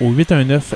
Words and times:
au 0.00 0.10
819 0.10 0.74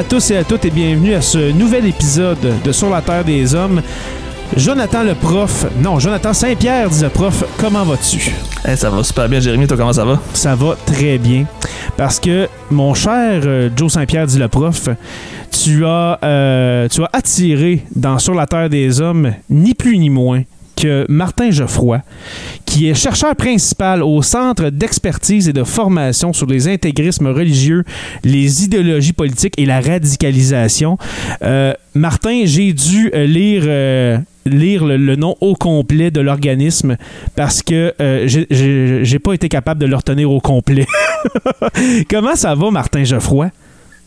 à 0.00 0.02
tous 0.02 0.30
et 0.30 0.38
à 0.38 0.44
toutes 0.44 0.64
et 0.64 0.70
bienvenue 0.70 1.12
à 1.12 1.20
ce 1.20 1.52
nouvel 1.52 1.84
épisode 1.84 2.38
de 2.64 2.72
Sur 2.72 2.88
la 2.88 3.02
Terre 3.02 3.22
des 3.22 3.54
Hommes. 3.54 3.82
Jonathan 4.56 5.02
le 5.02 5.14
prof, 5.14 5.66
non, 5.82 5.98
Jonathan 5.98 6.32
Saint-Pierre 6.32 6.88
dit 6.88 7.02
le 7.02 7.10
prof, 7.10 7.44
comment 7.58 7.84
vas-tu? 7.84 8.32
Eh, 8.66 8.76
ça 8.76 8.88
va 8.88 9.04
super 9.04 9.28
bien, 9.28 9.40
Jérémy. 9.40 9.66
Toi, 9.66 9.76
comment 9.76 9.92
ça 9.92 10.06
va? 10.06 10.18
Ça 10.32 10.54
va 10.54 10.74
très 10.86 11.18
bien. 11.18 11.44
Parce 11.98 12.18
que, 12.18 12.48
mon 12.70 12.94
cher 12.94 13.42
euh, 13.44 13.68
Joe 13.76 13.92
Saint-Pierre 13.92 14.26
dit 14.26 14.38
le 14.38 14.48
prof, 14.48 14.88
tu 15.50 15.84
as, 15.84 16.18
euh, 16.24 16.88
tu 16.88 17.02
as 17.02 17.10
attiré 17.12 17.84
dans 17.94 18.18
Sur 18.18 18.32
la 18.32 18.46
Terre 18.46 18.70
des 18.70 19.02
Hommes 19.02 19.34
ni 19.50 19.74
plus 19.74 19.98
ni 19.98 20.08
moins 20.08 20.44
Martin 21.08 21.50
Geoffroy, 21.50 22.02
qui 22.64 22.88
est 22.88 22.94
chercheur 22.94 23.34
principal 23.36 24.02
au 24.02 24.22
Centre 24.22 24.70
d'expertise 24.70 25.48
et 25.48 25.52
de 25.52 25.64
formation 25.64 26.32
sur 26.32 26.46
les 26.46 26.68
intégrismes 26.68 27.28
religieux, 27.28 27.84
les 28.24 28.64
idéologies 28.64 29.12
politiques 29.12 29.54
et 29.58 29.66
la 29.66 29.80
radicalisation. 29.80 30.98
Euh, 31.42 31.74
Martin, 31.94 32.42
j'ai 32.44 32.72
dû 32.72 33.10
euh, 33.14 33.26
lire... 33.26 33.62
euh, 33.66 34.18
le, 34.46 35.16
nom 35.16 35.36
au 35.40 35.54
complet 35.54 36.10
de 36.10 36.20
l'organisme 36.20 36.96
parce 37.36 37.62
que 37.62 37.94
j'ai 38.26 39.18
pas 39.18 39.34
été 39.34 39.48
capable 39.48 39.80
de 39.80 39.86
le 39.86 39.94
retenir 39.94 40.30
au 40.30 40.40
complet. 40.40 40.86
Comment 42.10 42.34
ça 42.34 42.54
va, 42.54 42.70
Martin 42.70 43.04
Geoffroy? 43.04 43.50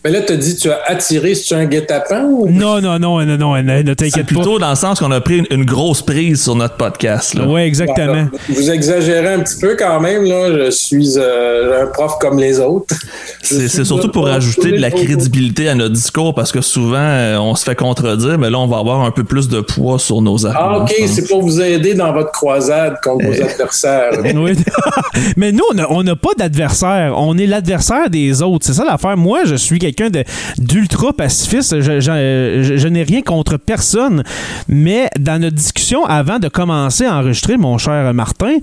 Mais 0.04 0.12
là, 0.12 0.20
tu 0.22 0.38
dit 0.38 0.58
tu 0.58 0.70
as 0.70 0.82
attiré, 0.86 1.34
c'est 1.34 1.56
un 1.56 1.64
guet-apens 1.64 2.26
ou? 2.26 2.50
Non, 2.50 2.82
non, 2.82 3.00
non, 3.00 3.26
non, 3.26 3.38
non, 3.38 3.56
ne, 3.56 3.94
t'inquiète 3.94 4.28
pas. 4.28 4.36
plutôt 4.36 4.60
dans 4.60 4.72
le 4.72 4.76
sens 4.76 5.00
qu'on 5.00 5.12
a 5.12 5.22
pris 5.22 5.38
une, 5.38 5.48
une 5.50 5.64
grosse 5.64 6.02
prise 6.02 6.44
sur 6.44 6.56
notre 6.56 6.76
podcast. 6.76 7.36
Là. 7.36 7.46
Oui, 7.48 7.62
exactement. 7.62 8.28
Vous 8.50 8.70
exagérez 8.70 9.36
un 9.36 9.40
petit 9.40 9.60
peu 9.62 9.78
quand 9.80 10.02
même, 10.02 10.26
là. 10.26 10.66
Je 10.66 10.72
suis 10.72 11.14
euh, 11.16 11.84
un 11.84 11.88
prof 11.88 12.18
comme 12.20 12.38
les 12.38 12.60
autres. 12.60 12.94
C'est 13.42 13.68
c'est 13.68 13.84
surtout 13.84 14.10
pour 14.10 14.28
ajouter 14.28 14.72
de 14.72 14.78
la 14.78 14.90
crédibilité 14.90 15.68
à 15.68 15.76
notre 15.76 15.94
discours 15.94 16.34
parce 16.34 16.52
que 16.52 16.62
souvent, 16.62 16.98
euh, 16.98 17.38
on 17.38 17.56
se 17.56 17.64
fait 17.64 17.76
contredire, 17.76 18.38
mais 18.38 18.50
là, 18.50 18.58
on 18.60 18.68
va 18.68 18.78
avoir 18.78 19.02
un 19.02 19.12
peu 19.12 19.24
plus 19.26 19.50
de 19.50 19.60
poids 19.60 20.00
sur 20.00 20.22
nos 20.22 20.46
arguments. 20.46 20.80
Ah, 20.80 20.84
OK, 20.84 20.94
c'est 21.08 21.28
pour 21.28 21.42
vous 21.42 21.62
aider 21.62 21.94
dans 21.94 22.14
votre 22.14 22.32
croisade 22.32 22.96
contre 23.04 23.26
vos 23.26 23.34
adversaires. 23.34 24.12
Oui. 24.36 24.56
Mais 25.38 25.52
nous, 25.52 25.64
on 25.72 25.74
n'a 25.76 25.92
on 25.92 26.04
n'a 26.04 26.16
pas 26.16 26.32
d'adversaire. 26.38 27.14
On 27.16 27.38
est 27.38 27.46
l'adversaire 27.46 28.10
des 28.10 28.42
autres. 28.42 28.66
C'est 28.66 28.74
ça 28.74 28.84
l'affaire. 28.84 29.16
Moi, 29.16 29.46
je 29.46 29.56
suis 29.56 29.78
quelqu'un 29.80 29.93
de- 30.02 30.24
d'ultra 30.58 31.14
pacifiste. 31.14 31.80
Je 31.82 32.88
n'ai 32.88 33.04
rien 33.04 33.22
contre 33.22 33.58
personne. 33.58 34.24
Mais 34.68 35.10
dans 35.20 35.40
notre 35.42 35.56
discussion, 35.56 36.06
avant 36.06 36.40
de 36.40 36.48
commencer 36.48 37.06
à 37.06 37.18
enregistrer, 37.18 37.58
mon 37.58 37.78
cher 37.78 38.14
Martin, 38.14 38.58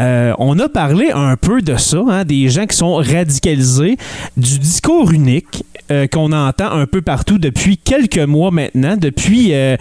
euh, 0.00 0.32
on 0.38 0.58
a 0.58 0.68
parlé 0.68 1.10
un 1.12 1.36
peu 1.36 1.62
de 1.62 1.76
ça, 1.76 2.02
hein, 2.08 2.24
des 2.24 2.48
gens 2.48 2.66
qui 2.66 2.76
sont 2.76 2.94
radicalisés, 2.94 3.96
du 4.36 4.58
discours 4.58 5.10
unique 5.12 5.64
euh, 5.90 6.06
qu'on 6.06 6.32
entend 6.32 6.70
un 6.70 6.86
peu 6.86 7.02
partout 7.02 7.38
depuis 7.38 7.76
quelques 7.78 8.18
mois 8.18 8.50
maintenant, 8.50 8.96
depuis, 8.96 9.52
euh, 9.52 9.76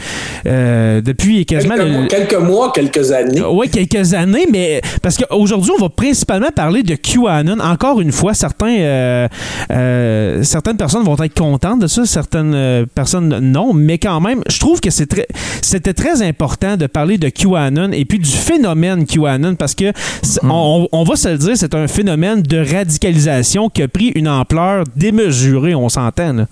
euh, 0.46 1.02
depuis 1.02 1.46
quasiment... 1.46 1.76
Quelques, 1.76 1.88
le- 2.02 2.08
quelques 2.08 2.36
mois, 2.42 2.72
quelques 2.74 3.12
années. 3.12 3.42
oui, 3.50 3.70
quelques 3.70 4.14
années, 4.14 4.46
mais 4.52 4.82
parce 5.02 5.18
qu'aujourd'hui, 5.18 5.72
on 5.78 5.82
va 5.82 5.90
principalement 5.90 6.50
parler 6.56 6.84
de 6.84 6.96
QAnon. 6.96 7.60
Encore 7.60 8.02
une 8.02 8.12
fois, 8.12 8.34
certains, 8.34 8.78
euh, 8.80 9.28
euh, 9.72 10.44
certaines 10.44 10.78
personnes 10.78 11.04
vont 11.04 11.18
être 11.22 11.38
contentes 11.38 11.80
de 11.80 11.88
ça, 11.88 12.06
certaines 12.06 12.86
personnes 12.96 13.40
non, 13.40 13.74
mais 13.74 13.98
quand 13.98 14.20
même, 14.22 14.42
je 14.50 14.60
trouve 14.60 14.80
que 14.82 14.90
c'est 14.90 15.06
très, 15.08 15.28
c'était 15.62 15.94
très 15.94 16.22
important 16.22 16.78
de 16.78 16.88
parler 16.88 17.18
de 17.18 17.30
QAnon 17.30 17.92
et 17.92 18.06
puis 18.06 18.20
du 18.20 18.30
phénomène 18.30 19.06
QAnon 19.06 19.56
parce 19.56 19.76
que 19.76 19.92
c'est- 20.22 20.40
on, 20.44 20.88
on 20.92 21.04
va 21.04 21.16
se 21.16 21.30
le 21.30 21.38
dire, 21.38 21.54
c'est 21.56 21.76
un 21.76 21.88
phénomène 21.88 22.42
de 22.42 22.58
radicalisation 22.58 23.70
qui 23.70 23.84
a 23.84 23.88
pris 23.88 24.12
une 24.16 24.28
ampleur 24.28 24.84
démesurée, 24.96 25.76
on 25.76 25.90
s'entend. 26.06 26.34
là. 26.34 26.46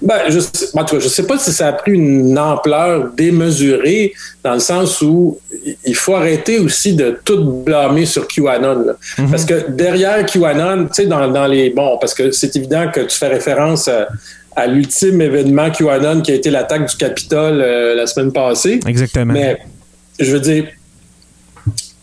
Ben, 0.00 0.20
je 0.28 0.38
sais, 0.38 0.68
en 0.74 0.84
tout 0.84 0.96
cas, 0.96 1.00
je 1.00 1.08
sais 1.08 1.26
pas 1.26 1.38
si 1.38 1.52
ça 1.52 1.68
a 1.68 1.72
pris 1.72 1.92
une 1.92 2.38
ampleur 2.38 3.10
démesurée 3.16 4.12
dans 4.44 4.54
le 4.54 4.60
sens 4.60 5.02
où 5.02 5.38
il 5.84 5.94
faut 5.96 6.14
arrêter 6.14 6.58
aussi 6.60 6.94
de 6.94 7.18
tout 7.24 7.44
blâmer 7.44 8.06
sur 8.06 8.28
QAnon. 8.28 8.84
là. 8.86 8.92
Parce 9.30 9.44
que 9.44 9.68
derrière 9.70 10.24
QAnon, 10.24 10.86
tu 10.86 10.94
sais, 10.94 11.06
dans, 11.06 11.28
dans 11.30 11.46
les. 11.46 11.70
Bon, 11.70 11.98
parce 12.00 12.14
que 12.14 12.30
c'est 12.30 12.54
évident 12.56 12.86
que 12.92 13.00
tu 13.00 13.16
fais 13.18 13.28
référence 13.28 13.88
à, 13.88 14.08
à 14.54 14.66
l'ultime 14.66 15.20
événement 15.20 15.70
QAnon 15.70 16.20
qui 16.20 16.30
a 16.30 16.34
été 16.34 16.50
l'attaque 16.50 16.88
du 16.88 16.96
Capitole 16.96 17.60
euh, 17.60 17.94
la 17.94 18.06
semaine 18.06 18.32
passée. 18.32 18.78
Exactement. 18.86 19.32
Mais 19.32 19.58
je 20.20 20.30
veux 20.32 20.40
dire, 20.40 20.66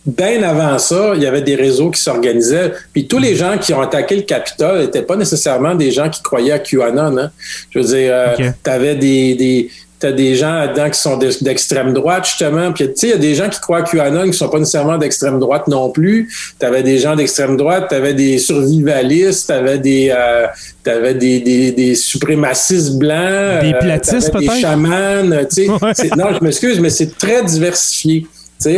bien 0.06 0.42
avant 0.42 0.78
ça, 0.78 1.12
il 1.16 1.22
y 1.22 1.26
avait 1.26 1.42
des 1.42 1.54
réseaux 1.56 1.90
qui 1.90 2.00
s'organisaient. 2.00 2.72
Puis 2.92 3.06
tous 3.06 3.18
les 3.18 3.34
gens 3.36 3.58
qui 3.58 3.74
ont 3.74 3.80
attaqué 3.80 4.16
le 4.16 4.22
Capitole 4.22 4.80
n'étaient 4.80 5.02
pas 5.02 5.16
nécessairement 5.16 5.74
des 5.74 5.90
gens 5.90 6.08
qui 6.08 6.22
croyaient 6.22 6.52
à 6.52 6.58
QAnon. 6.58 7.18
hein. 7.18 7.30
Je 7.70 7.78
veux 7.80 7.84
dire, 7.84 8.10
euh, 8.14 8.34
Ok. 8.38 8.44
tu 8.64 8.70
avais 8.70 8.94
des. 8.94 9.34
des 9.34 9.70
T'as 9.98 10.12
des 10.12 10.34
gens 10.34 10.52
là-dedans 10.52 10.90
qui 10.90 11.00
sont 11.00 11.16
de- 11.16 11.30
d'extrême 11.42 11.94
droite, 11.94 12.26
justement. 12.26 12.70
Puis, 12.70 12.84
tu 12.88 12.92
sais, 12.96 13.06
il 13.06 13.10
y 13.12 13.14
a 13.14 13.16
des 13.16 13.34
gens 13.34 13.48
qui 13.48 13.58
croient 13.60 13.78
à 13.78 13.82
QAnon 13.82 14.26
qui 14.30 14.36
sont 14.36 14.50
pas 14.50 14.58
nécessairement 14.58 14.98
d'extrême 14.98 15.38
droite 15.40 15.68
non 15.68 15.88
plus. 15.88 16.28
Tu 16.60 16.66
avais 16.66 16.82
des 16.82 16.98
gens 16.98 17.16
d'extrême 17.16 17.56
droite, 17.56 17.86
tu 17.88 17.94
avais 17.94 18.12
des 18.12 18.36
survivalistes, 18.36 19.46
tu 19.46 19.52
avais 19.52 19.78
des, 19.78 20.12
euh, 20.14 20.46
t'avais 20.84 21.14
des, 21.14 21.40
des, 21.40 21.72
des 21.72 21.94
suprémacistes 21.94 22.98
blancs. 22.98 23.62
Des 23.62 23.72
euh, 23.72 23.78
platistes, 23.80 24.32
t'avais? 24.32 24.46
Des 24.46 24.60
chamans, 24.60 25.30
tu 25.48 25.64
sais. 25.64 25.68
Ouais. 25.70 26.10
Non, 26.14 26.26
je 26.38 26.44
m'excuse, 26.44 26.78
mais 26.78 26.90
c'est 26.90 27.16
très 27.16 27.42
diversifié. 27.42 28.26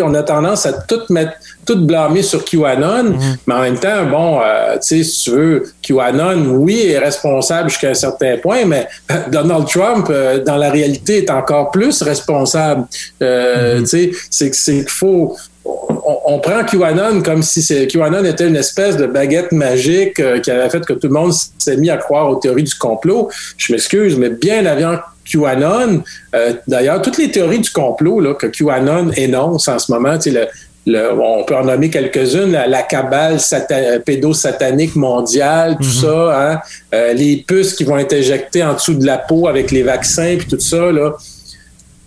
On 0.03 0.15
a 0.15 0.23
tendance 0.23 0.67
à 0.67 0.73
tout 0.73 1.01
mettre, 1.11 1.33
tout 1.65 1.85
blâmer 1.85 2.23
sur 2.23 2.45
QAnon, 2.45 2.89
Mm-hmm. 2.89 3.37
mais 3.47 3.55
en 3.55 3.61
même 3.61 3.79
temps, 3.79 4.07
bon, 4.11 4.41
euh, 4.43 4.77
si 4.81 5.03
tu 5.03 5.31
veux, 5.31 5.63
QAnon, 5.83 6.57
oui, 6.57 6.89
est 6.89 6.99
responsable 6.99 7.71
jusqu'à 7.71 7.91
un 7.91 7.95
certain 7.95 8.37
point, 8.39 8.65
mais 8.65 8.89
Donald 9.31 9.67
Trump, 9.67 10.07
euh, 10.11 10.43
dans 10.43 10.57
la 10.57 10.71
réalité, 10.71 11.19
est 11.19 11.31
encore 11.31 11.71
plus 11.71 12.03
responsable. 12.03 12.87
Euh, 13.23 13.85
sais, 13.85 14.11
c'est 14.31 14.51
qu'il 14.51 14.89
faut 14.89 15.37
on, 15.65 16.19
on 16.25 16.39
prend 16.39 16.65
QAnon 16.65 17.21
comme 17.23 17.43
si 17.43 17.63
QAnon 17.89 18.25
était 18.25 18.49
une 18.49 18.57
espèce 18.57 18.97
de 18.97 19.05
baguette 19.07 19.53
magique 19.53 20.15
qui 20.15 20.51
avait 20.51 20.71
fait 20.71 20.85
que 20.85 20.95
tout 20.95 21.09
le 21.09 21.13
monde 21.13 21.33
s'est 21.59 21.77
mis 21.77 21.91
à 21.91 21.99
croire 21.99 22.31
aux 22.31 22.37
théories 22.37 22.63
du 22.63 22.75
complot. 22.75 23.29
Je 23.59 23.73
m'excuse, 23.73 24.17
mais 24.17 24.31
bien 24.31 24.65
avant 24.65 24.97
QAnon, 25.29 26.03
euh, 26.35 26.53
d'ailleurs, 26.67 27.03
toutes 27.03 27.19
les 27.19 27.31
théories 27.31 27.61
du 27.61 27.71
complot 27.71 28.21
là, 28.21 28.35
que 28.35 28.47
QAnon 28.47 29.11
énonce 29.17 29.69
en 29.69 29.79
ce 29.79 29.93
moment, 29.93 30.17
le- 30.27 30.47
le- 30.87 31.13
on 31.21 31.45
peut 31.45 31.55
en 31.57 31.65
nommer 31.65 31.91
quelques-unes, 31.91 32.53
la, 32.53 32.67
la 32.67 32.83
cabale 32.83 33.37
sata- 33.39 33.99
pédosatanique 34.01 34.97
mondiale, 34.97 35.77
tout 35.77 35.85
ça, 36.01 36.53
hein, 36.53 36.61
euh, 36.95 37.13
les 37.13 37.45
puces 37.47 37.75
qui 37.75 37.85
vont 37.85 37.99
être 37.99 38.15
injectées 38.15 38.63
en 38.65 38.73
dessous 38.75 38.95
de 38.95 39.05
la 39.05 39.19
peau 39.19 39.49
avec 39.49 39.71
les 39.71 39.83
vaccins, 39.83 40.37
puis 40.39 40.47
tout 40.49 40.61
ça, 40.61 40.91
là. 40.91 41.13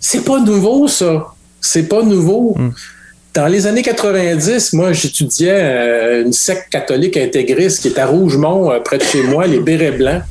C'est 0.00 0.24
pas 0.24 0.40
nouveau, 0.40 0.88
ça. 0.88 1.26
C'est 1.60 1.84
pas 1.88 2.02
nouveau. 2.02 2.56
Dans 3.34 3.46
les 3.46 3.66
années 3.68 3.82
90, 3.82 4.72
moi, 4.74 4.92
j'étudiais 4.92 5.54
euh, 5.54 6.24
une 6.24 6.32
secte 6.32 6.68
catholique 6.70 7.16
intégriste 7.16 7.80
qui 7.82 7.88
est 7.88 7.98
à 7.98 8.06
Rougemont, 8.06 8.70
euh, 8.72 8.80
près 8.80 8.98
de 8.98 9.04
chez 9.04 9.22
moi, 9.22 9.46
les 9.46 9.60
Bérets 9.60 9.92
Blancs. 9.92 10.22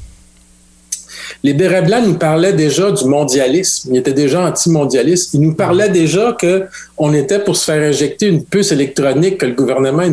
Les 1.43 1.53
Bérets 1.53 1.81
Blancs 1.81 2.03
nous 2.05 2.13
parlaient 2.15 2.53
déjà 2.53 2.91
du 2.91 3.05
mondialisme. 3.05 3.89
Ils 3.93 3.97
étaient 3.97 4.13
déjà 4.13 4.45
anti-mondialistes. 4.47 5.33
Ils 5.33 5.41
nous 5.41 5.55
parlaient 5.55 5.89
déjà 5.89 6.35
que 6.39 6.63
on 6.97 7.13
était 7.15 7.39
pour 7.39 7.55
se 7.55 7.65
faire 7.65 7.81
injecter 7.81 8.27
une 8.27 8.43
puce 8.43 8.71
électronique, 8.71 9.39
que 9.39 9.47
le 9.47 9.53
gouvernement 9.53 10.03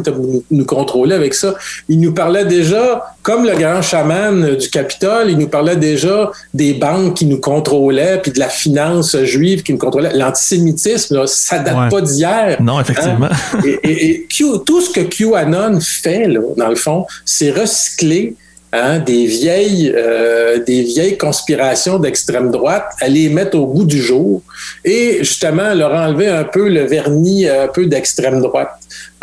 nous- 0.51 0.65
contrôler 0.65 1.15
avec 1.15 1.35
ça. 1.35 1.55
Ils 1.89 2.01
nous 2.01 2.15
parlaient 2.15 2.47
déjà, 2.47 3.15
comme 3.23 3.45
le 3.45 3.55
grand 3.59 3.83
chaman 3.83 4.57
du 4.57 4.71
Capitole, 4.71 5.31
ils 5.31 5.37
nous 5.37 5.49
parlaient 5.49 5.77
déjà 5.77 6.31
des 6.55 6.73
banques 6.75 7.15
qui 7.19 7.27
nous 7.27 7.41
contrôlaient, 7.41 8.21
puis 8.23 8.33
de 8.33 8.39
la 8.39 8.49
finance 8.49 9.15
juive 9.25 9.63
qui 9.63 9.73
nous 9.73 9.79
contrôlait. 9.79 10.15
L'antisémitisme, 10.15 11.27
ça 11.27 11.59
date 11.59 11.77
Ouais. 11.77 11.89
pas 11.91 12.01
d'hier. 12.01 12.57
Non, 12.63 12.81
effectivement. 12.81 13.29
Et, 13.67 13.79
et- 13.85 14.11
et 14.11 14.27
Q- 14.31 14.45
tout 14.65 14.81
ce 14.81 14.91
que 14.91 15.01
QAnon 15.01 15.79
fait, 15.81 16.27
là, 16.27 16.41
dans 16.57 16.69
le 16.69 16.77
fond, 16.77 17.05
c'est 17.25 17.51
recycler 17.51 18.35
hein, 18.73 18.99
des, 18.99 19.27
vieilles, 19.27 19.93
euh, 19.97 20.59
des 20.65 20.83
vieilles 20.83 21.17
conspirations 21.19 21.99
d'extrême 21.99 22.51
droite, 22.51 22.87
à 23.01 23.09
les 23.09 23.29
mettre 23.29 23.57
au 23.59 23.67
goût 23.67 23.85
du 23.85 24.01
jour 24.01 24.43
et 24.85 25.19
justement 25.21 25.75
leur 25.75 25.93
enlever 25.93 26.29
un 26.29 26.45
peu 26.45 26.69
le 26.69 26.85
vernis 26.85 27.47
euh, 27.47 27.65
un 27.65 27.69
peu 27.69 27.87
d'extrême 27.87 28.41
droite 28.41 28.71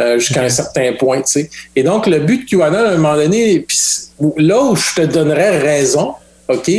euh, 0.02 0.18
jusqu'à 0.20 0.44
un 0.44 0.50
certain 0.50 0.94
point. 0.94 1.22
tu 1.22 1.32
sais. 1.42 1.50
Et 1.76 1.84
donc, 1.84 2.08
le 2.08 2.20
but 2.20 2.46
de 2.46 2.58
QAnon, 2.58 2.78
à 2.78 2.90
un 2.90 2.98
moment 2.98 3.16
donné, 3.16 3.60
puis 3.68 3.78
c- 3.78 4.04
là 4.38 4.62
où 4.62 4.76
je 4.76 4.96
te 4.96 5.02
donnerais 5.06 5.60
raison, 5.60 6.14
OK, 6.48 6.70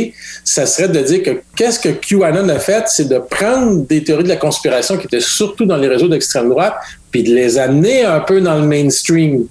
ça 0.45 0.65
serait 0.65 0.87
de 0.87 0.99
dire 1.01 1.23
que 1.23 1.41
qu'est-ce 1.57 1.77
que 1.79 1.89
QAnon 1.89 2.47
a 2.47 2.57
fait, 2.57 2.85
c'est 2.87 3.09
de 3.09 3.17
prendre 3.17 3.85
des 3.85 4.01
théories 4.01 4.23
de 4.23 4.29
la 4.29 4.37
conspiration 4.37 4.97
qui 4.97 5.07
étaient 5.07 5.19
surtout 5.19 5.65
dans 5.65 5.75
les 5.75 5.89
réseaux 5.89 6.07
d'extrême 6.07 6.47
droite, 6.47 6.75
puis 7.11 7.21
de 7.23 7.35
les 7.35 7.57
amener 7.57 8.03
un 8.05 8.21
peu 8.21 8.39
dans 8.39 8.55
le 8.55 8.65
mainstream. 8.65 9.45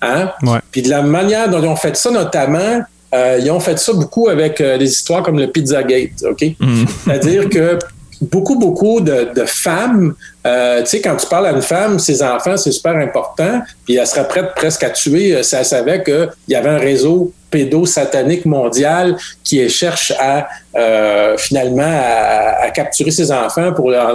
Hein? 0.00 0.30
Ouais. 0.42 0.58
Puis 0.70 0.82
de 0.82 0.88
la 0.88 1.02
manière 1.02 1.48
dont 1.48 1.60
ils 1.60 1.68
ont 1.68 1.76
fait 1.76 1.96
ça, 1.96 2.10
notamment, 2.10 2.82
euh, 3.14 3.38
ils 3.42 3.50
ont 3.50 3.60
fait 3.60 3.78
ça 3.78 3.92
beaucoup 3.92 4.28
avec 4.28 4.60
euh, 4.60 4.78
des 4.78 4.90
histoires 4.90 5.22
comme 5.22 5.38
le 5.38 5.50
Pizzagate, 5.50 6.22
OK? 6.28 6.44
Mm. 6.60 6.84
C'est-à-dire 7.04 7.48
que 7.48 7.78
beaucoup, 8.20 8.58
beaucoup 8.58 9.00
de, 9.00 9.32
de 9.34 9.44
femmes, 9.46 10.14
euh, 10.46 10.80
tu 10.82 10.86
sais, 10.86 11.00
quand 11.00 11.16
tu 11.16 11.26
parles 11.26 11.46
à 11.46 11.50
une 11.50 11.62
femme, 11.62 11.98
ses 11.98 12.22
enfants, 12.22 12.56
c'est 12.56 12.70
super 12.72 12.96
important, 12.96 13.60
puis 13.84 13.96
elle 13.96 14.06
serait 14.06 14.26
prête 14.28 14.54
presque 14.54 14.82
à 14.84 14.90
tuer 14.90 15.34
euh, 15.34 15.42
si 15.42 15.56
elle 15.56 15.64
savait 15.64 16.02
qu'il 16.02 16.28
y 16.48 16.54
avait 16.54 16.70
un 16.70 16.78
réseau 16.78 17.32
pédosatanique 17.50 18.44
mondial 18.46 19.16
qui 19.42 19.66
cherche 19.68 20.12
à 20.18 20.48
euh, 20.76 21.36
finalement 21.38 21.82
à, 21.82 22.64
à 22.66 22.70
capturer 22.70 23.10
ses 23.10 23.32
enfants 23.32 23.72
pour 23.72 23.90
leur- 23.90 24.14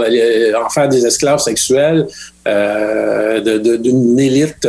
en 0.66 0.70
faire 0.70 0.88
des 0.88 1.06
esclaves 1.06 1.40
sexuels 1.40 2.08
euh, 2.48 3.40
d'une 3.78 4.20
élite 4.20 4.68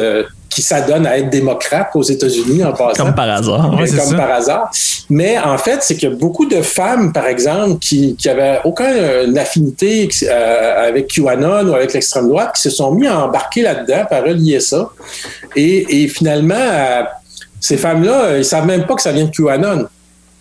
qui 0.49 0.63
s'adonne 0.63 1.05
à 1.05 1.19
être 1.19 1.31
démocrate 1.31 1.89
aux 1.97 2.03
États-Unis 2.05 2.63
en 2.65 2.73
passant. 2.73 3.07
Comme 3.07 3.15
par 3.15 3.29
hasard. 3.29 3.73
Ouais, 3.75 3.89
comme 3.89 3.99
ça. 3.99 4.17
par 4.17 4.31
hasard. 4.31 4.71
Mais 5.11 5.37
en 5.37 5.59
fait, 5.59 5.79
c'est 5.83 6.03
a 6.05 6.11
beaucoup 6.11 6.47
de 6.47 6.63
femmes, 6.63 7.13
par 7.13 7.27
exemple, 7.27 7.81
qui, 7.81 8.15
qui 8.15 8.29
avaient 8.29 8.61
aucune 8.65 9.37
affinité 9.37 10.09
euh, 10.23 10.89
avec 10.89 11.09
QAnon 11.09 11.44
ou 11.49 11.75
avec 11.75 11.93
l'extrême 11.93 12.29
droite, 12.29 12.53
qui 12.55 12.63
se 12.63 12.71
sont 12.71 12.93
mis 12.93 13.07
à 13.07 13.25
embarquer 13.27 13.63
là-dedans, 13.63 14.05
à 14.11 14.21
relier 14.21 14.61
ça. 14.61 14.91
Et, 15.57 16.05
et 16.05 16.09
finalement, 16.09 16.55
euh, 16.59 17.03
ces 17.61 17.77
femmes-là, 17.77 18.25
euh, 18.25 18.39
ils 18.39 18.45
savent 18.45 18.67
même 18.67 18.87
pas 18.87 18.95
que 18.95 19.03
ça 19.03 19.13
vient 19.13 19.25
de 19.25 19.31
QAnon. 19.31 19.87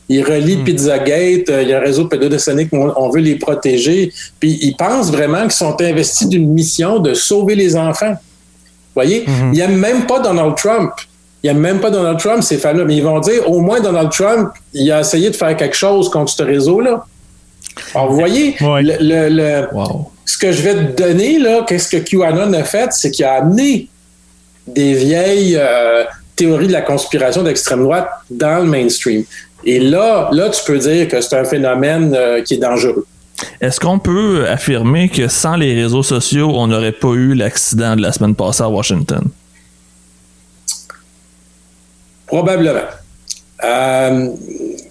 Ils 0.10 0.24
relient 0.24 0.58
Pizzagate, 0.64 1.50
euh, 1.50 1.62
il 1.62 1.70
y 1.70 1.74
a 1.74 1.78
un 1.78 1.82
réseau 1.82 2.06
pédodécénique, 2.06 2.70
on, 2.74 2.92
on 2.96 3.10
veut 3.10 3.22
les 3.22 3.36
protéger. 3.36 4.12
Puis 4.40 4.60
ils 4.62 4.76
pensent 4.76 5.12
vraiment 5.12 5.42
qu'ils 5.44 5.52
sont 5.54 5.82
investis 5.82 6.28
d'une 6.28 6.50
mission 6.54 7.00
de 7.00 7.14
sauver 7.14 7.56
les 7.56 7.76
enfants. 7.76 8.12
Vous 8.12 9.02
voyez? 9.02 9.26
Ils 9.54 9.58
n'aiment 9.60 9.78
même 9.80 10.06
pas 10.06 10.20
Donald 10.20 10.56
Trump. 10.56 10.92
Ils 11.42 11.48
n'aiment 11.48 11.62
même 11.62 11.80
pas 11.80 11.90
Donald 11.90 12.20
Trump, 12.20 12.44
ces 12.44 12.58
femmes-là. 12.58 12.86
Mais 12.86 12.98
ils 12.98 13.04
vont 13.04 13.20
dire, 13.20 13.50
au 13.50 13.60
moins 13.62 13.80
Donald 13.80 14.12
Trump, 14.12 14.52
il 14.74 14.92
a 14.92 15.00
essayé 15.00 15.30
de 15.30 15.36
faire 15.36 15.56
quelque 15.58 15.76
chose 15.76 16.10
contre 16.10 16.32
ce 16.32 16.44
réseau-là. 16.44 17.06
Alors, 17.96 18.10
vous 18.12 18.18
voyez, 18.18 18.56
Ouais. 18.62 18.84
le- 18.84 18.98
le- 19.00 19.30
le, 19.30 19.68
Wow. 19.74 20.12
Ce 20.26 20.38
que 20.38 20.52
je 20.52 20.62
vais 20.62 20.76
te 20.76 21.02
donner, 21.02 21.40
là, 21.40 21.66
qu'est-ce 21.68 21.90
que 21.90 21.98
QAnon 21.98 22.54
a 22.54 22.64
fait, 22.64 22.92
c'est 22.94 23.12
qu'il 23.12 23.26
a 23.26 23.36
amené 23.36 23.88
des 24.68 24.94
vieilles 24.94 25.58
euh, 25.58 26.04
théories 26.36 26.68
de 26.68 26.74
la 26.74 26.82
conspiration 26.82 27.44
d'extrême 27.44 27.84
droite 27.84 28.10
dans 28.30 28.60
le 28.60 28.66
mainstream. 28.66 29.24
Et 29.66 29.80
là, 29.80 30.30
là, 30.32 30.50
tu 30.50 30.62
peux 30.66 30.78
dire 30.78 31.08
que 31.08 31.22
c'est 31.22 31.38
un 31.38 31.46
phénomène 31.46 32.14
euh, 32.16 32.42
qui 32.42 32.56
est 32.56 32.58
dangereux. 32.58 33.06
Est-ce 33.60 33.80
qu'on 33.80 34.00
peut 34.00 34.48
affirmer 34.48 35.10
que 35.10 35.28
sans 35.28 35.56
les 35.56 35.74
réseaux 35.74 36.04
sociaux, 36.04 36.52
on 36.54 36.68
n'aurait 36.68 36.92
pas 36.92 37.14
eu 37.14 37.34
l'accident 37.34 37.96
de 37.96 38.02
la 38.02 38.12
semaine 38.12 38.36
passée 38.36 38.64
à 38.64 38.70
Washington? 38.70 39.24
Probablement. 42.28 42.80
Euh, 43.64 44.30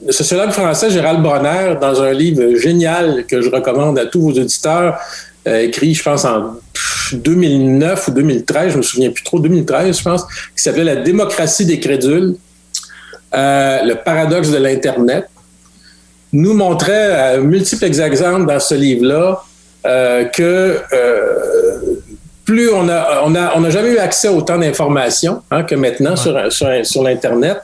le 0.04 0.12
sociologue 0.12 0.50
français 0.50 0.90
Gérald 0.90 1.22
Bronner, 1.22 1.76
dans 1.80 2.02
un 2.02 2.12
livre 2.12 2.56
génial 2.56 3.24
que 3.26 3.40
je 3.40 3.50
recommande 3.50 3.98
à 3.98 4.06
tous 4.06 4.20
vos 4.20 4.30
auditeurs, 4.30 4.98
euh, 5.46 5.60
écrit, 5.60 5.94
je 5.94 6.02
pense, 6.02 6.24
en 6.24 6.54
pff, 6.72 7.14
2009 7.14 8.08
ou 8.08 8.10
2013, 8.12 8.72
je 8.72 8.76
me 8.78 8.82
souviens 8.82 9.10
plus 9.10 9.24
trop, 9.24 9.38
2013, 9.38 9.98
je 9.98 10.02
pense, 10.02 10.24
qui 10.56 10.62
s'appelait 10.62 10.84
La 10.84 10.96
démocratie 10.96 11.66
des 11.66 11.80
crédules, 11.80 12.36
euh, 13.34 13.82
le 13.82 13.94
paradoxe 13.94 14.50
de 14.50 14.58
l'Internet, 14.58 15.28
nous 16.32 16.54
montrait 16.54 17.36
euh, 17.36 17.40
multiples 17.42 18.00
exemples 18.00 18.46
dans 18.46 18.60
ce 18.60 18.74
livre-là 18.74 19.42
euh, 19.86 20.24
que 20.24 20.78
plus 22.44 22.70
on 22.70 22.88
a, 22.88 23.22
on 23.24 23.34
a, 23.34 23.52
on 23.56 23.60
n'a 23.60 23.70
jamais 23.70 23.92
eu 23.92 23.98
accès 23.98 24.28
à 24.28 24.32
autant 24.32 24.58
d'informations 24.58 25.42
hein, 25.50 25.62
que 25.62 25.74
maintenant 25.74 26.16
sur, 26.16 26.52
sur, 26.52 26.68
sur 26.84 27.02
l'Internet, 27.02 27.58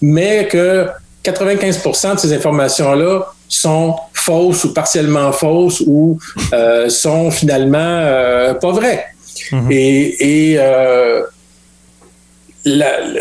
mais 0.00 0.46
que 0.48 0.86
95% 1.24 2.14
de 2.14 2.20
ces 2.20 2.32
informations-là 2.32 3.32
sont 3.48 3.96
fausses 4.12 4.64
ou 4.64 4.72
partiellement 4.72 5.32
fausses 5.32 5.82
ou 5.86 6.18
euh, 6.52 6.88
sont 6.88 7.30
finalement 7.30 7.78
euh, 7.78 8.54
pas 8.54 8.72
vraies. 8.72 9.06
Et, 9.70 10.52
et 10.52 10.56
euh, 10.58 11.22
la, 12.64 13.00
la, 13.00 13.20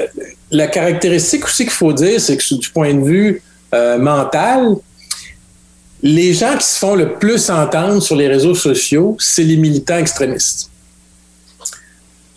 la 0.51 0.67
caractéristique 0.67 1.46
aussi 1.46 1.63
qu'il 1.63 1.74
faut 1.74 1.93
dire, 1.93 2.20
c'est 2.22 2.38
que 2.38 2.53
du 2.55 2.70
point 2.70 2.93
de 2.93 3.03
vue 3.03 3.41
mental, 4.00 4.75
les 6.03 6.34
gens 6.34 6.58
qui 6.58 6.65
se 6.65 6.79
font 6.79 6.96
le 6.96 7.13
plus 7.13 7.50
entendre 7.50 8.01
sur 8.01 8.15
les 8.15 8.27
réseaux 8.27 8.55
sociaux, 8.55 9.15
c'est 9.20 9.43
les 9.43 9.55
militants 9.55 9.98
extrémistes. 9.98 10.70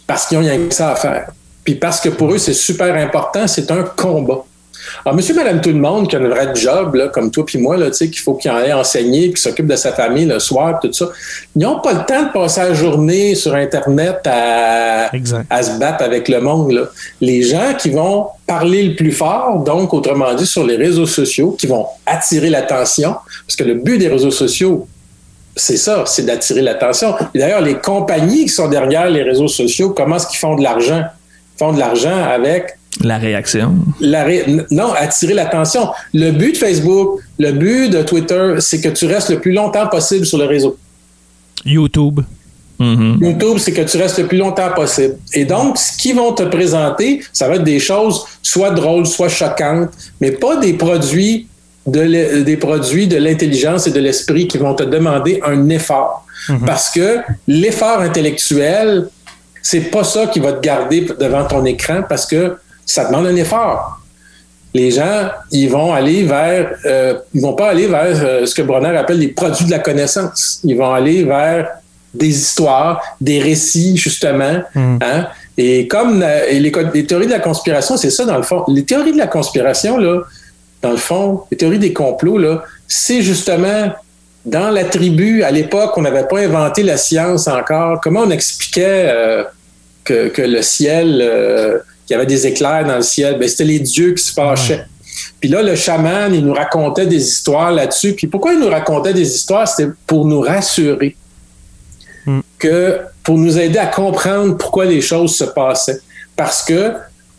Parce 0.07 0.27
qu'ils 0.27 0.39
ont 0.39 0.43
rien 0.43 0.69
que 0.69 0.75
ça 0.75 0.93
à 0.93 0.97
faire. 0.97 1.31
Puis 1.65 1.75
parce 1.75 2.01
que 2.01 2.11
pour 2.11 2.33
eux, 2.33 2.39
c'est 2.39 2.55
super 2.55 2.95
important, 2.95 3.47
c'est 3.49 3.71
un 3.71 3.83
combat. 3.83 4.45
Alors, 5.05 5.17
monsieur, 5.17 5.35
madame, 5.35 5.61
tout 5.61 5.71
le 5.71 5.77
monde 5.77 6.09
qui 6.09 6.17
a 6.17 6.19
un 6.19 6.29
vrai 6.29 6.55
job, 6.55 6.95
là, 6.95 7.09
comme 7.09 7.31
toi 7.31 7.45
puis 7.47 7.59
moi, 7.59 7.77
là, 7.77 7.91
qu'il 7.91 8.19
faut 8.19 8.35
qu'il 8.35 8.51
en 8.51 8.59
ait 8.59 8.73
enseigné, 8.73 9.33
qui 9.33 9.41
s'occupe 9.41 9.67
de 9.67 9.77
sa 9.77 9.93
famille 9.93 10.27
le 10.27 10.39
soir, 10.39 10.79
tout 10.81 10.93
ça, 10.93 11.09
ils 11.57 11.63
n'ont 11.63 11.81
pas 11.81 11.93
le 11.93 12.05
temps 12.05 12.25
de 12.25 12.33
passer 12.33 12.61
la 12.61 12.75
journée 12.75 13.35
sur 13.35 13.55
Internet 13.55 14.21
à, 14.27 15.11
à 15.51 15.63
se 15.63 15.79
battre 15.79 16.05
avec 16.05 16.29
le 16.29 16.41
monde. 16.41 16.73
Là. 16.73 16.83
Les 17.21 17.43
gens 17.43 17.75
qui 17.79 17.91
vont 17.91 18.27
parler 18.47 18.83
le 18.83 18.95
plus 18.95 19.13
fort, 19.13 19.63
donc, 19.65 19.95
autrement 19.95 20.35
dit, 20.35 20.47
sur 20.47 20.67
les 20.67 20.77
réseaux 20.77 21.07
sociaux, 21.07 21.57
qui 21.59 21.67
vont 21.67 21.87
attirer 22.07 22.51
l'attention, 22.51 23.15
parce 23.47 23.57
que 23.57 23.65
le 23.65 23.75
but 23.75 23.99
des 23.99 24.09
réseaux 24.09 24.31
sociaux, 24.31 24.87
c'est 25.57 25.77
ça, 25.77 26.05
c'est 26.07 26.27
d'attirer 26.27 26.63
l'attention. 26.63 27.15
Et 27.35 27.39
d'ailleurs, 27.39 27.61
les 27.61 27.77
compagnies 27.77 28.45
qui 28.45 28.49
sont 28.49 28.69
derrière 28.69 29.09
les 29.09 29.23
réseaux 29.23 29.49
sociaux, 29.49 29.91
comment 29.91 30.17
est-ce 30.17 30.27
qu'ils 30.27 30.41
font 30.41 30.57
de 30.57 30.63
l'argent? 30.63 31.05
Ils 31.55 31.59
font 31.59 31.73
de 31.73 31.79
l'argent 31.79 32.25
avec 32.25 32.77
la 33.03 33.19
réaction? 33.19 33.75
La 34.01 34.25
ré... 34.25 34.45
Non, 34.71 34.93
attirer 34.93 35.35
l'attention. 35.35 35.89
Le 36.13 36.31
but 36.31 36.53
de 36.53 36.57
Facebook, 36.59 37.21
le 37.39 37.53
but 37.53 37.89
de 37.91 38.03
Twitter, 38.03 38.55
c'est 38.61 38.81
que 38.81 38.89
tu 38.89 39.07
restes 39.07 39.31
le 39.31 39.41
plus 39.41 39.53
longtemps 39.53 39.89
possible 39.89 40.25
sur 40.27 40.39
le 40.39 40.45
réseau. 40.47 40.77
YouTube. 41.65 42.21
Mhm. 42.79 43.19
YouTube, 43.21 43.59
c'est 43.59 43.73
que 43.73 43.83
tu 43.83 43.97
restes 43.97 44.19
le 44.19 44.27
plus 44.27 44.39
longtemps 44.39 44.71
possible. 44.75 45.17
Et 45.33 45.45
donc, 45.45 45.79
ce 45.79 45.97
qu'ils 45.97 46.17
vont 46.17 46.33
te 46.33 46.43
présenter, 46.43 47.23
ça 47.33 47.49
va 47.49 47.55
être 47.57 47.65
des 47.65 47.79
choses 47.79 48.25
soit 48.43 48.71
drôles, 48.71 49.07
soit 49.07 49.29
choquantes, 49.29 49.91
mais 50.21 50.33
pas 50.33 50.57
des 50.57 50.73
produits 50.75 51.47
de 51.87 52.01
l'e- 52.01 52.43
des 52.43 52.57
produits 52.57 53.07
de 53.07 53.17
l'intelligence 53.17 53.87
et 53.87 53.91
de 53.91 54.01
l'esprit 54.01 54.49
qui 54.49 54.59
vont 54.59 54.75
te 54.75 54.83
demander 54.83 55.41
un 55.45 55.69
effort. 55.69 56.27
Parce 56.67 56.91
que 56.91 57.19
l'effort 57.47 58.01
intellectuel, 58.01 59.09
c'est 59.63 59.91
pas 59.91 60.05
ça 60.05 60.27
qui 60.27 60.41
va 60.41 60.53
te 60.53 60.61
garder 60.61 61.07
devant 61.19 61.45
ton 61.45 61.65
écran 61.65 62.03
parce 62.09 62.27
que 62.27 62.57
ça 62.87 63.05
demande 63.07 63.27
un 63.27 63.37
effort. 63.37 64.01
Les 64.75 64.91
gens, 64.91 65.29
ils 65.53 65.69
vont 65.71 65.93
aller 65.95 66.25
vers, 66.25 66.73
euh, 66.85 67.15
ils 67.33 67.41
vont 67.41 67.55
pas 67.55 67.69
aller 67.71 67.87
vers 67.87 68.17
euh, 68.25 68.45
ce 68.47 68.55
que 68.55 68.63
Bronner 68.63 68.97
appelle 68.97 69.19
les 69.21 69.29
produits 69.29 69.67
de 69.67 69.71
la 69.71 69.79
connaissance. 69.79 70.61
Ils 70.65 70.77
vont 70.77 70.93
aller 70.93 71.23
vers 71.25 71.69
des 72.13 72.29
histoires, 72.29 73.01
des 73.21 73.39
récits 73.41 73.97
justement. 73.97 74.63
hein. 75.01 75.27
Et 75.57 75.87
comme 75.87 76.19
la- 76.21 76.49
et 76.49 76.59
les, 76.59 76.73
théories 77.07 77.27
de 77.27 77.31
la 77.33 77.39
conspiration, 77.39 77.97
c'est 77.97 78.11
ça 78.11 78.25
dans 78.25 78.37
le 78.37 78.43
fond. 78.43 78.65
Les 78.69 78.85
théories 78.85 79.13
de 79.13 79.19
la 79.19 79.29
conspiration 79.29 79.97
là, 79.99 80.23
dans 80.83 80.91
le 80.91 80.97
fond, 80.97 81.43
les 81.53 81.57
théories 81.57 81.79
des 81.79 81.93
complots 81.93 82.39
là, 82.39 82.63
c'est 82.89 83.23
justement 83.23 83.93
dans 84.45 84.71
la 84.71 84.85
tribu, 84.85 85.43
à 85.45 85.51
l'époque, 85.53 85.97
on 85.97 86.03
n'avait 86.03 86.27
pas 86.27 86.41
inventé 86.41 86.83
la 86.83 86.97
science 86.97 87.47
encore. 87.49 88.01
Comment 88.03 88.21
on 88.23 88.31
expliquait 88.31 89.07
euh, 89.09 89.45
que, 90.03 90.29
que 90.29 90.43
le 90.43 90.61
ciel, 90.63 91.21
euh, 91.23 91.79
qu'il 92.07 92.15
y 92.15 92.17
avait 92.17 92.27
des 92.27 92.47
éclairs 92.47 92.85
dans 92.85 92.97
le 92.97 93.03
ciel? 93.03 93.39
Ben, 93.39 93.49
c'était 93.49 93.65
les 93.65 93.81
dieux 93.81 94.13
qui 94.13 94.23
se 94.23 94.33
fâchaient. 94.33 94.85
Puis 95.41 95.49
là, 95.49 95.63
le 95.63 95.77
chaman, 95.77 96.35
il 96.35 96.45
nous 96.45 96.55
racontait 96.55 97.07
des 97.07 97.23
histoires 97.23 97.71
là-dessus. 97.71 98.15
Puis 98.15 98.27
pourquoi 98.27 98.55
il 98.55 98.61
nous 98.61 98.69
racontait 98.69 99.13
des 99.13 99.29
histoires? 99.35 99.69
C'était 99.69 99.91
pour 100.07 100.27
nous 100.27 100.41
rassurer. 100.41 101.17
Que 102.59 103.01
pour 103.23 103.37
nous 103.37 103.59
aider 103.59 103.79
à 103.79 103.87
comprendre 103.87 104.57
pourquoi 104.57 104.87
les 104.87 105.01
choses 105.01 105.37
se 105.37 105.45
passaient. 105.45 106.01
Parce 106.37 106.63
que 106.63 106.93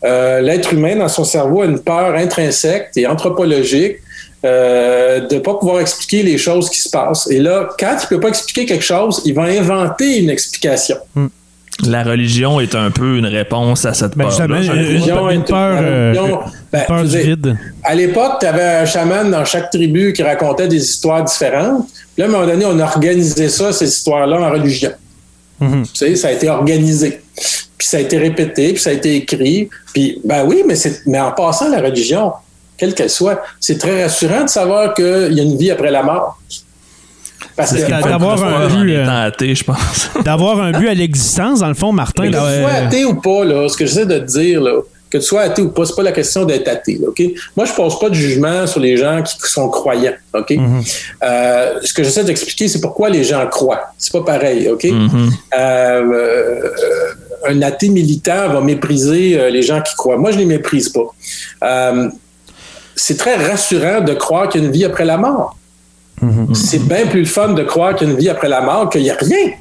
euh, 0.03 0.41
l'être 0.41 0.73
humain, 0.73 0.95
dans 0.95 1.07
son 1.07 1.23
cerveau, 1.23 1.63
a 1.63 1.65
une 1.65 1.79
peur 1.79 2.13
intrinsèque 2.15 2.89
et 2.95 3.07
anthropologique 3.07 3.97
euh, 4.45 5.21
de 5.21 5.35
ne 5.35 5.39
pas 5.39 5.55
pouvoir 5.55 5.79
expliquer 5.79 6.21
les 6.21 6.37
choses 6.37 6.69
qui 6.69 6.79
se 6.79 6.89
passent. 6.89 7.27
Et 7.31 7.39
là, 7.39 7.69
quand 7.79 7.97
il 7.99 8.03
ne 8.03 8.09
peut 8.09 8.19
pas 8.19 8.29
expliquer 8.29 8.65
quelque 8.65 8.83
chose, 8.83 9.21
il 9.25 9.33
va 9.33 9.43
inventer 9.43 10.19
une 10.19 10.29
explication. 10.29 10.97
La 11.83 12.03
religion 12.03 12.59
est 12.61 12.73
un 12.73 12.89
peu 12.89 13.17
une 13.17 13.25
réponse 13.25 13.85
à 13.85 13.93
cette 13.93 14.15
Ben, 14.15 14.29
justement, 14.29 14.61
je 14.61 14.71
une- 15.33 15.43
peur, 15.43 15.81
la 15.81 15.81
euh, 15.87 16.13
religion- 16.15 16.39
ben, 16.71 16.83
peur 16.87 17.03
du 17.03 17.17
vide. 17.17 17.57
À 17.83 17.93
l'époque, 17.95 18.33
tu 18.39 18.45
avais 18.45 18.63
un 18.63 18.85
chaman 18.85 19.29
dans 19.29 19.43
chaque 19.43 19.69
tribu 19.71 20.13
qui 20.13 20.23
racontait 20.23 20.69
des 20.69 20.81
histoires 20.81 21.23
différentes. 21.23 21.87
Puis 21.89 22.01
là, 22.19 22.25
à 22.25 22.27
un 22.29 22.31
moment 22.31 22.45
donné, 22.45 22.65
on 22.65 22.79
a 22.79 22.83
organisé 22.85 23.49
ça, 23.49 23.73
ces 23.73 23.87
histoires-là, 23.89 24.39
en 24.39 24.51
religion. 24.51 24.91
Mhm. 25.59 25.83
Tu 25.83 25.89
sais, 25.93 26.15
ça 26.15 26.29
a 26.29 26.31
été 26.31 26.49
organisé. 26.49 27.21
Puis 27.77 27.87
ça 27.87 27.97
a 27.97 27.99
été 27.99 28.17
répété, 28.17 28.71
puis 28.73 28.81
ça 28.81 28.91
a 28.91 28.93
été 28.93 29.15
écrit. 29.17 29.69
Puis, 29.93 30.21
ben 30.23 30.45
oui, 30.45 30.63
mais, 30.65 30.75
c'est, 30.75 31.01
mais 31.05 31.19
en 31.19 31.31
passant, 31.33 31.69
la 31.69 31.81
religion, 31.81 32.31
quelle 32.77 32.93
qu'elle 32.93 33.09
soit, 33.09 33.41
c'est 33.59 33.77
très 33.77 34.03
rassurant 34.03 34.43
de 34.45 34.49
savoir 34.49 34.93
qu'il 34.93 35.33
y 35.33 35.39
a 35.41 35.43
une 35.43 35.57
vie 35.57 35.71
après 35.71 35.91
la 35.91 36.03
mort. 36.03 36.39
Parce 37.55 37.71
C'est 37.71 37.85
que 37.85 38.07
d'avoir 38.07 38.43
un 38.43 38.67
but, 38.67 38.95
euh, 38.95 39.31
je 39.41 39.63
pense. 39.63 40.09
D'avoir 40.25 40.59
un 40.59 40.71
but 40.71 40.89
à 40.89 40.93
l'existence, 40.93 41.59
dans 41.59 41.69
le 41.69 41.73
fond, 41.73 41.93
Martin. 41.93 42.23
que 42.23 42.27
tu 42.29 42.33
sois 42.33 42.41
euh, 42.43 42.87
athée 42.87 43.05
ou 43.05 43.15
pas, 43.15 43.45
là, 43.45 43.69
ce 43.69 43.77
que 43.77 43.85
j'essaie 43.85 44.05
de 44.05 44.19
te 44.19 44.25
dire, 44.25 44.59
là, 44.61 44.81
que 45.09 45.17
tu 45.17 45.23
sois 45.23 45.41
athée 45.41 45.61
ou 45.61 45.69
pas, 45.69 45.85
c'est 45.85 45.95
pas 45.95 46.03
la 46.03 46.11
question 46.11 46.43
d'être 46.43 46.67
athée. 46.67 46.99
là? 47.01 47.07
Moi, 47.55 47.65
je 47.65 47.71
pose 47.73 47.97
pas 47.99 48.09
de 48.09 48.15
jugement 48.15 48.67
sur 48.67 48.81
les 48.81 48.97
gens 48.97 49.21
qui 49.23 49.35
sont 49.49 49.69
croyants. 49.69 50.13
OK? 50.33 50.53
Euh, 51.23 51.79
ce 51.83 51.93
que 51.93 52.03
j'essaie 52.03 52.23
d'expliquer, 52.23 52.67
c'est 52.67 52.81
pourquoi 52.81 53.09
les 53.09 53.23
gens 53.23 53.45
croient. 53.47 53.93
C'est 53.97 54.11
pas 54.11 54.23
pareil. 54.23 54.67
OK? 54.69 54.83
Mhm. 54.83 55.31
Euh, 55.57 56.01
euh, 56.11 56.69
un 57.47 57.61
athée 57.61 57.89
militant 57.89 58.49
va 58.49 58.61
mépriser 58.61 59.39
euh, 59.39 59.49
les 59.49 59.61
gens 59.61 59.81
qui 59.81 59.95
croient. 59.95 60.17
Moi, 60.17 60.31
je 60.31 60.37
les 60.39 60.45
méprise 60.45 60.89
pas. 60.89 61.05
Euh, 61.63 62.09
c'est 62.95 63.17
très 63.17 63.35
rassurant 63.35 64.01
de 64.01 64.13
croire 64.13 64.49
qu'il 64.49 64.61
y 64.61 64.63
a 64.63 64.67
une 64.67 64.73
vie 64.73 64.85
après 64.85 65.05
la 65.05 65.17
mort. 65.17 65.57
C'est 66.53 66.87
bien 66.87 67.05
plus 67.07 67.25
fun 67.25 67.53
de 67.53 67.63
croire 67.63 67.95
qu'il 67.95 68.07
y 68.07 68.09
a 68.09 68.13
une 68.13 68.19
vie 68.19 68.29
après 68.29 68.49
la 68.49 68.61
mort 68.61 68.89
qu'il 68.89 69.03
n'y 69.03 69.09
a 69.09 69.15
rien. 69.15 69.51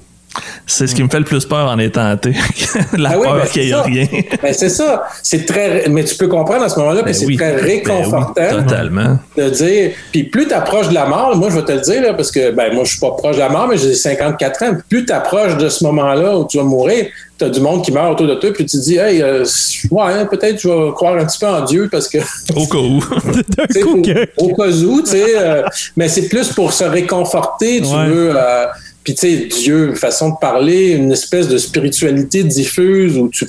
C'est 0.66 0.86
ce 0.86 0.94
qui 0.94 1.02
me 1.02 1.08
fait 1.08 1.18
le 1.18 1.24
plus 1.24 1.44
peur 1.44 1.68
en 1.70 1.78
étant 1.78 2.06
athée. 2.06 2.34
la 2.98 3.10
Ah 3.12 3.18
oui, 3.18 3.22
peur 3.26 3.36
ben, 3.36 3.46
qu'il 3.46 3.62
n'y 3.64 3.70
ait 3.70 3.74
rien. 3.74 4.06
Ben, 4.42 4.52
c'est 4.52 4.68
ça. 4.68 5.04
C'est 5.22 5.46
très, 5.46 5.88
mais 5.88 6.04
tu 6.04 6.16
peux 6.16 6.28
comprendre 6.28 6.64
à 6.64 6.68
ce 6.68 6.78
moment-là 6.80 7.00
que 7.00 7.06
Ben 7.06 7.14
c'est 7.14 7.26
oui. 7.26 7.36
très 7.36 7.54
oui, 7.54 7.60
réconfortant 7.60 8.34
totalement. 8.50 9.18
de 9.36 9.50
dire. 9.50 9.90
Puis 10.12 10.24
plus 10.24 10.46
tu 10.48 10.54
approches 10.54 10.88
de 10.88 10.94
la 10.94 11.06
mort, 11.06 11.36
moi 11.36 11.50
je 11.50 11.56
vais 11.56 11.64
te 11.64 11.72
le 11.72 11.80
dire, 11.80 12.02
là, 12.02 12.14
parce 12.14 12.30
que 12.30 12.50
ben, 12.50 12.74
moi 12.74 12.84
je 12.84 12.90
suis 12.90 13.00
pas 13.00 13.12
proche 13.12 13.36
de 13.36 13.40
la 13.40 13.48
mort, 13.48 13.68
mais 13.68 13.76
j'ai 13.76 13.94
54 13.94 14.62
ans. 14.64 14.76
Plus 14.88 15.04
tu 15.06 15.12
approches 15.12 15.56
de 15.56 15.68
ce 15.68 15.84
moment-là 15.84 16.38
où 16.38 16.46
tu 16.46 16.56
vas 16.56 16.64
mourir, 16.64 17.06
tu 17.38 17.44
as 17.44 17.48
du 17.50 17.60
monde 17.60 17.84
qui 17.84 17.90
meurt 17.92 18.12
autour 18.12 18.26
de 18.28 18.34
toi, 18.36 18.52
puis 18.52 18.64
tu 18.64 18.76
te 18.78 18.82
dis, 18.82 18.96
hey, 18.96 19.20
euh, 19.22 19.44
ouais, 19.90 20.24
peut-être 20.26 20.60
je 20.60 20.68
vais 20.68 20.92
croire 20.92 21.14
un 21.16 21.24
petit 21.24 21.38
peu 21.38 21.46
en 21.46 21.62
Dieu 21.64 21.88
parce 21.90 22.08
que. 22.08 22.18
Au 22.56 22.66
cas 22.66 22.78
où. 22.78 23.02
au, 24.38 24.44
au 24.44 24.54
cas 24.54 24.68
où, 24.68 25.00
tu 25.02 25.10
sais, 25.10 25.24
euh, 25.36 25.62
mais 25.96 26.08
c'est 26.08 26.28
plus 26.28 26.52
pour 26.52 26.72
se 26.72 26.84
réconforter, 26.84 27.80
tu 27.82 27.86
Ouais. 27.88 28.06
veux. 28.06 28.32
euh, 28.36 28.66
puis, 29.04 29.14
tu 29.14 29.20
sais, 29.20 29.36
Dieu, 29.46 29.94
façon 29.94 30.30
de 30.30 30.36
parler, 30.40 30.92
une 30.92 31.12
espèce 31.12 31.46
de 31.46 31.58
spiritualité 31.58 32.42
diffuse 32.42 33.16
où 33.18 33.28
tu 33.28 33.46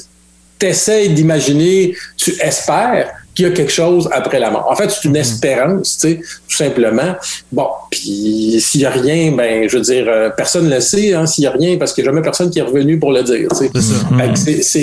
t'essayes 0.59 1.09
d'imaginer, 1.09 1.95
tu 2.17 2.31
espères 2.41 3.11
qu'il 3.33 3.45
y 3.45 3.49
a 3.49 3.51
quelque 3.51 3.71
chose 3.71 4.07
après 4.13 4.39
la 4.39 4.49
mort. 4.49 4.67
En 4.69 4.75
fait, 4.75 4.89
c'est 4.89 5.05
une 5.05 5.15
espérance, 5.17 5.97
tu 5.97 6.09
sais, 6.09 6.19
tout 6.47 6.55
simplement. 6.55 7.15
Bon, 7.51 7.67
puis 7.89 8.57
s'il 8.61 8.79
n'y 8.81 8.85
a 8.85 8.91
rien, 8.91 9.33
ben, 9.33 9.67
je 9.67 9.75
veux 9.77 9.83
dire, 9.83 10.05
euh, 10.07 10.29
personne 10.29 10.69
ne 10.69 10.75
le 10.75 10.79
sait, 10.81 11.13
hein, 11.13 11.25
s'il 11.25 11.41
n'y 11.43 11.47
a 11.47 11.51
rien, 11.51 11.77
parce 11.77 11.93
qu'il 11.93 12.03
n'y 12.03 12.09
a 12.09 12.11
jamais 12.11 12.21
personne 12.21 12.49
qui 12.49 12.59
est 12.59 12.63
revenu 12.63 12.97
pour 12.97 13.11
le 13.11 13.23
dire, 13.23 13.49
tu 13.49 13.55
sais. 13.57 13.71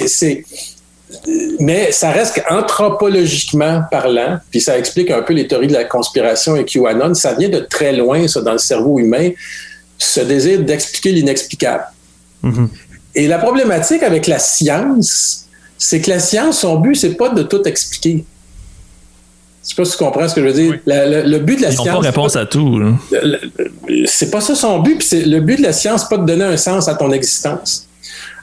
C'est- 0.08 0.44
mais 1.60 1.92
ça 1.92 2.10
reste 2.10 2.40
qu'anthropologiquement 2.42 3.82
parlant, 3.90 4.38
puis 4.50 4.60
ça 4.60 4.78
explique 4.78 5.10
un 5.10 5.22
peu 5.22 5.32
les 5.32 5.46
théories 5.46 5.66
de 5.68 5.72
la 5.72 5.84
conspiration 5.84 6.56
et 6.56 6.64
QAnon, 6.64 7.14
ça 7.14 7.34
vient 7.34 7.48
de 7.48 7.60
très 7.60 7.92
loin, 7.92 8.26
ça, 8.28 8.40
dans 8.42 8.52
le 8.52 8.58
cerveau 8.58 8.98
humain, 8.98 9.30
ce 10.02 10.20
désir 10.20 10.60
d'expliquer 10.62 11.12
l'inexplicable. 11.12 11.84
Et 13.14 13.26
la 13.28 13.38
problématique 13.38 14.02
avec 14.02 14.26
la 14.26 14.38
science, 14.38 15.46
c'est 15.78 16.00
que 16.00 16.10
la 16.10 16.18
science, 16.18 16.60
son 16.60 16.76
but, 16.76 16.94
c'est 16.94 17.14
pas 17.14 17.28
de 17.28 17.42
tout 17.42 17.62
expliquer. 17.64 18.24
Je 19.62 19.68
sais 19.68 19.74
pas 19.76 19.84
si 19.84 19.92
tu 19.92 19.98
comprends 19.98 20.28
ce 20.28 20.34
que 20.34 20.40
je 20.40 20.46
veux 20.46 20.52
dire. 20.52 20.78
La- 20.86 21.06
le, 21.06 21.22
le 21.22 21.38
but 21.38 21.56
de 21.56 21.62
la 21.62 21.70
Ils 21.70 21.76
n'ont 21.76 21.84
science. 21.84 21.96
pas 21.98 22.02
réponse 22.10 22.36
à 22.36 22.46
tout. 22.46 22.78
le- 22.80 22.94
c'est 24.06 24.30
pas 24.30 24.40
ça 24.40 24.54
son 24.56 24.80
but. 24.80 24.98
Puis 24.98 25.24
le 25.24 25.40
but 25.40 25.56
de 25.58 25.62
la 25.62 25.72
science, 25.72 26.08
pas 26.08 26.16
de 26.16 26.26
donner 26.26 26.44
un 26.44 26.56
sens 26.56 26.88
à 26.88 26.94
ton 26.94 27.12
existence. 27.12 27.86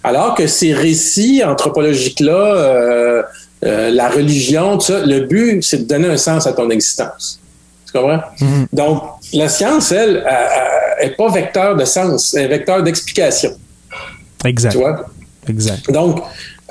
Alors 0.04 0.34
que 0.36 0.48
ces 0.48 0.74
récits 0.74 1.44
anthropologiques-là, 1.44 2.32
euh, 2.56 3.24
euh, 3.66 3.90
la 3.92 4.08
religion, 4.10 4.78
tout 4.78 4.86
ça, 4.86 5.06
le 5.06 5.22
but, 5.22 5.62
c'est 5.62 5.80
de 5.80 5.84
donner 5.84 6.08
un 6.08 6.16
sens 6.18 6.48
à 6.48 6.54
ton 6.54 6.70
existence. 6.70 7.40
Tu 7.86 7.92
comprends? 7.92 8.22
Donc, 8.72 9.04
la 9.34 9.50
science, 9.50 9.92
elle, 9.92 10.24
n'est 11.02 11.12
pas 11.12 11.30
vecteur 11.30 11.76
de 11.76 11.86
sens, 11.86 12.34
est 12.34 12.48
vecteur 12.48 12.84
d'explication. 12.84 13.52
Exact. 14.46 14.72
Tu 14.72 14.78
vois? 14.78 15.06
Exact. 15.48 15.92
Donc, 15.92 16.22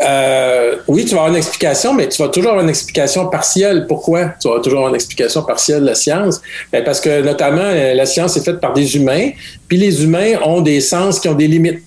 euh, 0.00 0.76
oui, 0.86 1.04
tu 1.04 1.10
vas 1.10 1.22
avoir 1.22 1.30
une 1.30 1.36
explication, 1.36 1.92
mais 1.92 2.08
tu 2.08 2.22
vas 2.22 2.28
toujours 2.28 2.50
avoir 2.52 2.64
une 2.64 2.70
explication 2.70 3.26
partielle. 3.26 3.86
Pourquoi? 3.88 4.34
Tu 4.40 4.48
vas 4.48 4.60
toujours 4.60 4.78
avoir 4.78 4.90
une 4.90 4.94
explication 4.94 5.42
partielle 5.42 5.80
de 5.80 5.86
la 5.86 5.94
science? 5.94 6.40
Ben, 6.72 6.84
parce 6.84 7.00
que 7.00 7.22
notamment, 7.22 7.62
euh, 7.62 7.94
la 7.94 8.06
science 8.06 8.36
est 8.36 8.44
faite 8.44 8.60
par 8.60 8.72
des 8.72 8.96
humains, 8.96 9.30
puis 9.66 9.76
les 9.76 10.04
humains 10.04 10.38
ont 10.44 10.60
des 10.60 10.80
sens 10.80 11.18
qui 11.18 11.28
ont 11.28 11.34
des 11.34 11.48
limites. 11.48 11.84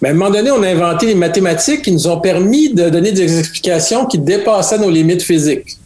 Mais 0.00 0.10
à 0.10 0.12
un 0.12 0.14
moment 0.14 0.30
donné, 0.30 0.50
on 0.50 0.62
a 0.62 0.68
inventé 0.68 1.06
les 1.06 1.14
mathématiques 1.16 1.82
qui 1.82 1.92
nous 1.92 2.06
ont 2.06 2.20
permis 2.20 2.72
de 2.72 2.88
donner 2.88 3.10
des 3.10 3.38
explications 3.38 4.06
qui 4.06 4.18
dépassaient 4.18 4.78
nos 4.78 4.90
limites 4.90 5.22
physiques. 5.22 5.76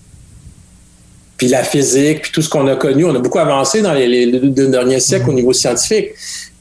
Puis 1.42 1.48
la 1.50 1.64
physique, 1.64 2.22
puis 2.22 2.30
tout 2.30 2.40
ce 2.40 2.48
qu'on 2.48 2.68
a 2.68 2.76
connu, 2.76 3.04
on 3.04 3.12
a 3.16 3.18
beaucoup 3.18 3.40
avancé 3.40 3.82
dans 3.82 3.94
les, 3.94 4.06
les 4.06 4.26
deux 4.38 4.68
derniers 4.68 5.00
siècles 5.00 5.28
au 5.28 5.32
niveau 5.32 5.52
scientifique. 5.52 6.10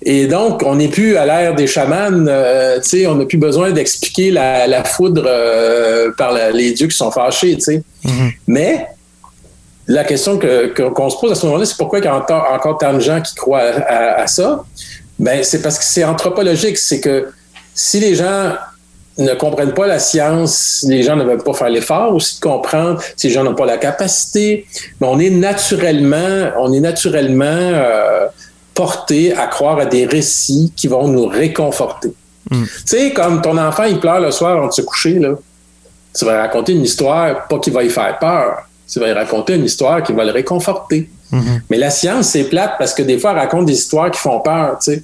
Et 0.01 0.25
donc, 0.25 0.63
on 0.65 0.73
n'est 0.73 0.87
plus 0.87 1.17
à 1.17 1.25
l'ère 1.27 1.53
des 1.53 1.67
chamans, 1.67 2.09
euh, 2.27 2.79
on 3.07 3.13
n'a 3.13 3.25
plus 3.27 3.37
besoin 3.37 3.69
d'expliquer 3.69 4.31
la, 4.31 4.65
la 4.65 4.83
foudre 4.83 5.23
euh, 5.27 6.09
par 6.17 6.31
la- 6.33 6.49
les 6.49 6.71
dieux 6.71 6.87
qui 6.87 6.97
sont 6.97 7.11
fâchés, 7.11 7.59
sais. 7.59 7.83
Mais 8.47 8.87
la 9.85 10.03
question 10.03 10.39
que- 10.39 10.69
que- 10.69 10.89
qu'on 10.89 11.11
se 11.11 11.17
pose 11.19 11.31
à 11.31 11.35
ce 11.35 11.45
moment-là, 11.45 11.65
c'est 11.65 11.77
pourquoi 11.77 11.99
il 11.99 12.05
y 12.05 12.07
a 12.07 12.15
encore, 12.15 12.47
encore 12.51 12.79
tant 12.79 12.93
de 12.95 12.99
gens 13.01 13.21
qui 13.21 13.35
croient 13.35 13.59
à, 13.59 13.81
à- 13.81 14.21
à 14.23 14.25
ça? 14.25 14.63
Ben, 15.19 15.43
c'est 15.43 15.61
parce 15.61 15.77
que 15.77 15.85
c'est 15.85 16.03
anthropologique. 16.03 16.79
C'est 16.79 16.99
que 17.01 17.27
si 17.75 17.99
les 17.99 18.15
gens 18.15 18.53
ne 19.21 19.33
comprennent 19.33 19.73
pas 19.73 19.87
la 19.87 19.99
science, 19.99 20.85
les 20.87 21.03
gens 21.03 21.15
ne 21.15 21.23
veulent 21.23 21.43
pas 21.43 21.53
faire 21.53 21.69
l'effort 21.69 22.13
aussi 22.13 22.35
de 22.35 22.41
comprendre, 22.41 23.01
si 23.15 23.27
les 23.27 23.33
gens 23.33 23.43
n'ont 23.43 23.55
pas 23.55 23.65
la 23.65 23.77
capacité, 23.77 24.65
mais 24.99 25.07
on 25.07 25.19
est 25.19 25.29
naturellement, 25.29 26.51
on 26.59 26.73
est 26.73 26.79
naturellement 26.79 27.45
euh, 27.45 28.27
porté 28.73 29.33
à 29.33 29.47
croire 29.47 29.79
à 29.79 29.85
des 29.85 30.05
récits 30.05 30.73
qui 30.75 30.87
vont 30.87 31.07
nous 31.07 31.25
réconforter. 31.25 32.13
Tu 32.51 32.67
sais, 32.85 33.13
comme 33.13 33.41
ton 33.41 33.57
enfant, 33.57 33.83
il 33.83 33.99
pleure 33.99 34.19
le 34.19 34.31
soir 34.31 34.57
avant 34.57 34.67
de 34.67 34.73
se 34.73 34.81
coucher, 34.81 35.19
là. 35.19 35.29
Tu 36.13 36.25
vas 36.25 36.33
lui 36.33 36.41
raconter 36.41 36.73
une 36.73 36.83
histoire, 36.83 37.47
pas 37.47 37.59
qui 37.59 37.69
va 37.69 37.81
lui 37.83 37.89
faire 37.89 38.19
peur. 38.19 38.63
Tu 38.91 38.99
vas 38.99 39.05
lui 39.05 39.13
raconter 39.13 39.55
une 39.55 39.63
histoire 39.63 40.03
qui 40.03 40.11
va 40.11 40.25
le 40.25 40.31
réconforter. 40.31 41.09
Mais 41.69 41.77
la 41.77 41.89
science, 41.89 42.27
c'est 42.29 42.43
plate 42.45 42.73
parce 42.77 42.93
que 42.93 43.01
des 43.03 43.17
fois, 43.19 43.31
elle 43.31 43.37
raconte 43.39 43.65
des 43.65 43.73
histoires 43.73 44.11
qui 44.11 44.19
font 44.19 44.39
peur. 44.39 44.77
Tu 44.83 44.93
sais. 44.93 45.03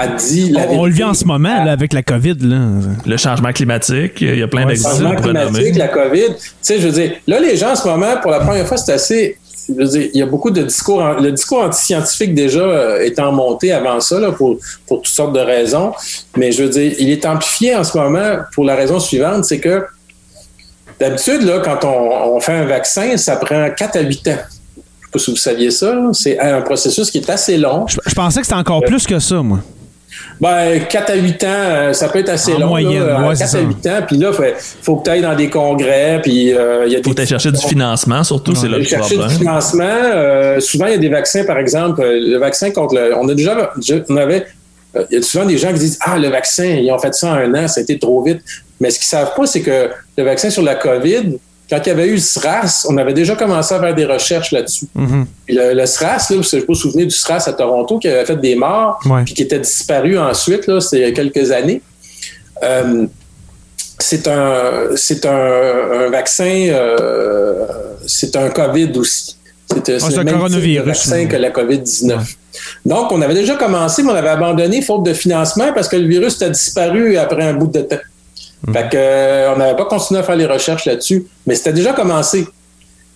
Elle 0.00 0.16
dit 0.16 0.50
la 0.50 0.66
On, 0.70 0.80
on 0.80 0.86
le 0.86 0.92
vit 0.92 1.04
en 1.04 1.14
ce 1.14 1.24
moment 1.24 1.64
là, 1.64 1.72
avec 1.72 1.92
la 1.92 2.02
COVID. 2.02 2.36
Là. 2.40 2.58
Le 3.06 3.16
changement 3.16 3.52
climatique, 3.52 4.20
il 4.20 4.38
y 4.38 4.42
a 4.42 4.48
plein 4.48 4.60
Ouais, 4.66 4.66
Le 4.66 4.70
d'exemples. 4.74 4.94
changement 4.94 5.14
pourrait 5.16 5.32
nommer. 5.32 5.46
climatique, 5.50 5.76
la 5.76 5.88
COVID. 5.88 6.34
Tu 6.36 6.50
sais, 6.62 6.78
je 6.80 6.86
veux 6.86 6.92
dire, 6.92 7.12
là, 7.26 7.40
les 7.40 7.56
gens, 7.56 7.72
en 7.72 7.76
ce 7.76 7.86
moment, 7.88 8.16
pour 8.22 8.30
la 8.30 8.40
première 8.40 8.66
fois, 8.66 8.76
c'est 8.76 8.92
assez. 8.92 9.36
je 9.68 9.74
veux 9.74 9.86
dire, 9.86 10.10
il 10.12 10.18
y 10.20 10.22
a 10.22 10.26
beaucoup 10.26 10.50
de 10.50 10.62
discours. 10.62 11.00
en- 11.00 11.14
Le 11.14 11.32
discours 11.32 11.62
anti-scientifique, 11.62 12.34
déjà, 12.34 12.60
euh, 12.60 13.00
étant 13.02 13.32
monté 13.32 13.72
avant 13.72 13.98
ça, 14.00 14.20
là, 14.20 14.30
pour, 14.30 14.58
pour 14.86 14.98
toutes 15.02 15.12
sortes 15.14 15.32
de 15.34 15.40
raisons. 15.40 15.92
Mais 16.36 16.52
je 16.52 16.62
veux 16.64 16.68
dire, 16.68 16.92
il 16.98 17.10
est 17.10 17.24
amplifié 17.24 17.74
en 17.74 17.82
ce 17.84 17.96
moment 17.96 18.36
pour 18.54 18.64
la 18.64 18.74
raison 18.74 19.00
suivante 19.00 19.44
c'est 19.46 19.60
que 19.60 19.82
d'habitude, 21.00 21.42
là, 21.42 21.60
quand 21.64 21.84
on, 21.84 22.36
on 22.36 22.40
fait 22.40 22.52
un 22.52 22.64
vaccin, 22.66 23.16
ça 23.16 23.36
prend 23.36 23.68
4 23.76 23.96
à 23.96 24.00
8 24.00 24.28
ans. 24.28 24.38
Pas 25.14 25.18
si 25.20 25.30
vous 25.30 25.36
saviez 25.36 25.70
ça. 25.70 25.96
C'est 26.12 26.38
un 26.40 26.60
processus 26.60 27.08
qui 27.10 27.18
est 27.18 27.30
assez 27.30 27.56
long. 27.56 27.86
Je, 27.86 27.96
je 28.04 28.14
pensais 28.14 28.40
que 28.40 28.46
c'était 28.46 28.58
encore 28.58 28.82
plus 28.82 29.06
que 29.06 29.18
ça, 29.20 29.36
moi. 29.42 29.60
Ben, 30.40 30.80
4 30.88 31.10
à 31.10 31.14
8 31.14 31.44
ans, 31.44 31.46
euh, 31.48 31.92
ça 31.92 32.08
peut 32.08 32.18
être 32.18 32.28
assez 32.28 32.52
En 32.54 32.58
long. 32.58 32.66
moyenne, 32.68 33.04
là, 33.06 33.20
ouais, 33.28 33.36
4 33.36 33.36
c'est 33.36 33.44
à 33.44 33.46
ça. 33.46 33.60
8 33.60 33.86
ans, 33.86 34.00
puis 34.06 34.16
là, 34.16 34.30
il 34.32 34.54
faut 34.82 34.96
que 34.96 35.04
tu 35.04 35.10
ailles 35.10 35.22
dans 35.22 35.34
des 35.36 35.48
congrès, 35.50 36.20
puis 36.22 36.52
euh, 36.52 36.84
il 36.86 36.92
y 36.92 36.96
a 36.96 37.02
Faut 37.02 37.14
des 37.14 37.20
aller 37.22 37.28
chercher 37.28 37.52
du 37.52 37.60
financement, 37.60 38.22
surtout, 38.24 38.54
c'est 38.56 38.66
là 38.68 38.74
aller 38.74 38.82
le 38.84 38.88
chercher 38.88 39.16
du 39.16 39.28
financement. 39.28 39.84
Euh, 39.84 40.58
souvent, 40.60 40.86
il 40.86 40.92
y 40.92 40.94
a 40.94 40.98
des 40.98 41.08
vaccins, 41.08 41.44
par 41.44 41.58
exemple, 41.58 42.00
euh, 42.02 42.18
le 42.20 42.38
vaccin 42.38 42.70
contre 42.72 42.94
le. 42.96 43.16
On 43.16 43.28
a 43.28 43.34
déjà. 43.34 43.72
On 44.08 44.16
avait. 44.16 44.46
euh, 44.96 45.04
Il 45.10 45.16
y 45.16 45.18
a 45.18 45.22
souvent 45.22 45.46
des 45.46 45.58
gens 45.58 45.72
qui 45.72 45.78
disent 45.80 45.98
Ah, 46.00 46.18
le 46.18 46.28
vaccin, 46.28 46.64
ils 46.66 46.90
ont 46.92 46.98
fait 46.98 47.14
ça 47.14 47.28
en 47.32 47.34
un 47.34 47.54
an, 47.64 47.68
ça 47.68 47.80
a 47.80 47.82
été 47.82 47.98
trop 47.98 48.22
vite. 48.22 48.40
Mais 48.80 48.90
ce 48.90 48.98
qu'ils 48.98 49.06
ne 49.16 49.24
savent 49.24 49.34
pas, 49.36 49.46
c'est 49.46 49.62
que 49.62 49.90
le 50.16 50.24
vaccin 50.24 50.50
sur 50.50 50.62
la 50.62 50.74
COVID, 50.74 51.38
quand 51.70 51.78
il 51.84 51.88
y 51.88 51.92
avait 51.92 52.06
eu 52.08 52.12
le 52.14 52.18
SRAS, 52.20 52.86
on 52.90 52.96
avait 52.98 53.14
déjà 53.14 53.34
commencé 53.36 53.74
à 53.74 53.80
faire 53.80 53.94
des 53.94 54.04
recherches 54.04 54.52
là-dessus. 54.52 54.86
Mhm. 54.94 55.26
Le, 55.48 55.74
le 55.74 55.86
SRAS, 55.86 56.28
là, 56.30 56.36
ne 56.36 56.60
vous 56.66 56.74
souvenez 56.74 57.06
du 57.06 57.14
SRAS 57.14 57.44
à 57.48 57.52
Toronto 57.54 57.98
qui 57.98 58.08
avait 58.08 58.24
fait 58.26 58.36
des 58.36 58.54
morts, 58.54 58.98
Ouais. 59.06 59.22
puis 59.24 59.34
qui 59.34 59.42
était 59.42 59.58
disparu 59.60 60.18
ensuite, 60.18 60.66
là, 60.66 60.78
il 60.92 60.98
y 60.98 61.04
a 61.04 61.12
quelques 61.12 61.50
années. 61.50 61.80
Euh, 62.62 63.06
c'est 63.98 64.26
un, 64.28 64.88
c'est 64.96 65.24
un, 65.24 65.32
un 66.06 66.10
vaccin, 66.10 66.66
euh, 66.70 67.66
c'est 68.06 68.36
un 68.36 68.50
COVID 68.50 68.92
aussi. 68.96 69.36
C'est, 69.70 69.94
Ah, 69.94 69.98
c'est 70.00 70.10
le 70.14 70.18
un 70.18 70.24
même 70.24 70.34
coronavirus, 70.34 70.86
vaccin 70.86 71.26
que 71.26 71.36
la 71.36 71.50
COVID-19. 71.50 72.18
Donc, 72.84 73.10
on 73.10 73.22
avait 73.22 73.34
déjà 73.34 73.54
commencé, 73.56 74.02
mais 74.02 74.12
on 74.12 74.14
avait 74.14 74.28
abandonné 74.28 74.82
faute 74.82 75.04
de 75.04 75.14
financement 75.14 75.72
parce 75.74 75.88
que 75.88 75.96
le 75.96 76.06
virus 76.06 76.40
a 76.42 76.50
disparu 76.50 77.16
après 77.16 77.44
un 77.44 77.54
bout 77.54 77.68
de 77.68 77.80
temps. 77.80 77.96
Fait 78.72 78.88
que, 78.90 78.96
euh, 78.96 79.52
on 79.54 79.58
n'avait 79.58 79.76
pas 79.76 79.84
continué 79.84 80.20
à 80.20 80.22
faire 80.22 80.36
les 80.36 80.46
recherches 80.46 80.86
là-dessus, 80.86 81.26
mais 81.46 81.54
c'était 81.54 81.72
déjà 81.72 81.92
commencé. 81.92 82.46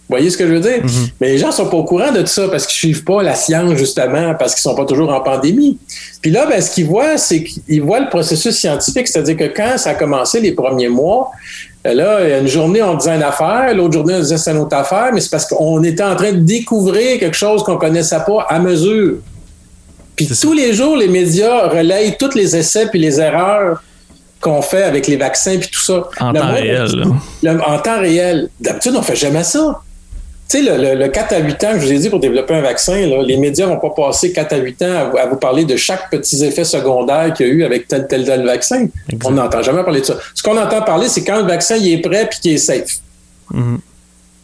Vous 0.08 0.16
voyez 0.16 0.30
ce 0.30 0.38
que 0.38 0.46
je 0.46 0.54
veux 0.54 0.60
dire? 0.60 0.82
Mais 1.20 1.32
les 1.32 1.38
gens 1.38 1.52
sont 1.52 1.68
pas 1.68 1.76
au 1.76 1.84
courant 1.84 2.10
de 2.10 2.20
tout 2.20 2.28
ça 2.28 2.48
parce 2.48 2.66
qu'ils 2.66 2.76
suivent 2.76 3.04
pas 3.04 3.22
la 3.22 3.34
science, 3.34 3.74
justement, 3.74 4.34
parce 4.38 4.54
qu'ils 4.54 4.62
sont 4.62 4.74
pas 4.74 4.86
toujours 4.86 5.12
en 5.12 5.20
pandémie. 5.20 5.76
Puis 6.22 6.30
là, 6.30 6.46
ben, 6.46 6.62
ce 6.62 6.70
qu'ils 6.70 6.86
voient, 6.86 7.18
c'est 7.18 7.44
qu'ils 7.44 7.82
voient 7.82 8.00
le 8.00 8.08
processus 8.08 8.56
scientifique, 8.56 9.06
c'est-à-dire 9.06 9.36
que 9.36 9.54
quand 9.54 9.76
ça 9.76 9.90
a 9.90 9.94
commencé 9.94 10.40
les 10.40 10.52
premiers 10.52 10.88
mois, 10.88 11.30
euh, 11.86 11.92
là, 11.92 12.38
une 12.38 12.48
journée, 12.48 12.82
on 12.82 12.94
disait 12.94 13.16
une 13.16 13.22
affaire, 13.22 13.74
l'autre 13.74 13.92
journée, 13.92 14.14
on 14.14 14.20
disait 14.20 14.38
c'est 14.38 14.50
une 14.50 14.58
autre 14.58 14.76
affaire, 14.76 15.10
mais 15.12 15.20
c'est 15.20 15.30
parce 15.30 15.44
qu'on 15.44 15.82
était 15.84 16.02
en 16.02 16.16
train 16.16 16.32
de 16.32 16.40
découvrir 16.40 17.18
quelque 17.18 17.36
chose 17.36 17.62
qu'on 17.62 17.76
connaissait 17.76 18.24
pas 18.26 18.46
à 18.48 18.58
mesure. 18.58 19.16
Puis 20.16 20.26
tous 20.26 20.54
les 20.54 20.72
jours, 20.72 20.96
les 20.96 21.08
médias 21.08 21.68
relayent 21.68 22.16
tous 22.18 22.34
les 22.34 22.56
essais 22.56 22.86
puis 22.86 22.98
les 22.98 23.20
erreurs 23.20 23.82
qu'on 24.40 24.62
fait 24.62 24.82
avec 24.84 25.06
les 25.06 25.16
vaccins 25.16 25.58
puis 25.58 25.68
tout 25.70 25.80
ça. 25.80 26.08
En 26.20 26.32
Le 26.32 26.38
temps 26.40 26.46
monde- 26.46 26.54
réel, 26.54 26.86
le- 27.42 27.60
en 27.62 27.78
temps 27.78 28.00
réel. 28.00 28.48
D'habitude, 28.60 28.94
on 28.96 29.02
fait 29.02 29.16
jamais 29.16 29.42
ça. 29.44 29.80
Tu 30.50 30.56
sais, 30.58 30.62
le, 30.62 30.82
le- 30.82 30.94
le 30.94 31.08
4 31.08 31.34
à 31.34 31.38
8 31.40 31.64
ans 31.64 31.72
que 31.74 31.80
je 31.80 31.84
vous 31.86 31.92
ai 31.92 31.98
dit 31.98 32.08
pour 32.08 32.20
développer 32.20 32.54
un 32.54 32.62
vaccin, 32.62 32.96
là, 33.06 33.22
les 33.22 33.36
médias 33.36 33.66
vont 33.66 33.76
pas 33.78 33.90
passer 33.90 34.32
4 34.32 34.54
à 34.54 34.56
8 34.56 34.80
ans 34.82 34.96
à, 34.96 35.04
vous- 35.04 35.18
à 35.18 35.26
vous 35.26 35.36
parler 35.36 35.64
de 35.66 35.76
chaque 35.76 36.08
petit 36.10 36.42
effet 36.42 36.64
secondaire 36.64 37.34
qu'il 37.34 37.46
y 37.46 37.50
a 37.50 37.52
eu 37.52 37.64
avec 37.64 37.86
tel, 37.86 38.06
tel, 38.08 38.24
tel 38.24 38.46
vaccin. 38.46 38.86
On 39.26 39.30
n'entend 39.32 39.60
jamais 39.60 39.82
parler 39.82 40.00
de 40.00 40.06
ça. 40.06 40.14
Ce 40.34 40.42
qu'on 40.42 40.56
entend 40.56 40.80
parler, 40.82 41.08
c'est 41.08 41.22
quand 41.22 41.36
le 41.36 41.46
vaccin 41.46 41.76
il 41.76 41.92
est 41.92 41.98
prêt 42.00 42.26
puis 42.30 42.38
qu'il 42.40 42.52
est 42.54 42.58
safe. 42.58 42.98
Mhm. 43.52 43.78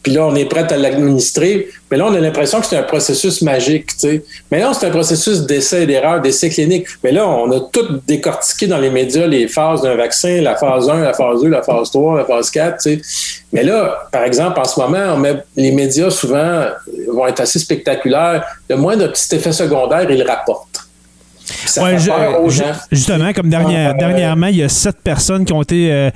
Puis 0.04 0.12
là, 0.12 0.26
on 0.26 0.34
est 0.37 0.44
prêt 0.44 0.70
à 0.70 0.76
l'administrer. 0.76 1.68
Mais 1.90 1.96
là, 1.96 2.06
on 2.08 2.14
a 2.14 2.20
l'impression 2.20 2.61
que 2.61 2.66
c'est 2.66 2.76
un 2.76 2.82
processus 2.82 3.40
magique. 3.40 3.88
Mais 4.52 4.61
là, 4.61 4.73
c'est 4.78 4.87
un 4.87 4.90
processus 4.90 5.40
d'essai 5.40 5.84
et 5.84 5.87
d'erreur, 5.87 6.20
d'essai 6.20 6.50
clinique. 6.50 6.87
Mais 7.02 7.11
là, 7.11 7.26
on 7.26 7.50
a 7.50 7.61
tout 7.73 8.00
décortiqué 8.06 8.66
dans 8.66 8.78
les 8.78 8.90
médias, 8.90 9.26
les 9.26 9.49
phases 9.49 9.80
d'un 9.80 9.97
vaccin, 9.97 10.43
la 10.43 10.56
phase 10.56 10.90
1, 10.90 11.00
la 11.00 11.14
phase 11.14 11.40
2, 11.40 11.49
la 11.49 11.62
phase 11.62 11.90
3, 11.90 12.19
la 12.19 12.25
phase 12.26 12.50
4. 12.50 12.82
tu 12.82 12.97
sais. 12.97 13.00
Mais 13.52 13.62
là, 13.62 14.08
par 14.12 14.25
exemple, 14.25 14.60
en 14.60 14.64
ce 14.64 14.78
moment, 14.78 15.14
on 15.14 15.17
met, 15.17 15.36
les 15.56 15.71
médias, 15.71 16.10
souvent, 16.10 16.67
vont 17.08 17.26
être 17.26 17.40
assez 17.40 17.58
spectaculaires. 17.58 18.45
Le 18.69 18.76
moindre 18.76 19.06
petit 19.06 19.34
effet 19.34 19.52
secondaire, 19.52 20.08
ils 20.10 20.19
le 20.19 20.26
rapportent. 20.26 20.83
Ouais, 21.76 21.99
je- 21.99 22.63
justement, 22.93 23.33
comme 23.33 23.49
dernière- 23.50 23.91
euh, 23.91 23.99
dernièrement, 23.99 24.47
il 24.47 24.57
y 24.57 24.63
a 24.63 24.69
sept 24.69 24.97
personnes 25.02 25.45
qui 25.45 25.52
ont 25.52 25.63
été 25.63 25.93
euh, 25.93 26.11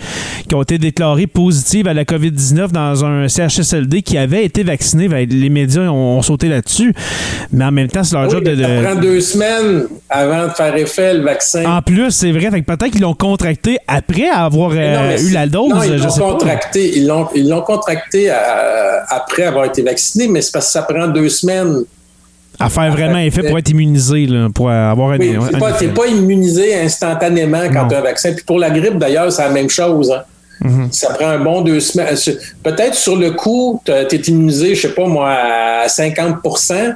qui 0.48 0.54
ont 0.54 0.62
été 0.62 0.78
déclarées 0.78 1.26
positives 1.26 1.86
à 1.88 1.94
la 1.94 2.04
COVID-19 2.04 2.72
dans 2.72 3.04
un 3.04 3.28
CHSLD 3.28 4.02
qui 4.02 4.16
avaient 4.16 4.44
été 4.44 4.62
vaccinées. 4.62 5.08
Ben, 5.08 5.28
les 5.28 5.48
médias 5.50 5.82
ont, 5.82 6.18
ont 6.18 6.22
sauté 6.22 6.48
là-dessus, 6.48 6.94
mais 7.52 7.64
en 7.64 7.72
même 7.72 7.88
temps, 7.88 8.04
c'est 8.04 8.14
leur 8.16 8.24
Oui, 8.26 8.30
job 8.32 8.44
de. 8.44 8.62
ça 8.62 8.68
prend 8.82 8.94
deux 9.00 9.20
semaines 9.20 9.86
avant 10.08 10.44
de 10.46 10.52
faire 10.52 10.74
effet 10.76 11.14
le 11.14 11.22
vaccin. 11.22 11.64
En 11.66 11.82
plus, 11.82 12.10
c'est 12.10 12.32
vrai, 12.32 12.50
peut-être 12.62 12.90
qu'ils 12.90 13.02
l'ont 13.02 13.14
contracté 13.14 13.78
après 13.86 14.28
avoir 14.28 14.70
euh, 14.74 15.16
non, 15.16 15.22
eu 15.22 15.30
la 15.32 15.46
dose. 15.46 15.68
non, 15.70 15.82
ils 15.82 15.96
l'ont 15.96 16.04
pas. 16.16 16.32
contracté. 16.32 16.98
Ils 16.98 17.06
l'ont 17.48 17.62
contracté 17.62 18.30
à- 18.30 19.04
après 19.10 19.44
avoir 19.44 19.66
été 19.66 19.82
vacciné, 19.82 20.28
mais 20.28 20.40
c'est 20.40 20.52
parce 20.52 20.66
que 20.66 20.72
ça 20.72 20.82
prend 20.82 21.06
deux 21.08 21.28
semaines. 21.28 21.84
À 22.60 22.68
faire 22.68 22.90
vraiment 22.90 23.18
effet 23.18 23.42
pour 23.42 23.58
être 23.58 23.70
immunisé, 23.70 24.26
là, 24.26 24.48
pour 24.52 24.70
avoir 24.70 25.10
un, 25.12 25.18
Oui, 25.18 25.36
un 25.36 25.46
t'es 25.46 25.58
pas, 25.58 25.70
effet. 25.70 25.86
t'es 25.86 25.92
pas 25.92 26.06
immunisé 26.06 26.74
instantanément 26.80 27.62
quand 27.72 27.86
tu 27.88 27.94
as 27.94 27.98
un 27.98 28.02
vaccin. 28.02 28.32
Puis 28.32 28.44
pour 28.44 28.58
la 28.58 28.70
grippe, 28.70 28.98
d'ailleurs, 28.98 29.30
c'est 29.30 29.42
la 29.42 29.50
même 29.50 29.70
chose. 29.70 30.10
hein. 30.10 30.22
Mhm. 30.60 30.88
Ça 30.90 31.14
prend 31.14 31.28
un 31.28 31.38
bon 31.38 31.60
deux 31.62 31.78
semaines. 31.78 32.16
Euh, 32.28 32.32
Peut-être 32.64 32.94
sur 32.96 33.14
le 33.14 33.30
coup, 33.30 33.80
tu 33.84 33.92
es 33.92 34.20
immunisé, 34.22 34.74
je 34.74 34.80
sais 34.82 34.94
pas 34.94 35.06
moi, 35.06 35.30
à 35.84 35.86
50% 35.86 36.94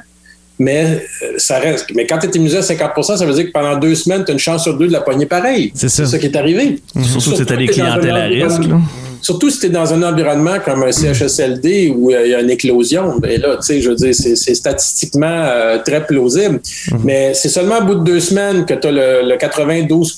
mais 0.59 0.85
euh, 1.23 1.33
ça 1.37 1.57
reste. 1.59 1.87
Mais 1.95 2.05
quand 2.05 2.19
tu 2.19 2.27
es 2.27 2.31
immunisé 2.31 2.57
à 2.57 2.61
50% 2.61 3.17
ça 3.17 3.25
veut 3.25 3.33
dire 3.33 3.45
que 3.47 3.51
pendant 3.51 3.75
deux 3.77 3.95
semaines, 3.95 4.23
tu 4.23 4.31
as 4.31 4.33
une 4.33 4.39
chance 4.39 4.63
sur 4.63 4.77
deux 4.77 4.87
de 4.87 4.91
la 4.93 5.01
poigner 5.01 5.25
pareil. 5.25 5.71
C'est 5.73 5.89
ça. 5.89 6.05
C'est 6.05 6.11
ça 6.11 6.19
qui 6.19 6.27
est 6.27 6.35
arrivé. 6.37 6.79
Surtout 7.03 7.31
des 7.31 7.37
que 7.67 7.73
t'es 7.73 7.81
dans 7.81 7.85
un 7.87 7.97
clientèles 7.99 8.11
à 8.17 8.25
risque, 8.25 8.65
là. 8.69 8.75
Surtout 9.23 9.49
si 9.49 9.59
tu 9.59 9.65
es 9.65 9.69
dans 9.69 9.93
un 9.93 10.03
environnement 10.03 10.59
comme 10.63 10.83
un 10.83 10.91
CHSLD 10.91 11.93
où 11.95 12.11
euh, 12.11 12.25
il 12.25 12.31
y 12.31 12.35
a 12.35 12.41
une 12.41 12.51
éclosion, 12.51 13.17
ben 13.17 13.41
là, 13.41 13.55
tu 13.55 13.63
sais, 13.63 13.81
je 13.81 13.89
veux 13.89 13.95
dire, 13.95 14.13
c'est 14.13 14.35
statistiquement 14.53 15.25
euh, 15.25 15.79
très 15.79 16.05
plausible. 16.05 16.59
Mais 17.03 17.33
c'est 17.33 17.49
seulement 17.49 17.79
au 17.79 17.85
bout 17.85 17.95
de 17.95 18.03
deux 18.03 18.19
semaines 18.19 18.65
que 18.65 18.75
tu 18.75 18.87
as 18.87 18.91
le, 18.91 19.29
le 19.29 19.37
92 19.37 20.17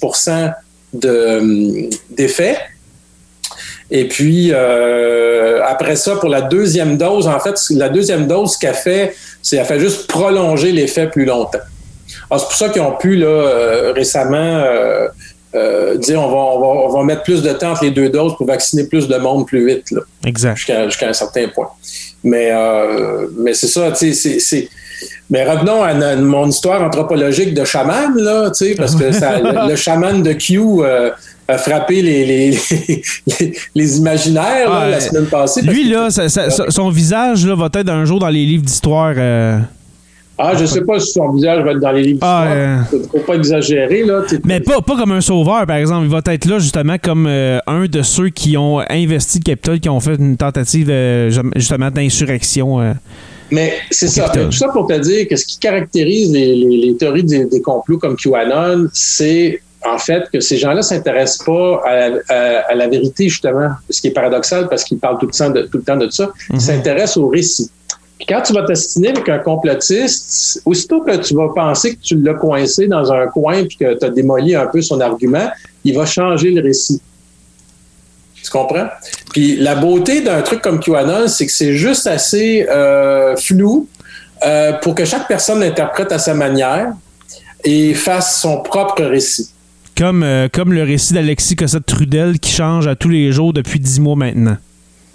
de, 0.93 1.37
hum, 1.37 1.89
d'effet. 2.09 2.57
Et 3.91 4.07
puis, 4.07 4.49
euh, 4.51 5.61
après 5.63 5.95
ça, 5.95 6.15
pour 6.15 6.29
la 6.29 6.41
deuxième 6.41 6.97
dose, 6.97 7.27
en 7.27 7.39
fait, 7.39 7.55
la 7.71 7.89
deuxième 7.89 8.27
dose, 8.27 8.53
ce 8.53 8.59
qu'elle 8.59 8.73
fait, 8.73 9.15
c'est 9.41 9.57
qu'elle 9.57 9.65
fait 9.65 9.79
juste 9.79 10.07
prolonger 10.07 10.71
l'effet 10.71 11.07
plus 11.07 11.25
longtemps. 11.25 11.59
Alors, 12.29 12.41
c'est 12.41 12.47
pour 12.47 12.55
ça 12.55 12.69
qu'ils 12.69 12.81
ont 12.81 12.97
pu, 12.97 13.15
là, 13.15 13.27
euh, 13.27 13.93
récemment, 13.93 14.37
euh, 14.37 15.07
euh, 15.55 15.97
dire 15.97 16.21
on 16.21 16.27
va, 16.29 16.35
on, 16.37 16.59
va, 16.59 16.67
on 16.67 16.89
va 16.99 17.03
mettre 17.03 17.23
plus 17.23 17.41
de 17.41 17.51
temps 17.53 17.71
entre 17.71 17.83
les 17.85 17.91
deux 17.91 18.09
doses 18.09 18.35
pour 18.37 18.45
vacciner 18.45 18.85
plus 18.87 19.07
de 19.07 19.17
monde 19.17 19.47
plus 19.47 19.65
vite, 19.65 19.89
là, 19.91 20.01
Exact. 20.25 20.55
jusqu'à 20.57 20.85
jusqu'à 20.85 21.09
un 21.09 21.13
certain 21.13 21.47
point. 21.47 21.69
Mais, 22.23 22.49
euh, 22.51 23.27
mais 23.37 23.53
c'est 23.53 23.67
ça, 23.67 23.91
tu 23.91 24.13
sais, 24.13 24.39
c'est-. 24.39 24.69
Mais 25.29 25.43
revenons 25.43 25.81
à 25.83 26.15
mon 26.17 26.47
histoire 26.49 26.81
anthropologique 26.83 27.53
de 27.53 27.63
chaman, 27.65 28.15
là, 28.17 28.49
tu 28.51 28.65
sais, 28.65 28.75
parce 28.75 28.95
que 28.95 29.11
ça, 29.11 29.39
le, 29.39 29.69
le 29.69 29.75
chaman 29.75 30.21
de 30.23 30.33
Q 30.33 30.59
euh, 30.59 31.09
a 31.47 31.57
frappé 31.57 32.01
les, 32.01 32.25
les, 32.25 32.59
les, 33.27 33.53
les 33.75 33.97
imaginaires 33.97 34.69
là, 34.69 34.89
la 34.89 34.97
euh, 34.97 34.99
semaine 34.99 35.25
passée. 35.25 35.61
Lui, 35.61 35.89
que- 35.89 35.93
là, 35.93 36.09
ça- 36.09 36.29
ça- 36.29 36.49
ça- 36.49 36.65
son 36.69 36.89
visage 36.89 37.45
là, 37.45 37.55
va 37.55 37.69
être 37.73 37.89
un 37.89 38.05
jour 38.05 38.19
dans 38.19 38.29
les 38.29 38.45
livres 38.45 38.63
d'histoire. 38.63 39.13
Euh, 40.39 40.43
Ah, 40.43 40.53
je 40.55 40.65
sais 40.65 40.81
pas 40.81 40.99
si 40.99 41.11
son 41.13 41.31
visage 41.31 41.63
va 41.63 41.71
être 41.71 41.79
dans 41.79 41.91
les 41.91 42.03
livres 42.03 42.19
Ah, 42.21 42.79
d'histoire. 42.81 43.01
Faut 43.11 43.19
pas 43.19 43.35
exagérer, 43.35 44.03
là. 44.03 44.21
Mais 44.43 44.59
pas, 44.59 44.81
pas 44.81 44.97
comme 44.97 45.11
un 45.11 45.21
sauveur, 45.21 45.65
par 45.65 45.77
exemple. 45.77 46.05
Il 46.05 46.11
va 46.11 46.21
être 46.33 46.45
là 46.45 46.59
justement 46.59 46.97
comme 47.01 47.25
euh, 47.27 47.59
un 47.67 47.85
de 47.85 48.01
ceux 48.01 48.29
qui 48.29 48.57
ont 48.57 48.79
investi 48.89 49.39
le 49.39 49.43
Capitole, 49.43 49.79
qui 49.79 49.89
ont 49.89 49.99
fait 49.99 50.15
une 50.15 50.37
tentative 50.37 50.87
euh, 50.89 51.29
justement 51.55 51.89
d'insurrection. 51.91 52.81
euh. 52.81 52.93
Mais 53.51 53.73
c'est 53.91 54.07
ça. 54.07 54.31
Mais 54.35 54.45
tout 54.45 54.51
ça 54.51 54.69
pour 54.69 54.87
te 54.87 54.97
dire 54.99 55.27
que 55.27 55.35
ce 55.35 55.45
qui 55.45 55.59
caractérise 55.59 56.31
les, 56.31 56.55
les- 56.55 56.77
les 56.87 56.95
théories 56.97 57.23
des, 57.23 57.45
des 57.45 57.61
complots 57.61 57.99
comme 57.99 58.15
QAnon, 58.15 58.87
c'est 58.91 59.61
en 59.87 59.99
fait 59.99 60.23
que 60.33 60.39
ces 60.39 60.57
gens-là 60.57 60.81
s'intéressent 60.81 61.45
pas 61.45 61.79
à, 61.85 62.09
à- 62.33 62.71
à 62.71 62.73
la 62.75 62.87
vérité, 62.87 63.29
justement, 63.29 63.69
ce 63.89 64.01
qui 64.01 64.07
est 64.07 64.11
paradoxal 64.11 64.67
parce 64.67 64.83
qu'ils 64.83 64.97
parlent 64.97 65.19
tout 65.19 65.27
le 65.27 65.31
temps 65.31 65.51
de, 65.51 65.61
tout 65.61 65.77
le 65.77 65.83
temps 65.83 65.95
de 65.95 66.09
ça. 66.09 66.31
Ils 66.51 66.59
s'intéressent 66.59 67.17
au 67.17 67.27
récit. 67.27 67.69
Puis 68.17 68.27
quand 68.27 68.41
tu 68.41 68.53
vas 68.53 68.63
t'astiner 68.63 69.09
avec 69.09 69.27
un 69.27 69.39
complotiste, 69.39 70.61
aussitôt 70.65 71.01
que 71.01 71.17
tu 71.17 71.35
vas 71.35 71.49
penser 71.53 71.95
que 71.95 72.01
tu 72.01 72.15
l'as 72.15 72.33
coincé 72.33 72.87
dans 72.87 73.11
un 73.11 73.27
coin 73.27 73.65
puis 73.65 73.77
que 73.77 73.97
tu 73.97 74.05
as 74.05 74.09
démoli 74.09 74.55
un 74.55 74.67
peu 74.67 74.81
son 74.81 75.01
argument, 75.01 75.49
il 75.83 75.95
va 75.95 76.05
changer 76.05 76.51
le 76.51 76.61
récit. 76.61 77.01
Tu 78.41 78.49
comprends? 78.51 78.87
Puis 79.31 79.57
la 79.57 79.75
beauté 79.75 80.21
d'un 80.21 80.41
truc 80.43 80.61
comme 80.61 80.79
QAnon, 80.79 81.27
c'est 81.27 81.45
que 81.45 81.51
c'est 81.51 81.73
juste 81.73 82.07
assez 82.07 82.65
euh, 82.69 83.35
flou 83.35 83.87
euh, 84.45 84.73
pour 84.73 84.95
que 84.95 85.03
chaque 85.03 85.27
personne 85.27 85.59
l'interprète 85.59 86.11
à 86.11 86.19
sa 86.19 86.33
manière 86.33 86.93
et 87.63 87.93
fasse 87.93 88.39
son 88.39 88.61
propre 88.61 89.03
récit. 89.03 89.49
Comme, 89.97 90.23
euh, 90.23 90.47
comme 90.51 90.73
le 90.73 90.83
récit 90.83 91.13
d'Alexis 91.13 91.55
Cossette-Trudel 91.55 92.39
qui 92.39 92.51
change 92.51 92.87
à 92.87 92.95
tous 92.95 93.09
les 93.09 93.31
jours 93.31 93.51
depuis 93.51 93.79
dix 93.79 93.99
mois 93.99 94.15
maintenant. 94.15 94.57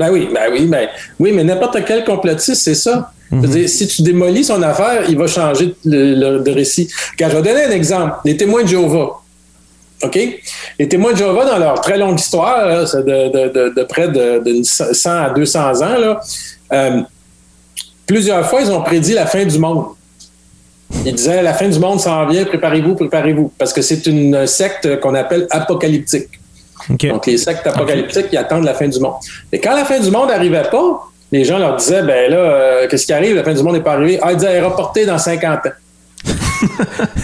Ben 0.00 0.10
oui, 0.10 0.30
ben 0.32 0.50
oui, 0.50 0.64
ben 0.64 0.88
oui, 1.18 1.30
mais 1.30 1.44
n'importe 1.44 1.84
quel 1.86 2.04
complotiste, 2.04 2.62
c'est 2.62 2.74
ça. 2.74 3.12
Si 3.66 3.86
tu 3.86 4.00
démolis 4.00 4.44
son 4.44 4.62
affaire, 4.62 5.02
il 5.10 5.18
va 5.18 5.26
changer 5.26 5.74
le, 5.84 6.38
de 6.38 6.50
récit. 6.50 6.88
Car 7.18 7.30
je 7.30 7.36
vais 7.36 7.42
donner 7.42 7.64
un 7.64 7.70
exemple. 7.70 8.14
Les 8.24 8.34
témoins 8.34 8.62
de 8.62 8.68
Jéhovah. 8.68 9.20
OK? 10.02 10.18
Les 10.78 10.88
témoins 10.88 11.12
de 11.12 11.18
Jéhovah, 11.18 11.44
dans 11.44 11.58
leur 11.58 11.80
très 11.82 11.98
longue 11.98 12.18
histoire, 12.18 12.66
de, 12.94 13.82
près 13.84 14.08
de, 14.08 14.42
de 14.42 14.62
100 14.62 15.10
à 15.10 15.30
200 15.30 15.82
ans, 15.82 16.16
euh, 16.72 17.02
plusieurs 18.06 18.48
fois, 18.48 18.62
ils 18.62 18.70
ont 18.72 18.80
prédit 18.80 19.12
la 19.12 19.26
fin 19.26 19.44
du 19.44 19.58
monde. 19.58 19.84
Ils 21.04 21.14
disaient 21.14 21.42
la 21.42 21.52
fin 21.52 21.68
du 21.68 21.78
monde 21.78 22.00
s'en 22.00 22.26
vient, 22.26 22.46
préparez-vous, 22.46 22.94
préparez-vous. 22.94 23.52
Parce 23.58 23.74
que 23.74 23.82
c'est 23.82 24.06
une 24.06 24.46
secte 24.46 24.98
qu'on 25.00 25.14
appelle 25.14 25.46
apocalyptique. 25.50 26.39
Donc, 27.10 27.26
les 27.26 27.38
sectes 27.38 27.66
apocalyptiques, 27.66 28.26
ils 28.32 28.38
attendent 28.38 28.64
la 28.64 28.74
fin 28.74 28.88
du 28.88 28.98
monde. 29.00 29.14
Et 29.52 29.60
quand 29.60 29.74
la 29.74 29.84
fin 29.84 29.98
du 30.00 30.10
monde 30.10 30.28
n'arrivait 30.28 30.62
pas, 30.70 31.06
les 31.32 31.44
gens 31.44 31.58
leur 31.58 31.76
disaient, 31.76 32.02
ben 32.02 32.30
là, 32.30 32.36
euh, 32.36 32.88
qu'est-ce 32.88 33.06
qui 33.06 33.12
arrive? 33.12 33.36
La 33.36 33.44
fin 33.44 33.54
du 33.54 33.62
monde 33.62 33.74
n'est 33.74 33.82
pas 33.82 33.92
arrivée. 33.92 34.18
Ah, 34.22 34.32
ils 34.32 34.36
disaient, 34.36 34.50
elle 34.50 34.56
est 34.64 34.66
reportée 34.66 35.06
dans 35.06 35.18
50 35.18 35.66
ans. 35.66 35.70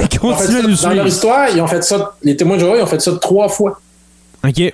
Ils 0.01 0.19
ont 0.33 0.37
fait 0.37 0.47
ça- 0.47 0.63
dans 0.89 0.95
leur 0.95 1.07
histoire, 1.07 1.49
ils 1.55 1.61
ont 1.61 1.67
fait 1.67 1.85
ça, 1.85 2.15
les 2.23 2.37
témoins 2.37 2.57
de 2.57 2.61
Jéhovah, 2.63 2.77
ils 2.79 2.83
ont 2.83 2.87
fait 2.87 3.01
ça 3.01 3.13
trois 3.21 3.49
fois. 3.49 3.79
OK. 4.47 4.73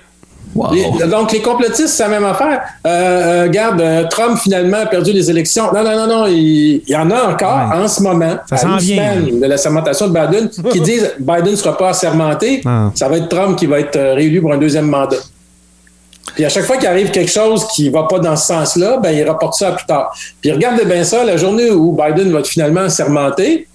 Wow. 0.55 0.67
Les- 0.73 1.07
donc, 1.07 1.31
les 1.31 1.41
complotistes, 1.41 1.87
c'est 1.87 2.03
la 2.03 2.09
même 2.09 2.25
affaire. 2.25 2.61
Euh, 2.85 2.89
euh, 2.89 3.43
regarde, 3.43 3.81
euh, 3.81 4.03
Trump, 4.09 4.37
finalement, 4.37 4.77
a 4.77 4.85
perdu 4.85 5.11
les 5.11 5.29
élections. 5.29 5.71
Non, 5.73 5.83
non, 5.83 5.95
non, 5.95 6.07
non. 6.07 6.25
Il, 6.27 6.81
il 6.85 6.89
y 6.89 6.95
en 6.95 7.09
a 7.11 7.23
encore 7.31 7.69
Ouais. 7.71 7.83
en 7.83 7.87
ce 7.87 8.01
moment, 8.03 8.35
Ça 8.47 8.55
à 8.55 8.57
s'en 8.57 8.77
vient. 8.77 9.15
de 9.31 9.45
la 9.45 9.57
sermentation 9.57 10.07
de 10.07 10.13
Biden, 10.19 10.49
qui 10.71 10.79
disent 10.91 11.11
Biden 11.19 11.51
ne 11.51 11.55
sera 11.55 11.77
pas 11.77 11.89
assermenté. 11.89 12.61
Ah. 12.65 12.91
Ça 12.93 13.07
va 13.09 13.17
être 13.17 13.29
Trump 13.29 13.57
qui 13.57 13.65
va 13.65 13.79
être 13.79 13.95
euh, 13.95 14.13
réélu 14.13 14.41
pour 14.41 14.53
un 14.53 14.57
deuxième 14.57 14.87
mandat. 14.87 15.17
Puis 16.35 16.45
à 16.45 16.49
chaque 16.49 16.63
fois 16.65 16.77
qu'il 16.77 16.87
arrive 16.87 17.11
quelque 17.11 17.31
chose 17.31 17.67
qui 17.75 17.89
va 17.89 18.03
pas 18.03 18.17
dans 18.19 18.35
ce 18.35 18.47
sens-là, 18.47 18.97
ben 18.97 19.11
il 19.11 19.23
rapporte 19.27 19.53
ça 19.55 19.67
à 19.69 19.71
plus 19.73 19.85
tard. 19.85 20.11
Puis 20.41 20.51
regardez 20.51 20.83
bien 20.85 21.03
ça, 21.03 21.23
la 21.23 21.37
journée 21.37 21.69
où 21.69 21.91
Biden 21.91 22.31
va 22.31 22.39
être 22.39 22.47
finalement 22.47 22.81
assermenté, 22.81 23.67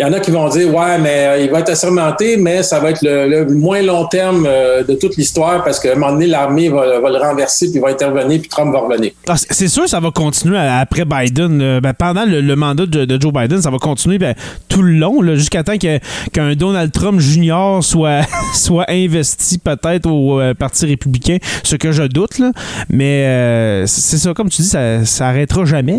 il 0.00 0.06
y 0.06 0.06
en 0.06 0.14
a 0.14 0.20
qui 0.20 0.30
vont 0.30 0.48
dire 0.48 0.74
ouais, 0.74 0.98
mais 0.98 1.26
euh, 1.26 1.44
il 1.44 1.50
va 1.50 1.60
être 1.60 1.68
assermenté, 1.68 2.38
mais 2.38 2.62
ça 2.62 2.80
va 2.80 2.88
être 2.88 3.02
le, 3.02 3.44
moins 3.52 3.82
long 3.82 4.06
terme 4.06 4.46
euh, 4.48 4.82
de 4.82 4.94
toute 4.94 5.16
l'histoire 5.16 5.62
parce 5.62 5.78
qu'à 5.78 5.92
un 5.92 5.96
moment 5.96 6.12
donné, 6.12 6.26
l'armée 6.26 6.70
va, 6.70 6.86
le 6.86 7.18
renverser, 7.18 7.70
puis 7.70 7.80
va 7.80 7.88
intervenir, 7.88 8.40
puis 8.40 8.48
Trump 8.48 8.72
va 8.72 8.78
revenir. 8.78 9.10
Ah, 9.28 9.36
c'est- 9.36 9.68
sûr, 9.68 9.86
ça 9.86 10.00
va 10.00 10.10
continuer 10.10 10.56
après 10.56 11.04
Biden. 11.04 11.58
là. 11.58 11.80
Ben, 11.82 11.92
pendant 11.92 12.24
le, 12.24 12.56
mandat 12.56 12.86
de, 12.86 13.20
Joe 13.20 13.30
Biden, 13.30 13.60
ça 13.60 13.70
va 13.70 13.76
continuer 13.76 14.16
ben, 14.16 14.34
tout 14.70 14.80
le 14.80 14.92
long, 14.92 15.22
jusqu'à 15.34 15.64
temps 15.64 15.76
qu'un 15.76 16.54
Donald 16.54 16.90
Trump 16.92 17.20
Jr. 17.20 17.80
soit, 17.82 18.22
soit 18.54 18.86
investi 18.88 19.58
peut-être 19.58 20.06
au 20.06 20.40
euh, 20.40 20.54
Parti 20.54 20.86
républicain, 20.86 21.36
ce 21.62 21.76
que 21.76 21.92
je 21.92 22.04
doute. 22.04 22.40
Mais 22.88 23.26
euh, 23.26 23.86
c'est 23.86 24.16
ça, 24.16 24.32
comme 24.32 24.48
tu 24.48 24.62
dis, 24.62 24.68
ça, 24.68 25.04
ça 25.04 25.28
arrêtera 25.28 25.66
jamais. 25.66 25.98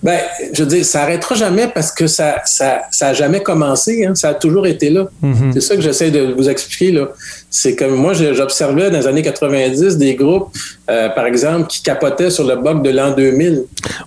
Ben, 0.00 0.20
je 0.52 0.62
veux 0.62 0.68
dire, 0.68 0.84
ça 0.84 1.02
arrêtera 1.02 1.34
jamais 1.34 1.66
parce 1.74 1.90
que 1.90 2.06
ça, 2.06 2.36
ça, 2.44 2.82
ça 2.92 3.08
a 3.08 3.14
jamais 3.14 3.40
commencé. 3.40 4.06
Hein. 4.06 4.14
Ça 4.14 4.28
a 4.28 4.34
toujours 4.34 4.66
été 4.66 4.90
là. 4.90 5.08
Mhm. 5.20 5.50
C'est 5.52 5.60
ça 5.60 5.74
que 5.74 5.82
j'essaie 5.82 6.12
de 6.12 6.34
vous 6.36 6.48
expliquer 6.48 6.92
là. 6.92 7.08
C'est 7.50 7.74
que 7.74 7.84
moi, 7.84 8.12
j'observais 8.12 8.90
dans 8.90 8.98
les 8.98 9.06
années 9.08 9.22
90 9.22 9.96
des 9.96 10.14
groupes, 10.14 10.50
euh, 10.88 11.08
par 11.08 11.26
exemple, 11.26 11.66
qui 11.66 11.82
capotaient 11.82 12.30
sur 12.30 12.46
le 12.46 12.56
bug 12.56 12.82
de 12.82 12.90
l'an 12.90 13.10
2000. 13.10 13.64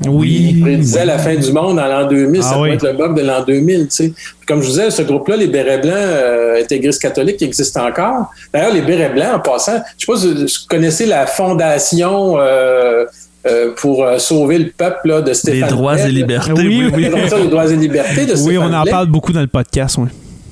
Oui. 0.07 0.53
Ils 0.55 0.61
prédisaient 0.61 1.05
la 1.05 1.17
fin 1.17 1.35
du 1.35 1.51
monde 1.51 1.77
en 1.77 1.87
l'an 1.87 2.07
2000. 2.07 2.41
ça 2.41 2.51
Ah 2.53 2.59
peut 2.59 2.71
être 2.71 2.85
le 2.85 2.93
bug 2.93 3.15
de 3.15 3.21
l'an 3.23 3.43
2000. 3.43 3.87
Tu 3.87 3.89
sais. 3.89 4.07
Puis 4.09 4.45
Comme 4.47 4.61
je 4.61 4.67
vous 4.67 4.71
disais, 4.73 4.91
ce 4.91 5.01
groupe-là, 5.01 5.35
les 5.35 5.47
bérets 5.47 5.79
blancs 5.79 5.93
euh, 5.95 6.61
intégristes 6.61 7.01
catholiques, 7.01 7.37
qui 7.37 7.45
existent 7.45 7.85
encore. 7.85 8.31
D'ailleurs, 8.53 8.73
les 8.73 8.81
bérets 8.81 9.09
blancs, 9.09 9.33
en 9.35 9.39
passant, 9.39 9.81
je 9.97 10.05
sais 10.05 10.11
pas 10.11 10.17
si 10.17 10.33
vous 10.33 10.67
connaissez 10.69 11.05
la 11.05 11.25
fondation 11.25 12.35
euh, 12.39 13.05
euh, 13.47 13.71
pour 13.75 14.03
euh, 14.03 14.17
sauver 14.19 14.57
le 14.59 14.69
peuple 14.69 15.07
là, 15.09 15.21
de 15.21 15.27
Les 15.29 15.33
Stéphane 15.33 15.69
droits 15.69 15.93
Blais, 15.95 16.05
et 16.09 16.11
libertés. 16.11 16.51
Oui, 16.53 16.89
Oui, 16.93 17.07
oui. 17.13 17.19
Ça, 17.29 17.37
les 17.39 17.47
droits 17.47 17.65
et 17.71 17.75
libertés 17.75 18.25
de 18.25 18.33
Oui, 18.33 18.37
Stéphane 18.55 18.57
on 18.71 18.73
en 18.73 18.81
Blais. 18.83 18.91
parle 18.91 19.07
beaucoup 19.07 19.33
dans 19.33 19.41
le 19.41 19.47
podcast. 19.47 19.97
Oui. 19.99 20.07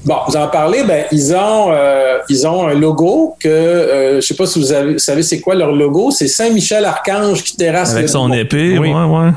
Bon, 0.05 0.15
vous 0.27 0.37
en 0.37 0.47
parlez, 0.47 0.83
ben 0.83 1.03
ils 1.11 1.33
ont 1.35 1.67
euh, 1.73 2.19
ils 2.29 2.47
ont 2.47 2.65
un 2.67 2.73
logo 2.73 3.35
que 3.37 3.49
euh, 3.49 4.21
je 4.21 4.25
sais 4.25 4.33
pas 4.33 4.45
si 4.45 4.57
vous 4.57 4.71
avez, 4.71 4.93
vous 4.93 4.99
savez 4.99 5.21
c'est 5.23 5.41
quoi 5.41 5.55
leur 5.55 5.73
logo, 5.73 6.09
c'est 6.09 6.29
Saint 6.29 6.49
Michel 6.51 6.85
Archange 6.85 7.43
qui 7.43 7.57
terrasse 7.57 7.91
Avec 7.91 8.03
le 8.03 8.07
son 8.07 8.31
épée, 8.31 8.79
Oui. 8.79 8.87
ouais, 8.87 8.93
ouais. 8.93 9.25
Ouais. 9.25 9.31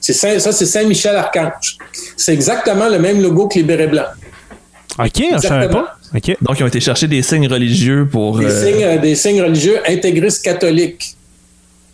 C'est 0.00 0.12
Saint- 0.12 0.40
ça 0.40 0.50
c'est 0.50 0.66
Saint 0.66 0.82
Michel 0.84 1.14
Archange. 1.14 1.76
C'est 2.16 2.32
exactement 2.34 2.88
le 2.88 2.98
même 2.98 3.22
logo 3.22 3.46
que 3.46 3.54
les 3.58 3.62
bérets 3.62 3.86
blancs. 3.86 4.06
OK, 4.98 5.22
je 5.36 5.38
savais 5.46 5.68
pas. 5.68 5.94
OK. 6.14 6.36
Donc, 6.42 6.58
ils 6.58 6.64
ont 6.64 6.66
été 6.66 6.80
chercher 6.80 7.06
des 7.06 7.22
signes 7.22 7.46
religieux 7.46 8.08
pour. 8.10 8.38
Des 8.40 8.46
euh, 8.46 8.64
signes 8.66 9.00
des 9.00 9.14
signes 9.14 9.42
religieux 9.42 9.78
intégristes 9.88 10.44
catholiques. 10.44 11.14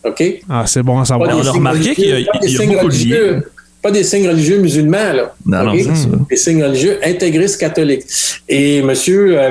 OK? 0.07 0.23
Ah, 0.49 0.65
c'est 0.67 0.83
bon 0.83 1.01
à 1.01 1.05
savoir. 1.05 1.29
On 1.37 1.47
a 1.47 1.51
remarqué 1.51 1.95
qu'il 1.95 2.09
y 2.09 2.13
a- 2.13 2.19
il 2.21 2.51
y 2.51 2.67
beaucoup 2.67 2.89
de 2.89 2.95
liens. 2.95 3.41
Pas 3.87 3.93
des 3.93 4.03
signes 4.03 4.27
religieux 4.29 4.59
musulmans, 4.59 5.13
là. 5.15 5.33
Non, 5.45 5.63
non, 5.65 5.73
OK? 5.73 5.79
c'est 5.81 5.95
ça. 5.95 6.09
Des 6.29 6.37
signes 6.37 6.65
religieux 6.65 6.99
intégristes 7.05 7.61
catholiques. 7.61 8.03
Et 8.49 8.79
M. 8.79 8.93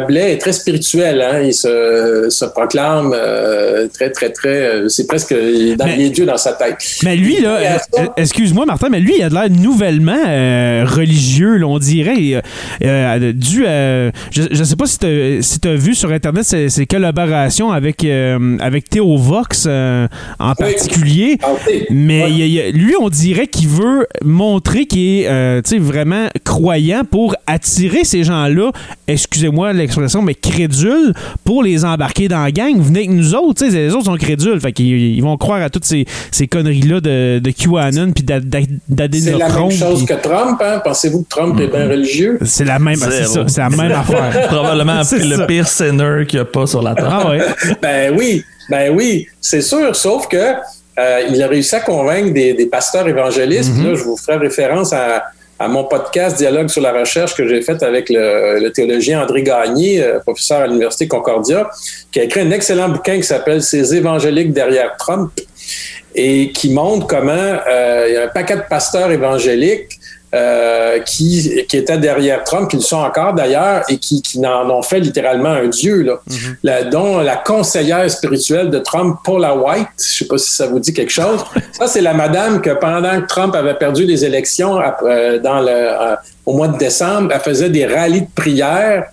Blais 0.08 0.34
est 0.34 0.38
très 0.40 0.52
spirituel. 0.52 1.22
Hein? 1.22 1.42
Il 1.44 1.54
se, 1.54 2.28
se 2.30 2.44
proclame 2.46 3.14
euh, 3.16 3.88
très, 3.94 4.10
très, 4.12 4.30
très... 4.32 4.50
euh, 4.50 4.90
C'est 4.90 5.08
presque... 5.08 5.32
Il 5.32 5.70
est 5.70 5.76
dans 5.78 5.86
Mais- 5.86 5.96
les 5.96 6.10
dieux 6.10 6.26
dans 6.26 6.36
sa 6.38 6.52
tête. 6.52 6.76
Mais 7.04 7.16
lui, 7.16 7.40
là, 7.40 7.56
euh, 7.58 7.78
euh, 8.00 8.06
excuse-moi, 8.18 8.66
Martin, 8.66 8.90
mais 8.90 9.00
lui, 9.00 9.14
il 9.18 9.24
a 9.24 9.30
de 9.30 9.34
l'air 9.36 9.50
nouvellement 9.50 10.22
euh, 10.28 10.84
religieux, 10.86 11.56
là, 11.56 11.68
on 11.68 11.80
dirait. 11.80 12.16
euh, 12.34 12.42
euh, 12.84 13.32
dû 13.32 13.66
à- 13.66 14.12
je, 14.32 14.42
je 14.52 14.64
sais 14.66 14.76
pas 14.76 14.86
si 14.86 15.00
tu 15.00 15.06
as, 15.06 15.42
si 15.42 15.60
vu 15.78 15.96
sur 15.96 16.12
Internet 16.12 16.44
ses, 16.44 16.68
ses 16.70 16.86
collaborations 16.86 17.72
avec, 17.72 18.04
euh, 18.04 18.58
avec 18.60 18.90
Théo 18.90 19.16
Vox 19.18 19.66
euh, 19.68 20.08
en 20.40 20.50
Oui. 20.50 20.56
particulier. 20.60 21.38
Ah, 21.42 21.52
oui. 21.68 21.86
Mais 21.90 22.24
Ouais. 22.24 22.32
il 22.32 22.38
y 22.38 22.42
a- 22.42 22.46
il 22.46 22.52
y 22.54 22.60
a- 22.62 22.72
lui, 22.72 22.96
on 23.00 23.10
dirait 23.10 23.48
qu'il 23.48 23.70
veut 23.70 24.08
montrer 24.26 24.86
qu'il 24.86 25.22
est 25.22 25.28
euh, 25.28 25.62
vraiment 25.80 26.28
croyant 26.44 27.04
pour 27.10 27.36
attirer 27.48 28.04
ces 28.04 28.24
gens-là, 28.24 28.72
excusez-moi 29.08 29.74
l'expression, 29.74 30.22
mais 30.22 30.34
crédules, 30.36 31.14
pour 31.44 31.64
les 31.64 31.86
embarquer 31.86 32.28
dans 32.28 32.44
la 32.44 32.52
gang. 32.52 32.80
Venez 32.80 33.00
avec 33.00 33.12
nous 33.12 33.34
autres, 33.36 33.64
tu 33.66 33.72
sais, 33.72 33.76
les 33.78 33.94
autres 33.94 34.06
sont 34.06 34.18
crédules. 34.18 34.60
Fait 34.60 34.72
qu'ils 34.72 34.88
ils 35.16 35.22
vont 35.22 35.38
croire 35.38 35.62
à 35.62 35.70
toutes 35.70 35.86
ces, 35.86 36.06
ces 36.32 36.48
conneries-là 36.48 37.00
de, 37.02 37.40
de 37.40 37.52
QAnon 37.52 38.12
puis 38.12 38.24
d'ad- 38.24 38.48
d'ad- 38.50 38.66
C'est 39.14 39.32
la 39.32 39.48
même 39.48 39.48
d'adénochrome. 39.48 39.72
chose 39.72 40.06
que 40.06 40.14
Trump. 40.16 40.62
Hein? 40.64 40.82
Pensez-vous 40.84 41.24
que 41.24 41.30
Trump 41.30 41.60
est 41.60 41.68
bien 41.68 41.88
religieux? 41.88 42.38
C'est 42.44 42.66
la 42.66 42.80
même, 42.80 42.96
c'est 42.96 43.26
ça, 43.26 43.44
c'est 43.48 43.62
la 43.62 43.70
même 43.70 43.92
affaire. 43.92 44.48
Probablement 44.48 45.04
C'est 45.04 45.24
le 45.24 45.36
ça. 45.38 45.46
pire 45.46 45.68
sinner 45.68 46.26
qu'il 46.28 46.38
n'y 46.40 46.42
a 46.42 46.46
pas 46.46 46.66
sur 46.68 46.82
la 46.82 46.96
terre. 46.96 47.10
Ah 47.10 47.30
ouais. 47.30 47.40
Ben 47.82 48.14
oui, 48.18 48.44
ben 48.70 48.94
oui, 48.96 49.28
c'est 49.42 49.62
sûr, 49.62 49.96
sauf 49.96 50.28
que 50.28 50.54
euh, 51.00 51.22
il 51.30 51.42
a 51.42 51.48
réussi 51.48 51.76
à 51.76 51.82
convaincre 51.82 52.34
des, 52.34 52.54
des 52.54 52.66
pasteurs 52.68 53.08
évangélistes. 53.08 53.74
Mhm. 53.76 53.88
Là, 53.88 53.96
je 53.96 54.04
vous 54.04 54.18
ferai 54.18 54.38
référence 54.38 54.94
à, 54.94 55.24
à 55.60 55.68
mon 55.68 55.84
podcast 55.86 56.38
Dialogue 56.38 56.70
sur 56.70 56.82
la 56.82 56.94
recherche 56.94 57.36
que 57.36 57.48
j'ai 57.48 57.62
fait 57.62 57.82
avec 57.84 58.10
le, 58.10 58.60
le 58.60 58.72
théologien 58.72 59.22
André 59.22 59.44
Gagné, 59.44 60.04
euh, 60.04 60.20
professeur 60.20 60.62
à 60.62 60.68
l'Université 60.68 61.08
Concordia, 61.08 61.70
qui 62.12 62.20
a 62.20 62.24
écrit 62.24 62.42
un 62.42 62.52
excellent 62.52 62.90
bouquin 62.90 63.18
qui 63.18 63.24
s'appelle 63.24 63.62
Ces 63.62 63.96
évangéliques 63.96 64.54
derrière 64.54 64.96
Trump 64.98 65.32
et 66.14 66.52
qui 66.52 66.72
montre 66.72 67.08
comment 67.08 67.34
euh, 67.34 68.06
il 68.08 68.14
y 68.14 68.18
a 68.18 68.24
un 68.24 68.28
paquet 68.28 68.56
de 68.56 68.64
pasteurs 68.70 69.12
évangéliques 69.12 70.00
euh, 70.36 71.00
qui, 71.00 71.64
qui 71.68 71.78
étaient 71.78 71.98
derrière 71.98 72.44
Trump, 72.44 72.70
qui 72.70 72.76
le 72.76 72.82
sont 72.82 72.98
encore 72.98 73.34
d'ailleurs, 73.34 73.84
et 73.90 73.98
qui, 73.98 74.22
qui 74.22 74.46
en 74.46 74.70
ont 74.70 74.82
fait 74.82 75.00
littéralement 75.00 75.50
un 75.50 75.68
dieu, 75.68 76.02
là, 76.04 76.20
La- 76.64 76.84
dont 76.84 77.20
la 77.20 77.38
conseillère 77.38 78.10
spirituelle 78.12 78.70
de 78.70 78.80
Trump, 78.80 79.18
Paula 79.24 79.56
White, 79.56 79.88
je 79.98 80.18
sais 80.20 80.26
pas 80.26 80.38
si 80.38 80.52
ça 80.52 80.68
vous 80.68 80.80
dit 80.80 80.94
quelque 80.94 81.12
chose, 81.12 81.40
ça 81.72 81.88
c'est 81.88 82.02
la 82.02 82.14
madame 82.14 82.62
que 82.62 82.72
pendant 82.72 83.22
que 83.22 83.28
Trump 83.28 83.56
avait 83.56 83.76
perdu 83.76 84.04
les 84.06 84.26
élections 84.26 84.80
euh, 85.04 85.40
dans 85.40 85.62
le, 85.62 85.70
euh, 85.72 86.16
au 86.46 86.54
mois 86.54 86.68
de 86.68 86.78
décembre, 86.78 87.32
elle 87.34 87.40
faisait 87.40 87.70
des 87.70 87.86
rallyes 87.86 88.22
de 88.22 88.28
prière. 88.36 89.06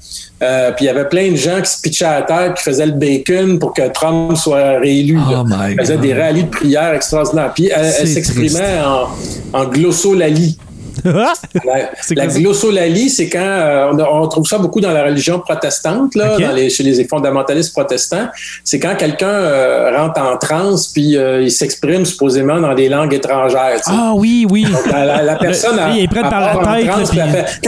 Euh, 0.42 0.72
puis 0.72 0.87
il 0.87 0.88
y 0.88 0.90
avait 0.90 1.08
plein 1.08 1.30
de 1.30 1.37
gens 1.37 1.61
qui 1.62 1.70
se 1.70 1.80
pitchaient 1.80 2.04
à 2.04 2.22
terre, 2.22 2.52
qui 2.54 2.64
faisaient 2.64 2.87
le 2.87 2.92
bacon 2.92 3.61
pour 3.61 3.72
que 3.72 3.87
Trump 3.92 4.37
soit 4.37 4.80
réélu. 4.80 5.16
Oh 5.24 5.30
Elle 5.78 5.78
faisait 5.87 5.98
des 5.98 6.14
rallyes 6.14 6.42
de 6.44 6.50
prière 6.50 6.94
extraordinaires. 6.94 7.52
Puis 7.54 7.70
elle, 7.72 7.85
s'exprimait 8.08 8.80
en, 8.85 9.58
en 9.61 9.64
glossolalie. 9.66 10.58
La, 11.05 11.33
C'est 12.00 12.14
la 12.14 12.26
glossolalie, 12.26 13.11
c'est 13.11 13.28
quand 13.28 13.38
euh, 13.40 13.92
on, 14.11 14.26
trouve 14.28 14.46
ça 14.46 14.59
beaucoup 14.59 14.81
dans 14.81 14.90
la 14.92 15.05
religion 15.05 15.38
protestante, 15.40 16.14
là, 16.14 16.35
Ok. 16.35 16.42
dans 16.42 16.52
les, 16.52 16.70
chez 16.70 16.83
les 16.83 17.05
fondamentalistes 17.05 17.72
protestants. 17.72 18.28
C'est 18.64 18.78
quand 18.78 18.94
quelqu'un 18.96 19.26
euh, 19.28 19.96
rentre 19.96 20.20
en 20.20 20.37
transe 20.37 20.88
puis 20.88 21.16
euh, 21.16 21.42
il 21.42 21.50
s'exprime 21.50 22.05
supposément 22.05 22.61
dans 22.61 22.74
des 22.74 22.88
langues 22.88 23.14
étrangères. 23.14 23.76
tu 23.85 23.90
sais. 23.90 23.96
Ah 23.98 24.12
oui, 24.14 24.46
oui. 24.50 24.64
Donc, 24.64 24.87
la, 24.90 25.05
la- 25.05 25.22
la 25.22 25.37
personne 25.37 25.76
Le- 25.76 25.83
a, 25.83 25.96
elle 25.96 26.09
par 26.09 26.40
la 26.40 26.81
tête, 26.81 26.88
transe, 26.90 27.14
là, 27.14 27.24
puis 27.24 27.38
elle 27.38 27.44
fait- 27.46 27.59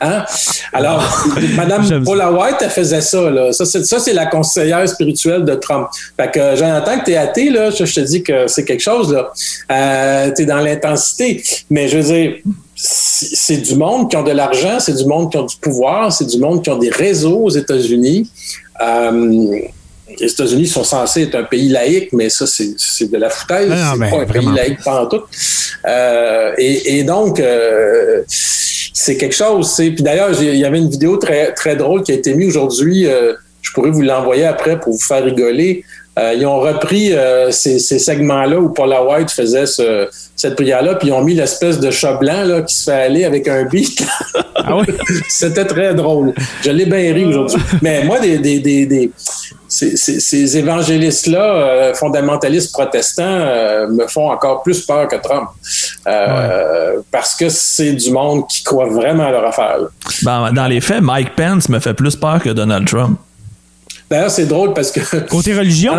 Hein? 0.00 0.24
Alors, 0.72 1.02
Mme 1.56 2.04
Paula 2.04 2.30
White, 2.32 2.56
elle 2.60 2.70
faisait 2.70 3.00
ça. 3.00 3.30
Là. 3.30 3.52
Ça, 3.52 3.64
c'est, 3.64 3.84
ça, 3.84 3.98
c'est 3.98 4.12
la 4.12 4.26
conseillère 4.26 4.86
spirituelle 4.88 5.44
de 5.44 5.54
Trump. 5.54 5.88
Fait 6.18 6.30
que, 6.30 6.56
Jonathan, 6.56 6.98
que 6.98 7.04
tu 7.04 7.12
es 7.12 7.16
athée, 7.16 7.50
là, 7.50 7.70
je, 7.70 7.84
te 7.84 8.00
dis 8.00 8.22
que 8.22 8.46
c'est 8.46 8.64
quelque 8.64 8.82
chose. 8.82 9.12
Là. 9.12 9.30
Euh, 10.16 10.32
tu 10.34 10.42
es 10.42 10.46
dans 10.46 10.60
l'intensité. 10.60 11.42
Mais 11.70 11.88
je 11.88 11.98
veux 11.98 12.14
dire, 12.14 12.36
c'est 12.74 13.58
du 13.58 13.76
monde 13.76 14.10
qui 14.10 14.16
ont 14.16 14.22
de 14.22 14.32
l'argent, 14.32 14.78
c'est 14.80 14.94
du 14.94 15.06
monde 15.06 15.30
qui 15.30 15.38
ont 15.38 15.46
du 15.46 15.56
pouvoir, 15.56 16.12
c'est 16.12 16.26
du 16.26 16.38
monde 16.38 16.62
qui 16.62 16.70
ont 16.70 16.78
des 16.78 16.90
réseaux 16.90 17.38
aux 17.38 17.50
États-Unis. 17.50 18.30
Euh, 18.82 19.58
les 20.20 20.30
États-Unis 20.30 20.66
sont 20.66 20.84
censés 20.84 21.22
être 21.22 21.34
un 21.34 21.44
pays 21.44 21.68
laïque, 21.68 22.12
mais 22.12 22.28
ça, 22.28 22.46
c'est 22.46 23.10
de 23.10 23.16
la 23.16 23.30
foutaise. 23.30 23.70
C'est 23.70 24.10
pas 24.10 24.20
un 24.20 24.26
pays 24.26 24.48
laïque 24.54 24.78
pendant 24.84 25.06
tout. 25.06 25.22
Euh, 25.86 26.52
et, 26.58 27.02
donc, 27.04 27.40
euh, 27.40 28.22
c'est 28.28 29.16
quelque 29.16 29.34
chose. 29.34 29.74
Puis 29.76 30.02
d'ailleurs, 30.02 30.30
il 30.40 30.56
y 30.56 30.64
avait 30.64 30.78
une 30.78 30.90
vidéo 30.90 31.16
très, 31.16 31.52
très 31.52 31.76
drôle 31.76 32.02
qui 32.02 32.12
a 32.12 32.14
été 32.14 32.34
mise 32.34 32.48
aujourd'hui. 32.48 33.06
Euh, 33.06 33.34
je 33.62 33.72
pourrais 33.72 33.90
vous 33.90 34.02
l'envoyer 34.02 34.44
après 34.44 34.78
pour 34.78 34.92
vous 34.92 35.00
faire 35.00 35.24
rigoler. 35.24 35.84
Ils 36.18 36.46
ont 36.46 36.60
repris 36.60 37.12
ces, 37.50 37.78
segments-là 37.78 38.58
où 38.58 38.70
Paula 38.70 39.04
White 39.04 39.30
faisait 39.30 39.66
cette 39.66 40.54
prière-là, 40.54 40.94
puis 40.94 41.08
ils 41.08 41.12
ont 41.12 41.22
mis 41.22 41.34
l'espèce 41.34 41.80
de 41.80 41.90
chat 41.90 42.14
blanc 42.14 42.44
là, 42.44 42.62
qui 42.62 42.74
se 42.74 42.90
fait 42.90 43.02
aller 43.02 43.24
avec 43.24 43.48
un 43.48 43.64
beat. 43.64 44.02
ah 44.54 44.76
oui? 44.76 44.86
C'était 45.28 45.64
très 45.64 45.94
drôle. 45.94 46.32
Je 46.62 46.70
l'ai 46.70 46.86
bien 46.86 47.12
ri 47.12 47.24
aujourd'hui. 47.24 47.60
Mais 47.82 48.04
moi, 48.04 48.18
des, 48.20 48.38
des, 48.38 48.60
des 48.60 49.10
ces, 49.68 50.58
évangélistes-là, 50.58 51.54
euh, 51.54 51.94
fondamentalistes 51.94 52.72
protestants, 52.72 53.24
euh, 53.24 53.88
me 53.88 54.06
font 54.06 54.30
encore 54.30 54.62
plus 54.62 54.84
peur 54.84 55.08
que 55.08 55.16
Trump. 55.16 55.48
Euh, 56.06 56.98
parce 57.10 57.34
que 57.34 57.48
c'est 57.48 57.92
du 57.92 58.10
monde 58.10 58.46
qui 58.48 58.62
croit 58.62 58.86
vraiment 58.86 59.26
à 59.26 59.30
leur 59.30 59.44
affaire. 59.44 59.78
Ben, 60.22 60.52
dans 60.52 60.66
les 60.66 60.80
faits, 60.80 61.02
Mike 61.02 61.34
Pence 61.34 61.68
me 61.68 61.78
fait 61.78 61.94
plus 61.94 62.16
peur 62.16 62.42
que 62.42 62.50
Donald 62.50 62.86
Trump. 62.86 63.18
D'ailleurs, 64.10 64.30
c'est 64.30 64.46
drôle 64.46 64.72
parce 64.72 64.92
que. 64.92 65.00
Côté 65.28 65.54
religion 65.54 65.94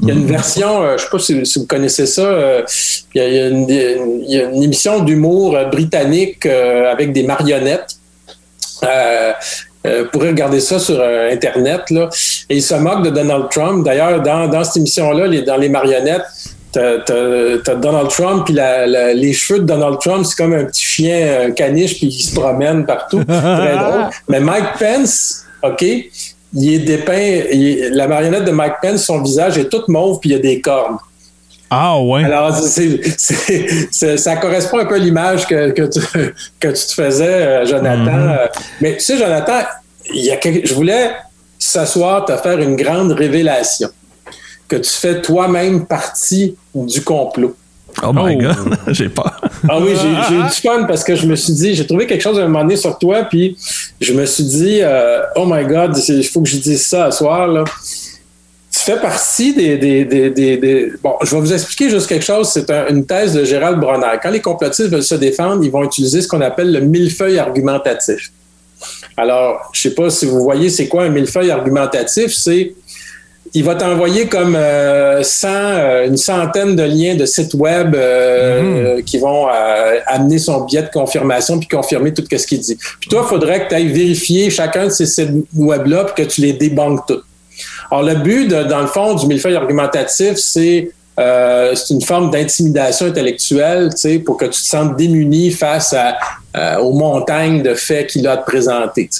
Il 0.00 0.08
y 0.08 0.10
a 0.10 0.14
une 0.14 0.26
version, 0.26 0.86
je 0.88 0.92
ne 0.92 0.98
sais 0.98 1.08
pas 1.10 1.18
si, 1.18 1.58
vous 1.60 1.66
connaissez 1.66 2.06
ça, 2.06 2.64
il 3.14 3.22
y, 3.22 4.38
a 4.40 4.44
une 4.44 4.62
émission 4.62 5.00
d'humour 5.00 5.56
britannique 5.70 6.46
avec 6.46 7.12
des 7.12 7.22
marionnettes. 7.22 7.96
Euh, 9.86 10.04
pourrait 10.04 10.28
regarder 10.28 10.60
ça 10.60 10.78
sur 10.78 11.00
euh, 11.00 11.32
Internet. 11.32 11.88
Là. 11.88 12.10
Et 12.50 12.56
il 12.56 12.62
se 12.62 12.74
moque 12.74 13.02
de 13.02 13.10
Donald 13.10 13.48
Trump. 13.50 13.82
D'ailleurs, 13.82 14.20
dans, 14.20 14.46
dans 14.46 14.62
cette 14.62 14.76
émission-là, 14.76 15.26
les, 15.26 15.40
dans 15.40 15.56
les 15.56 15.70
marionnettes, 15.70 16.26
t'as 16.70 16.98
as, 16.98 17.74
Donald 17.76 18.08
Trump, 18.10 18.44
puis 18.44 18.52
la, 18.52 19.14
les 19.14 19.32
cheveux 19.32 19.60
de 19.60 19.64
Donald 19.64 19.98
Trump, 19.98 20.26
c'est 20.26 20.36
comme 20.36 20.52
un 20.52 20.64
petit 20.64 20.84
chien 20.84 21.46
un 21.46 21.50
caniche, 21.52 21.96
puis 21.96 22.08
il 22.08 22.20
se 22.20 22.34
promène 22.34 22.84
partout. 22.84 23.24
Très 23.28 23.76
drôle. 23.76 24.10
Mais 24.28 24.40
Mike 24.40 24.78
Pence, 24.78 25.46
OK, 25.62 25.82
il 26.54 26.74
est 26.74 26.78
dépeint, 26.80 27.44
la 27.92 28.08
marionnette 28.08 28.44
de 28.44 28.50
Mike 28.50 28.74
Pence, 28.82 29.04
son 29.04 29.22
visage 29.22 29.58
est 29.58 29.68
tout 29.68 29.82
mauve, 29.88 30.18
puis 30.20 30.30
il 30.30 30.32
y 30.32 30.36
a 30.36 30.40
des 30.40 30.60
cornes. 30.60 30.98
Ah 31.70 32.00
ouais. 32.00 32.24
Alors, 32.24 32.52
ça 32.52 34.36
correspond 34.36 34.78
un 34.78 34.86
peu 34.86 34.96
à 34.96 34.98
l'image 34.98 35.46
que, 35.46 35.70
que, 35.70 35.82
tu, 35.82 36.00
que 36.58 36.68
tu 36.68 36.86
te 36.86 36.92
faisais, 36.92 37.24
euh, 37.24 37.64
Jonathan. 37.64 38.10
Mm-hmm. 38.10 38.48
Mais 38.80 38.96
tu 38.96 39.04
sais, 39.04 39.18
Jonathan, 39.18 39.60
il 40.12 40.24
y 40.24 40.32
a 40.32 40.38
je 40.42 40.74
voulais 40.74 41.12
s'asseoir, 41.56 42.24
te 42.24 42.36
faire 42.36 42.58
une 42.58 42.74
grande 42.74 43.12
révélation. 43.12 43.88
Que 44.66 44.76
tu 44.76 44.90
fais 44.90 45.20
toi-même 45.20 45.86
partie 45.86 46.56
du 46.74 47.02
complot. 47.02 47.54
Oh 48.02 48.12
my 48.12 48.36
oh. 48.36 48.40
God, 48.40 48.78
j'ai 48.94 49.08
peur. 49.08 49.40
Ah 49.68 49.78
oui, 49.80 49.90
j'ai 49.94 50.34
eu 50.36 50.42
du 50.42 50.68
fun 50.68 50.84
parce 50.84 51.04
que 51.04 51.14
je 51.14 51.26
me 51.26 51.36
suis 51.36 51.52
dit, 51.52 51.74
j'ai 51.74 51.86
trouvé 51.86 52.06
quelque 52.06 52.22
chose 52.22 52.38
à 52.38 52.42
un 52.42 52.48
moment 52.48 52.62
donné 52.62 52.76
sur 52.76 52.98
toi, 52.98 53.24
puis 53.24 53.56
je 54.00 54.12
me 54.12 54.24
suis 54.26 54.44
dit, 54.44 54.78
euh, 54.80 55.22
oh 55.36 55.44
my 55.46 55.64
God, 55.64 55.96
il 56.08 56.26
faut 56.26 56.40
que 56.40 56.48
je 56.48 56.56
dise 56.56 56.86
ça 56.86 57.06
à 57.06 57.10
soir. 57.10 57.46
Là 57.46 57.64
tu 58.72 58.78
fais 58.78 59.00
partie 59.00 59.52
des, 59.52 59.76
des, 59.76 60.92
Bon, 61.02 61.16
je 61.22 61.34
vais 61.34 61.40
vous 61.40 61.52
expliquer 61.52 61.90
juste 61.90 62.06
quelque 62.06 62.24
chose. 62.24 62.48
C'est 62.48 62.70
une 62.70 63.04
thèse 63.04 63.34
de 63.34 63.44
Gérald 63.44 63.80
Bronner. 63.80 64.18
Quand 64.22 64.30
les 64.30 64.40
complotistes 64.40 64.90
veulent 64.90 65.02
se 65.02 65.16
défendre, 65.16 65.64
ils 65.64 65.70
vont 65.70 65.82
utiliser 65.82 66.22
ce 66.22 66.28
qu'on 66.28 66.40
appelle 66.40 66.72
le 66.72 66.80
millefeuille 66.80 67.38
argumentatif. 67.38 68.30
Alors, 69.16 69.70
je 69.72 69.82
sais 69.82 69.94
pas 69.94 70.08
si 70.08 70.24
vous 70.24 70.42
voyez 70.42 70.70
c'est 70.70 70.86
quoi 70.86 71.04
un 71.04 71.08
millefeuille 71.08 71.50
argumentatif. 71.50 72.32
C'est 72.32 72.74
il 73.52 73.64
va 73.64 73.74
t'envoyer 73.74 74.26
comme 74.26 74.54
euh, 74.56 75.22
euh, 75.44 76.06
une 76.06 76.16
centaine 76.16 76.76
de 76.76 76.82
liens 76.82 77.16
de 77.16 77.26
sites 77.26 77.54
web 77.54 77.94
euh, 77.94 78.96
mm-hmm. 78.98 79.04
qui 79.04 79.18
vont 79.18 79.46
amener 80.06 80.38
son 80.38 80.64
billet 80.64 80.82
de 80.82 80.90
confirmation 80.90 81.58
puis 81.58 81.68
confirmer 81.68 82.14
tout 82.14 82.24
ce 82.30 82.46
qu'il 82.46 82.60
dit. 82.60 82.76
Puis 83.00 83.10
toi, 83.10 83.22
il 83.24 83.28
faudrait 83.28 83.64
que 83.64 83.70
tu 83.70 83.74
ailles 83.74 83.88
vérifier 83.88 84.50
chacun 84.50 84.86
de 84.86 84.90
ces 84.90 85.06
sites 85.06 85.30
web-là 85.54 86.04
puis 86.04 86.24
que 86.24 86.30
tu 86.30 86.40
les 86.42 86.52
débanques 86.52 87.06
tous. 87.06 87.22
Alors, 87.90 88.04
le 88.04 88.14
but, 88.14 88.48
dans 88.48 88.80
le 88.80 88.86
fond, 88.86 89.14
du 89.14 89.26
millefeuille 89.26 89.56
argumentatif, 89.56 90.36
c'est 90.36 90.90
une 91.18 92.00
forme 92.02 92.30
d'intimidation 92.30 93.06
intellectuelle, 93.06 93.90
pour 94.24 94.36
que 94.36 94.46
tu 94.46 94.62
te 94.62 94.66
sentes 94.66 94.96
démuni 94.96 95.50
face 95.50 95.94
à, 96.54 96.80
aux 96.80 96.92
montagnes 96.92 97.62
de 97.62 97.74
faits 97.74 98.10
qu'il 98.10 98.26
a 98.26 98.32
à 98.32 98.36
te 98.38 98.46
présenter. 98.46 99.10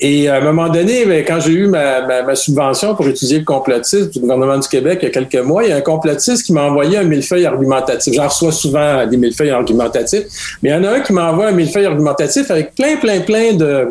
Et 0.00 0.28
à 0.28 0.36
un 0.36 0.40
moment 0.40 0.68
donné, 0.68 1.04
ben, 1.06 1.24
quand 1.26 1.40
j'ai 1.40 1.52
eu 1.52 1.66
ma, 1.66 2.34
subvention 2.36 2.94
pour 2.94 3.08
étudier 3.08 3.40
le 3.40 3.44
complotisme 3.44 4.10
du 4.10 4.20
gouvernement 4.20 4.58
du 4.58 4.68
Québec 4.68 5.00
il 5.02 5.06
y 5.06 5.08
a 5.08 5.10
quelques 5.10 5.44
mois, 5.44 5.64
il 5.64 5.70
y 5.70 5.72
a 5.72 5.76
un 5.76 5.80
complotiste 5.80 6.46
qui 6.46 6.52
m'a 6.52 6.62
envoyé 6.62 6.98
un 6.98 7.02
millefeuille 7.02 7.46
argumentatif. 7.46 8.14
J'en 8.14 8.28
reçois 8.28 8.52
souvent 8.52 9.04
des 9.06 9.16
millefeuilles 9.16 9.50
argumentatifs, 9.50 10.58
mais 10.62 10.70
il 10.70 10.72
y 10.72 10.74
en 10.76 10.84
a 10.84 10.90
un 10.90 11.00
qui 11.00 11.12
m'envoie 11.12 11.48
un 11.48 11.52
millefeuille 11.52 11.86
argumentatif 11.86 12.50
avec 12.50 12.76
plein, 12.76 12.96
plein, 12.96 13.20
plein 13.20 13.54
de, 13.54 13.90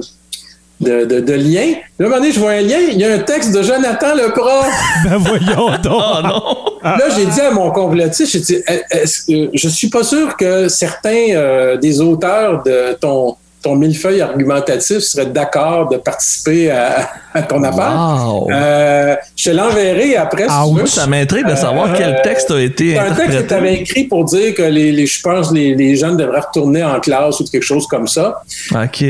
de, 0.79 1.03
de, 1.03 1.19
de 1.19 1.33
liens. 1.33 1.73
Là, 1.99 2.05
un 2.05 2.09
moment 2.09 2.17
donné, 2.17 2.31
je 2.31 2.39
vois 2.39 2.51
un 2.51 2.61
lien, 2.61 2.77
il 2.89 2.97
y 2.97 3.03
a 3.03 3.13
un 3.13 3.19
texte 3.19 3.53
de 3.53 3.61
Jonathan 3.61 4.15
le 4.15 4.31
prof. 4.31 4.67
ben 5.03 5.17
voyons 5.17 5.71
donc. 5.83 6.01
oh 6.01 6.21
non. 6.23 6.55
Là, 6.83 7.09
j'ai 7.17 7.25
dit 7.25 7.41
à 7.41 7.51
mon 7.51 7.71
complotiste, 7.71 8.31
j'ai 8.31 8.39
dit, 8.39 8.63
est 8.67 9.51
je 9.53 9.67
suis 9.67 9.89
pas 9.89 10.03
sûr 10.03 10.37
que 10.37 10.69
certains 10.69 11.31
euh, 11.31 11.75
des 11.75 11.99
auteurs 11.99 12.63
de 12.63 12.93
ton 12.93 13.35
ton 13.61 13.75
millefeuille 13.75 14.21
argumentatif 14.21 14.99
seraient 14.99 15.27
d'accord 15.27 15.89
de 15.89 15.97
participer 15.97 16.71
à, 16.71 17.41
ton 17.49 17.63
affaire. 17.63 18.33
Euh, 18.49 19.15
je 19.35 19.49
te 19.51 19.55
l'enverrai 19.55 20.15
après. 20.15 20.45
Ah 20.49 20.65
oui, 20.67 20.81
ça 20.85 21.07
m'intrigue 21.07 21.47
de 21.47 21.55
savoir 21.55 21.93
quel 21.93 22.15
euh, 22.15 22.21
texte 22.23 22.51
a 22.51 22.61
été 22.61 22.93
C'est 22.93 22.99
un 22.99 23.13
texte 23.13 23.41
que 23.41 23.47
tu 23.47 23.53
avais 23.53 23.75
écrit 23.75 24.03
pour 24.05 24.25
dire 24.25 24.53
que 24.53 24.63
les, 24.63 24.91
les 24.91 25.05
je 25.05 25.21
pense 25.21 25.51
les, 25.51 25.75
les 25.75 25.95
jeunes 25.95 26.17
devraient 26.17 26.39
retourner 26.39 26.83
en 26.83 26.99
classe 26.99 27.39
ou 27.39 27.45
quelque 27.45 27.63
chose 27.63 27.87
comme 27.87 28.07
ça. 28.07 28.41
OK 28.73 29.03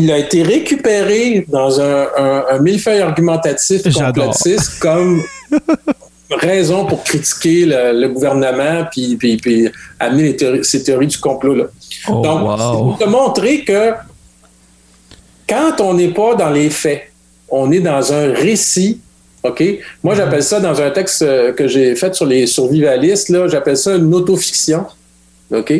il 0.00 0.12
a 0.12 0.18
été 0.18 0.44
récupéré 0.44 1.44
dans 1.48 1.80
un, 1.80 2.06
un, 2.50 2.58
millefeuille 2.60 3.00
argumentatif 3.00 3.82
complotiste 3.92 4.78
comme 4.78 5.20
raison 6.30 6.84
pour 6.84 7.04
critiquer 7.04 7.64
le, 7.66 8.08
gouvernement 8.08 8.84
puis, 8.90 9.16
puis, 9.16 9.68
amener 9.98 10.36
ces 10.62 10.82
théories 10.82 11.06
du 11.06 11.18
complot-là. 11.18 11.64
Oh, 12.08 12.20
Donc, 12.22 12.58
pour 12.58 12.98
te 12.98 13.04
montrer 13.04 13.64
que 13.64 13.92
quand 15.48 15.80
on 15.80 15.94
n'est 15.94 16.12
pas 16.12 16.34
dans 16.34 16.50
les 16.50 16.70
faits, 16.70 17.10
on 17.48 17.72
est 17.72 17.80
dans 17.80 18.12
un 18.12 18.32
récit 18.34 19.00
OK? 19.42 19.62
Moi, 20.02 20.14
j'appelle 20.14 20.42
ça 20.42 20.60
dans 20.60 20.80
un 20.80 20.90
texte 20.90 21.22
euh, 21.22 21.52
que 21.52 21.68
j'ai 21.68 21.94
fait 21.94 22.14
sur 22.14 22.26
les 22.26 22.46
survivalistes, 22.46 23.28
là, 23.28 23.46
j'appelle 23.48 23.76
ça 23.76 23.94
une 23.94 24.12
autofiction. 24.14 24.84
OK? 25.52 25.72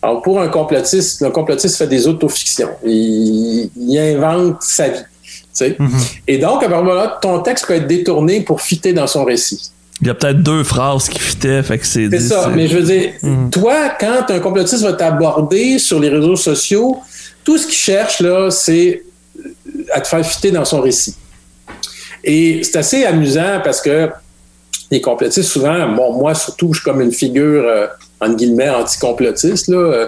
Alors, 0.00 0.22
pour 0.22 0.40
un 0.40 0.48
complotiste, 0.48 1.20
le 1.20 1.30
complotiste 1.30 1.76
fait 1.76 1.86
des 1.86 2.06
autofictions. 2.06 2.70
Il, 2.84 3.70
il 3.76 3.98
invente 3.98 4.62
sa 4.62 4.88
vie. 4.88 5.04
Mm-hmm. 5.62 6.20
Et 6.26 6.38
donc, 6.38 6.62
à 6.62 6.68
moment 6.68 7.06
ton 7.20 7.40
texte 7.40 7.66
peut 7.66 7.74
être 7.74 7.86
détourné 7.86 8.40
pour 8.40 8.60
fitter 8.60 8.92
dans 8.92 9.06
son 9.06 9.24
récit. 9.24 9.70
Il 10.00 10.06
y 10.06 10.10
a 10.10 10.14
peut-être 10.14 10.42
deux 10.42 10.62
phrases 10.62 11.08
qui 11.08 11.18
fitaient, 11.18 11.62
fait 11.62 11.78
que 11.78 11.86
c'est. 11.86 12.08
C'est 12.10 12.20
ça, 12.20 12.50
mais 12.54 12.68
je 12.68 12.78
veux 12.78 12.84
dire, 12.84 13.10
mm-hmm. 13.22 13.50
toi, 13.50 13.90
quand 13.98 14.30
un 14.30 14.38
complotiste 14.38 14.82
va 14.82 14.92
t'aborder 14.92 15.78
sur 15.78 15.98
les 15.98 16.08
réseaux 16.08 16.36
sociaux, 16.36 16.98
tout 17.44 17.58
ce 17.58 17.66
qu'il 17.66 17.76
cherche, 17.76 18.20
là, 18.20 18.50
c'est 18.50 19.02
à 19.92 20.00
te 20.00 20.06
faire 20.08 20.24
fitter 20.24 20.50
dans 20.50 20.64
son 20.64 20.80
récit. 20.80 21.16
Et 22.22 22.62
c'est 22.62 22.78
assez 22.78 23.04
amusant 23.04 23.60
parce 23.64 23.80
que 23.80 24.10
les 24.90 25.00
complotistes, 25.00 25.50
souvent, 25.50 25.88
bon, 25.94 26.12
moi 26.14 26.34
surtout, 26.34 26.72
je 26.72 26.80
suis 26.80 26.84
comme 26.84 27.00
une 27.00 27.12
figure 27.12 27.64
euh, 27.64 27.86
entre 28.20 28.36
guillemets, 28.36 28.70
anticomplotiste, 28.70 29.68
là, 29.68 29.76
euh, 29.76 30.06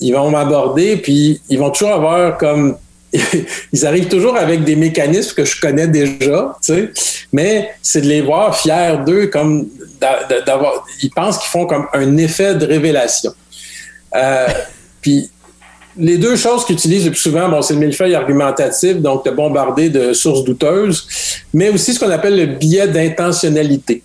ils 0.00 0.12
vont 0.12 0.30
m'aborder, 0.30 0.96
puis 0.96 1.40
ils 1.48 1.58
vont 1.58 1.70
toujours 1.70 1.92
avoir 1.92 2.36
comme 2.38 2.76
ils 3.72 3.86
arrivent 3.86 4.08
toujours 4.08 4.36
avec 4.36 4.64
des 4.64 4.76
mécanismes 4.76 5.34
que 5.34 5.44
je 5.44 5.60
connais 5.60 5.86
déjà, 5.86 6.56
tu 6.64 6.74
sais, 6.74 6.90
mais 7.32 7.70
c'est 7.82 8.00
de 8.00 8.06
les 8.06 8.20
voir 8.20 8.56
fiers 8.56 8.98
d'eux, 9.04 9.26
comme 9.26 9.68
d'avoir. 10.46 10.84
Ils 11.02 11.10
pensent 11.10 11.38
qu'ils 11.38 11.50
font 11.50 11.66
comme 11.66 11.86
un 11.92 12.16
effet 12.16 12.54
de 12.54 12.66
révélation. 12.66 13.32
Euh, 14.14 14.46
puis 15.00 15.30
les 15.98 16.18
deux 16.18 16.36
choses 16.36 16.64
qu'ils 16.64 16.76
utilisent 16.76 17.06
le 17.06 17.10
plus 17.10 17.20
souvent, 17.20 17.48
bon, 17.48 17.62
c'est 17.62 17.74
le 17.74 17.80
millefeuille 17.80 18.14
argumentatif, 18.14 18.96
donc 18.96 19.24
de 19.24 19.30
bombarder 19.30 19.88
de 19.88 20.12
sources 20.12 20.44
douteuses, 20.44 21.08
mais 21.54 21.70
aussi 21.70 21.94
ce 21.94 22.00
qu'on 22.00 22.10
appelle 22.10 22.36
le 22.36 22.46
biais 22.46 22.88
d'intentionnalité. 22.88 24.02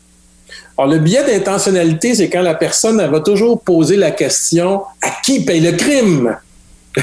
Alors, 0.78 0.90
le 0.92 1.00
biais 1.00 1.24
d'intentionnalité, 1.26 2.16
c'est 2.16 2.30
quand 2.30 2.42
la 2.42 2.56
personne 2.56 3.00
elle 3.00 3.12
va 3.12 3.20
toujours 3.20 3.62
poser 3.62 3.98
la 3.98 4.12
question 4.12 4.82
à 5.02 5.10
qui 5.24 5.44
paye 5.44 5.60
le 5.60 5.74
crime? 5.74 6.38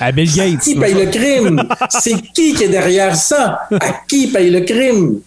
À 0.00 0.12
Bill 0.12 0.30
Gates. 0.32 0.60
Qui 0.60 0.74
paye 0.74 0.94
le 0.94 1.06
crime? 1.06 1.62
C'est 1.88 2.14
qui 2.34 2.54
qui 2.54 2.64
est 2.64 2.68
derrière 2.68 3.16
ça? 3.16 3.60
À 3.72 3.92
qui 4.08 4.28
paye 4.28 4.50
le 4.50 4.60
crime? 4.60 5.20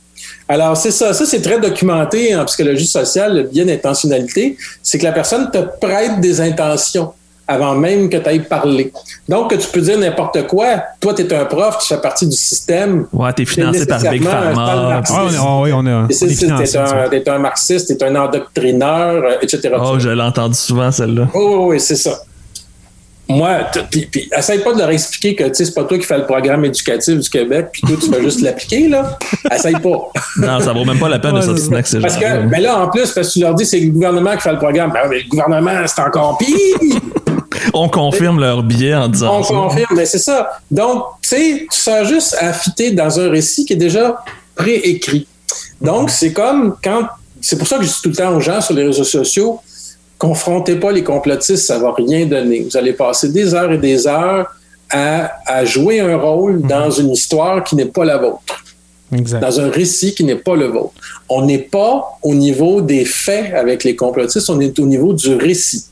Alors, 0.50 0.78
c'est 0.78 0.92
ça. 0.92 1.14
Ça, 1.14 1.26
c'est 1.26 1.42
très 1.42 1.60
documenté 1.60 2.36
en 2.36 2.46
psychologie 2.46 2.88
sociale, 2.88 3.36
le 3.36 3.44
bien 3.44 3.68
intentionnalité. 3.68 4.58
C'est 4.82 4.98
que 4.98 5.04
la 5.04 5.12
personne 5.12 5.52
te 5.52 5.58
prête 5.80 6.20
des 6.22 6.40
intentions 6.42 7.14
avant 7.50 7.76
même 7.76 8.10
que 8.10 8.18
tu 8.18 8.28
ailles 8.28 8.44
parler. 8.44 8.92
Donc, 9.30 9.52
que 9.52 9.56
tu 9.56 9.68
peux 9.70 9.80
dire 9.80 9.98
n'importe 9.98 10.48
quoi. 10.48 10.84
Toi, 11.00 11.14
tu 11.14 11.22
es 11.22 11.34
un 11.34 11.46
prof, 11.46 11.78
tu 11.80 11.88
fais 11.88 12.02
partie 12.02 12.28
du 12.28 12.36
système. 12.36 13.08
Ouais, 13.14 13.32
t'es 13.32 13.46
financé 13.46 13.86
par 13.86 14.02
Big 14.02 14.24
Pharma. 14.24 15.02
Ah, 15.10 15.28
on, 15.42 15.62
oui, 15.62 15.72
on 15.74 15.86
a. 15.86 16.08
T'es 16.10 16.78
un, 16.78 17.12
es 17.12 17.30
un 17.30 17.40
marxiste, 17.40 17.98
t'es 17.98 18.04
un 18.04 18.16
endoctrineur, 18.16 19.24
euh, 19.24 19.36
etc. 19.42 19.76
Oh, 19.80 19.98
je 19.98 20.10
l'ai 20.10 20.22
entendu 20.22 20.56
souvent, 20.56 20.92
celle-là. 20.92 21.28
Oh, 21.34 21.68
oui, 21.68 21.76
oui, 21.76 21.80
c'est 21.80 21.96
ça. 21.96 22.20
Moi, 23.30 23.58
puis, 23.92 24.08
puis 24.10 24.30
essaye 24.36 24.60
pas 24.60 24.74
de 24.74 24.80
leur 24.80 24.90
expliquer 24.90 25.36
que 25.36 25.54
c'est 25.54 25.74
pas 25.74 25.84
toi 25.84 25.98
qui 25.98 26.06
fais 26.06 26.18
le 26.18 26.26
programme 26.26 26.64
éducatif 26.64 27.20
du 27.20 27.30
Québec, 27.30 27.68
puis 27.74 27.82
toi, 27.82 27.98
tu 28.02 28.10
vas 28.10 28.22
juste 28.22 28.42
l'appliquer, 28.42 28.88
là. 28.88 29.18
Essaye 29.54 29.74
pas. 29.74 30.12
non, 30.38 30.60
ça 30.62 30.72
vaut 30.72 30.86
même 30.86 31.00
pas 31.00 31.10
la 31.10 31.20
peine 31.20 31.36
de 31.36 31.42
s'obstiner 31.42 31.76
avec 31.76 31.88
ces 31.88 32.00
Parce 32.00 32.16
que, 32.16 32.44
mais 32.46 32.62
là, 32.62 32.80
en 32.80 32.88
plus, 32.88 33.12
parce 33.12 33.28
que 33.28 33.34
tu 33.34 33.40
leur 33.40 33.54
dis 33.54 33.66
c'est 33.66 33.80
le 33.80 33.90
gouvernement 33.92 34.34
qui 34.36 34.42
fait 34.42 34.52
le 34.54 34.58
programme. 34.58 34.92
Ben, 34.94 35.10
mais 35.10 35.20
le 35.20 35.30
gouvernement, 35.30 35.72
c'est 35.86 36.02
encore 36.02 36.38
pire. 36.38 36.56
On 37.74 37.90
confirme 37.90 38.40
leur 38.40 38.64
billet 38.64 38.96
en 38.96 39.10
disant 39.10 39.40
On 39.40 39.44
ça. 39.44 39.54
confirme, 39.54 39.96
mais 39.96 40.06
c'est 40.06 40.20
ça. 40.20 40.60
Donc, 40.72 41.04
tu 41.22 41.30
sais, 41.30 41.68
tu 41.70 41.78
sers 41.78 42.06
juste 42.06 42.38
à 42.40 42.54
fitter 42.54 42.92
dans 42.92 43.20
un 43.20 43.30
récit 43.30 43.66
qui 43.66 43.74
est 43.74 43.78
déjà 43.78 44.24
préécrit. 44.56 45.28
Donc, 45.82 46.10
c'est 46.10 46.32
comme 46.32 46.76
quand. 46.84 47.08
C'est 47.42 47.58
pour 47.58 47.68
ça 47.68 47.78
que 47.78 47.84
je 47.84 47.90
dis 47.90 48.02
tout 48.02 48.10
le 48.10 48.16
temps 48.16 48.34
aux 48.36 48.40
gens 48.40 48.62
sur 48.62 48.74
les 48.74 48.86
réseaux 48.86 49.04
sociaux 49.04 49.60
confrontez 50.18 50.76
pas 50.76 50.92
les 50.92 51.04
complotistes, 51.04 51.66
ça 51.66 51.80
va 51.80 51.94
rien 51.94 52.26
donner. 52.26 52.62
Vous 52.62 52.78
allez 52.78 52.94
passer 52.94 53.30
des 53.30 53.54
heures 53.54 53.72
et 53.72 53.78
des 53.78 54.08
heures 54.08 54.48
à, 54.90 55.32
à 55.46 55.66
jouer 55.66 56.00
un 56.00 56.18
rôle 56.18 56.62
dans 56.62 56.90
une 56.90 57.12
histoire 57.12 57.64
qui 57.64 57.76
n'est 57.76 57.86
pas 57.86 58.06
la 58.06 58.18
vôtre. 58.18 58.64
Exact. 59.14 59.40
Dans 59.40 59.60
un 59.60 59.70
récit 59.70 60.14
qui 60.14 60.24
n'est 60.24 60.36
pas 60.36 60.56
le 60.56 60.66
vôtre. 60.66 60.94
On 61.30 61.46
n'est 61.46 61.60
pas 61.60 62.18
au 62.24 62.34
niveau 62.34 62.82
des 62.82 63.06
faits 63.06 63.54
avec 63.54 63.84
les 63.84 63.96
complotistes, 63.96 64.50
on 64.50 64.60
est 64.60 64.78
au 64.80 64.86
niveau 64.86 65.14
du 65.14 65.36
récit. 65.36 65.86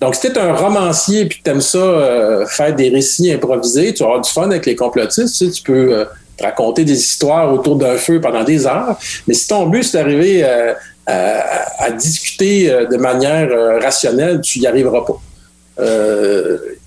Donc, 0.00 0.14
si 0.14 0.32
tu 0.32 0.38
un 0.38 0.54
romancier 0.54 1.22
et 1.22 1.28
que 1.28 1.34
tu 1.34 1.50
aimes 1.50 1.60
ça, 1.60 1.78
euh, 1.78 2.46
faire 2.46 2.74
des 2.74 2.88
récits 2.88 3.30
improvisés, 3.32 3.94
tu 3.94 4.02
vas 4.02 4.10
avoir 4.10 4.22
du 4.22 4.30
fun 4.30 4.50
avec 4.50 4.66
les 4.66 4.76
complotistes. 4.76 5.36
Tu, 5.38 5.46
sais, 5.46 5.50
tu 5.50 5.62
peux 5.62 5.92
euh, 5.92 6.04
raconter 6.40 6.84
des 6.84 6.98
histoires 6.98 7.52
autour 7.52 7.76
d'un 7.76 7.96
feu 7.96 8.20
pendant 8.20 8.44
des 8.44 8.66
heures. 8.66 8.98
Mais 9.26 9.34
si 9.34 9.46
ton 9.48 9.66
but, 9.66 9.84
c'est 9.84 9.98
d'arriver 9.98 10.42
euh, 10.44 10.74
à, 11.06 11.84
à, 11.84 11.90
discuter 11.90 12.68
de 12.68 12.96
manière 12.96 13.48
rationnelle, 13.82 14.40
tu 14.40 14.60
n'y 14.60 14.66
arriveras 14.66 15.04
pas. 15.04 15.20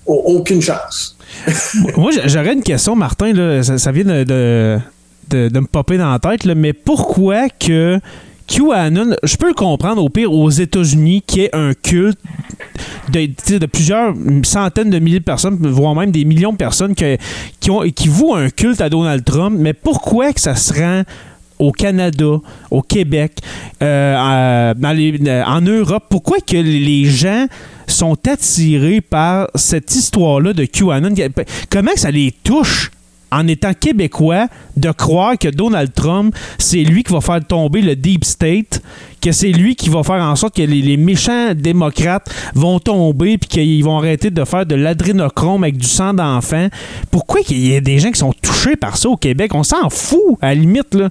aucune 0.06 0.62
chance. 0.62 1.16
Moi, 1.96 2.10
j'aurais 2.24 2.54
une 2.54 2.62
question, 2.62 2.96
Martin. 2.96 3.32
Là, 3.32 3.62
ça, 3.62 3.92
vient 3.92 4.04
de, 4.04 4.24
de, 4.24 5.48
de, 5.48 5.60
me 5.60 5.66
popper 5.66 5.98
dans 5.98 6.10
la 6.10 6.18
tête. 6.18 6.44
Là, 6.44 6.54
mais 6.54 6.72
pourquoi 6.72 7.48
que 7.48 8.00
QAnon, 8.48 9.14
je 9.22 9.36
peux 9.36 9.48
le 9.48 9.54
comprendre 9.54 10.02
au 10.02 10.08
pire 10.08 10.32
aux 10.32 10.50
États-Unis, 10.50 11.22
qui 11.26 11.42
est 11.42 11.54
un 11.54 11.74
culte 11.74 12.18
de, 13.10 13.66
plusieurs 13.66 14.14
centaines 14.42 14.90
de 14.90 14.98
milliers 14.98 15.20
de 15.20 15.24
personnes, 15.24 15.56
voire 15.60 15.94
même 15.94 16.10
des 16.10 16.24
millions 16.24 16.52
de 16.52 16.56
personnes 16.56 16.94
qui, 16.94 17.70
ont, 17.70 17.82
qui 17.94 18.08
vouent 18.08 18.34
un 18.34 18.48
culte 18.48 18.80
à 18.80 18.88
Donald 18.88 19.24
Trump, 19.24 19.56
mais 19.58 19.74
pourquoi 19.74 20.32
que 20.32 20.40
ça 20.40 20.56
se 20.56 20.72
rend 20.72 21.02
au 21.58 21.72
Canada, 21.72 22.40
au 22.70 22.82
Québec, 22.82 23.38
euh, 23.82 24.74
les, 24.94 25.42
en 25.46 25.60
Europe, 25.60 26.04
pourquoi 26.08 26.38
que 26.38 26.56
les 26.56 27.04
gens 27.04 27.46
sont 27.86 28.16
attirés 28.28 29.00
par 29.00 29.48
cette 29.54 29.94
histoire-là 29.94 30.52
de 30.52 30.64
QAnon? 30.64 31.14
Comment 31.70 31.92
ça 31.96 32.10
les 32.10 32.32
touche? 32.32 32.90
en 33.30 33.46
étant 33.46 33.74
québécois, 33.74 34.46
de 34.76 34.90
croire 34.90 35.36
que 35.36 35.48
Donald 35.48 35.92
Trump, 35.92 36.34
c'est 36.58 36.82
lui 36.82 37.02
qui 37.02 37.12
va 37.12 37.20
faire 37.20 37.44
tomber 37.44 37.82
le 37.82 37.96
Deep 37.96 38.24
State, 38.24 38.82
que 39.20 39.32
c'est 39.32 39.52
lui 39.52 39.76
qui 39.76 39.88
va 39.88 40.02
faire 40.02 40.22
en 40.22 40.36
sorte 40.36 40.56
que 40.56 40.62
les, 40.62 40.80
les 40.80 40.96
méchants 40.96 41.52
démocrates 41.54 42.30
vont 42.54 42.78
tomber 42.78 43.38
puis 43.38 43.48
qu'ils 43.48 43.84
vont 43.84 43.98
arrêter 43.98 44.30
de 44.30 44.44
faire 44.44 44.64
de 44.64 44.74
l'adrénochrome 44.74 45.64
avec 45.64 45.76
du 45.76 45.86
sang 45.86 46.14
d'enfant? 46.14 46.68
Pourquoi 47.10 47.42
qu'il 47.42 47.66
y 47.66 47.76
a 47.76 47.80
des 47.80 47.98
gens 47.98 48.10
qui 48.10 48.18
sont 48.18 48.32
touchés 48.40 48.76
par 48.76 48.96
ça 48.96 49.08
au 49.08 49.16
Québec? 49.16 49.54
On 49.54 49.62
s'en 49.62 49.90
fout, 49.90 50.38
à 50.40 50.48
la 50.48 50.54
limite, 50.54 50.94
là. 50.94 51.10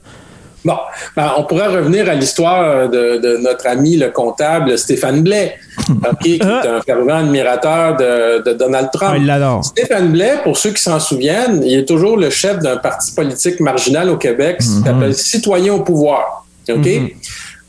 Bon, 0.66 0.76
ben, 1.16 1.32
on 1.38 1.44
pourrait 1.44 1.68
revenir 1.68 2.10
à 2.10 2.14
l'histoire 2.16 2.90
de, 2.90 3.18
de, 3.18 3.38
notre 3.38 3.68
ami 3.68 3.96
le 3.96 4.10
comptable 4.10 4.78
Stéphane 4.78 5.22
Blais, 5.22 5.56
okay, 5.90 6.18
qui 6.22 6.34
est 6.36 6.44
un 6.44 6.82
fervent 6.82 7.20
admirateur 7.20 7.96
de, 7.96 8.44
de 8.44 8.54
Donald 8.54 8.90
Trump. 8.92 9.12
Ah, 9.14 9.18
il 9.18 9.26
l'adore. 9.26 9.64
Stéphane 9.64 10.12
Blais, 10.12 10.40
pour 10.44 10.58
ceux 10.58 10.72
qui 10.72 10.82
s'en 10.82 11.00
souviennent, 11.00 11.62
il 11.64 11.80
est 11.80 11.86
toujours 11.88 12.18
le 12.18 12.30
chef 12.30 12.60
d'un 12.60 12.78
parti 12.78 13.14
politique 13.14 13.60
marginal 13.60 14.10
au 14.10 14.18
Québec 14.18 14.58
qui 14.60 14.68
Mhm. 14.70 14.84
s'appelle 14.84 15.14
Citoyens 15.16 15.74
au 15.76 15.82
pouvoir. 15.84 16.46
OK? 16.70 16.76
Mhm. 16.86 17.10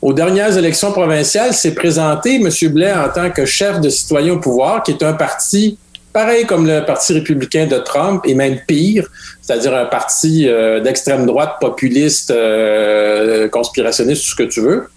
Aux 0.01 0.13
dernières 0.13 0.57
élections 0.57 0.91
provinciales, 0.91 1.53
s'est 1.53 1.73
présenté 1.75 2.35
M. 2.35 2.49
Blais 2.73 2.93
en 2.93 3.09
tant 3.09 3.29
que 3.29 3.45
chef 3.45 3.79
de 3.81 3.89
Citoyens 3.89 4.33
au 4.33 4.39
pouvoir, 4.39 4.81
qui 4.83 4.91
est 4.91 5.03
un 5.03 5.13
parti 5.13 5.77
pareil 6.13 6.45
comme 6.45 6.65
le 6.67 6.85
Parti 6.85 7.13
républicain 7.13 7.65
de 7.67 7.77
Trump, 7.77 8.23
et 8.25 8.33
même 8.33 8.57
pire, 8.67 9.07
c'est-à-dire 9.41 9.75
un 9.75 9.85
parti 9.85 10.47
euh, 10.47 10.79
d'extrême 10.79 11.25
droite, 11.25 11.55
populiste, 11.61 12.31
euh, 12.31 13.47
conspirationniste, 13.49 14.23
tout 14.23 14.29
ce 14.29 14.35
que 14.35 14.43
tu 14.43 14.61
veux, 14.61 14.89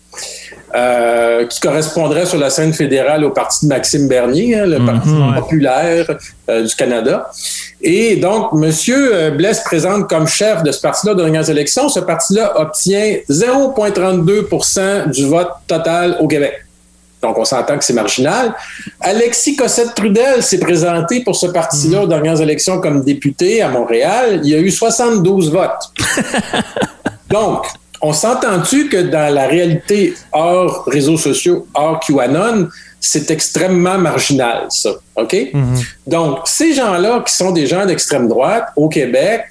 euh, 0.75 1.47
qui 1.47 1.61
correspondrait 1.61 2.25
sur 2.27 2.39
la 2.39 2.49
scène 2.51 2.73
fédérale 2.73 3.25
au 3.25 3.31
parti 3.31 3.67
de 3.67 3.69
Maxime 3.71 4.09
Bernier, 4.09 4.59
hein, 4.59 4.67
le 4.67 4.79
Mhm, 4.79 4.87
Parti 4.87 5.09
ouais. 5.11 5.41
populaire 5.41 6.07
du 6.49 6.75
Canada. 6.77 7.31
Et 7.83 8.17
donc, 8.17 8.51
M. 8.55 8.71
Blais 9.37 9.55
se 9.55 9.63
présente 9.65 10.09
comme 10.09 10.27
chef 10.27 10.63
de 10.63 10.73
ce 10.73 10.81
parti-là 10.81 11.13
aux 11.13 11.17
dernières 11.17 11.49
élections. 11.51 11.89
Ce 11.89 12.01
parti-là 12.01 12.61
obtient 12.61 13.17
0,32% 13.29 15.11
du 15.11 15.27
vote 15.27 15.51
total 15.67 16.17
au 16.21 16.29
Québec. 16.29 16.55
Donc, 17.23 17.39
on 17.39 17.45
s'entend 17.45 17.79
que 17.79 17.85
c'est 17.85 17.93
marginal. 17.93 18.55
Alexis 19.01 19.55
Cossette-Trudel 19.55 20.43
s'est 20.43 20.59
présenté 20.59 21.23
pour 21.23 21.37
ce 21.37 21.47
parti-là 21.47 22.03
aux 22.03 22.07
dernières 22.07 22.41
élections 22.41 22.81
comme 22.81 23.05
député 23.05 23.63
à 23.63 23.69
Montréal. 23.69 24.41
Il 24.43 24.51
y 24.51 24.55
a 24.55 24.59
eu 24.59 24.71
72 24.71 25.53
votes. 25.53 25.93
Donc, 27.31 27.67
on 28.03 28.13
s'entend-tu 28.13 28.89
que 28.89 28.97
dans 28.97 29.33
la 29.33 29.47
réalité 29.47 30.15
hors 30.33 30.85
réseaux 30.87 31.17
sociaux, 31.17 31.69
hors 31.75 32.01
QAnon, 32.01 32.69
c'est 33.01 33.31
extrêmement 33.31 33.97
marginal, 33.97 34.67
ça. 34.71 34.91
OK? 35.17 35.37
Donc, 36.07 36.41
ces 36.45 36.75
gens-là 36.75 37.23
qui 37.25 37.33
sont 37.33 37.53
des 37.53 37.67
gens 37.69 37.87
d'extrême 37.87 38.27
droite 38.27 38.67
au 38.75 38.89
Québec, 38.89 39.45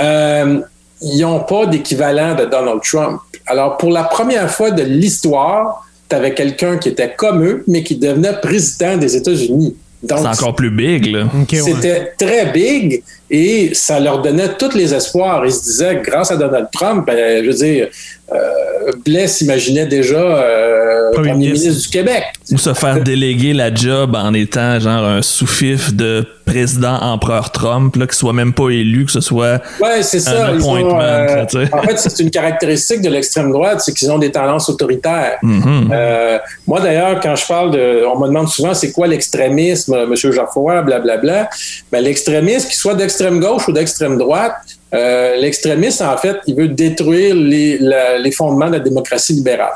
euh, 0.00 0.60
ils 1.02 1.20
n'ont 1.20 1.40
pas 1.40 1.66
d'équivalent 1.66 2.34
de 2.34 2.46
Donald 2.46 2.80
Trump. 2.82 3.20
Alors, 3.46 3.76
pour 3.76 3.90
la 3.90 4.04
première 4.04 4.50
fois 4.50 4.70
de 4.70 4.82
l'histoire, 4.82 5.85
tu 6.08 6.16
avais 6.16 6.34
quelqu'un 6.34 6.78
qui 6.78 6.90
était 6.90 7.14
comme 7.14 7.44
eux, 7.44 7.64
mais 7.66 7.82
qui 7.82 7.96
devenait 7.96 8.40
président 8.40 8.96
des 8.96 9.16
États-Unis. 9.16 9.76
Donc, 10.02 10.20
C'est 10.20 10.42
encore 10.42 10.54
plus 10.54 10.70
big, 10.70 11.06
là. 11.06 11.24
Ouais. 11.24 11.60
c'était 11.60 12.12
très 12.18 12.52
big 12.52 13.02
et 13.30 13.74
ça 13.74 13.98
leur 13.98 14.22
donnait 14.22 14.54
tous 14.56 14.74
les 14.74 14.94
espoirs. 14.94 15.44
Ils 15.44 15.52
se 15.52 15.64
disaient, 15.64 16.00
grâce 16.04 16.30
à 16.30 16.36
Donald 16.36 16.68
Trump, 16.72 17.06
ben, 17.06 17.42
je 17.42 17.48
veux 17.48 17.56
dire, 17.56 17.88
euh, 18.32 18.92
Blais 19.04 19.28
s'imaginait 19.28 19.86
déjà 19.86 20.16
euh, 20.16 21.12
Premier 21.12 21.30
premier, 21.30 21.46
ministre. 21.46 21.68
ministre. 21.68 21.90
du 21.90 21.96
Québec. 21.96 22.24
Ou 22.50 22.58
se 22.58 22.74
faire 22.74 23.02
déléguer 23.02 23.52
la 23.52 23.74
job 23.74 24.16
en 24.16 24.34
étant 24.34 24.78
genre 24.80 25.04
un 25.04 25.22
sous-fif 25.22 25.94
de 25.94 26.26
président 26.46 26.94
empereur 27.00 27.50
Trump, 27.50 27.96
là, 27.96 28.06
qui 28.06 28.16
soit 28.16 28.32
même 28.32 28.52
pas 28.52 28.70
élu, 28.70 29.04
que 29.04 29.12
ce 29.12 29.20
soit 29.20 29.60
Ouais, 29.80 30.02
c'est 30.02 30.20
ça. 30.20 30.46
Un 30.46 30.54
ils 30.54 30.64
ont, 30.64 30.76
appointment, 30.76 31.00
euh, 31.00 31.44
là, 31.52 31.68
en 31.72 31.82
fait, 31.82 31.98
c'est 31.98 32.22
une 32.22 32.30
caractéristique 32.30 33.02
de 33.02 33.10
l'extrême 33.10 33.50
droite, 33.50 33.80
c'est 33.80 33.92
qu'ils 33.92 34.10
ont 34.10 34.18
des 34.18 34.30
tendances 34.30 34.68
autoritaires. 34.68 35.38
Mhm. 35.42 35.90
Euh, 35.92 36.38
moi, 36.66 36.80
d'ailleurs, 36.80 37.20
quand 37.20 37.34
je 37.34 37.46
parle 37.46 37.72
de. 37.72 38.04
On 38.06 38.18
me 38.18 38.28
demande 38.28 38.48
souvent 38.48 38.74
c'est 38.74 38.92
quoi 38.92 39.08
l'extrémisme, 39.08 39.92
euh, 39.94 40.06
M. 40.06 40.14
Geoffroy, 40.14 40.82
blablabla. 40.82 41.50
Ben, 41.90 42.02
l'extrémisme, 42.02 42.68
qu'il 42.68 42.76
soit 42.76 42.94
d'extrême 42.94 43.40
gauche 43.40 43.66
ou 43.68 43.72
d'extrême 43.72 44.16
droite, 44.16 44.54
euh, 44.94 45.36
l'extrémiste, 45.36 46.00
en 46.02 46.16
fait, 46.16 46.36
il 46.46 46.54
veut 46.54 46.68
détruire 46.68 47.34
les, 47.34 47.78
les 48.20 48.30
fondements 48.32 48.68
de 48.68 48.74
la 48.74 48.80
démocratie 48.80 49.32
libérale. 49.34 49.72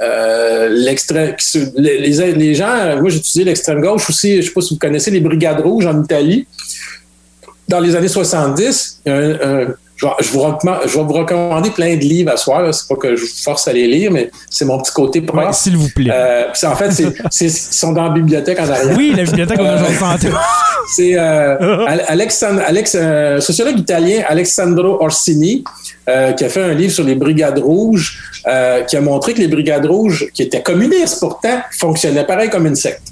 Euh, 0.00 0.68
les, 1.76 1.98
les- 1.98 2.12
gens, 2.54 2.96
moi 3.00 3.10
j'ai 3.10 3.18
utilisé 3.18 3.44
l'extrême 3.44 3.82
gauche 3.82 4.08
aussi, 4.08 4.32
je 4.32 4.36
ne 4.38 4.42
sais 4.42 4.50
pas 4.52 4.60
si 4.62 4.72
vous 4.74 4.78
connaissez 4.80 5.10
les 5.10 5.20
Brigades 5.20 5.60
Rouges 5.60 5.84
en 5.86 6.02
Italie. 6.02 6.46
Dans 7.68 7.80
les 7.80 7.94
années 7.94 8.08
70, 8.08 9.00
il 9.04 9.12
y 9.12 9.14
un- 9.18 9.38
un- 9.42 9.74
je, 10.00 10.06
vais, 10.06 10.12
je 10.20 10.30
vous 10.30 10.40
recommande- 10.40 10.80
je 10.86 10.96
vais 10.98 11.04
vous 11.04 11.12
recommander 11.12 11.70
plein 11.70 11.94
de 11.96 12.00
livres 12.00 12.32
à 12.32 12.36
soir. 12.36 12.72
C'est 12.72 12.88
pas 12.88 12.96
que 12.96 13.16
je 13.16 13.22
vous 13.22 13.28
force 13.44 13.68
à 13.68 13.72
les 13.72 13.86
lire, 13.86 14.10
mais 14.10 14.30
c'est 14.48 14.64
mon 14.64 14.78
petit 14.78 14.92
côté 14.92 15.20
prof. 15.20 15.46
Ouais, 15.46 15.52
S'il 15.52 15.76
vous 15.76 15.88
plaît. 15.94 16.10
Euh, 16.12 16.44
en 16.64 16.74
fait, 16.76 16.90
ils 17.40 17.50
sont 17.50 17.92
dans 17.92 18.04
la 18.04 18.10
bibliothèque 18.10 18.58
en 18.60 18.68
arrière. 18.68 18.96
oui, 18.96 19.12
la 19.16 19.24
bibliothèque, 19.24 19.58
on 19.60 19.64
a 19.64 19.74
euh. 19.74 20.30
C'est 20.96 21.14
euh, 21.16 21.86
Al- 21.86 22.04
Alexandre, 22.08 22.62
Alex, 22.66 22.96
euh, 22.98 23.40
sociologue 23.40 23.78
italien 23.78 24.22
Alessandro 24.26 25.02
Orsini 25.02 25.62
euh, 26.08 26.32
qui 26.32 26.44
a 26.44 26.48
fait 26.48 26.62
un 26.62 26.74
livre 26.74 26.92
sur 26.92 27.04
les 27.04 27.14
brigades 27.14 27.58
rouges, 27.58 28.40
euh, 28.48 28.82
qui 28.82 28.96
a 28.96 29.00
montré 29.00 29.34
que 29.34 29.38
les 29.40 29.48
brigades 29.48 29.86
rouges, 29.86 30.28
qui 30.34 30.42
étaient 30.42 30.62
communistes 30.62 31.20
pourtant, 31.20 31.60
fonctionnaient 31.70 32.26
pareil 32.26 32.50
comme 32.50 32.66
une 32.66 32.74
secte. 32.74 33.02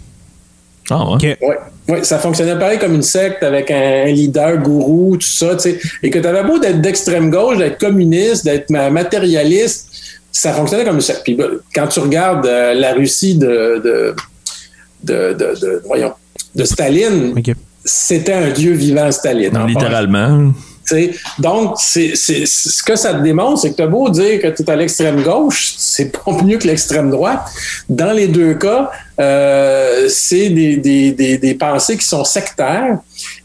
Ah 0.90 1.04
ouais. 1.04 1.14
Ok. 1.14 1.22
Ouais, 1.22 1.58
ouais, 1.88 2.04
ça 2.04 2.18
fonctionnait 2.18 2.58
pareil 2.58 2.78
comme 2.78 2.94
une 2.94 3.02
secte 3.02 3.42
avec 3.42 3.70
un, 3.70 4.04
un 4.06 4.12
leader, 4.12 4.58
gourou, 4.58 5.16
tout 5.16 5.26
ça, 5.26 5.54
tu 5.56 5.60
sais. 5.62 5.80
Et 6.02 6.10
que 6.10 6.18
tu 6.18 6.26
avais 6.26 6.42
beau 6.44 6.58
d'être 6.58 6.80
d'extrême 6.80 7.30
gauche, 7.30 7.58
d'être 7.58 7.78
communiste, 7.78 8.44
d'être 8.44 8.70
ma- 8.70 8.90
matérialiste, 8.90 9.88
ça 10.32 10.52
fonctionnait 10.52 10.84
comme 10.84 10.96
une 10.96 11.00
secte. 11.00 11.22
Puis 11.24 11.36
quand 11.74 11.86
tu 11.88 12.00
regardes 12.00 12.46
euh, 12.46 12.74
la 12.74 12.92
Russie 12.94 13.34
de, 13.36 13.80
de, 13.84 14.14
de, 15.04 15.32
de- 15.32 15.60
de- 15.60 15.82
voyons, 15.86 16.12
de 16.54 16.64
Staline, 16.64 17.32
c'était 17.84 18.32
un 18.32 18.50
dieu 18.50 18.72
vivant, 18.72 19.10
Staline. 19.10 19.56
en 19.56 19.66
Littéralement. 19.66 20.52
Donc, 21.38 21.76
c'est, 21.78 22.14
ce 22.14 22.82
que 22.82 22.96
ça 22.96 23.14
te 23.14 23.22
démontre, 23.22 23.60
c'est 23.60 23.70
que 23.70 23.76
tu 23.76 23.82
as 23.82 23.86
beau 23.86 24.08
dire 24.08 24.40
que 24.40 24.48
tu 24.48 24.62
es 24.62 24.70
à 24.70 24.76
l'extrême 24.76 25.22
gauche, 25.22 25.74
c'est 25.76 26.12
pas 26.12 26.32
mieux 26.44 26.58
que 26.58 26.66
l'extrême 26.66 27.10
droite. 27.10 27.40
Dans 27.88 28.12
les 28.12 28.28
deux 28.28 28.54
cas, 28.54 28.90
euh, 29.20 30.06
c'est 30.08 30.50
des, 30.50 31.56
pensées 31.58 31.96
qui 31.96 32.06
sont 32.06 32.24
sectaires. 32.24 32.98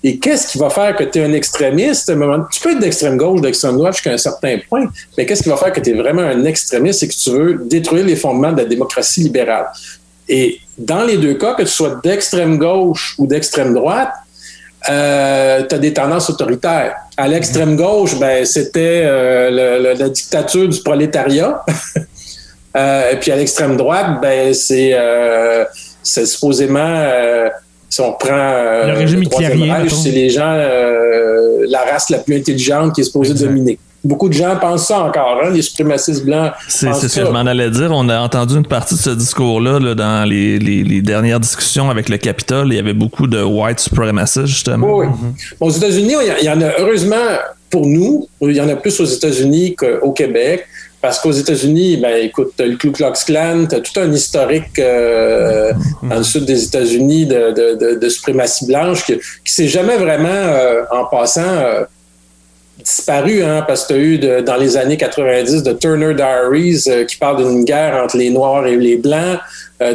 Et 0.04 0.18
qu'est-ce 0.18 0.52
qui 0.52 0.58
va 0.58 0.70
faire 0.70 0.96
que 0.96 1.04
tu 1.04 1.20
es 1.20 1.24
un 1.24 1.34
extrémiste? 1.34 2.12
Tu 2.52 2.62
peux 2.62 2.72
être 2.72 2.80
d'extrême 2.80 3.18
gauche, 3.18 3.42
d'extrême 3.42 3.78
droite 3.78 3.94
jusqu'à 3.94 4.12
un 4.12 4.18
certain 4.18 4.58
point, 4.70 4.86
mais 5.18 5.26
qu'est-ce 5.26 5.44
qui 5.44 5.50
va 5.50 5.58
faire 5.58 5.74
que 5.74 5.80
tu 5.80 5.92
es 5.92 5.94
vraiment 5.94 6.22
un 6.22 6.46
extrémiste? 6.46 7.00
C'est 7.00 7.08
que 7.08 7.14
tu 7.14 7.30
veux 7.32 7.62
détruire 7.66 8.06
les 8.06 8.16
fondements 8.16 8.52
de 8.52 8.58
la 8.58 8.66
démocratie 8.66 9.22
libérale? 9.22 9.68
Et 10.30 10.60
dans 10.78 11.04
les 11.04 11.18
deux 11.18 11.36
cas, 11.36 11.54
que 11.54 11.64
tu 11.64 11.70
sois 11.70 12.00
d'extrême 12.04 12.58
gauche 12.58 13.16
ou 13.18 13.28
d'extrême 13.28 13.74
droite, 13.74 14.14
euh, 14.90 15.64
tu 15.68 15.76
as 15.76 15.78
des 15.80 15.94
tendances 15.94 16.30
autoritaires. 16.30 16.96
À 17.18 17.28
l'extrême 17.28 17.76
gauche, 17.76 18.20
ben, 18.20 18.46
c'était 18.46 19.04
euh, 19.06 19.50
le- 19.50 19.84
le- 19.84 20.00
la 20.00 20.10
dictature 20.10 20.68
du 20.68 20.80
prolétariat. 20.82 21.64
Euh, 22.76 23.12
et 23.12 23.18
puis 23.18 23.32
à 23.32 23.36
l'extrême 23.36 23.78
droite, 23.78 24.20
ben, 24.20 24.52
c'est 24.52 24.94
euh, 24.96 25.64
c'est 26.02 26.26
supposément, 26.26 26.80
euh, 26.84 27.48
si 27.88 28.02
on 28.02 28.14
prend 28.14 28.30
euh, 28.32 28.88
Le 28.88 28.94
régime 28.94 29.20
mettons. 29.20 29.38
c'est 29.96 30.10
les 30.10 30.32
gens, 30.32 30.56
euh, 30.56 31.68
la 31.70 31.82
race 31.82 32.10
la 32.10 32.18
plus 32.18 32.36
intelligente 32.36 32.96
qui 32.96 33.02
est 33.02 33.04
supposée 33.04 33.34
Exact. 33.34 33.46
dominer. 33.48 33.78
Beaucoup 34.04 34.28
de 34.28 34.34
gens 34.34 34.58
pensent 34.58 34.88
ça 34.88 35.00
encore, 35.02 35.40
hein, 35.44 35.50
les 35.52 35.62
suprémacistes 35.62 36.26
blancs. 36.26 36.52
C'est 36.68 36.94
ce 36.94 37.08
que 37.20 37.26
je 37.26 37.32
m'en 37.32 37.46
allais 37.46 37.70
dire. 37.70 37.90
On 37.94 38.10
a 38.10 38.20
entendu 38.20 38.56
une 38.58 38.66
partie 38.68 38.96
de 38.96 39.00
ce 39.00 39.12
discours-là 39.12 39.80
là, 39.80 39.96
dans 39.96 40.28
les, 40.28 40.60
les- 40.60 40.84
les 40.84 41.02
dernières 41.02 41.40
discussions 41.40 41.90
avec 41.90 42.10
le 42.10 42.18
Capitole. 42.18 42.68
Il 42.72 42.76
y 42.76 42.80
avait 42.80 42.94
beaucoup 42.94 43.28
de 43.28 43.42
white 43.42 43.80
supremacists, 43.80 44.48
justement. 44.48 44.98
Oui. 44.98 45.06
Bon, 45.60 45.68
aux 45.68 45.72
États-Unis, 45.72 46.16
il 46.40 46.46
y 46.46 46.50
en 46.50 46.62
a, 46.62 46.80
heureusement 46.80 47.16
pour 47.70 47.86
nous, 47.86 48.28
il 48.42 48.52
y 48.56 48.62
en 48.62 48.70
a 48.70 48.76
plus 48.76 49.00
aux 49.00 49.06
États-Unis 49.06 49.76
qu'au 49.76 50.12
Québec. 50.12 50.66
Parce 51.02 51.20
qu'aux 51.20 51.32
États-Unis, 51.34 51.98
ben, 51.98 52.16
écoute, 52.24 52.54
le 52.60 52.78
Ku 52.78 52.90
Klux 52.94 53.12
Klan, 53.26 53.66
t'as 53.70 53.82
tout 53.82 54.00
un 54.00 54.10
historique 54.14 54.80
euh, 54.80 55.74
dans 56.02 56.16
le 56.18 56.24
sud 56.24 56.46
des 56.46 56.64
États-Unis 56.64 57.26
de, 57.26 57.52
de, 57.52 57.76
de, 57.96 58.00
de 58.00 58.10
suprématie 58.10 58.66
blanche 58.66 59.04
qui, 59.06 59.16
qui 59.44 59.54
s'est 59.54 59.68
jamais 59.68 59.98
vraiment, 59.98 60.30
euh, 60.30 60.84
en 60.92 61.04
passant, 61.06 61.42
euh, 61.42 61.84
disparu, 62.80 63.44
hein, 63.44 63.64
parce 63.68 63.84
que 63.86 63.94
tu 63.94 64.00
as 64.00 64.02
eu 64.04 64.18
de- 64.18 64.40
dans 64.42 64.56
les 64.58 64.76
années 64.78 64.98
90 64.98 65.64
de 65.64 65.74
Turner 65.74 66.14
Diaries 66.14 66.84
euh, 66.88 67.06
qui 67.06 67.16
parle 67.18 67.38
d'une 67.38 67.64
guerre 67.66 68.02
entre 68.04 68.18
les 68.18 68.30
Noirs 68.30 68.66
et 68.68 68.76
les 68.78 68.98
Blancs. 68.98 69.40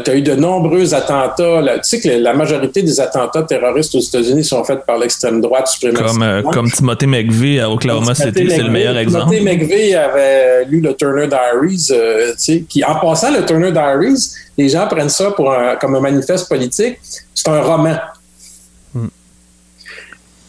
tu 0.04 0.10
as 0.10 0.14
eu 0.16 0.20
de 0.20 0.34
nombreux 0.34 0.92
attentats. 0.92 1.62
là. 1.62 1.78
Tu 1.78 1.84
sais 1.88 2.00
que 2.00 2.10
la 2.22 2.34
majorité 2.34 2.82
des 2.82 3.00
attentats 3.00 3.42
terroristes 3.44 3.94
aux 3.94 4.00
États-Unis 4.00 4.44
sont 4.44 4.62
faits 4.62 4.84
par 4.86 4.98
l'extrême 4.98 5.40
droite 5.40 5.66
suprémaciste. 5.68 6.06
Comme, 6.12 6.22
euh, 6.22 6.42
comme 6.42 6.70
Timothy 6.70 7.06
McVeigh 7.06 7.60
à 7.60 7.70
Oklahoma 7.70 8.14
City, 8.14 8.50
c'est 8.50 8.62
le 8.62 8.70
meilleur 8.70 8.98
exemple. 8.98 9.34
Timothy 9.34 9.56
McVeigh 9.64 9.94
avait 9.94 10.64
lu 10.66 10.80
le 10.82 10.92
Turner 10.94 11.26
Diaries, 11.26 11.88
euh, 11.90 12.32
tu 12.32 12.34
sais, 12.36 12.64
qui, 12.68 12.84
en 12.84 12.96
passant 12.96 13.30
le 13.32 13.46
Turner 13.46 13.72
Diaries, 13.72 14.28
les 14.58 14.68
gens 14.68 14.86
prennent 14.88 15.08
ça 15.08 15.30
pour 15.30 15.50
un- 15.50 15.76
comme 15.76 15.94
un 15.94 16.00
manifeste 16.00 16.48
politique. 16.50 16.98
C'est 17.34 17.48
un 17.48 17.62
roman. 17.62 17.96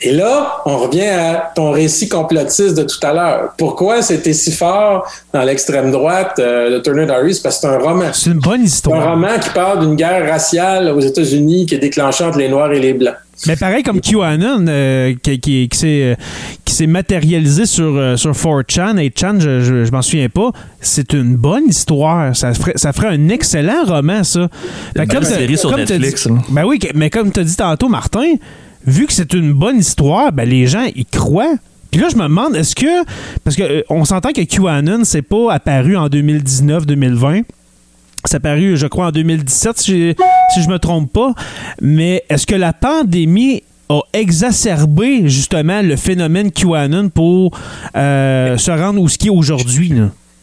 Et 0.01 0.13
là, 0.13 0.61
on 0.65 0.77
revient 0.77 1.07
à 1.09 1.51
ton 1.55 1.71
récit 1.71 2.07
complotiste 2.07 2.77
de 2.77 2.83
tout 2.83 3.05
à 3.05 3.13
l'heure. 3.13 3.49
Pourquoi 3.57 4.01
c'était 4.01 4.31
si 4.31 4.51
fort 4.51 5.05
dans 5.33 5.41
l'extrême 5.43 5.91
droite, 5.91 6.35
euh, 6.39 6.69
le 6.69 6.81
Turner 6.81 7.05
Diaries? 7.05 7.39
Parce 7.43 7.55
que 7.55 7.61
c'est 7.61 7.67
un 7.67 7.77
roman. 7.79 8.05
C'est 8.13 8.29
une 8.29 8.39
bonne 8.39 8.59
C'est 8.59 8.61
un 8.61 8.63
histoire. 8.95 9.09
roman 9.11 9.37
qui 9.41 9.49
parle 9.49 9.81
d'une 9.81 9.95
guerre 9.95 10.29
raciale 10.29 10.89
aux 10.91 11.01
États-Unis 11.01 11.65
qui 11.65 11.75
est 11.75 11.79
déclenchée 11.79 12.23
entre 12.23 12.37
les 12.37 12.47
Noirs 12.47 12.71
et 12.71 12.79
les 12.79 12.93
Blancs. 12.93 13.15
Mais 13.47 13.55
pareil 13.55 13.83
comme 13.83 14.01
QAnon 14.01 14.65
euh, 14.67 15.13
qui, 15.21 15.39
qui, 15.39 15.69
qui 15.69 15.77
s'est 15.77 16.01
euh, 16.03 16.15
qui 16.65 16.73
s'est 16.73 16.87
matérialisé 16.87 17.65
sur, 17.65 17.95
euh, 17.95 18.15
sur 18.17 18.31
4chan, 18.31 18.95
8chan, 18.95 19.39
je, 19.39 19.59
je, 19.61 19.85
je 19.85 19.91
m'en 19.91 20.01
souviens 20.01 20.27
pas. 20.29 20.51
C'est 20.81 21.13
une 21.13 21.35
bonne 21.35 21.63
histoire. 21.67 22.35
Ça 22.35 22.53
ferait, 22.53 22.73
ça 22.75 22.91
ferait 22.93 23.07
un 23.07 23.29
excellent 23.29 23.83
roman, 23.85 24.23
ça. 24.23 24.47
Fait 24.95 25.05
Netflix, 25.05 26.27
dit- 26.27 26.33
là. 26.33 26.39
ben 26.49 26.63
oui, 26.65 26.79
mais 26.95 27.09
comme 27.09 27.31
tu 27.31 27.39
as 27.39 27.43
dit 27.43 27.55
tantôt, 27.55 27.87
Martin, 27.87 28.33
vu 28.85 29.05
que 29.05 29.13
c'est 29.13 29.33
une 29.33 29.53
bonne 29.53 29.77
histoire, 29.77 30.31
ben 30.31 30.47
les 30.47 30.67
gens 30.67 30.85
y 30.95 31.05
croient. 31.05 31.55
Puis 31.91 31.99
là, 31.99 32.07
je 32.09 32.15
me 32.15 32.23
demande, 32.23 32.55
est-ce 32.55 32.75
que. 32.75 33.03
Parce 33.43 33.55
qu'on 33.55 34.05
s'entend 34.05 34.31
que 34.31 34.41
QAnon, 34.41 35.03
c'est 35.03 35.21
pas 35.21 35.53
apparu 35.53 35.97
en 35.97 36.07
2019-2020. 36.07 37.43
C'est 38.25 38.35
apparu, 38.35 38.77
je 38.77 38.85
crois, 38.85 39.07
en 39.07 39.11
2017, 39.11 39.77
si, 39.77 40.15
si 40.53 40.61
je 40.61 40.69
me 40.69 40.77
trompe 40.77 41.11
pas. 41.11 41.33
Mais 41.81 42.23
est-ce 42.29 42.45
que 42.45 42.55
la 42.55 42.73
pandémie 42.73 43.63
a 43.89 44.01
exacerbé 44.13 45.27
justement 45.27 45.81
le 45.81 45.95
phénomène 45.95 46.51
QAnon 46.51 47.09
pour 47.09 47.57
euh, 47.95 48.57
se 48.57 48.71
rendre 48.71 49.01
où 49.01 49.09
ce 49.09 49.17
qui 49.17 49.27
est 49.27 49.31
aujourd'hui? 49.31 49.93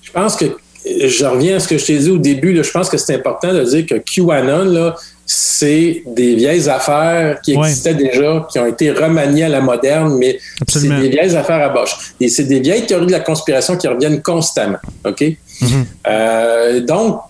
Je 0.03 0.11
pense 0.11 0.37
que 0.37 0.47
je 0.85 1.25
reviens 1.25 1.57
à 1.57 1.61
ce 1.61 1.69
que 1.69 1.79
je 1.79 1.85
t'ai 1.85 1.99
dit 1.99 2.11
au 2.11 2.19
début. 2.19 2.57
je 2.63 2.71
pense 2.71 2.89
que 2.89 2.97
c'est 2.97 3.15
important 3.15 3.53
de 3.53 3.63
dire 3.63 3.87
que 3.87 3.95
QAnon, 3.95 4.65
là, 4.65 4.97
c'est 5.29 6.05
des 6.07 6.37
vieilles 6.37 6.69
affaires 6.69 7.41
qui 7.43 7.57
Ouais. 7.57 7.67
existaient 7.69 7.95
déjà, 7.95 8.47
qui 8.51 8.59
ont 8.61 8.67
été 8.67 8.93
remaniées 8.93 9.45
à 9.45 9.49
la 9.49 9.61
moderne, 9.61 10.17
mais 10.19 10.39
c'est 10.69 10.87
des 10.89 11.09
vieilles 11.09 11.37
affaires 11.37 11.61
à 11.61 11.69
boche. 11.69 12.15
Et 12.21 12.29
c'est 12.29 12.45
des 12.45 12.61
vieilles 12.61 12.87
théories 12.87 13.07
de 13.07 13.13
la 13.13 13.21
conspiration 13.21 13.77
qui 13.77 13.89
reviennent 13.89 14.23
constamment. 14.23 14.79
OK? 15.05 15.25
Euh, 16.09 16.81
donc, 16.81 17.21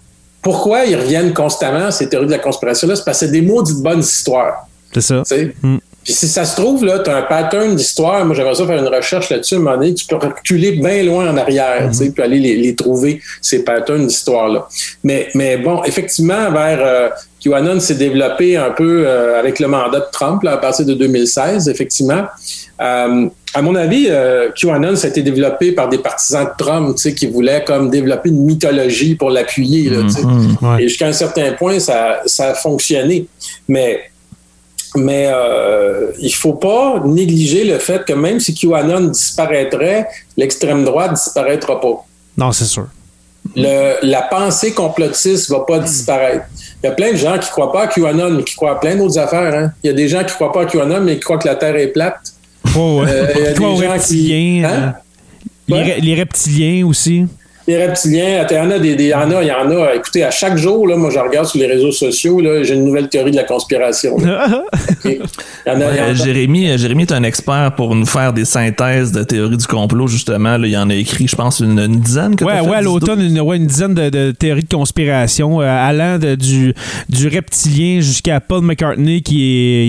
pourquoi 0.43 0.85
ils 0.85 0.97
reviennent 0.97 1.33
constamment, 1.33 1.91
ces 1.91 2.09
théories 2.09 2.27
de 2.27 2.33
la 2.33 2.39
conspiration-là? 2.39 2.97
C'est 2.97 3.05
parce 3.05 3.21
que 3.21 3.27
c'est 3.27 3.33
des 3.33 3.43
maudites 3.43 3.79
bonnes 3.83 4.01
histoires. 4.01 4.69
C'est 4.93 5.01
ça. 5.01 5.23
Mm. 5.63 5.79
Puis 6.05 6.13
si 6.13 6.29
ça 6.29 6.45
se 6.45 6.55
trouve, 6.55 6.85
là, 6.85 7.01
tu 7.01 7.11
as 7.11 7.17
un 7.17 7.23
pattern 7.23 7.75
d'histoire. 7.75 8.25
Moi, 8.25 8.37
j'aimerais 8.37 8.55
ça 8.55 8.65
faire 8.65 8.79
une 8.79 8.95
recherche 8.95 9.29
là-dessus. 9.29 9.55
À 9.55 9.57
un 9.57 9.61
moment 9.61 9.77
donné, 9.77 9.93
tu 9.93 10.07
peux 10.07 10.15
reculer 10.17 10.73
bien 10.73 11.03
loin 11.03 11.29
en 11.29 11.37
arrière, 11.37 11.89
tu 11.91 11.97
sais, 11.99 12.11
puis 12.11 12.23
aller 12.23 12.39
les, 12.39 12.57
les 12.57 12.75
trouver, 12.77 13.21
ces 13.43 13.65
patterns 13.65 14.07
d'histoire-là. 14.07 14.69
Mais, 15.03 15.29
mais 15.35 15.57
bon, 15.57 15.83
effectivement, 15.83 16.53
vers 16.53 16.79
euh, 16.81 17.09
QAnon 17.47 17.81
s'est 17.81 17.95
développé 17.95 18.57
un 18.57 18.71
peu 18.71 19.05
euh, 19.07 19.39
avec 19.39 19.61
le 19.61 19.69
mandat 19.69 20.01
de 20.01 20.07
Trump, 20.13 20.43
là, 20.43 20.53
à 20.53 20.57
partir 20.57 20.85
de 20.85 20.95
2016, 20.95 21.69
effectivement. 21.69 22.25
Euh, 22.81 23.29
à 23.55 23.63
mon 23.63 23.75
avis, 23.75 24.07
euh, 24.09 24.51
QAnon, 24.53 24.97
ça 24.97 25.07
a 25.07 25.11
été 25.11 25.23
développé 25.23 25.73
par 25.73 25.89
des 25.89 25.99
partisans 25.99 26.45
de 26.45 26.51
Trump, 26.63 26.97
qui 26.97 27.27
voulaient 27.27 27.65
comme 27.65 27.91
développer 27.91 28.29
une 28.29 28.45
mythologie 28.45 29.15
pour 29.15 29.31
l'appuyer, 29.31 29.89
là, 29.89 30.09
sais. 30.09 30.23
Ouais. 30.25 30.83
Et 30.83 30.89
jusqu'à 30.89 31.07
un 31.07 31.13
certain 31.13 31.53
point, 31.53 31.79
ça, 31.79 32.21
ça 32.27 32.51
a 32.51 32.55
fonctionné. 32.55 33.27
Mais, 33.69 34.01
mais 34.95 35.29
euh, 35.33 36.11
il 36.19 36.35
faut 36.35 36.55
pas 36.55 37.03
négliger 37.05 37.65
le 37.65 37.79
fait 37.79 38.05
que 38.05 38.13
même 38.13 38.41
si 38.41 38.55
QAnon 38.55 39.09
disparaîtrait, 39.09 40.09
l'extrême 40.37 40.85
droite 40.85 41.15
disparaîtra 41.15 41.81
pas. 41.81 42.05
Non, 42.37 42.53
c'est 42.53 42.65
sûr. 42.65 42.87
Le, 43.55 43.95
la 44.03 44.23
pensée 44.23 44.75
complotiste 44.75 45.51
va 45.51 45.61
pas 45.61 45.79
disparaître. 45.79 46.45
Il 46.83 46.87
y 46.87 46.89
a 46.91 46.93
plein 46.93 47.13
de 47.13 47.17
gens 47.17 47.39
qui 47.39 47.49
croient 47.51 47.73
pas 47.73 47.85
à 47.85 47.87
QAnon, 47.87 48.31
mais 48.31 48.45
qui 48.45 48.55
croient 48.55 48.73
à 48.73 48.75
plein 48.77 48.97
d'autres 48.97 49.19
affaires. 49.19 49.55
hein. 49.55 49.73
Il 49.83 49.87
y 49.89 49.91
a 49.91 49.93
des 49.95 50.09
gens 50.09 50.23
qui 50.25 50.35
croient 50.35 50.53
pas 50.53 50.63
à 50.63 50.67
QAnon, 50.67 51.01
mais 51.01 51.15
qui 51.15 51.21
croient 51.21 51.39
que 51.39 51.49
la 51.49 51.55
Terre 51.57 51.77
est 51.77 51.89
plate. 51.89 52.21
Ouais. 52.65 53.05
Euh, 53.09 53.27
il 53.37 53.43
y 53.43 53.47
a 53.47 53.53
des 53.53 53.55
gens 53.55 53.99
qui- 53.99 54.63
Hein? 54.65 54.69
euh, 54.71 54.91
les, 55.69 55.75
Ouais. 55.75 55.85
re- 55.99 56.01
les 56.01 56.15
reptiliens 56.15 56.87
aussi. 56.87 57.27
Les 57.69 57.85
reptiliens, 57.85 58.47
il 58.49 58.55
y 58.55 58.59
en 58.61 58.71
a 58.71 58.79
des, 58.79 58.95
des- 58.95 59.05
il 59.05 59.09
y 59.11 59.15
en 59.15 59.31
a, 59.31 59.43
il 59.43 59.49
y 59.49 59.53
en 59.53 59.69
a. 59.71 59.95
Écoutez, 59.95 60.23
à 60.23 60.31
chaque 60.31 60.57
jour, 60.57 60.87
là, 60.87 60.97
moi, 60.97 61.11
je 61.11 61.19
regarde 61.19 61.47
sur 61.47 61.59
les 61.59 61.67
réseaux 61.67 61.91
sociaux, 61.91 62.41
là, 62.41 62.63
j'ai 62.63 62.75
une 62.75 62.85
nouvelle 62.85 63.09
théorie 63.09 63.33
de 63.33 63.37
la 63.37 63.45
conspiration. 63.45 64.17
là. 64.19 64.47
OK? 64.91 65.05
Il 65.05 65.13
y 65.13 65.71
en 65.71 65.81
a- 65.81 65.91
il 65.93 65.97
y 65.97 66.01
en 66.01 66.05
Euh, 66.05 66.11
a- 66.11 66.15
Jérémy, 66.15 66.71
euh, 66.71 66.79
Jérémy 66.79 67.03
est 67.03 67.13
un 67.13 67.23
expert 67.25 67.73
pour 67.77 67.95
nous 67.97 68.07
faire 68.07 68.33
des 68.33 68.45
synthèses 68.45 69.11
de 69.13 69.23
théories 69.25 69.57
du 69.57 69.67
complot, 69.67 70.07
justement. 70.07 70.57
Là, 70.57 70.67
il 70.67 70.77
en 70.77 70.89
a 70.91 70.95
écrit, 70.95 71.27
je 71.27 71.35
pense, 71.37 71.59
une, 71.61 71.79
une 71.79 71.99
dizaine. 72.01 72.37
Que 72.37 72.45
Ouais, 72.45 72.61
ouais, 72.61 72.77
à 72.77 72.83
l'automne, 72.83 73.21
une, 73.21 73.41
ouais, 73.41 73.57
une 73.57 73.67
dizaine 73.67 73.95
de, 73.95 74.11
de 74.11 74.31
théories 74.31 74.63
de 74.63 74.73
conspiration, 74.75 75.61
euh, 75.61 75.65
allant 75.67 76.19
de- 76.19 76.37
du, 76.37 76.73
du 77.09 77.27
reptilien 77.29 78.01
jusqu'à 78.01 78.41
Paul 78.41 78.63
McCartney 78.63 79.23
qui 79.23 79.43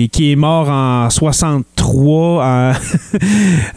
est, 0.04 0.08
qui 0.08 0.32
est 0.32 0.36
mort 0.36 0.68
en 0.68 1.08
63, 1.10 2.44
en, 2.44 2.72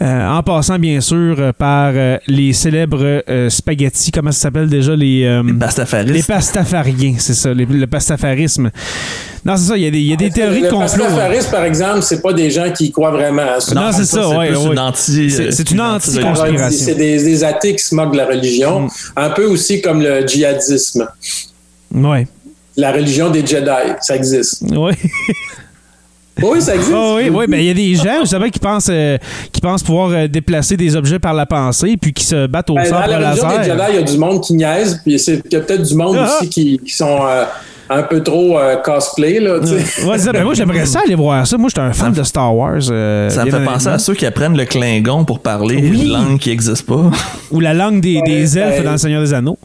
en 0.38 0.42
passant 0.42 0.78
bien 0.78 1.00
sûr 1.00 1.52
par 1.56 1.92
les 2.26 2.52
célèbres 2.52 3.22
euh, 3.28 3.48
spaghettis, 3.48 3.91
comment 4.14 4.32
ça 4.32 4.40
s'appelle 4.42 4.68
déjà 4.68 4.96
les, 4.96 5.24
euh, 5.24 5.42
Pastafaristes. 5.58 6.14
les 6.14 6.22
pastafariens, 6.22 7.14
c'est 7.18 7.34
ça, 7.34 7.52
les- 7.52 7.66
le 7.66 7.86
pastafarisme. 7.86 8.70
Non, 9.44 9.56
c'est 9.56 9.64
ça, 9.68 9.76
il 9.76 9.82
y 9.82 9.86
a 9.86 9.90
des, 9.90 9.98
il 9.98 10.06
y 10.06 10.12
a 10.12 10.16
des 10.16 10.30
théories 10.30 10.60
de 10.60 10.64
le 10.66 10.70
complot. 10.70 10.82
hein. 10.82 10.86
pastafarisme, 11.08 11.50
par 11.50 11.64
exemple, 11.64 12.02
c'est 12.02 12.22
pas 12.22 12.32
des 12.32 12.50
gens 12.50 12.72
qui 12.72 12.86
y 12.86 12.90
croient 12.92 13.10
vraiment 13.10 13.42
à 13.56 13.60
ça. 13.60 13.74
Non, 13.74 13.90
c'est 13.92 14.04
ça, 14.04 14.28
ouais, 14.28 14.48
plus 14.48 14.56
ouais. 14.56 14.72
une 14.72 14.78
anti. 14.78 15.30
C'est- 15.30 15.70
une 15.70 15.80
anti-religion. 15.80 16.24
anti-conspiration. 16.34 16.84
C'est 16.86 16.94
des, 16.94 17.22
des 17.22 17.44
athées 17.44 17.74
qui 17.76 17.84
se 17.84 17.94
moquent 17.94 18.12
de 18.12 18.16
la 18.18 18.26
religion, 18.26 18.80
Mm. 18.82 18.88
un 19.16 19.30
peu 19.30 19.44
aussi 19.46 19.80
comme 19.82 20.00
le 20.00 20.26
djihadisme. 20.26 21.08
Ouais. 21.94 22.26
la 22.76 22.90
religion 22.92 23.28
des 23.30 23.44
Jedi. 23.44 23.68
Ça 24.00 24.16
existe. 24.16 24.62
Oui. 24.70 24.92
Oui, 26.42 26.62
ça 26.62 26.74
existe. 26.74 26.92
Ah 26.94 27.14
oui, 27.16 27.28
oui, 27.30 27.44
ben 27.48 27.58
il 27.60 27.66
y 27.66 27.70
a 27.70 27.74
des 27.74 27.94
gens, 27.94 28.20
justement, 28.20 28.48
qui 28.48 28.58
pensent, 28.58 28.88
euh, 28.90 29.18
qui 29.52 29.60
pensent 29.60 29.82
pouvoir 29.82 30.10
euh, 30.12 30.28
déplacer 30.28 30.76
des 30.76 30.96
objets 30.96 31.18
par 31.18 31.34
la 31.34 31.44
pensée, 31.46 31.96
puis 32.00 32.12
qui 32.12 32.24
se 32.24 32.46
battent 32.46 32.70
au 32.70 32.74
Ben, 32.74 32.84
sabre 32.86 33.06
dans 33.08 33.18
la 33.18 33.30
religion 33.30 33.48
des 33.48 33.54
laser. 33.56 33.64
Jedi, 33.64 33.82
il 33.90 33.94
y 33.96 33.98
a 33.98 34.02
du 34.02 34.18
monde 34.18 34.40
qui 34.42 34.54
niaise, 34.54 35.00
puis 35.04 35.18
c'est- 35.18 35.42
il 35.44 35.52
y 35.52 35.56
a 35.56 35.60
peut-être 35.60 35.82
du 35.82 35.94
monde 35.94 36.16
Ah. 36.18 36.36
aussi 36.40 36.48
qui, 36.48 36.78
qui 36.78 36.92
sont 36.92 37.18
euh, 37.26 37.44
un 37.90 38.02
peu 38.04 38.22
trop 38.22 38.58
euh, 38.58 38.76
cosplay. 38.76 39.40
Là. 39.40 39.58
Ouais, 40.06 40.18
ça. 40.18 40.32
Ben, 40.32 40.44
moi, 40.44 40.54
j'aimerais 40.54 40.86
ça 40.86 41.00
aller 41.04 41.14
voir 41.14 41.46
ça. 41.46 41.58
Moi, 41.58 41.68
j'étais 41.68 41.82
un 41.82 41.92
fan 41.92 42.12
de 42.12 42.22
Star 42.22 42.56
Wars. 42.56 42.80
euh, 42.90 43.28
Ça 43.28 43.44
me 43.44 43.50
fait 43.50 43.64
penser 43.64 43.88
à 43.88 43.98
ceux 43.98 44.14
qui 44.14 44.24
apprennent 44.24 44.56
le 44.56 44.64
Klingon 44.64 45.24
pour 45.26 45.40
parler 45.40 45.76
Oui. 45.76 46.02
une 46.04 46.08
langue 46.12 46.38
qui 46.38 46.48
n'existe 46.48 46.86
pas. 46.86 47.10
Ou 47.50 47.60
la 47.60 47.74
langue 47.74 48.00
des, 48.00 48.16
elfes 48.56 48.76
ben- 48.78 48.84
dans 48.84 48.92
Le 48.92 48.98
Seigneur 48.98 49.20
des 49.22 49.34
Anneaux. 49.34 49.58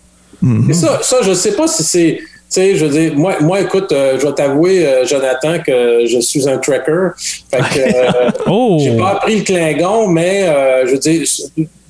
Et 0.70 0.74
ça, 0.74 0.99
ça, 1.01 1.18
je 1.24 1.34
sais 1.34 1.53
pas 1.55 1.68
si 1.68 1.84
c'est. 1.84 2.20
Tu 2.50 2.62
sais, 2.62 2.76
je 2.76 2.86
veux 2.86 2.91
dire, 2.91 3.14
moi, 3.16 3.36
moi 3.41 3.60
écoute, 3.60 3.91
euh, 3.91 4.18
je 4.18 4.26
vais 4.26 4.34
t'avouer, 4.34 4.88
euh, 4.88 5.06
Jonathan, 5.06 5.60
que 5.60 6.06
je 6.06 6.20
suis 6.20 6.48
un 6.48 6.58
tracker. 6.58 7.10
Fait 7.52 7.58
que, 7.58 7.80
euh, 8.28 8.32
Oh! 8.48 8.78
j'ai 8.82 8.95
pas 8.95 9.10
appris 9.10 9.39
le 9.39 9.43
Klingon, 9.43 10.08
mais 10.08 10.45
je 10.86 10.91
veux 10.91 10.98
dire, 10.98 11.28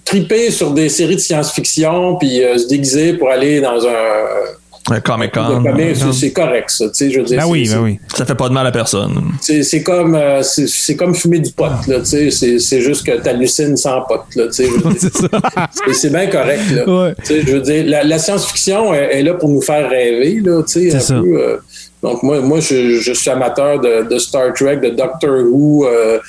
triper 0.04 0.50
sur 0.50 0.72
des 0.72 0.90
séries 0.90 1.16
de 1.16 1.22
science-fiction, 1.22 2.16
puis 2.16 2.42
se 2.56 2.68
déguiser 2.68 3.14
pour 3.14 3.30
aller 3.30 3.62
dans 3.62 3.86
un. 3.86 3.94
Un 4.90 5.00
Comic 5.02 5.34
Con. 5.34 5.64
c'est- 6.14 6.32
correct, 6.32 6.70
ça. 6.70 6.86
Tu 6.88 6.92
sais, 6.94 7.12
je 7.12 7.20
veux 7.20 7.26
dire, 7.26 7.40
Ben 7.40 7.46
oui, 7.48 7.68
ben 7.70 7.80
oui. 7.82 8.00
Ça 8.16 8.26
fait 8.26 8.36
pas 8.36 8.48
de 8.48 8.54
mal 8.54 8.66
à 8.68 8.72
personne. 8.72 9.14
C'est 9.42 9.84
comme, 9.84 10.16
euh, 10.16 10.42
c'est 10.44 10.96
comme 10.96 11.14
fumer 11.14 11.40
du 11.40 11.52
pot, 11.52 11.66
là, 11.88 12.00
tu 12.00 12.32
sais. 12.32 12.60
C'est 12.60 12.82
juste 12.82 13.06
que 13.06 13.12
t'hallucines 13.22 13.76
sans 13.78 14.02
pot, 14.02 14.22
là, 14.36 14.46
tu 14.48 14.54
sais. 14.54 14.66
je 14.66 14.72
veux 14.72 14.94
dire. 14.94 15.00
C'est 15.02 15.18
ça. 15.18 15.28
Et 15.90 15.94
c'est 15.94 16.10
bien 16.10 16.28
correct. 16.28 16.62
Là. 16.72 16.90
Ouais. 16.90 17.16
Tu 17.20 17.26
sais, 17.26 17.42
Je 17.46 17.52
veux 17.54 17.62
dire, 17.62 17.84
la, 17.88 18.04
la 18.04 18.18
science-fiction 18.18 18.94
est, 18.94 19.20
est 19.20 19.24
là 19.24 19.34
pour 19.34 19.50
nous 19.50 19.62
faire 19.62 19.90
rêver. 19.90 20.40
Là, 20.44 20.62
tu 20.64 20.72
sais, 20.74 20.90
C'est 20.92 20.96
un 20.98 21.00
ça. 21.00 21.14
peu, 21.16 21.38
euh, 21.42 21.58
donc, 22.02 22.24
moi, 22.24 22.40
moi 22.42 22.60
je, 22.60 23.00
je 23.00 23.12
suis 23.14 23.30
amateur 23.30 23.80
de, 23.80 24.08
de 24.10 24.18
Star 24.20 24.54
Trek, 24.54 24.78
de 24.78 24.90
Doctor 24.90 25.44
Who. 25.52 25.86
euh, 25.88 26.20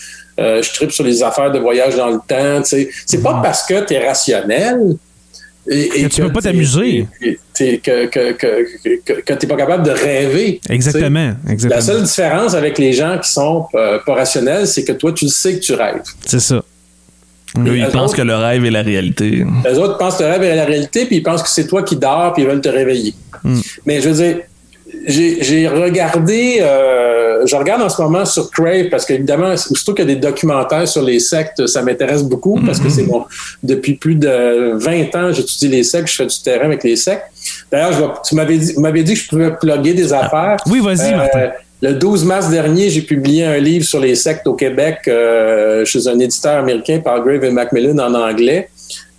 euh, 0.40 0.62
je 0.62 0.72
tripe 0.72 0.92
sur 0.92 1.02
les 1.04 1.20
affaires 1.22 1.50
de 1.50 1.58
voyage 1.58 1.96
dans 1.96 2.08
le 2.10 2.18
temps. 2.26 2.62
tu 2.62 2.68
sais. 2.68 2.88
C'est 3.06 3.22
pas 3.22 3.40
parce 3.42 3.64
que 3.66 3.84
tu 3.84 3.94
es 3.94 4.06
rationnel. 4.06 4.96
Et, 5.70 6.00
et 6.00 6.02
Que 6.04 6.08
tu 6.08 6.22
peux 6.22 6.32
pas 6.32 6.40
t'amuser. 6.40 7.06
Que, 7.20 7.76
que, 7.76 8.06
que, 8.06 8.32
que, 8.32 9.20
que 9.20 9.32
t'es 9.34 9.46
pas 9.46 9.56
capable 9.56 9.84
de 9.84 9.90
rêver. 9.90 10.60
tu 10.62 10.68
sais. 10.68 10.74
Exactement. 10.74 11.34
La 11.44 11.52
Exactement. 11.52 11.80
seule 11.82 12.02
différence 12.04 12.54
avec 12.54 12.78
les 12.78 12.92
gens 12.92 13.18
qui 13.22 13.30
sont 13.30 13.66
euh, 13.74 13.98
pas 14.06 14.14
rationnels, 14.14 14.66
c'est 14.66 14.84
que 14.84 14.92
toi, 14.92 15.12
tu 15.12 15.26
le 15.26 15.30
sais 15.30 15.54
que 15.56 15.60
tu 15.60 15.74
rêves. 15.74 16.02
C'est 16.24 16.40
ça. 16.40 16.62
Eux, 17.66 17.76
ils 17.78 17.88
pensent 17.88 18.14
que 18.14 18.22
le 18.22 18.36
rêve 18.36 18.64
est 18.64 18.70
la 18.70 18.82
réalité. 18.82 19.44
Les 19.64 19.78
autres 19.78 19.98
pensent 19.98 20.16
que 20.16 20.22
le 20.22 20.28
rêve 20.30 20.42
est 20.42 20.54
la 20.54 20.64
réalité, 20.64 21.06
puis 21.06 21.16
ils 21.16 21.22
pensent 21.22 21.42
que 21.42 21.48
c'est 21.48 21.66
toi 21.66 21.82
qui 21.82 21.96
dors, 21.96 22.32
puis 22.34 22.42
ils 22.44 22.48
veulent 22.48 22.60
te 22.60 22.68
réveiller. 22.68 23.14
Hmm. 23.42 23.60
Mais 23.86 24.00
je 24.00 24.08
veux 24.10 24.22
dire, 24.22 24.38
j'ai 25.08 25.68
regardé, 25.68 26.58
euh, 26.60 27.46
je 27.46 27.56
regarde 27.56 27.82
en 27.82 27.88
ce 27.88 28.00
moment 28.02 28.24
sur 28.24 28.50
Crave, 28.50 28.88
parce 28.90 29.04
qu'évidemment, 29.06 29.52
aussitôt 29.52 29.94
qu'il 29.94 30.08
y 30.08 30.10
a 30.12 30.14
des 30.14 30.20
documentaires 30.20 30.86
sur 30.86 31.02
les 31.02 31.18
sectes, 31.18 31.66
ça 31.66 31.82
m'intéresse 31.82 32.22
beaucoup, 32.22 32.60
parce 32.64 32.78
que 32.80 32.88
c'est 32.88 33.04
bon. 33.04 33.24
Depuis 33.62 33.94
plus 33.94 34.14
de 34.16 34.72
20 34.74 35.14
ans, 35.16 35.32
j'étudie 35.32 35.68
les 35.68 35.82
sectes, 35.82 36.08
je 36.08 36.14
fais 36.16 36.26
du 36.26 36.38
terrain 36.42 36.66
avec 36.66 36.84
les 36.84 36.96
sectes. 36.96 37.24
D'ailleurs, 37.72 37.92
je 37.92 37.98
vais- 38.00 38.08
tu 38.26 38.34
m'avais 38.34 38.58
dit, 39.02 39.04
dit 39.04 39.14
que 39.14 39.20
je 39.20 39.28
pouvais 39.28 39.50
plugger 39.52 39.94
des 39.94 40.12
affaires. 40.12 40.56
Oui, 40.66 40.80
vas-y, 40.80 41.12
Euh, 41.12 41.16
Martin. 41.16 41.50
Le 41.80 41.92
12 41.92 42.24
mars 42.24 42.50
dernier, 42.50 42.90
j'ai 42.90 43.02
publié 43.02 43.44
un 43.44 43.58
livre 43.58 43.84
sur 43.84 44.00
les 44.00 44.16
sectes 44.16 44.46
au 44.48 44.54
Québec 44.54 44.98
euh, 45.06 45.84
chez 45.84 46.08
un 46.08 46.18
éditeur 46.18 46.58
américain 46.58 46.98
par 46.98 47.22
Grave 47.24 47.44
et 47.44 47.50
Macmillan 47.50 47.96
en 48.00 48.14
anglais. 48.14 48.68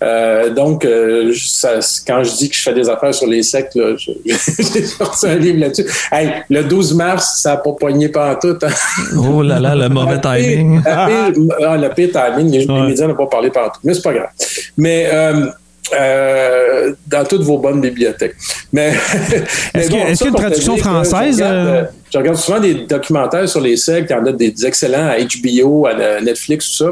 Euh, 0.01 0.49
donc, 0.51 0.85
euh, 0.85 1.33
ça- 1.35 1.79
quand 2.07 2.23
je 2.23 2.31
dis 2.37 2.49
que 2.49 2.55
je 2.55 2.61
fais 2.61 2.73
des 2.73 2.87
affaires 2.89 3.13
sur 3.13 3.27
les 3.27 3.43
sectes, 3.43 3.77
j'ai 4.25 4.85
sorti 4.85 5.27
un 5.27 5.35
livre 5.35 5.59
là-dessus. 5.59 5.85
Hey, 6.11 6.31
le 6.49 6.63
12 6.63 6.93
mars, 6.95 7.39
ça 7.41 7.51
n'a 7.51 7.57
pas 7.57 7.73
poigné 7.73 8.07
pas 8.09 8.31
en 8.31 8.35
tout. 8.35 8.57
hein. 8.61 8.69
Oh 9.17 9.41
là 9.43 9.59
là, 9.59 9.75
le 9.75 9.89
mauvais 9.99 10.19
timing. 10.21 10.81
la 10.85 11.07
pire- 11.07 11.33
ah, 11.67 11.77
le 11.77 11.89
pire 11.89 12.09
timing, 12.13 12.49
les, 12.51 12.65
médias 12.87 13.07
n'ont 13.07 13.15
pas 13.15 13.27
parlé 13.27 13.49
partout. 13.49 13.81
Mais 13.83 13.93
c'est 13.93 14.01
pas 14.03 14.13
grave. 14.13 14.29
Mais 14.77 15.09
euh, 15.11 15.47
euh, 15.99 16.93
dans 17.07 17.25
toutes 17.25 17.41
vos 17.41 17.57
bonnes 17.57 17.81
bibliothèques. 17.81 18.35
Mais, 18.71 18.93
Est-ce 19.73 19.89
qu'il 19.89 19.99
y 19.99 20.01
a 20.01 20.09
une 20.11 20.33
traduction 20.35 20.77
française, 20.77 21.37
Je 21.39 21.43
regarde, 21.43 21.67
euh? 21.67 21.71
euh, 21.71 21.83
je 22.13 22.17
regarde 22.19 22.37
souvent 22.37 22.59
des 22.59 22.73
documentaires 22.85 23.49
sur 23.49 23.59
les 23.61 23.75
sectes. 23.75 24.09
Il 24.11 24.13
y 24.13 24.19
en 24.19 24.25
a 24.25 24.31
des 24.31 24.53
excellents 24.65 25.09
à 25.09 25.17
HBO, 25.19 25.87
à 25.87 26.21
Netflix, 26.21 26.77
tout 26.77 26.85
ça. 26.85 26.91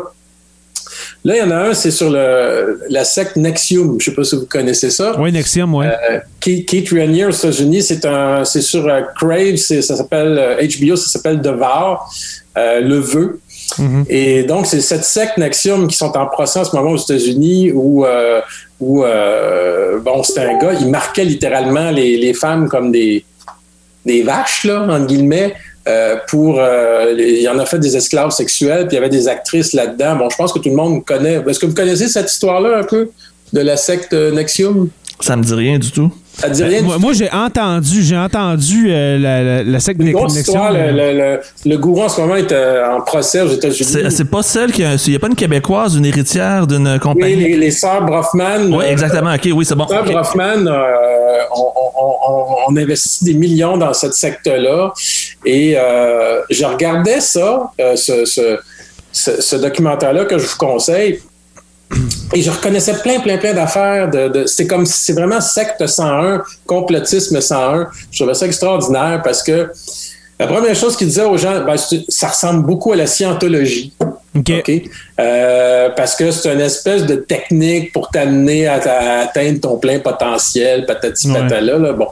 Là, 1.27 1.35
il 1.35 1.39
y 1.39 1.43
en 1.43 1.51
a 1.51 1.57
un, 1.57 1.73
c'est 1.73 1.91
sur 1.91 2.09
le, 2.09 2.79
la 2.89 3.03
secte 3.03 3.35
Nexium. 3.35 3.87
Je 3.89 3.93
ne 3.95 3.99
sais 3.99 4.11
pas 4.15 4.23
si 4.23 4.35
vous 4.37 4.45
connaissez 4.45 4.89
ça. 4.89 5.13
Oui, 5.19 5.29
Nexium, 5.33 5.75
oui. 5.75 5.85
Euh, 5.85 6.19
Keith, 6.39 6.93
aux 6.93 6.95
États-Unis, 7.31 7.81
c'est 7.81 8.05
un, 8.05 8.45
c'est 8.45 8.61
sur 8.61 8.87
euh, 8.87 9.01
Crave, 9.19 9.57
c'est- 9.57 9.81
ça 9.81 9.97
s'appelle 9.97 10.37
euh, 10.39 10.65
HBO, 10.65 10.95
ça 10.95 11.09
s'appelle 11.09 11.41
Devoir, 11.41 12.09
euh, 12.57 12.79
le 12.79 12.99
vœu. 12.99 13.41
Mhm. 13.77 14.05
Et 14.09 14.43
donc, 14.43 14.67
c'est 14.67 14.79
cette 14.79 15.03
secte 15.03 15.37
Nexium 15.37 15.89
qui 15.89 15.97
sont 15.97 16.15
en 16.17 16.27
procès 16.27 16.59
en 16.59 16.63
ce 16.63 16.73
moment 16.73 16.91
aux 16.91 16.97
États-Unis 16.97 17.71
où, 17.73 18.05
euh, 18.05 18.39
où 18.79 19.03
euh, 19.03 19.99
bon, 19.99 20.23
c'est 20.23 20.39
un 20.39 20.57
gars, 20.57 20.75
il 20.79 20.87
marquait 20.89 21.25
littéralement 21.25 21.91
les, 21.91 22.15
les 22.15 22.33
femmes 22.33 22.69
comme 22.69 22.89
des, 22.93 23.25
des 24.05 24.23
vaches, 24.23 24.63
là, 24.63 24.83
entre 24.89 25.07
guillemets. 25.07 25.53
Euh, 25.87 26.15
pour 26.27 26.57
euh, 26.59 27.13
il 27.17 27.47
en 27.49 27.57
a 27.59 27.65
fait 27.65 27.79
des 27.79 27.95
esclaves 27.95 28.31
sexuels, 28.31 28.87
puis 28.87 28.95
il 28.97 28.99
y 28.99 29.03
avait 29.03 29.09
des 29.09 29.27
actrices 29.27 29.73
là-dedans. 29.73 30.15
Bon, 30.17 30.29
je 30.29 30.35
pense 30.35 30.51
que 30.53 30.59
tout 30.59 30.69
le 30.69 30.75
monde 30.75 31.05
connaît. 31.05 31.41
Est-ce 31.47 31.59
que 31.59 31.65
vous 31.65 31.73
connaissez 31.75 32.07
cette 32.07 32.31
histoire-là 32.31 32.77
un 32.79 32.83
peu 32.83 33.09
de 33.53 33.61
la 33.61 33.77
secte 33.77 34.13
euh, 34.13 34.31
Nexium? 34.31 34.89
Ça 35.19 35.35
me 35.35 35.43
dit 35.43 35.53
rien 35.53 35.79
du 35.79 35.91
tout. 35.91 36.11
Ça 36.37 36.47
dit 36.49 36.63
rien? 36.63 36.79
Euh, 36.79 36.83
Moi, 36.83 36.97
moi, 36.99 37.13
j'ai 37.13 37.31
entendu, 37.31 38.03
j'ai 38.03 38.15
entendu 38.17 38.89
euh, 38.91 39.17
la, 39.17 39.41
la, 39.43 39.63
la 39.63 39.79
secte 39.79 39.99
Une 39.99 40.11
grosse 40.11 40.35
Nexium. 40.35 40.55
histoire. 40.55 40.71
Le, 40.73 40.91
le, 40.91 41.13
le, 41.17 41.39
le 41.65 41.77
gourou 41.79 42.03
en 42.03 42.09
ce 42.09 42.21
moment 42.21 42.35
est 42.35 42.51
euh, 42.51 42.85
en 42.95 43.01
procès 43.01 43.41
aux 43.41 43.47
États-Unis. 43.49 43.89
C'est 44.11 44.29
pas 44.29 44.43
celle 44.43 44.71
qui 44.71 44.83
a. 44.83 44.93
Il 45.07 45.09
n'y 45.09 45.15
a 45.15 45.19
pas 45.19 45.27
une 45.27 45.35
Québécoise, 45.35 45.95
une 45.95 46.05
héritière 46.05 46.67
d'une 46.67 46.87
Oui, 46.87 46.99
compagnie? 46.99 47.35
les, 47.37 47.57
les 47.57 47.71
sœurs 47.71 48.05
Brofman. 48.05 48.71
Oui, 48.71 48.85
exactement. 48.85 49.33
OK, 49.33 49.49
oui, 49.51 49.65
c'est 49.65 49.73
bon. 49.73 49.85
Les 49.89 49.95
sœurs 49.95 50.05
OK. 50.05 50.11
Brofman, 50.11 50.67
on, 51.55 51.61
on, 51.61 52.13
on, 52.29 52.45
on 52.69 52.77
investit 52.77 53.25
des 53.25 53.33
millions 53.33 53.75
dans 53.77 53.93
cette 53.93 54.13
secte-là. 54.13 54.93
Et 55.45 55.75
euh, 55.77 56.41
je 56.49 56.65
regardais 56.65 57.21
ça, 57.21 57.71
euh, 57.79 57.95
ce, 57.95 58.25
ce, 58.25 58.57
ce, 59.11 59.55
documentaire-là 59.55 60.25
que 60.25 60.37
je 60.37 60.45
vous 60.45 60.57
conseille. 60.57 61.21
Et 62.33 62.41
je 62.41 62.51
reconnaissais 62.51 62.93
plein, 63.01 63.19
plein, 63.19 63.37
plein 63.37 63.53
d'affaires. 63.53 64.09
De, 64.09 64.27
de- 64.27 64.45
c'est 64.45 64.67
comme 64.67 64.85
c'est 64.85 65.13
vraiment 65.13 65.39
secte 65.39 65.85
101, 65.87 66.43
complotisme 66.65 67.39
101. 67.39 67.87
Je 68.11 68.19
trouvais 68.19 68.33
ça 68.33 68.45
extraordinaire 68.45 69.21
parce 69.23 69.41
que 69.41 69.69
la 70.39 70.47
première 70.47 70.75
chose 70.75 70.97
qu'il 70.97 71.07
disait 71.07 71.23
aux 71.23 71.37
gens, 71.37 71.63
ben, 71.65 71.75
ça 72.09 72.27
ressemble 72.27 72.65
beaucoup 72.65 72.91
à 72.91 72.95
la 72.95 73.07
scientologie. 73.07 73.93
OK. 74.39 74.51
OK? 74.59 74.71
Euh, 75.19 75.89
parce 75.95 76.15
que 76.15 76.31
c'est 76.31 76.53
une 76.53 76.61
espèce 76.61 77.05
de 77.05 77.15
technique 77.15 77.91
pour 77.91 78.09
t'amener 78.09 78.67
à, 78.67 78.75
à 78.75 79.19
atteindre 79.23 79.59
ton 79.61 79.77
plein 79.77 79.99
potentiel, 79.99 80.85
patati 80.85 81.29
Ouais. 81.29 81.39
patala. 81.41 81.77
Là, 81.77 81.93
bon. 81.93 82.07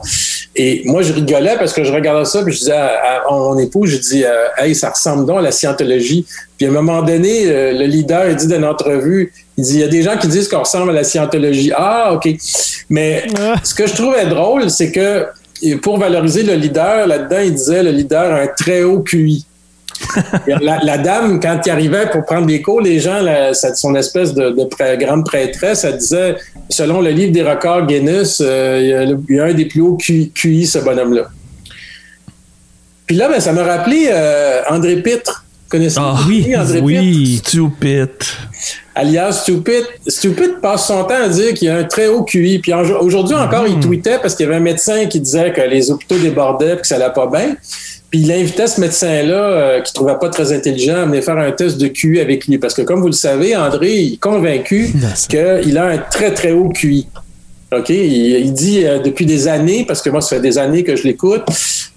Et 0.56 0.82
moi, 0.84 1.02
je 1.02 1.12
rigolais 1.12 1.56
parce 1.58 1.72
que 1.72 1.84
je 1.84 1.92
regardais 1.92 2.24
ça, 2.24 2.42
puis 2.42 2.52
je 2.52 2.58
disais 2.60 2.72
à, 2.72 3.22
à 3.28 3.30
mon 3.30 3.58
époux, 3.58 3.86
je 3.86 3.96
dis, 3.96 4.24
euh, 4.24 4.46
hey, 4.58 4.74
ça 4.74 4.90
ressemble 4.90 5.26
donc 5.26 5.38
à 5.38 5.42
la 5.42 5.52
scientologie. 5.52 6.26
Puis 6.58 6.66
à 6.66 6.70
un 6.70 6.72
moment 6.72 7.02
donné, 7.02 7.46
euh, 7.46 7.72
le 7.72 7.84
leader, 7.86 8.28
il 8.28 8.36
dit 8.36 8.46
dans 8.48 8.56
une 8.56 8.64
entrevue, 8.64 9.32
il 9.56 9.64
dit, 9.64 9.74
il 9.74 9.80
y 9.80 9.84
a 9.84 9.88
des 9.88 10.02
gens 10.02 10.16
qui 10.18 10.26
disent 10.28 10.48
qu'on 10.48 10.60
ressemble 10.60 10.90
à 10.90 10.94
la 10.94 11.04
scientologie. 11.04 11.72
Ah, 11.76 12.12
OK. 12.14 12.28
Mais 12.90 13.24
Ah. 13.38 13.54
ce 13.62 13.74
que 13.74 13.86
je 13.86 13.94
trouvais 13.94 14.26
drôle, 14.26 14.68
c'est 14.70 14.90
que 14.92 15.26
pour 15.82 15.98
valoriser 15.98 16.42
le 16.42 16.54
leader, 16.54 17.06
là-dedans, 17.06 17.40
il 17.42 17.54
disait 17.54 17.82
le 17.82 17.90
leader 17.90 18.34
a 18.34 18.40
un 18.40 18.46
très 18.46 18.82
haut 18.82 19.00
QI. 19.00 19.45
la, 20.60 20.78
la 20.82 20.98
dame, 20.98 21.40
quand 21.40 21.60
il 21.66 21.70
arrivait 21.70 22.06
pour 22.10 22.24
prendre 22.24 22.46
des 22.46 22.60
cours, 22.62 22.80
les 22.80 23.00
gens, 23.00 23.20
la- 23.20 23.54
son 23.54 23.94
espèce 23.94 24.34
de, 24.34 24.54
grande 24.96 25.24
prêtresse, 25.24 25.84
elle 25.84 25.98
disait, 25.98 26.36
selon 26.70 27.00
le 27.00 27.10
livre 27.10 27.32
des 27.32 27.42
records 27.42 27.86
Guinness, 27.86 28.40
euh, 28.44 28.78
il, 28.82 28.88
y 28.88 28.92
a 28.92 29.04
le- 29.04 29.18
il 29.28 29.36
y 29.36 29.40
a 29.40 29.44
un 29.44 29.54
des 29.54 29.66
plus 29.66 29.80
hauts 29.80 29.96
QI, 29.96 30.30
QI, 30.34 30.66
ce 30.66 30.78
bonhomme-là. 30.78 31.28
Puis 33.06 33.16
là, 33.16 33.28
ben, 33.28 33.40
ça 33.40 33.52
m'a 33.52 33.62
rappelé 33.62 34.08
euh, 34.10 34.62
André 34.68 34.96
Pitre. 35.02 35.44
Connaissez-vous 35.68 36.06
Ah, 36.06 36.18
Oui, 36.28 36.54
André 36.56 36.74
Pitre? 36.80 36.84
oui. 36.84 37.36
Stupid. 37.44 38.08
alias 38.94 39.32
Stupid. 39.42 39.84
Stupid 40.06 40.60
passe 40.60 40.86
son 40.86 41.04
temps 41.04 41.22
à 41.24 41.28
dire 41.28 41.54
qu'il 41.54 41.68
a 41.68 41.76
un 41.76 41.84
très 41.84 42.08
haut 42.08 42.22
QI. 42.24 42.58
Puis 42.58 42.72
aujourd'hui 42.72 43.34
encore, 43.34 43.66
il 43.66 43.78
tweetait 43.80 44.18
parce 44.20 44.34
qu'il 44.34 44.44
y 44.44 44.48
avait 44.48 44.56
un 44.58 44.60
médecin 44.62 45.06
qui 45.06 45.20
disait 45.20 45.52
que 45.52 45.60
les 45.60 45.90
hôpitaux 45.90 46.18
débordaient 46.18 46.74
et 46.74 46.76
que 46.78 46.86
ça 46.86 46.96
allait 46.96 47.12
pas 47.14 47.26
bien. 47.28 47.56
Puis 48.16 48.24
il 48.24 48.32
invitait 48.32 48.66
ce 48.66 48.80
médecin-là, 48.80 49.34
euh, 49.34 49.80
qui 49.82 49.92
trouvait 49.92 50.16
pas 50.18 50.30
très 50.30 50.50
intelligent, 50.50 50.96
à 50.96 51.04
venir 51.04 51.22
faire 51.22 51.36
un 51.36 51.52
test 51.52 51.76
de 51.76 51.86
QI 51.88 52.18
avec 52.18 52.46
lui. 52.46 52.56
Parce 52.56 52.72
que 52.72 52.80
comme 52.80 53.00
vous 53.00 53.08
le 53.08 53.12
savez, 53.12 53.54
André 53.54 54.04
est 54.12 54.16
convaincu 54.18 54.90
qu'il 55.28 55.76
a 55.76 55.84
un 55.84 55.98
très, 55.98 56.32
très 56.32 56.52
haut 56.52 56.70
QI. 56.70 57.06
OK? 57.76 57.90
Il, 57.90 58.36
il 58.46 58.52
dit 58.54 58.86
euh, 58.86 59.00
depuis 59.00 59.26
des 59.26 59.48
années, 59.48 59.84
parce 59.86 60.00
que 60.00 60.08
moi, 60.08 60.22
ça 60.22 60.36
fait 60.36 60.40
des 60.40 60.56
années 60.56 60.82
que 60.82 60.96
je 60.96 61.02
l'écoute, 61.02 61.42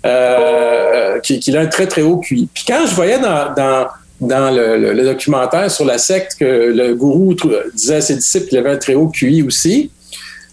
euh, 0.06 1.20
qu'il 1.22 1.56
a 1.56 1.62
un 1.62 1.68
très, 1.68 1.88
très 1.88 2.02
haut 2.02 2.18
QI. 2.18 2.50
Puis 2.54 2.66
quand 2.68 2.86
je 2.86 2.94
voyais 2.96 3.20
dans, 3.20 3.54
dans, 3.56 3.88
dans 4.20 4.54
le, 4.54 4.78
le- 4.78 4.92
le 4.92 5.04
documentaire 5.06 5.72
sur 5.72 5.86
la 5.86 5.98
secte 5.98 6.36
que 6.38 6.44
le 6.76 6.96
gourou 6.96 7.34
disait 7.74 7.96
à 7.96 8.02
ses 8.02 8.16
disciples 8.16 8.48
qu'il 8.50 8.58
avait 8.58 8.72
un 8.72 8.78
très 8.78 8.96
haut 8.96 9.08
QI 9.08 9.42
aussi, 9.44 9.90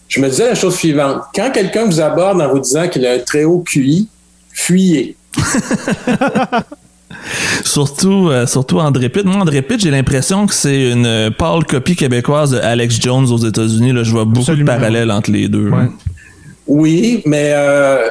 je 0.06 0.20
me 0.20 0.28
disais 0.28 0.46
la 0.46 0.54
chose 0.54 0.76
suivante. 0.76 1.22
Quand 1.34 1.50
quelqu'un 1.50 1.86
vous 1.86 2.00
aborde 2.00 2.40
en 2.40 2.48
vous 2.52 2.60
disant 2.60 2.86
qu'il 2.88 3.04
a 3.04 3.14
un 3.14 3.18
très 3.18 3.42
haut 3.42 3.64
QI, 3.66 4.06
fuyez. 4.52 5.16
Surtout, 7.64 8.28
euh, 8.30 8.46
surtout 8.46 8.78
André 8.78 9.08
Pitt. 9.08 9.24
Moi, 9.24 9.36
André 9.36 9.62
Pitt, 9.62 9.80
j'ai 9.80 9.90
l'impression 9.90 10.46
que 10.46 10.54
c'est 10.54 10.90
une 10.92 11.06
euh, 11.06 11.30
pâle 11.30 11.64
copie 11.64 11.96
québécoise 11.96 12.50
de 12.52 12.58
Alex 12.58 13.00
Jones 13.00 13.26
aux 13.30 13.38
États-Unis. 13.38 13.92
Là, 13.92 14.02
je 14.02 14.10
vois 14.10 14.24
beaucoup 14.24 14.40
Absolument. 14.40 14.72
de 14.72 14.78
parallèles 14.78 15.10
entre 15.10 15.30
les 15.30 15.48
deux. 15.48 15.68
Ouais. 15.70 15.86
Oui, 16.66 17.22
mais 17.26 17.52
euh, 17.54 18.10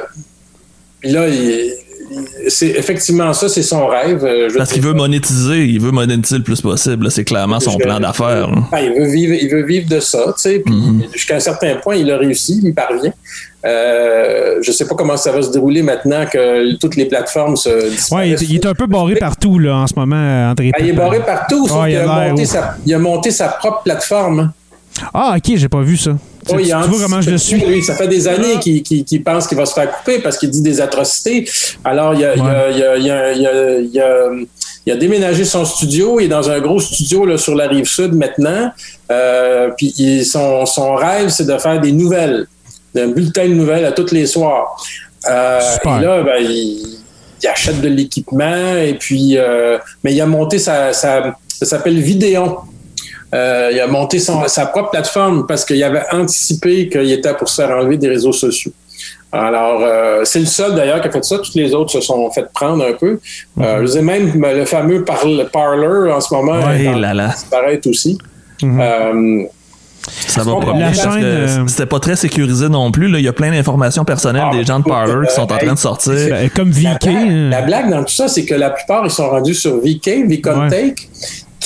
là, 1.04 1.28
il- 1.28 1.72
il- 2.10 2.50
c'est 2.50 2.68
effectivement 2.68 3.32
ça, 3.32 3.48
c'est 3.48 3.62
son 3.62 3.86
rêve. 3.86 4.20
Je 4.22 4.56
Parce 4.56 4.72
qu'il 4.72 4.82
veut 4.82 4.92
monétiser, 4.94 5.64
il 5.64 5.80
veut 5.80 5.90
monétiser 5.92 6.38
le 6.38 6.44
plus 6.44 6.60
possible. 6.60 7.10
C'est 7.10 7.24
clairement 7.24 7.60
son 7.60 7.72
Je- 7.72 7.78
plan 7.84 8.00
d'affaires. 8.00 8.48
Ah, 8.72 8.82
il 8.82 8.92
veut 8.92 9.06
vivre, 9.10 9.34
il 9.34 9.48
veut 9.48 9.64
vivre 9.64 9.88
de 9.88 10.00
ça, 10.00 10.18
tu 10.36 10.42
sais. 10.42 10.58
Puis 10.60 10.74
Mhm. 10.74 11.04
jusqu'à 11.12 11.36
un 11.36 11.40
certain 11.40 11.76
point, 11.76 11.96
il 11.96 12.10
a 12.10 12.18
réussi, 12.18 12.60
il 12.62 12.68
y 12.68 12.72
parvient. 12.72 13.12
Euh, 13.66 14.58
je 14.62 14.70
sais 14.70 14.86
pas 14.86 14.94
comment 14.94 15.16
ça 15.16 15.32
va 15.32 15.42
se 15.42 15.50
dérouler 15.50 15.82
maintenant 15.82 16.24
que 16.26 16.74
toutes 16.76 16.94
les 16.96 17.06
plateformes 17.06 17.56
se 17.56 17.68
Ouais, 18.14 18.28
il, 18.30 18.32
est- 18.34 18.42
il 18.42 18.54
est 18.56 18.66
un 18.66 18.74
peu 18.74 18.86
barré 18.86 19.16
partout 19.16 19.58
là, 19.58 19.76
en 19.78 19.86
ce 19.86 19.94
moment, 19.96 20.50
André. 20.50 20.70
Ah, 20.74 20.78
il 20.80 20.90
est 20.90 20.92
barré 20.92 21.20
partout, 21.20 21.66
sauf 21.66 21.78
Ah, 21.82 21.90
il 21.90 21.96
a 21.96 22.06
monté 22.28 22.44
sa, 22.44 22.76
il 22.86 22.94
a 22.94 22.98
monté 22.98 23.30
sa 23.30 23.48
propre 23.48 23.82
plateforme. 23.82 24.40
hein. 24.40 24.52
Ah, 25.12 25.34
ok, 25.36 25.56
j'ai 25.56 25.68
pas 25.68 25.82
vu 25.82 25.96
ça. 25.96 26.12
Tu, 26.48 26.54
Oui, 26.54 26.62
tu 26.68 26.88
vois 26.88 27.00
comment 27.02 27.20
je 27.20 27.30
le 27.30 27.38
suis? 27.38 27.60
Lui, 27.60 27.82
ça 27.82 27.94
fait 27.94 28.06
des 28.08 28.28
années 28.28 28.58
qu'il 28.60 28.82
qu'il- 28.82 29.22
pense 29.24 29.46
qu'il 29.48 29.58
va 29.58 29.66
se 29.66 29.74
faire 29.74 29.90
couper 29.90 30.20
parce 30.20 30.38
qu'il 30.38 30.48
dit 30.48 30.62
des 30.62 30.80
atrocités. 30.80 31.46
Alors, 31.84 32.14
il 32.14 32.24
a, 34.92 34.96
déménagé 34.96 35.44
son 35.44 35.64
studio. 35.64 36.20
Il 36.20 36.26
est 36.26 36.28
dans 36.28 36.48
un 36.48 36.60
gros 36.60 36.78
studio 36.80 37.26
là, 37.26 37.36
sur 37.36 37.54
la 37.56 37.66
rive 37.66 37.86
sud 37.86 38.12
maintenant. 38.14 38.70
Euh, 39.10 39.70
puis 39.76 40.24
son 40.24 40.94
rêve, 40.94 41.28
c'est 41.30 41.46
de 41.46 41.58
faire 41.58 41.80
des 41.80 41.92
nouvelles, 41.92 42.46
un 43.02 43.08
bulletin 43.08 43.44
de 43.48 43.54
nouvelles 43.54 43.84
à 43.84 43.92
tous 43.92 44.10
les 44.12 44.26
soirs. 44.26 44.76
Euh, 45.28 45.60
et 45.84 45.88
là, 46.02 46.22
ben, 46.22 46.36
il, 46.40 46.98
il 47.42 47.48
achète 47.48 47.80
de 47.80 47.88
l'équipement 47.88 48.76
et 48.76 48.94
puis, 48.94 49.36
euh, 49.36 49.78
mais 50.04 50.12
il 50.14 50.20
a 50.20 50.26
monté 50.26 50.58
sa, 50.58 50.92
sa- 50.92 51.34
ça 51.48 51.66
s'appelle 51.66 51.98
Vidéon. 52.00 52.56
Euh, 53.34 53.70
il 53.72 53.80
a 53.80 53.86
monté 53.88 54.18
son- 54.20 54.46
sa 54.46 54.66
propre 54.66 54.90
plateforme 54.90 55.46
parce 55.46 55.64
qu'il 55.64 55.82
avait 55.82 56.04
anticipé 56.12 56.88
qu'il 56.88 57.10
était 57.10 57.34
pour 57.34 57.48
se 57.48 57.60
faire 57.60 57.70
enlever 57.76 57.96
des 57.96 58.08
réseaux 58.08 58.32
sociaux. 58.32 58.72
Alors, 59.32 59.80
euh, 59.82 60.20
c'est 60.24 60.38
le 60.38 60.46
seul 60.46 60.74
d'ailleurs 60.76 61.00
qui 61.00 61.08
a 61.08 61.10
fait 61.10 61.24
ça. 61.24 61.38
Toutes 61.38 61.56
les 61.56 61.74
autres 61.74 61.90
se 61.90 62.00
sont 62.00 62.30
fait 62.30 62.46
prendre 62.54 62.86
un 62.86 62.92
peu. 62.92 63.18
Euh, 63.60 63.80
je 63.82 63.86
sais 63.86 64.02
même 64.02 64.32
le 64.40 64.64
fameux 64.64 65.04
parle- 65.04 65.48
parler 65.52 66.10
en 66.12 66.20
ce 66.20 66.32
moment 66.32 66.60
Ouais, 66.64 66.84
là, 66.98 67.12
là. 67.12 67.28
disparaître 67.28 67.90
aussi. 67.90 68.16
Mhm. 68.62 69.46
Ça 70.08 70.42
va 70.42 70.56
pas 70.56 70.66
La 70.66 70.90
bien 70.90 70.92
euh, 71.22 71.66
C'était 71.66 71.86
pas 71.86 72.00
très 72.00 72.16
sécurisé 72.16 72.68
non 72.68 72.90
plus. 72.90 73.08
là. 73.08 73.18
Il 73.18 73.24
y 73.24 73.28
a 73.28 73.32
plein 73.32 73.50
d'informations 73.50 74.04
personnelles 74.04 74.44
Ah, 74.52 74.56
des 74.56 74.64
gens 74.64 74.78
de 74.78 74.84
Parler 74.84 75.26
qui 75.28 75.34
sont 75.34 75.42
en 75.42 75.46
train 75.46 75.66
de 75.66 75.70
hey, 75.70 75.76
sortir. 75.76 76.12
Ben, 76.12 76.50
comme 76.50 76.70
la, 76.70 76.94
VK. 76.94 77.04
blague, 77.04 77.16
hein. 77.16 77.48
la 77.50 77.62
blague 77.62 77.90
dans 77.90 78.04
tout 78.04 78.12
ça, 78.12 78.28
c'est 78.28 78.44
que 78.44 78.54
la 78.54 78.70
plupart, 78.70 79.02
ils 79.04 79.10
sont 79.10 79.28
rendus 79.28 79.54
sur 79.54 79.76
VK, 79.78 80.26
VConTake, 80.28 81.08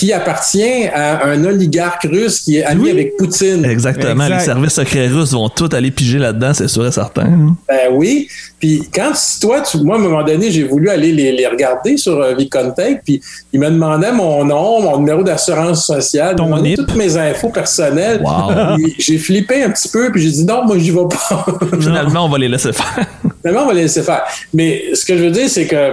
qui 0.00 0.14
appartient 0.14 0.86
à 0.94 1.26
un 1.26 1.44
oligarque 1.44 2.04
russe 2.10 2.40
qui 2.40 2.56
est 2.56 2.64
ami 2.64 2.84
Oui. 2.84 2.90
avec 2.90 3.18
Poutine. 3.18 3.66
Exactement. 3.66 4.24
Exact. 4.24 4.38
Les 4.38 4.44
services 4.46 4.72
secrets 4.72 5.08
russes 5.08 5.32
vont 5.32 5.50
tous 5.50 5.68
aller 5.76 5.90
piger 5.90 6.18
là-dedans, 6.18 6.54
c'est 6.54 6.68
sûr 6.68 6.86
et 6.86 6.90
certain. 6.90 7.26
hein. 7.26 7.56
Ben 7.68 7.90
oui. 7.92 8.26
Puis 8.58 8.82
quand 8.94 9.12
toi, 9.42 9.60
tu- 9.60 9.76
moi, 9.78 9.96
à 9.96 9.98
un 9.98 10.02
moment 10.02 10.22
donné, 10.24 10.50
j'ai 10.50 10.64
voulu 10.64 10.88
aller 10.88 11.12
les, 11.12 11.32
les 11.32 11.46
regarder 11.46 11.98
sur 11.98 12.18
euh, 12.18 12.34
VContact, 12.34 13.02
puis 13.04 13.20
ils 13.52 13.60
me 13.60 13.68
demandaient 13.68 14.12
mon 14.12 14.42
nom, 14.42 14.80
mon 14.80 14.96
numéro 14.98 15.22
d'assurance 15.22 15.84
sociale, 15.86 16.34
Ton 16.36 16.64
ils 16.64 16.76
toutes 16.76 16.96
mes 16.96 17.16
infos 17.18 17.50
personnelles. 17.50 18.22
Wow. 18.22 18.78
J'ai 18.98 19.18
flippé 19.18 19.62
un 19.64 19.70
petit 19.70 19.88
peu, 19.88 20.10
puis 20.10 20.22
j'ai 20.22 20.30
dit 20.30 20.44
non, 20.46 20.64
moi, 20.64 20.78
j'y 20.78 20.90
vais 20.92 21.00
pas. 21.10 21.44
Finalement, 21.78 22.24
on 22.24 22.28
va 22.30 22.38
les 22.38 22.48
laisser 22.48 22.72
faire. 22.72 23.04
Finalement, 23.42 23.64
on 23.64 23.68
va 23.68 23.74
les 23.74 23.82
laisser 23.82 24.02
faire. 24.02 24.22
Mais 24.54 24.82
ce 24.94 25.04
que 25.04 25.16
je 25.18 25.24
veux 25.24 25.30
dire, 25.30 25.48
c'est 25.48 25.66
que 25.66 25.92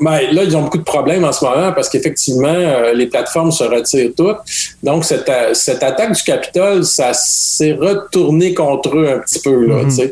ben, 0.00 0.20
là, 0.32 0.44
ils 0.44 0.56
ont 0.56 0.62
beaucoup 0.62 0.78
de 0.78 0.82
problèmes 0.84 1.24
en 1.24 1.32
ce 1.32 1.44
moment 1.44 1.72
parce 1.72 1.88
qu'effectivement, 1.88 2.48
euh, 2.48 2.92
les 2.92 3.06
plateformes 3.06 3.50
se 3.52 3.64
retirent 3.64 4.10
toutes. 4.16 4.36
Donc, 4.82 5.04
cette, 5.04 5.28
a- 5.28 5.54
cette 5.54 5.82
attaque 5.82 6.12
du 6.14 6.22
Capitole, 6.22 6.84
ça 6.84 7.12
s'est 7.14 7.72
retourné 7.72 8.54
contre 8.54 8.96
eux 8.96 9.08
un 9.08 9.18
petit 9.20 9.40
peu. 9.40 9.66
Là, 9.66 9.82
Mhm. 9.84 10.10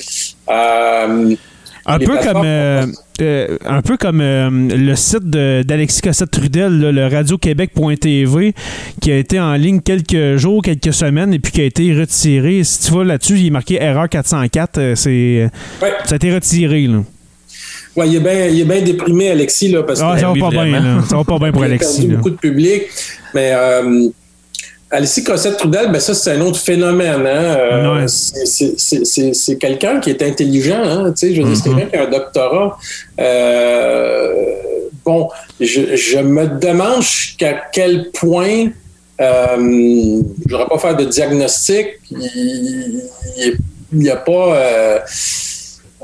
Euh, 0.51 1.35
Un 1.87 1.99
peu, 1.99 2.17
comme, 2.17 2.43
euh, 2.47 2.87
euh, 3.21 3.59
un 3.67 3.83
peu 3.83 3.99
comme 3.99 4.23
euh, 4.23 4.49
le 4.51 4.97
site 4.97 5.29
d'Alexis 5.29 6.01
Cossette-Trudel, 6.01 6.81
le 6.81 7.07
radioquebec.tv, 7.09 8.55
qui 9.03 9.13
a 9.13 9.17
été 9.19 9.39
en 9.39 9.53
ligne 9.55 9.81
quelques 9.81 10.37
jours, 10.37 10.63
quelques 10.63 10.95
semaines, 10.95 11.35
et 11.35 11.39
puis 11.39 11.53
qui 11.53 11.61
a 11.61 11.65
été 11.65 11.93
retiré. 11.95 12.65
Si 12.65 12.81
tu 12.87 12.91
vois 12.93 13.05
là-dessus, 13.05 13.35
il 13.39 13.47
est 13.49 13.51
marqué 13.51 13.83
erreur 13.83 14.09
404. 14.09 14.79
euh, 14.79 14.95
c'est, 14.95 15.51
ouais. 15.83 15.93
ça 16.07 16.15
a 16.15 16.17
été 16.17 16.33
retiré. 16.35 16.87
Là. 16.87 17.01
Ouais, 17.97 18.09
il 18.09 18.17
est 18.17 18.21
bien 18.21 18.47
il 18.47 18.61
est 18.61 18.65
bien 18.65 18.83
déprimé, 18.83 19.31
Alexis, 19.31 19.69
là, 19.69 19.83
parce 19.85 20.01
Ah, 20.03 20.15
que 20.15 20.21
ça 20.21 20.27
va 20.29 20.35
pas 20.41 20.51
bien. 20.65 20.81
là. 20.81 21.03
Ça 21.09 21.17
va 21.17 21.25
pas 21.25 21.39
bien 21.39 21.53
pour 21.53 21.63
il 21.63 21.65
a 21.65 21.67
Alexis. 21.69 21.97
perdu 21.99 22.11
là. 22.11 22.17
beaucoup 22.17 22.31
de 22.31 22.37
public. 22.37 22.83
Mais 23.35 23.53
euh, 23.55 24.09
Alexis 24.91 25.25
Cossette-Trudel, 25.25 25.91
ben 25.93 25.99
ça, 26.01 26.15
c'est 26.15 26.33
un 26.33 26.41
autre 26.41 26.59
phénomène. 26.61 27.27
Hein? 27.27 27.57
Euh, 27.59 27.95
Ouais. 28.03 28.07
c'est- 28.09 29.57
quelqu'un 29.59 29.99
qui 30.01 30.11
est 30.11 30.23
intelligent. 30.23 30.83
Hein? 30.85 31.13
Tu 31.13 31.29
sais, 31.29 31.35
je 31.35 31.43
veux 31.43 31.49
dire, 31.49 31.57
c'est 31.57 31.69
Mhm. 31.71 31.77
quelqu'un 31.79 31.91
qui 31.91 31.97
a 31.97 32.07
un 32.07 32.11
doctorat. 32.11 32.79
Euh, 33.21 34.33
bon, 35.05 35.29
je, 35.61 35.97
je 35.97 36.19
me 36.19 36.47
demande 36.47 37.03
jusqu'à 37.03 37.63
quel 37.73 38.11
point, 38.13 38.67
euh, 39.21 39.47
je 39.57 39.61
ne 39.63 40.23
voudrais 40.49 40.67
pas 40.69 40.79
faire 40.79 40.97
de 40.97 41.05
diagnostic, 41.05 41.87
il 42.11 43.57
n'y 43.93 44.11
a 44.11 44.17
pas... 44.17 45.03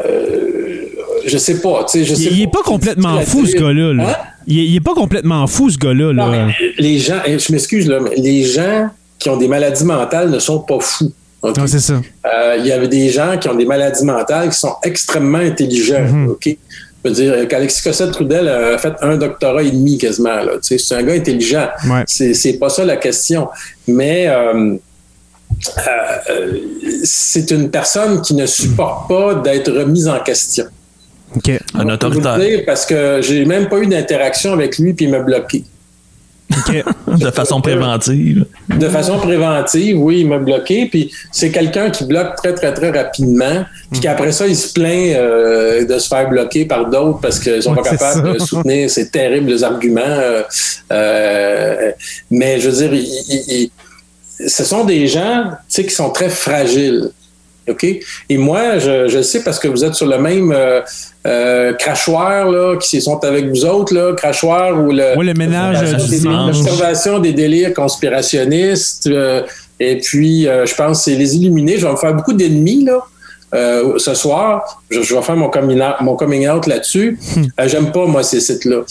Euh, 0.04 0.84
je 1.26 1.36
sais 1.38 1.60
pas. 1.60 1.84
tu 1.90 1.98
sais, 1.98 2.04
Je 2.04 2.14
sais 2.14 2.22
Il, 2.30 2.38
il 2.38 2.42
est 2.42 2.50
pas 2.52 2.62
complètement 2.64 3.20
fou, 3.20 3.44
ce 3.46 3.54
gars-là. 3.56 3.92
là. 3.92 4.04
Hein? 4.08 4.16
Il, 4.46 4.58
est, 4.58 4.64
il 4.66 4.76
est 4.76 4.80
pas 4.80 4.94
complètement 4.94 5.46
fou, 5.46 5.70
ce 5.70 5.76
gars-là. 5.78 6.12
là. 6.12 6.26
Non, 6.26 6.30
mais 6.32 6.52
les 6.78 6.98
gens, 6.98 7.20
eh, 7.26 7.38
je 7.38 7.52
m'excuse, 7.52 7.86
là, 7.88 8.00
mais 8.00 8.14
les 8.16 8.44
gens 8.44 8.88
qui 9.18 9.28
ont 9.28 9.36
des 9.36 9.48
maladies 9.48 9.84
mentales 9.84 10.30
ne 10.30 10.38
sont 10.38 10.60
pas 10.60 10.80
fous. 10.80 11.12
Non, 11.42 11.52
c'est 11.66 11.80
ça. 11.80 11.94
Euh, 12.26 12.56
Il 12.58 12.66
y 12.66 12.72
avait 12.72 12.88
des 12.88 13.08
gens 13.10 13.36
qui 13.38 13.48
ont 13.48 13.54
des 13.54 13.64
maladies 13.64 14.04
mentales 14.04 14.50
qui 14.50 14.58
sont 14.58 14.74
extrêmement 14.82 15.38
intelligents. 15.38 16.04
Mhm. 16.04 16.28
OK? 16.30 16.44
Je 17.02 17.08
veux 17.08 17.14
dire, 17.14 17.48
qu'Alexis 17.48 17.82
Cossette-Trudel 17.82 18.46
a 18.46 18.76
fait 18.76 18.92
un 19.00 19.16
doctorat 19.16 19.62
et 19.62 19.70
demi 19.70 19.96
quasiment. 19.96 20.36
C'est 20.60 20.76
un 20.94 21.02
gars 21.02 21.14
intelligent. 21.14 21.68
Ouais. 21.88 22.02
C'est 22.06 22.34
c'est 22.34 22.54
pas 22.58 22.68
ça 22.68 22.84
la 22.84 22.96
question. 22.98 23.48
Mais 23.88 24.26
euh, 24.28 24.76
euh, 25.78 25.80
euh, 26.30 26.52
c'est 27.04 27.50
une 27.50 27.70
personne 27.70 28.22
qui 28.22 28.34
ne 28.34 28.46
supporte 28.46 29.08
pas 29.08 29.34
d'être 29.36 29.70
remise 29.72 30.08
en 30.08 30.18
question. 30.20 30.64
OK. 31.36 31.50
Un 31.74 31.88
autoritaire. 31.88 32.38
dire 32.38 32.62
parce 32.66 32.84
que 32.86 33.20
j'ai 33.22 33.44
même 33.44 33.68
pas 33.68 33.78
eu 33.78 33.86
d'interaction 33.86 34.52
avec 34.52 34.78
lui 34.78 34.94
puis 34.94 35.04
il 35.06 35.10
m'a 35.12 35.20
bloqué. 35.20 35.64
OK. 36.50 36.82
De 37.20 37.30
façon 37.30 37.60
préventive. 37.60 38.44
De 38.68 38.88
façon 38.88 39.18
préventive, 39.18 39.96
oui, 40.02 40.20
il 40.22 40.26
m'a 40.28 40.38
bloqué. 40.38 40.86
Puis 40.90 41.12
c'est 41.30 41.52
quelqu'un 41.52 41.90
qui 41.90 42.04
bloque 42.04 42.34
très, 42.36 42.52
très, 42.54 42.74
très 42.74 42.90
rapidement. 42.90 43.64
Puis 43.92 44.00
qu'après 44.00 44.32
ça, 44.32 44.48
il 44.48 44.56
se 44.56 44.72
plaint 44.72 45.14
euh, 45.14 45.84
de 45.86 45.98
se 46.00 46.08
faire 46.08 46.28
bloquer 46.28 46.64
par 46.64 46.90
d'autres 46.90 47.20
parce 47.20 47.38
qu'ils 47.38 47.62
sont 47.62 47.70
Ouais, 47.74 47.82
pas 47.82 47.90
capables 47.90 48.26
ça. 48.26 48.32
de 48.32 48.38
soutenir 48.44 48.90
ces 48.90 49.08
terribles 49.10 49.62
arguments. 49.62 50.00
Euh, 50.04 50.42
euh, 50.92 51.92
mais 52.32 52.58
je 52.58 52.68
veux 52.68 52.88
dire, 52.88 52.94
il- 52.94 53.70
ce 54.46 54.64
sont 54.64 54.84
des 54.84 55.06
gens 55.06 55.44
tu 55.50 55.56
sais, 55.68 55.84
qui 55.84 55.94
sont 55.94 56.10
très 56.10 56.28
fragiles. 56.28 57.10
OK? 57.68 57.84
Et 58.28 58.38
moi, 58.38 58.78
je, 58.78 59.06
je 59.08 59.18
le 59.18 59.22
sais 59.22 59.42
parce 59.44 59.58
que 59.58 59.68
vous 59.68 59.84
êtes 59.84 59.94
sur 59.94 60.06
le 60.06 60.18
même 60.18 60.50
euh, 60.52 60.80
euh, 61.26 61.72
crachoir 61.74 62.50
là, 62.50 62.76
qui 62.76 63.00
sont 63.00 63.22
avec 63.24 63.48
vous 63.48 63.64
autres, 63.64 63.94
là, 63.94 64.14
crachoir 64.14 64.82
ou 64.82 64.90
le, 64.90 65.16
Ouais, 65.16 65.24
le 65.24 65.34
ménage. 65.34 65.78
L'observation 66.24 67.18
des 67.18 67.32
délires 67.32 67.74
conspirationnistes. 67.74 69.06
euh, 69.06 69.42
et 69.78 69.98
puis, 69.98 70.46
euh, 70.48 70.66
je 70.66 70.74
pense 70.74 70.98
que 70.98 71.04
c'est 71.04 71.16
les 71.16 71.36
illuminés. 71.36 71.78
Je 71.78 71.86
vais 71.86 71.92
me 71.92 71.96
faire 71.96 72.14
beaucoup 72.14 72.32
d'ennemis 72.32 72.84
là. 72.84 72.98
Euh, 73.54 73.98
ce 73.98 74.14
soir, 74.14 74.82
je, 74.90 75.02
je 75.02 75.14
vais 75.14 75.22
faire 75.22 75.36
mon 75.36 75.48
coming 75.48 75.80
out, 75.80 75.94
mon 76.00 76.16
coming 76.16 76.48
out 76.48 76.66
là-dessus. 76.66 77.18
Euh, 77.58 77.68
J'aime 77.68 77.90
pas, 77.92 78.06
moi, 78.06 78.22
ces 78.22 78.40
sites-là. 78.40 78.82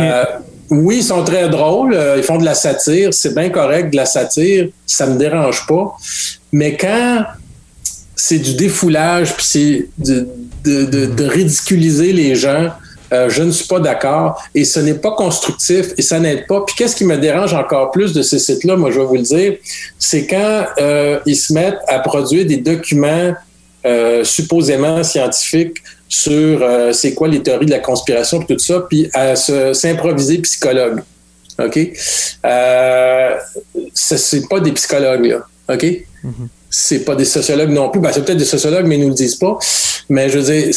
Euh, 0.00 0.24
oui, 0.70 0.96
ils 0.98 1.02
sont 1.04 1.22
très 1.24 1.48
drôles. 1.48 1.96
ils 2.16 2.22
font 2.22 2.38
de 2.38 2.44
la 2.44 2.54
satire. 2.54 3.12
C'est 3.12 3.34
bien 3.34 3.50
correct, 3.50 3.90
de 3.90 3.96
la 3.96 4.06
satire. 4.06 4.68
Ça 4.86 5.06
me 5.06 5.18
dérange 5.18 5.66
pas. 5.66 5.94
Mais 6.52 6.76
quand 6.76 7.24
c'est 8.16 8.38
du 8.38 8.54
défoulage, 8.54 9.34
puis 9.36 9.44
c'est 9.46 9.88
de, 9.98 10.28
de- 10.64 10.84
de- 10.84 11.06
de 11.06 11.24
ridiculiser 11.24 12.12
les 12.12 12.34
gens, 12.36 12.68
euh, 13.12 13.28
je 13.28 13.42
ne 13.42 13.50
suis 13.50 13.66
pas 13.66 13.80
d'accord. 13.80 14.42
Et 14.54 14.64
ce 14.64 14.80
n'est 14.80 14.94
pas 14.94 15.10
constructif 15.12 15.88
et 15.98 16.02
ça 16.02 16.18
n'aide 16.20 16.46
pas. 16.46 16.62
Puis 16.66 16.74
qu'est-ce 16.76 16.96
qui 16.96 17.04
me 17.04 17.18
dérange 17.18 17.52
encore 17.52 17.90
plus 17.90 18.12
de 18.14 18.22
ces 18.22 18.38
sites-là, 18.38 18.76
moi 18.76 18.90
je 18.90 19.00
vais 19.00 19.04
vous 19.06 19.16
le 19.16 19.22
dire, 19.22 19.56
c'est 19.98 20.26
quand 20.26 20.64
euh, 20.80 21.18
ils 21.26 21.36
se 21.36 21.52
mettent 21.52 21.80
à 21.88 21.98
produire 21.98 22.46
des 22.46 22.56
documents 22.58 23.34
euh, 23.86 24.24
supposément 24.24 25.02
scientifiques 25.02 25.78
sur 26.08 26.62
euh, 26.62 26.92
c'est 26.92 27.14
quoi 27.14 27.28
les 27.28 27.42
théories 27.42 27.66
de 27.66 27.70
la 27.70 27.78
conspiration 27.78 28.40
et 28.42 28.46
tout 28.46 28.58
ça, 28.58 28.84
puis 28.88 29.08
à 29.14 29.34
se- 29.36 29.72
s'improviser 29.72 30.38
psychologue. 30.38 31.02
OK? 31.58 31.78
Euh, 32.46 33.34
ce 33.94 34.16
c'est 34.16 34.48
pas 34.48 34.60
des 34.60 34.72
psychologues, 34.72 35.26
là. 35.26 35.46
OK? 35.74 35.86
c'est 36.74 37.00
pas 37.04 37.14
des 37.14 37.26
sociologues 37.26 37.70
non 37.70 37.90
plus. 37.90 38.00
Ben, 38.00 38.10
c'est 38.12 38.24
peut-être 38.24 38.38
des 38.38 38.46
sociologues, 38.46 38.86
mais 38.86 38.96
ils 38.96 39.02
nous 39.02 39.08
le 39.08 39.14
disent 39.14 39.36
pas. 39.36 39.58
Mais 40.08 40.30
je 40.30 40.38
veux 40.38 40.44
dire, 40.52 40.74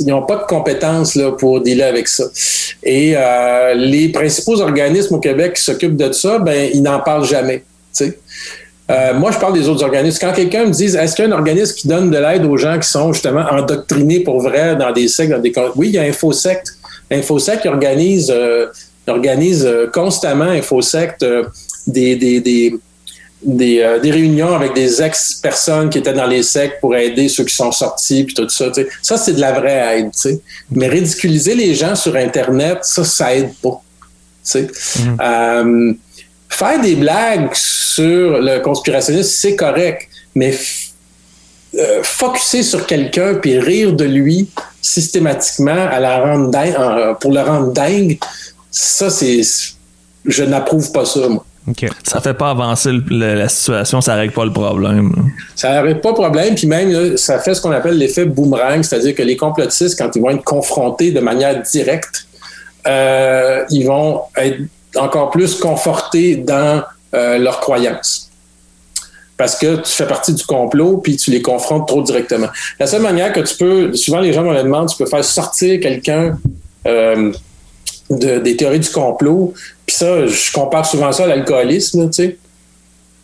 ils 0.00 0.06
n'ont 0.06 0.22
pas 0.22 0.36
de 0.36 0.44
compétences 0.44 1.16
là, 1.16 1.32
pour 1.32 1.60
dealer 1.60 1.82
avec 1.82 2.06
ça. 2.06 2.24
Et 2.84 3.14
euh, 3.16 3.74
les 3.74 4.10
principaux 4.10 4.60
organismes 4.60 5.16
au 5.16 5.18
Québec 5.18 5.54
qui 5.54 5.62
s'occupent 5.62 5.96
de 5.96 6.12
ça, 6.12 6.38
ben, 6.38 6.70
ils 6.72 6.82
n'en 6.82 7.00
parlent 7.00 7.26
jamais. 7.26 7.64
Euh, 8.90 9.14
moi, 9.14 9.32
je 9.32 9.38
parle 9.38 9.54
des 9.54 9.68
autres 9.68 9.84
organismes. 9.84 10.18
Quand 10.20 10.32
quelqu'un 10.32 10.66
me 10.66 10.70
dit, 10.70 10.84
est-ce 10.84 11.16
qu'il 11.16 11.24
y 11.24 11.28
a 11.28 11.30
un 11.30 11.36
organisme 11.36 11.74
qui 11.74 11.88
donne 11.88 12.10
de 12.10 12.18
l'aide 12.18 12.44
aux 12.44 12.56
gens 12.56 12.78
qui 12.78 12.88
sont 12.88 13.12
justement 13.12 13.44
endoctrinés 13.50 14.20
pour 14.20 14.40
vrai 14.40 14.76
dans 14.76 14.92
des 14.92 15.08
sectes, 15.08 15.32
dans 15.32 15.40
des... 15.40 15.52
Oui, 15.74 15.88
il 15.88 15.94
y 15.94 15.98
a 15.98 16.02
InfoSect. 16.02 16.62
InfoSect 17.10 17.62
qui 17.62 17.68
organise, 17.68 18.32
euh, 18.34 18.66
organise 19.08 19.64
euh, 19.66 19.88
constamment, 19.92 20.44
InfoSect, 20.44 21.24
des, 21.88 22.14
des, 22.14 22.40
des, 22.40 22.74
des, 23.42 23.98
des, 24.02 24.10
réunions 24.10 24.54
avec 24.54 24.74
des 24.74 25.02
ex-personnes 25.02 25.90
qui 25.90 25.98
étaient 25.98 26.12
dans 26.12 26.26
les 26.26 26.44
sectes 26.44 26.80
pour 26.80 26.94
aider 26.94 27.28
ceux 27.28 27.44
qui 27.44 27.54
sont 27.54 27.72
sortis, 27.72 28.22
puis 28.22 28.34
tout 28.34 28.48
ça. 28.48 28.66
Ça, 29.02 29.16
c'est 29.16 29.32
de 29.32 29.40
la 29.40 29.52
vraie 29.52 29.98
aide. 29.98 30.10
sais. 30.12 30.40
Mais 30.70 30.86
ridiculiser 30.86 31.56
les 31.56 31.74
gens 31.74 31.96
sur 31.96 32.14
Internet, 32.14 32.78
ça, 32.82 33.04
ça 33.04 33.34
aide 33.34 33.52
pas. 33.60 33.80
Mm-hmm. 34.44 35.96
Faire 36.48 36.80
des 36.80 36.96
blagues 36.96 37.50
sur 37.54 38.40
le 38.40 38.58
conspirationnisme, 38.60 39.30
c'est 39.30 39.56
correct, 39.56 40.08
mais 40.34 40.56
euh, 41.78 42.02
focuser 42.02 42.62
sur 42.62 42.86
quelqu'un 42.86 43.34
puis 43.34 43.58
rire 43.58 43.92
de 43.92 44.04
lui 44.04 44.48
systématiquement 44.80 45.88
à 45.90 46.00
la 46.00 46.20
rendre 46.20 47.18
pour 47.18 47.32
le 47.32 47.40
rendre 47.40 47.72
dingue, 47.72 48.18
ça, 48.70 49.10
c'est. 49.10 49.40
Je 50.24 50.42
n'approuve 50.42 50.92
pas 50.92 51.04
ça, 51.04 51.28
moi. 51.28 51.44
Ça 52.04 52.20
fait 52.20 52.34
pas 52.34 52.50
avancer 52.50 52.90
la 53.10 53.48
situation, 53.48 54.00
ça 54.00 54.14
règle 54.14 54.32
pas 54.32 54.44
le 54.44 54.52
problème. 54.52 55.12
Ça 55.56 55.80
règle 55.80 56.00
pas 56.00 56.10
le 56.10 56.14
problème, 56.14 56.54
puis 56.54 56.66
même 56.68 57.16
ça 57.16 57.40
fait 57.40 57.54
ce 57.54 57.60
qu'on 57.60 57.72
appelle 57.72 57.98
l'effet 57.98 58.24
boomerang, 58.24 58.82
c'est-à-dire 58.84 59.14
que 59.14 59.22
les 59.22 59.36
complotistes, 59.36 59.98
quand 59.98 60.14
ils 60.14 60.22
vont 60.22 60.30
être 60.30 60.44
confrontés 60.44 61.10
de 61.10 61.18
manière 61.18 61.60
directe, 61.62 62.26
euh, 62.86 63.64
ils 63.70 63.84
vont 63.84 64.22
être 64.36 64.60
encore 64.98 65.30
plus 65.30 65.56
confortés 65.56 66.36
dans 66.36 66.82
euh, 67.14 67.38
leurs 67.38 67.60
croyances. 67.60 68.30
Parce 69.36 69.56
que 69.56 69.76
tu 69.76 69.92
fais 69.92 70.06
partie 70.06 70.32
du 70.32 70.44
complot, 70.44 70.98
puis 70.98 71.16
tu 71.16 71.30
les 71.30 71.42
confrontes 71.42 71.86
trop 71.86 72.02
directement. 72.02 72.48
La 72.80 72.86
seule 72.86 73.02
manière 73.02 73.32
que 73.32 73.40
tu 73.40 73.56
peux, 73.56 73.94
souvent 73.94 74.20
les 74.20 74.32
gens 74.32 74.42
me 74.42 74.54
le 74.54 74.62
demandent, 74.62 74.88
tu 74.88 74.96
peux 74.96 75.06
faire 75.06 75.24
sortir 75.24 75.78
quelqu'un 75.80 76.38
euh, 76.86 77.32
de, 78.08 78.38
des 78.38 78.56
théories 78.56 78.80
du 78.80 78.88
complot, 78.88 79.52
puis 79.84 79.96
ça, 79.96 80.26
je 80.26 80.52
compare 80.52 80.86
souvent 80.86 81.12
ça 81.12 81.24
à 81.24 81.26
l'alcoolisme, 81.26 82.10
tu 82.10 82.38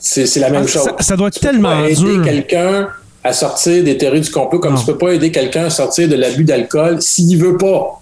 sais. 0.02 0.24
C'est 0.26 0.40
la 0.40 0.50
même 0.50 0.64
ah, 0.64 0.68
chose. 0.68 0.88
Ça, 0.98 1.16
doit 1.16 1.28
être 1.28 1.38
tellement 1.38 1.84
aider 1.84 2.20
quelqu'un 2.24 2.88
à 3.22 3.32
sortir 3.32 3.84
des 3.84 3.96
théories 3.96 4.20
du 4.20 4.30
complot 4.30 4.58
comme 4.58 4.76
tu 4.76 4.84
peux 4.84 4.98
pas 4.98 5.12
aider 5.12 5.30
quelqu'un 5.30 5.66
à 5.66 5.70
sortir 5.70 6.08
de 6.08 6.16
l'abus 6.16 6.42
d'alcool 6.42 7.00
s'il 7.00 7.38
veut 7.38 7.56
pas. 7.56 8.01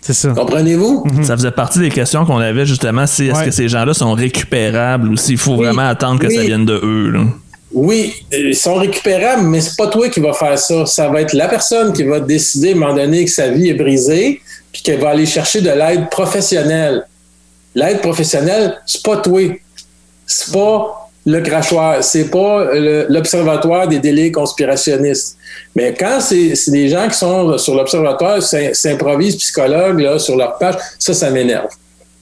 C'est 0.00 0.14
ça. 0.14 0.30
Comprenez-vous? 0.30 1.04
Mhm. 1.04 1.24
Ça 1.24 1.36
faisait 1.36 1.50
partie 1.50 1.78
des 1.78 1.90
questions 1.90 2.24
qu'on 2.24 2.38
avait 2.38 2.66
justement. 2.66 3.06
Si, 3.06 3.26
est-ce 3.26 3.44
que 3.44 3.50
ces 3.50 3.68
gens-là 3.68 3.94
sont 3.94 4.12
récupérables 4.12 5.08
ou 5.08 5.16
s'il 5.16 5.38
faut 5.38 5.56
vraiment 5.56 5.88
attendre 5.88 6.20
que 6.20 6.28
ça 6.28 6.42
vienne 6.42 6.64
de 6.64 6.80
eux? 6.82 7.14
Oui, 7.72 8.14
ils 8.32 8.56
sont 8.56 8.74
récupérables, 8.74 9.42
mais 9.42 9.60
c'est 9.60 9.76
pas 9.76 9.86
toi 9.86 10.08
qui 10.08 10.18
vas 10.18 10.32
faire 10.32 10.58
ça. 10.58 10.86
Ça 10.86 11.08
va 11.08 11.20
être 11.20 11.34
la 11.34 11.46
personne 11.46 11.92
qui 11.92 12.02
va 12.02 12.18
décider 12.18 12.70
à 12.70 12.72
un 12.72 12.78
moment 12.78 12.94
donné 12.94 13.24
que 13.24 13.30
sa 13.30 13.48
vie 13.50 13.68
est 13.68 13.74
brisée, 13.74 14.40
puis 14.72 14.82
qu'elle 14.82 15.00
va 15.00 15.10
aller 15.10 15.26
chercher 15.26 15.60
de 15.60 15.70
l'aide 15.70 16.10
professionnelle. 16.10 17.06
L'aide 17.74 18.00
professionnelle, 18.00 18.76
c'est 18.86 19.04
pas 19.04 19.18
toi. 19.18 19.40
C'est 20.26 20.52
pas 20.52 21.09
le 21.30 21.40
crachoir, 21.40 22.02
c'est 22.02 22.30
pas 22.30 22.68
l'observatoire 23.08 23.86
des 23.88 23.98
délais 23.98 24.30
conspirationnistes. 24.32 25.36
Mais 25.76 25.94
quand 25.98 26.20
c'est 26.20 26.70
des 26.70 26.88
gens 26.88 27.08
qui 27.08 27.18
sont 27.18 27.56
sur 27.58 27.74
l'observatoire, 27.74 28.42
s'improvisent 28.42 29.36
psychologues 29.36 30.00
là, 30.00 30.18
sur 30.18 30.36
leur 30.36 30.58
page, 30.58 30.74
ça, 30.98 31.14
ça 31.14 31.30
m'énerve. 31.30 31.70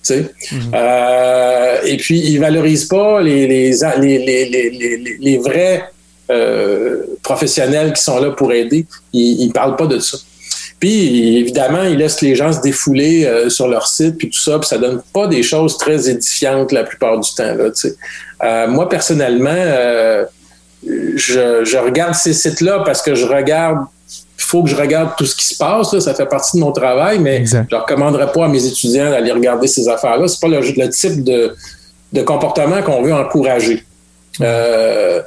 Mm-hmm. 0.08 0.72
Euh, 0.74 1.76
et 1.84 1.96
puis, 1.96 2.18
ils 2.18 2.38
valorisent 2.38 2.86
pas 2.86 3.20
les, 3.20 3.46
les, 3.46 3.72
les, 3.98 5.18
les 5.20 5.38
vrais 5.38 5.84
euh, 6.30 7.02
professionnels 7.22 7.92
qui 7.92 8.02
sont 8.02 8.18
là 8.18 8.30
pour 8.30 8.52
aider. 8.52 8.86
Ils, 9.12 9.44
ils 9.44 9.52
parlent 9.52 9.76
pas 9.76 9.86
de 9.86 9.98
ça. 9.98 10.18
Puis, 10.80 11.38
évidemment, 11.38 11.82
ils 11.82 11.96
laissent 11.96 12.20
les 12.20 12.36
gens 12.36 12.52
se 12.52 12.60
défouler 12.60 13.26
euh, 13.26 13.48
sur 13.48 13.66
leur 13.66 13.88
site, 13.88 14.16
puis 14.16 14.30
tout 14.30 14.38
ça, 14.38 14.58
puis 14.58 14.68
ça 14.68 14.78
donne 14.78 15.02
pas 15.12 15.26
des 15.26 15.42
choses 15.42 15.76
très 15.76 16.08
édifiantes 16.08 16.70
la 16.70 16.84
plupart 16.84 17.18
du 17.18 17.28
temps. 17.34 17.54
Là, 17.54 17.70
euh, 18.44 18.68
moi, 18.68 18.88
personnellement, 18.88 19.50
euh, 19.50 20.24
je, 20.84 21.64
je, 21.64 21.76
regarde 21.76 22.14
ces 22.14 22.32
sites-là 22.32 22.82
parce 22.84 23.02
que 23.02 23.14
je 23.14 23.26
regarde 23.26 23.78
il 24.38 24.44
faut 24.44 24.62
que 24.62 24.70
je 24.70 24.76
regarde 24.76 25.10
tout 25.18 25.26
ce 25.26 25.34
qui 25.34 25.46
se 25.46 25.56
passe. 25.56 25.92
Là, 25.92 26.00
ça 26.00 26.14
fait 26.14 26.24
partie 26.24 26.56
de 26.56 26.62
mon 26.62 26.70
travail, 26.70 27.18
mais 27.18 27.44
je 27.44 27.56
ne 27.56 27.76
recommanderais 27.76 28.30
pas 28.32 28.44
à 28.44 28.48
mes 28.48 28.64
étudiants 28.64 29.10
d'aller 29.10 29.32
regarder 29.32 29.66
ces 29.66 29.88
affaires-là. 29.88 30.28
C'est 30.28 30.40
pas 30.40 30.48
le, 30.48 30.60
le, 30.60 30.88
type 30.88 31.24
de, 31.24 31.54
de 32.12 32.22
comportement 32.22 32.80
qu'on 32.82 33.02
veut 33.02 33.12
encourager. 33.12 33.84
Euh, 34.40 35.22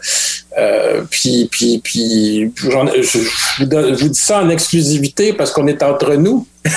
euh, 0.58 1.02
puis, 1.10 1.48
puis, 1.50 1.82
puis 1.84 2.52
je, 2.58 3.94
vous 3.94 4.10
dis 4.10 4.20
ça 4.20 4.42
en 4.42 4.50
exclusivité 4.50 5.34
parce 5.34 5.52
qu'on 5.52 5.68
est 5.68 5.82
entre 5.84 6.16
nous. 6.16 6.48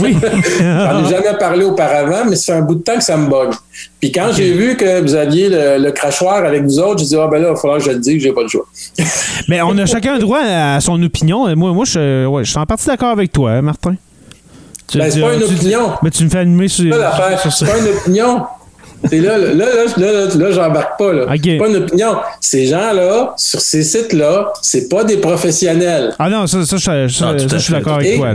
Oui. 0.00 0.16
J'en 0.60 1.04
ai 1.04 1.10
jamais 1.10 1.36
parlé 1.38 1.62
auparavant, 1.62 2.24
mais 2.26 2.36
c'est 2.36 2.52
un 2.52 2.62
bout 2.62 2.76
de 2.76 2.82
temps 2.82 2.96
que 2.96 3.04
ça 3.04 3.18
me 3.18 3.28
bug. 3.28 3.52
Puis 4.00 4.10
quand 4.10 4.30
j'ai 4.32 4.50
vu 4.52 4.78
que 4.78 5.02
vous 5.02 5.14
aviez 5.14 5.50
le, 5.50 5.90
crachoir 5.90 6.36
avec 6.36 6.62
vous 6.62 6.78
autres, 6.78 7.00
j'ai 7.00 7.06
dit, 7.06 7.16
ah 7.16 7.28
ben 7.30 7.42
là, 7.42 7.48
il 7.48 7.54
va 7.54 7.56
falloir 7.56 7.78
que 7.78 7.84
je 7.84 7.90
le 7.90 7.98
dise, 7.98 8.22
j'ai 8.22 8.32
pas 8.32 8.40
le 8.40 8.48
choix. 8.48 8.64
mais 9.48 9.60
on 9.60 9.76
a 9.76 9.84
chacun 9.84 10.18
droit 10.18 10.40
à 10.40 10.80
son 10.80 11.02
opinion. 11.02 11.54
Moi, 11.54 11.72
moi 11.72 11.84
je, 11.84 12.24
ouais, 12.24 12.44
je 12.44 12.50
suis 12.50 12.58
en 12.58 12.64
partie 12.64 12.86
d'accord 12.86 13.10
avec 13.10 13.30
toi, 13.30 13.50
hein, 13.50 13.60
Martin. 13.60 13.96
Ben, 14.94 15.10
c'est 15.10 15.20
pas 15.20 15.34
une 15.34 15.42
opinion. 15.42 15.92
Mais 16.02 16.10
tu 16.10 16.24
me 16.24 16.30
fais 16.30 16.38
animer 16.38 16.68
sur, 16.68 16.94
sur, 17.42 17.52
C'est 17.52 17.66
pas 17.66 17.78
une 17.78 17.88
opinion. 17.88 18.42
C'est 19.10 19.20
là, 19.20 19.38
là, 19.38 19.52
là, 19.52 19.66
là, 19.96 20.26
là, 20.34 20.50
j'embarque 20.50 20.98
pas. 20.98 21.12
Là. 21.12 21.26
C'est 21.42 21.58
pas 21.58 21.68
une 21.68 21.76
opinion. 21.76 22.16
Ces 22.40 22.66
gens-là, 22.66 23.34
sur 23.36 23.60
ces 23.60 23.82
sites-là, 23.82 24.52
c'est 24.62 24.88
pas 24.88 25.04
des 25.04 25.18
professionnels. 25.18 26.14
Ah 26.18 26.30
non, 26.30 26.46
ça, 26.46 26.64
ça, 26.64 26.78
ça, 26.78 27.08
ça 27.08 27.36
je 27.36 27.56
suis 27.58 27.72
d'accord 27.72 27.94
avec 27.94 28.16
toi. 28.16 28.34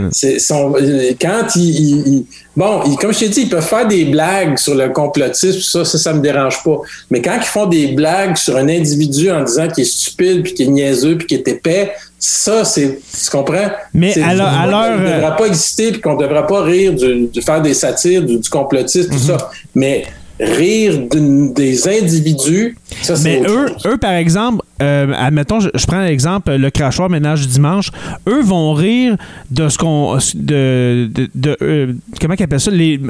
Quand 1.20 1.56
ils, 1.56 2.24
bon, 2.56 2.80
comme 2.96 3.12
je 3.12 3.18
t'ai 3.20 3.28
dit, 3.28 3.42
ils 3.42 3.48
peuvent 3.48 3.66
faire 3.66 3.86
des 3.88 4.04
blagues 4.04 4.58
sur 4.58 4.74
le 4.74 4.90
complotisme, 4.90 5.60
ça, 5.60 5.84
ça, 5.84 5.98
ça 5.98 6.12
me 6.12 6.20
dérange 6.20 6.62
pas. 6.62 6.78
Mais 7.10 7.20
quand 7.20 7.36
ils 7.36 7.46
font 7.46 7.66
des 7.66 7.88
blagues 7.88 8.36
sur 8.36 8.56
un 8.56 8.68
individu 8.68 9.30
en 9.30 9.42
disant 9.42 9.68
qu'il 9.68 9.82
est 9.82 9.92
stupide, 9.92 10.42
puis 10.42 10.54
qu'il 10.54 10.68
est 10.68 10.72
niaiseux, 10.72 11.18
puis 11.18 11.26
qu'il 11.26 11.38
est 11.38 11.48
épais, 11.48 11.92
ça, 12.18 12.64
c'est, 12.66 13.00
tu 13.24 13.30
comprends? 13.30 13.70
Mais 13.94 14.16
alors, 14.22 14.48
alors 14.48 14.98
ne 14.98 15.06
devrait 15.06 15.36
pas 15.36 15.46
exister, 15.46 15.90
puis 15.90 16.02
qu'on 16.02 16.16
ne 16.16 16.22
devrait 16.22 16.46
pas 16.46 16.62
rire 16.62 16.92
du, 16.92 17.30
faire 17.40 17.62
des 17.62 17.72
satires, 17.72 18.22
du, 18.22 18.40
complotisme, 18.50 19.08
tout 19.08 19.14
mhm. 19.14 19.38
ça. 19.38 19.50
Mais 19.74 20.04
rire 20.40 21.08
des 21.10 21.88
individus. 21.88 22.76
Ça, 23.02 23.14
Mais 23.22 23.42
eux, 23.46 23.66
eux, 23.86 23.98
par 23.98 24.12
exemple, 24.12 24.59
euh, 24.80 25.12
admettons, 25.16 25.60
je, 25.60 25.86
prends 25.86 26.00
l'exemple, 26.00 26.52
le 26.52 26.70
crachoir 26.70 27.10
ménage 27.10 27.42
du 27.42 27.48
dimanche, 27.48 27.90
eux 28.28 28.42
vont 28.42 28.72
rire 28.72 29.16
de 29.50 29.68
ce 29.68 29.78
qu'on. 29.78 30.16
de. 30.34 31.08
de, 31.12 31.28
de 31.34 31.56
euh, 31.62 31.92
comment 32.20 32.34
ils 32.38 32.42
appellent 32.42 32.60
ça? 32.60 32.70
Les, 32.70 33.00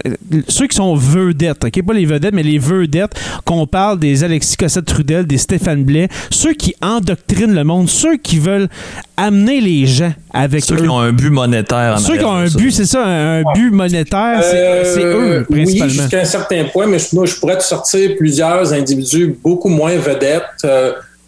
Ceux 0.49 0.67
qui 0.67 0.77
sont 0.77 0.95
vedettes, 0.95 1.65
OK? 1.65 1.83
Pas 1.83 1.93
les 1.93 2.07
vedettes, 2.07 2.35
mais 2.35 2.43
les 2.43 2.59
vedettes, 2.59 3.13
qu'on 3.45 3.67
parle 3.67 3.99
des 3.99 4.25
Alexis 4.25 4.57
Cossette-Trudel, 4.57 5.27
des 5.27 5.39
Stéphane 5.39 5.85
Blais, 5.85 6.09
ceux 6.31 6.55
qui 6.55 6.75
endoctrinent 6.83 7.55
le 7.55 7.65
monde, 7.65 7.89
ceux 7.89 8.17
qui 8.17 8.39
veulent 8.39 8.69
amener 9.17 9.61
les 9.61 9.87
gens 9.87 10.13
avec 10.33 10.65
ceux 10.65 10.77
qui 10.77 10.89
ont 10.89 10.99
un 10.99 11.13
but 11.13 11.31
monétaire. 11.31 11.99
ceux 11.99 12.17
qui 12.17 12.25
ont 12.25 12.35
un 12.35 12.49
but, 12.49 12.71
c'est 12.71 12.87
ça, 12.87 13.05
un, 13.05 13.43
but 13.55 13.71
monétaire, 13.71 14.43
c'est 14.43 15.05
euh, 15.05 15.41
eux, 15.41 15.47
principalement. 15.49 15.85
Oui, 15.87 15.99
jusqu'à 16.01 16.21
un 16.21 16.25
certain 16.25 16.65
point, 16.65 16.87
mais 16.87 16.99
moi, 17.13 17.27
je 17.27 17.35
pourrais 17.37 17.59
te 17.59 17.63
sortir 17.63 18.11
plusieurs 18.17 18.73
individus 18.73 19.37
beaucoup 19.43 19.69
moins 19.69 19.97
vedettes 19.97 20.67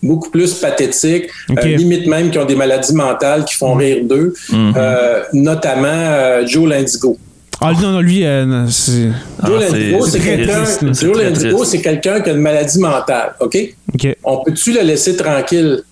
beaucoup 0.03 0.31
plus 0.31 0.55
pathétiques, 0.55 1.31
euh, 1.51 1.63
limite 1.63 2.07
même 2.07 2.31
qui 2.31 2.39
ont 2.39 2.45
des 2.45 2.57
maladies 2.57 2.95
mentales 2.95 3.45
qui 3.45 3.55
font 3.55 3.75
mm. 3.75 3.79
rire 3.79 4.05
d'eux, 4.05 4.35
mm-hmm. 4.51 4.75
euh, 4.77 5.23
notamment 5.33 5.89
euh, 5.89 6.47
Joe 6.47 6.69
Lindigo. 6.69 7.17
Ah 7.61 7.73
non, 7.81 7.93
non, 7.93 8.01
lui, 8.01 8.25
c'est... 8.71 9.11
Joe 9.45 9.63
ah, 9.63 9.71
Lindigo, 9.71 10.07
c'est 10.07 10.19
quelqu'un, 10.19 10.65
Joe 10.93 11.17
Lindigo, 11.17 11.65
c'est 11.65 11.81
quelqu'un 11.81 12.21
qui 12.21 12.31
a 12.31 12.33
une 12.33 12.41
maladie 12.41 12.81
mentale, 12.81 13.35
OK? 13.39 13.57
On 14.25 14.43
peut-tu 14.43 14.73
le 14.73 14.81
laisser 14.81 15.17
tranquille? 15.17 15.83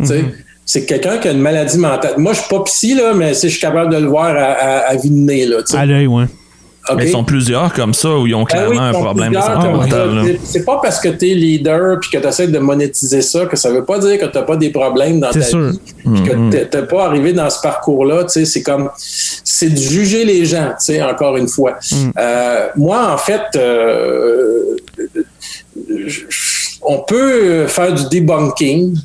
Mm-hmm. 0.00 0.24
C'est 0.64 0.86
quelqu'un 0.86 1.18
qui 1.18 1.28
a 1.28 1.32
une 1.32 1.40
maladie 1.40 1.78
mentale. 1.78 2.14
Moi, 2.16 2.32
je 2.32 2.40
suis 2.40 2.48
pas 2.48 2.64
psy, 2.64 2.94
là, 2.94 3.12
mais 3.14 3.34
je 3.34 3.48
suis 3.48 3.60
capable 3.60 3.92
de 3.92 3.98
le 3.98 4.06
voir 4.06 4.34
à, 4.34 4.52
à, 4.52 4.78
à 4.88 4.96
vue 4.96 5.10
de 5.10 5.14
nez, 5.14 5.44
là. 5.44 5.58
À 5.74 5.84
l'œil, 5.84 6.08
Mais 6.94 7.06
ils 7.06 7.12
sont 7.12 7.24
plusieurs 7.24 7.72
comme 7.72 7.94
ça 7.94 8.16
où 8.16 8.26
ils 8.26 8.34
ont 8.34 8.44
ben 8.44 8.46
clairement 8.46 8.82
un 8.82 8.92
problème 8.92 9.32
de 9.32 9.40
santé 9.40 9.68
mentale. 9.68 10.38
C'est 10.44 10.64
pas 10.64 10.78
parce 10.82 11.00
que 11.00 11.08
tu 11.08 11.30
es 11.30 11.34
leader 11.34 11.98
puis 12.00 12.10
que 12.10 12.18
tu 12.18 12.26
essaies 12.26 12.48
de 12.48 12.58
monétiser 12.58 13.22
ça 13.22 13.46
que 13.46 13.56
ça 13.56 13.70
veut 13.70 13.84
pas 13.84 13.98
dire 13.98 14.18
que 14.18 14.26
tu 14.26 14.44
pas 14.44 14.56
des 14.56 14.70
problèmes 14.70 15.20
dans 15.20 15.30
ta 15.30 15.42
sûr. 15.42 15.70
vie. 15.70 15.80
que 16.04 16.10
mm-hmm. 16.10 16.68
tu 16.70 16.86
pas 16.86 17.06
arrivé 17.06 17.32
dans 17.32 17.50
ce 17.50 17.60
parcours-là. 17.60 18.26
C'est 18.28 18.62
comme. 18.62 18.90
C'est 18.96 19.70
de 19.70 19.76
juger 19.76 20.24
les 20.24 20.44
gens, 20.44 20.74
encore 21.10 21.36
une 21.36 21.48
fois. 21.48 21.76
Mm. 21.90 22.10
Euh, 22.18 22.68
moi, 22.76 23.12
en 23.12 23.18
fait, 23.18 23.42
euh, 23.56 24.76
on 26.82 26.98
peut 26.98 27.66
faire 27.66 27.94
du 27.94 28.08
debunking 28.08 28.96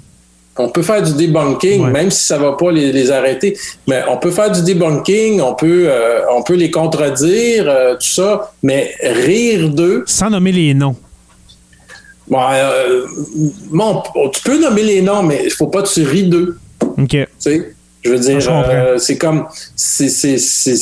On 0.58 0.68
peut 0.70 0.82
faire 0.84 1.02
du 1.02 1.14
debunking, 1.14 1.86
Ouais. 1.86 1.92
même 1.92 2.12
si 2.12 2.26
ça 2.26 2.38
va 2.38 2.52
pas 2.54 2.72
les, 2.72 2.92
les 2.92 3.10
arrêter. 3.10 3.58
Mais 3.88 4.04
on 4.10 4.18
peut 4.18 4.32
faire 4.32 4.52
du 4.52 4.62
debunking, 4.62 5.40
on 5.42 5.56
peut, 5.56 5.86
euh, 5.88 6.22
on 6.36 6.44
peut 6.44 6.56
les 6.56 6.70
contredire, 6.70 7.66
euh, 7.70 7.94
tout 7.96 8.08
ça. 8.08 8.52
Mais 8.62 8.94
rire 9.02 9.70
d'eux, 9.70 10.04
Sans 10.06 10.30
nommer 10.30 10.52
les 10.52 10.74
noms. 10.74 10.96
bon, 12.28 12.40
euh, 12.52 13.06
bon, 13.72 14.04
tu 14.34 14.42
peux 14.44 14.60
nommer 14.60 14.84
les 14.84 15.02
noms, 15.02 15.24
mais 15.24 15.42
il 15.46 15.52
faut 15.52 15.68
pas 15.68 15.82
que 15.84 15.90
tu 15.90 16.04
ris 16.04 16.24
d'eux. 16.28 16.58
OK. 16.98 17.10
Tu 17.10 17.28
sais, 17.40 17.74
je 18.04 18.10
veux 18.12 18.20
dire, 18.20 18.40
c'est 19.00 19.18
comme, 19.18 19.46
c'est, 19.76 20.10
c'est, 20.10 20.38
c'est, 20.38 20.76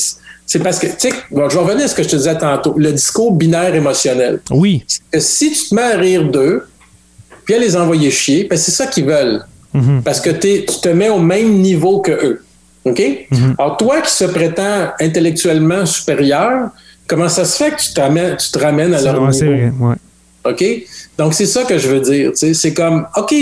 c'est 0.47 0.59
parce 0.59 0.79
que, 0.79 0.87
tu 0.87 0.93
sais, 1.09 1.13
bon, 1.29 1.47
je 1.47 1.55
vais 1.57 1.63
revenir 1.63 1.85
à 1.85 1.87
ce 1.87 1.95
que 1.95 2.01
je 2.03 2.09
te 2.09 2.15
disais 2.15 2.37
tantôt, 2.37 2.73
le 2.75 2.91
discours 2.91 3.31
binaire 3.33 3.75
émotionnel. 3.75 4.39
Oui. 4.49 4.83
Que 5.11 5.19
si 5.19 5.51
tu 5.51 5.69
te 5.69 5.75
mets 5.75 5.81
à 5.83 5.97
rire 5.97 6.23
d'eux, 6.23 6.63
puis 7.45 7.53
à 7.53 7.59
les 7.59 7.75
envoyer 7.77 8.09
chier, 8.11 8.45
ben 8.49 8.57
c'est 8.57 8.71
ça 8.71 8.87
qu'ils 8.87 9.05
veulent. 9.05 9.43
Mhm. 9.73 10.01
Parce 10.03 10.19
que 10.21 10.29
t'es- 10.31 10.65
tu 10.67 10.79
te 10.81 10.89
mets 10.89 11.09
au 11.09 11.19
même 11.19 11.53
niveau 11.59 11.99
que 12.01 12.11
eux. 12.11 12.43
OK? 12.85 13.01
Alors, 13.59 13.77
toi 13.77 14.01
qui 14.01 14.11
se 14.11 14.25
prétends 14.25 14.89
intellectuellement 14.99 15.85
supérieur, 15.85 16.69
comment 17.07 17.29
ça 17.29 17.45
se 17.45 17.57
fait 17.63 17.71
que 17.71 17.75
tu, 17.81 17.89
tu 17.93 18.51
te 18.51 18.59
ramènes 18.59 18.93
à 18.93 19.01
leur 19.01 19.33
c'est 19.33 19.45
niveau? 19.47 19.57
vrai. 19.85 19.95
Ouais. 20.45 20.51
OK? 20.51 20.65
Donc, 21.17 21.33
c'est 21.33 21.45
ça 21.45 21.63
que 21.63 21.77
je 21.77 21.87
veux 21.89 21.99
dire. 21.99 22.31
C'est 22.35 22.73
comme, 22.73 23.05
OK, 23.15 23.33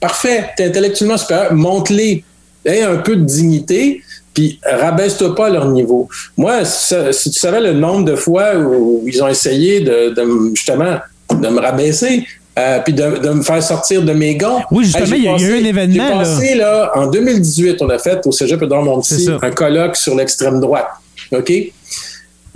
parfait, 0.00 0.46
tu 0.56 0.62
es 0.62 0.66
intellectuellement 0.66 1.16
supérieur, 1.18 1.52
monte-les. 1.52 2.24
Aie 2.66 2.82
un 2.82 2.96
peu 2.96 3.16
de 3.16 3.24
dignité, 3.24 4.00
puis 4.32 4.58
rabaisse-toi 4.64 5.34
pas 5.34 5.48
à 5.48 5.50
leur 5.50 5.68
niveau. 5.68 6.08
Moi, 6.38 6.64
si, 6.64 6.88
ça- 6.88 7.12
si 7.12 7.30
tu 7.30 7.38
savais 7.38 7.60
le 7.60 7.74
nombre 7.74 8.06
de 8.06 8.16
fois 8.16 8.54
où, 8.56 9.02
ils 9.06 9.22
ont 9.22 9.28
essayé 9.28 9.80
de, 9.80 10.14
de 10.14 10.22
me- 10.22 10.54
justement 10.54 10.96
de 11.30 11.48
me 11.48 11.60
rabaisser, 11.60 12.26
euh, 12.58 12.78
puis 12.80 12.92
de, 12.92 13.18
de 13.18 13.30
me 13.30 13.42
faire 13.42 13.62
sortir 13.62 14.02
de 14.02 14.12
mes 14.12 14.36
gonds. 14.36 14.60
Oui, 14.70 14.84
justement, 14.84 15.16
il 15.16 15.24
y 15.24 15.28
a 15.28 15.36
eu 15.38 15.60
un 15.60 15.64
événement, 15.64 15.94
J'ai 16.06 16.12
là. 16.12 16.18
passé, 16.18 16.54
là, 16.54 16.92
en 16.94 17.06
2018, 17.08 17.82
on 17.82 17.88
a 17.90 17.98
fait 17.98 18.24
au 18.26 18.32
Cégep 18.32 18.62
Edouard-Montpetit 18.62 19.28
un 19.42 19.50
colloque 19.50 19.96
sur 19.96 20.14
l'extrême 20.14 20.60
droite. 20.60 20.86
OK? 21.32 21.52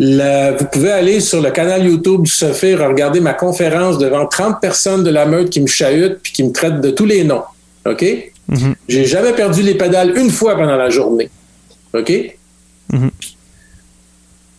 Le- 0.01 0.57
vous 0.57 0.65
pouvez 0.67 0.93
aller 0.93 1.19
sur 1.21 1.41
le 1.43 1.51
canal 1.51 1.85
YouTube 1.85 2.23
du 2.23 2.31
Sophir 2.31 2.79
regarder 2.87 3.19
ma 3.21 3.35
conférence 3.35 3.99
devant 3.99 4.27
30 4.27 4.61
personnes 4.61 5.03
de 5.03 5.11
la 5.11 5.27
meute 5.27 5.51
qui 5.51 5.61
me 5.61 5.67
chahutent 5.67 6.19
puis 6.23 6.33
qui 6.33 6.45
me 6.45 6.53
traitent 6.53 6.81
de 6.81 6.91
tous 6.91 7.05
les 7.07 7.25
noms. 7.25 7.43
OK? 7.85 8.05
Mhm. 8.47 8.75
J'ai 8.89 9.05
jamais 9.05 9.33
perdu 9.33 9.63
les 9.63 9.75
pédales 9.75 10.17
une 10.17 10.31
fois 10.31 10.55
pendant 10.55 10.77
la 10.77 10.89
journée. 10.91 11.29
OK? 11.93 12.13
Mhm. 12.93 13.11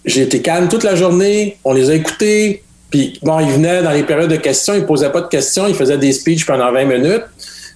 J'ai 0.06 0.22
été 0.24 0.42
calme 0.42 0.68
toute 0.68 0.84
la 0.84 0.96
journée, 0.96 1.58
on 1.64 1.74
les 1.74 1.90
a 1.90 1.94
écoutés, 1.96 2.64
puis 2.90 3.20
bon, 3.22 3.40
ils 3.40 3.52
venaient 3.52 3.84
dans 3.84 3.92
les 3.92 4.04
périodes 4.04 4.30
de 4.30 4.38
questions, 4.38 4.74
ils 4.74 4.86
posaient 4.86 5.12
pas 5.12 5.22
de 5.22 5.28
questions, 5.28 5.68
ils 5.68 5.76
faisaient 5.76 5.98
des 5.98 6.12
speeches 6.12 6.46
pendant 6.46 6.72
20 6.72 6.86
minutes. 6.86 7.24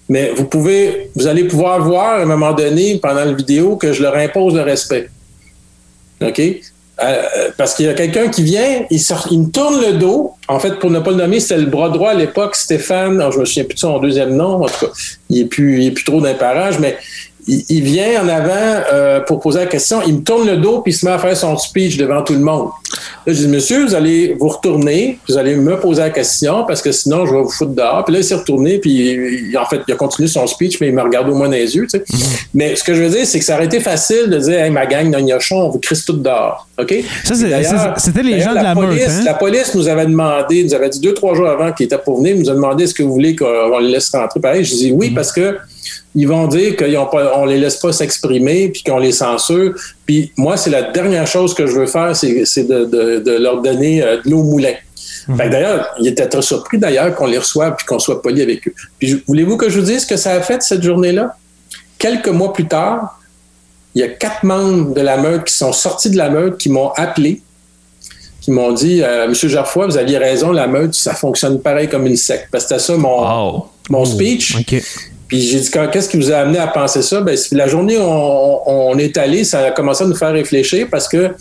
Mais 0.09 0.32
vous 0.36 0.45
pouvez, 0.45 1.11
vous 1.16 1.28
allez 1.28 1.45
pouvoir 1.45 1.82
voir 1.82 2.20
à 2.20 2.22
un 2.22 2.26
moment 2.26 2.51
donné, 2.53 2.97
pendant 2.97 3.24
la 3.24 3.34
vidéo, 3.34 3.78
que 3.78 3.93
je 3.93 4.01
leur 4.01 4.16
impose 4.16 4.53
le 4.53 4.61
respect. 4.61 5.09
OK? 6.22 6.41
Euh, 7.01 7.49
parce 7.57 7.74
qu'il 7.74 7.86
y 7.86 7.89
a 7.89 7.93
quelqu'un 7.93 8.28
qui 8.28 8.43
vient, 8.43 8.86
il, 8.89 8.99
sort, 8.99 9.28
il 9.32 9.41
me 9.41 9.49
tourne 9.49 9.82
le 9.82 9.93
dos. 9.93 10.34
En 10.47 10.59
fait, 10.59 10.78
pour 10.80 10.91
ne 10.91 10.99
pas 10.99 11.11
le 11.11 11.18
nommer, 11.18 11.39
c'était 11.39 11.57
le 11.57 11.66
bras 11.66 11.89
droit 11.89 12.11
à 12.11 12.14
l'époque, 12.14 12.55
Stéphane. 12.55 13.20
Alors, 13.20 13.32
je 13.32 13.39
me 13.39 13.45
souviens 13.45 13.64
plus 13.64 13.76
de 13.76 13.80
son 13.80 13.99
deuxième 13.99 14.36
nom. 14.36 14.64
En 14.64 14.68
tout 14.68 14.86
cas, 14.86 14.91
il 15.30 15.41
est 15.41 15.45
plus, 15.45 15.84
il 15.84 15.93
plus 15.93 16.03
trop 16.03 16.22
d'un 16.22 16.36
parage, 16.36 16.80
mais 16.80 16.97
il, 17.47 17.64
il 17.70 17.82
vient 17.82 18.24
en 18.24 18.28
avant 18.28 18.84
euh, 18.93 19.20
pour 19.22 19.39
poser 19.39 19.59
la 19.59 19.66
question. 19.66 20.01
Il 20.05 20.18
me 20.18 20.24
tourne 20.24 20.47
le 20.47 20.57
dos 20.57 20.82
puis 20.82 20.93
il 20.93 20.95
se 20.95 21.05
met 21.05 21.11
à 21.11 21.20
faire 21.20 21.36
son 21.36 21.57
speech 21.57 21.97
devant 21.97 22.22
tout 22.22 22.34
le 22.34 22.39
monde. 22.39 22.70
Là, 23.25 23.33
je 23.33 23.39
dis, 23.39 23.47
monsieur, 23.47 23.85
vous 23.85 23.95
allez 23.95 24.35
vous 24.39 24.47
retourner, 24.49 25.19
vous 25.27 25.37
allez 25.37 25.55
me 25.55 25.79
poser 25.79 26.01
la 26.01 26.09
question 26.09 26.63
parce 26.65 26.81
que 26.81 26.91
sinon, 26.91 27.25
je 27.25 27.31
vais 27.33 27.41
vous 27.41 27.49
foutre 27.49 27.71
dehors. 27.71 28.03
Puis 28.05 28.13
là, 28.13 28.19
il 28.19 28.23
s'est 28.23 28.35
retourné, 28.35 28.77
puis 28.79 28.91
il- 29.49 29.57
en 29.57 29.65
fait, 29.65 29.81
il 29.87 29.93
a 29.93 29.95
continué 29.97 30.27
son 30.27 30.45
speech, 30.47 30.79
mais 30.81 30.87
il 30.87 30.93
me 30.93 31.01
regarde 31.01 31.29
au 31.29 31.33
moins 31.35 31.47
dans 31.47 31.53
les 31.53 31.75
yeux. 31.75 31.87
tu 31.89 31.97
sais. 31.97 32.03
Mais 32.53 32.75
ce 32.75 32.83
que 32.83 32.93
je 32.93 33.01
veux 33.03 33.09
dire, 33.09 33.25
c'est 33.25 33.39
que 33.39 33.45
ça 33.45 33.55
aurait 33.55 33.65
été 33.65 33.79
facile 33.79 34.29
de 34.29 34.37
dire, 34.37 34.59
hey, 34.61 34.69
ma 34.71 34.85
gang 34.85 35.09
de 35.11 35.19
gnochons, 35.19 35.57
on 35.61 35.69
vous 35.69 35.79
crisse 35.79 36.05
tout 36.05 36.13
dehors. 36.13 36.67
OK? 36.80 36.93
Ça, 37.24 37.36
c'était 37.97 38.24
les 38.24 38.39
gens 38.39 38.51
de 38.51 38.55
la 38.55 38.74
meute, 38.74 38.86
police, 38.86 39.07
hein? 39.07 39.24
La 39.26 39.34
police 39.36 39.76
nous 39.76 39.88
avait 39.88 40.07
demandé, 40.07 40.63
nous 40.63 40.74
avait 40.74 40.89
dit 40.89 40.99
deux, 40.99 41.13
trois 41.13 41.36
jours 41.36 41.47
avant 41.47 41.71
qu'il 41.71 41.86
était 41.86 41.97
pour 41.99 42.17
venir, 42.17 42.36
nous 42.36 42.49
a 42.49 42.53
demandé 42.53 42.86
est-ce 42.86 42.95
que 42.95 43.03
vous 43.03 43.13
voulez 43.13 43.36
qu'on 43.36 43.78
les 43.80 43.91
laisse 43.91 44.09
rentrer. 44.09 44.39
Pareil, 44.39 44.63
je 44.65 44.74
dis 44.76 44.91
oui, 44.91 45.09
Mm-hmm. 45.11 45.13
parce 45.13 45.32
que 45.32 45.57
ils 46.15 46.28
vont 46.28 46.47
dire 46.47 46.76
qu'on 46.76 47.45
les 47.45 47.57
laisse 47.59 47.76
pas 47.78 47.91
s'exprimer 47.91 48.69
puis 48.69 48.82
qu'on 48.84 48.97
les 48.99 49.11
censure. 49.11 49.74
Puis 50.05 50.32
moi, 50.38 50.57
c'est 50.57 50.69
la 50.71 50.84
dernière 50.84 51.28
chose 51.28 51.53
que 51.53 51.65
je 51.67 51.74
veux 51.74 51.86
faire, 51.88 52.15
c'est 52.15 52.63
de, 52.63 52.86
de- 52.86 53.19
de 53.19 53.32
leur 53.38 53.61
donner 53.61 54.01
euh, 54.03 54.17
de 54.24 54.30
l'eau 54.32 54.39
au 54.39 54.43
moulin. 54.43 54.74
Que 55.28 55.49
D'ailleurs, 55.49 55.88
il 55.99 56.07
était 56.07 56.28
très 56.28 56.41
surpris 56.41 56.78
d'ailleurs 56.80 57.13
qu'on 57.15 57.28
les 57.28 57.38
reçoive 57.38 57.76
puis 57.78 57.86
qu'on 57.86 57.99
soit 57.99 58.21
poli 58.21 58.41
avec 58.41 58.67
eux. 58.67 58.74
Puis 58.99 59.24
voulez-vous 59.28 59.57
que 59.57 59.69
je 59.69 59.80
vous 59.80 59.86
dise 59.86 60.01
ce 60.01 60.07
que 60.07 60.17
ça 60.17 60.32
a 60.34 60.41
fait 60.41 60.61
cette 60.63 60.84
journée-là? 60.84 61.36
Quelques 61.97 62.28
mois 62.30 62.51
plus 62.51 62.67
tard, 62.67 63.19
il 63.95 64.01
y 64.01 64.03
a 64.03 64.07
quatre 64.09 64.43
membres 64.43 64.93
de 64.93 65.01
la 65.01 65.17
meute 65.17 65.45
qui 65.45 65.53
sont 65.53 65.71
sortis 65.73 66.09
de 66.09 66.17
la 66.17 66.29
meute, 66.29 66.57
qui 66.57 66.69
m'ont 66.69 66.89
appelé, 66.95 67.41
qui 68.41 68.51
m'ont 68.51 68.71
dit 68.73 69.01
euh, 69.03 69.27
Monsieur 69.27 69.47
Gerfoy, 69.49 69.85
vous 69.85 69.97
aviez 69.97 70.17
raison, 70.17 70.51
la 70.51 70.67
meute, 70.67 70.93
ça 70.95 71.13
fonctionne 71.13 71.61
pareil 71.61 71.87
comme 71.87 72.05
une 72.07 72.17
secte. 72.17 72.47
Parce 72.51 72.65
que 72.65 72.69
c'était 72.69 72.81
ça 72.81 72.97
mon, 72.97 73.21
Wow. 73.53 73.67
mon 73.89 74.03
speech. 74.05 74.57
Puis 75.27 75.41
j'ai 75.41 75.59
dit 75.61 75.71
qu'est-ce 75.91 76.09
qui 76.09 76.17
vous 76.17 76.31
a 76.31 76.37
amené 76.37 76.59
à 76.59 76.67
penser 76.67 77.01
ça? 77.01 77.21
Ben, 77.21 77.35
la 77.53 77.67
journée 77.67 77.97
où 77.97 78.01
on, 78.03 78.61
on 78.65 78.97
est 78.97 79.17
allé, 79.17 79.43
ça 79.43 79.59
a 79.59 79.71
commencé 79.71 80.03
à 80.03 80.07
nous 80.07 80.15
faire 80.15 80.31
réfléchir 80.33 80.87
parce 80.91 81.07
que 81.07 81.31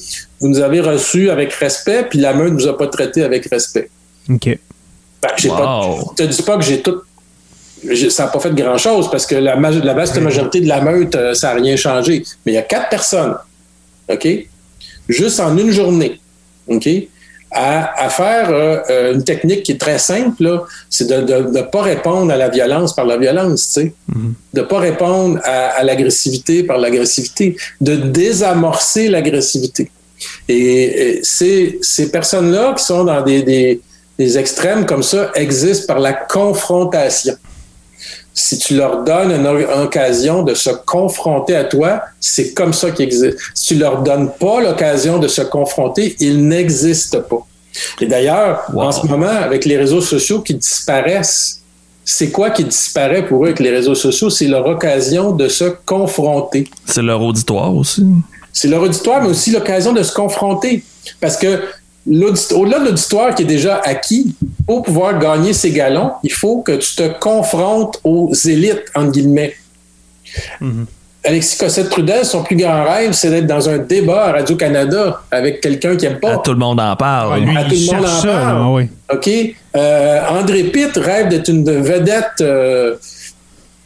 vous 0.40 0.48
nous 0.48 0.60
avez 0.60 0.80
reçus 0.80 1.28
avec 1.30 1.52
respect, 1.54 2.04
puis 2.08 2.18
la 2.20 2.32
meute 2.32 2.52
ne 2.52 2.58
nous 2.58 2.68
a 2.68 2.78
pas 2.78 2.86
traités 2.86 3.22
avec 3.22 3.46
respect. 3.50 3.90
OK. 4.30 4.46
Ben, 5.20 5.28
j'ai 5.36 5.48
pas, 5.48 5.80
Wow. 5.86 6.12
je 6.18 6.24
te 6.24 6.28
dis 6.30 6.42
pas 6.42 6.56
que 6.56 6.64
j'ai 6.64 6.80
tout. 6.80 7.00
Ça 8.10 8.24
n'a 8.24 8.30
pas 8.30 8.38
fait 8.38 8.54
grand-chose 8.54 9.10
parce 9.10 9.26
que 9.26 9.34
la, 9.34 9.56
la 9.56 9.94
vaste 9.94 10.16
majorité 10.18 10.60
de 10.60 10.68
la 10.68 10.80
meute, 10.80 11.14
euh, 11.16 11.34
ça 11.34 11.48
n'a 11.48 11.60
rien 11.60 11.76
changé. 11.76 12.22
Mais 12.46 12.52
il 12.52 12.54
y 12.54 12.58
a 12.58 12.62
quatre 12.62 12.88
personnes, 12.88 13.34
OK? 14.08 14.28
Juste 15.08 15.40
en 15.40 15.56
une 15.58 15.72
journée, 15.72 16.20
OK? 16.68 16.88
À, 17.50 18.04
à 18.04 18.08
faire 18.08 18.48
euh, 18.50 18.78
euh, 18.88 19.14
une 19.14 19.24
technique 19.24 19.64
qui 19.64 19.72
est 19.72 19.80
très 19.80 19.98
simple, 19.98 20.62
c'est 20.88 21.06
de 21.08 21.42
ne 21.42 21.62
pas 21.62 21.82
répondre 21.82 22.32
à 22.32 22.36
la 22.36 22.48
violence 22.48 22.94
par 22.94 23.04
la 23.04 23.18
violence, 23.18 23.66
tu 23.66 23.72
sais. 23.72 23.94
De 24.54 24.60
ne 24.60 24.66
pas 24.66 24.78
répondre 24.78 25.38
à, 25.42 25.70
à 25.78 25.82
l'agressivité 25.82 26.62
par 26.62 26.78
l'agressivité, 26.78 27.56
de 27.80 27.96
désamorcer 27.96 29.08
l'agressivité. 29.08 29.90
Et, 30.48 30.56
et 31.18 31.20
ces, 31.24 31.78
ces 31.82 32.10
personnes-là 32.10 32.74
qui 32.78 32.84
sont 32.84 33.04
dans 33.04 33.22
des, 33.22 33.42
des, 33.42 33.80
des 34.18 34.38
extrêmes 34.38 34.86
comme 34.86 35.02
ça 35.02 35.32
existent 35.34 35.92
par 35.92 35.98
la 35.98 36.12
confrontation. 36.12 37.34
Si 38.34 38.58
tu 38.58 38.74
leur 38.76 39.04
donnes 39.04 39.30
une 39.32 39.46
occasion 39.46 40.42
de 40.42 40.54
se 40.54 40.70
confronter 40.70 41.54
à 41.54 41.64
toi, 41.64 42.02
c'est 42.20 42.54
comme 42.54 42.72
ça 42.72 42.90
qu'ils 42.90 43.04
existent. 43.06 43.36
Si 43.54 43.66
tu 43.66 43.74
leur 43.74 44.02
donnes 44.02 44.30
pas 44.40 44.60
l'occasion 44.62 45.18
de 45.18 45.28
se 45.28 45.42
confronter, 45.42 46.16
ils 46.18 46.46
n'existent 46.48 47.20
pas. 47.20 47.46
Et 48.00 48.06
d'ailleurs, 48.06 48.64
Wow. 48.72 48.82
en 48.84 48.92
ce 48.92 49.06
moment, 49.06 49.26
avec 49.28 49.64
les 49.64 49.76
réseaux 49.76 50.00
sociaux 50.00 50.40
qui 50.40 50.54
disparaissent, 50.54 51.60
c'est 52.04 52.30
quoi 52.30 52.50
qui 52.50 52.64
disparaît 52.64 53.24
pour 53.26 53.44
eux 53.44 53.48
avec 53.48 53.60
les 53.60 53.70
réseaux 53.70 53.94
sociaux? 53.94 54.28
C'est 54.30 54.48
leur 54.48 54.66
occasion 54.66 55.32
de 55.32 55.48
se 55.48 55.64
confronter. 55.86 56.68
C'est 56.86 57.02
leur 57.02 57.22
auditoire 57.22 57.74
aussi. 57.74 58.04
C'est 58.52 58.68
leur 58.68 58.82
auditoire, 58.82 59.22
mais 59.22 59.28
aussi 59.28 59.50
l'occasion 59.50 59.92
de 59.92 60.02
se 60.02 60.12
confronter. 60.12 60.82
Parce 61.20 61.36
que 61.36 61.60
au-delà 62.06 62.78
de 62.80 62.84
l'auditoire 62.86 63.34
qui 63.34 63.42
est 63.42 63.46
déjà 63.46 63.80
acquis, 63.84 64.34
pour 64.66 64.82
pouvoir 64.82 65.18
gagner 65.18 65.52
ces 65.52 65.70
galons, 65.70 66.12
il 66.22 66.32
faut 66.32 66.58
que 66.62 66.72
tu 66.72 66.94
te 66.96 67.18
confrontes 67.20 68.00
aux 68.04 68.32
élites, 68.34 68.84
entre 68.94 69.12
guillemets. 69.12 69.54
Alexis 71.24 71.56
Cossette-Trudel, 71.56 72.24
son 72.24 72.42
plus 72.42 72.56
grand 72.56 72.82
rêve, 72.84 73.12
c'est 73.12 73.30
d'être 73.30 73.46
dans 73.46 73.68
un 73.68 73.78
débat 73.78 74.24
à 74.24 74.32
Radio-Canada 74.32 75.20
avec 75.30 75.60
quelqu'un 75.60 75.96
qui 75.96 76.06
aime 76.06 76.18
pas. 76.18 76.38
Tout 76.38 76.50
le 76.52 76.58
monde 76.58 76.80
en 76.80 76.96
parle. 76.96 77.40
Lui, 77.44 77.56
à 77.56 77.62
tout 77.64 77.74
il 77.74 77.86
le 77.86 77.92
monde 77.96 78.04
en 78.06 78.20
ça, 78.20 78.28
parle. 78.28 78.66
oui. 78.74 78.88
OK? 79.12 79.30
Euh, 79.76 80.20
André 80.30 80.64
Pitt 80.64 80.96
rêve 80.96 81.28
d'être 81.28 81.48
une 81.48 81.64
vedette. 81.80 82.40
euh, 82.40 82.96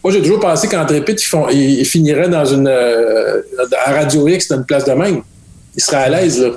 moi, 0.02 0.12
j'ai 0.14 0.22
toujours 0.22 0.40
pensé 0.40 0.66
qu'André 0.66 1.02
Pitt, 1.02 1.20
il, 1.20 1.26
font- 1.26 1.48
il- 1.50 1.80
il 1.80 1.84
finirait 1.84 2.28
dans 2.30 2.44
une, 2.46 2.68
euh, 2.68 3.42
à 3.84 3.92
Radio 3.92 4.26
X, 4.28 4.48
dans 4.48 4.56
une 4.56 4.64
place 4.64 4.86
de 4.86 4.92
même. 4.92 5.20
Il 5.76 5.82
serait 5.82 5.96
à 6.04 6.08
l'aise, 6.08 6.40
là. 6.40 6.48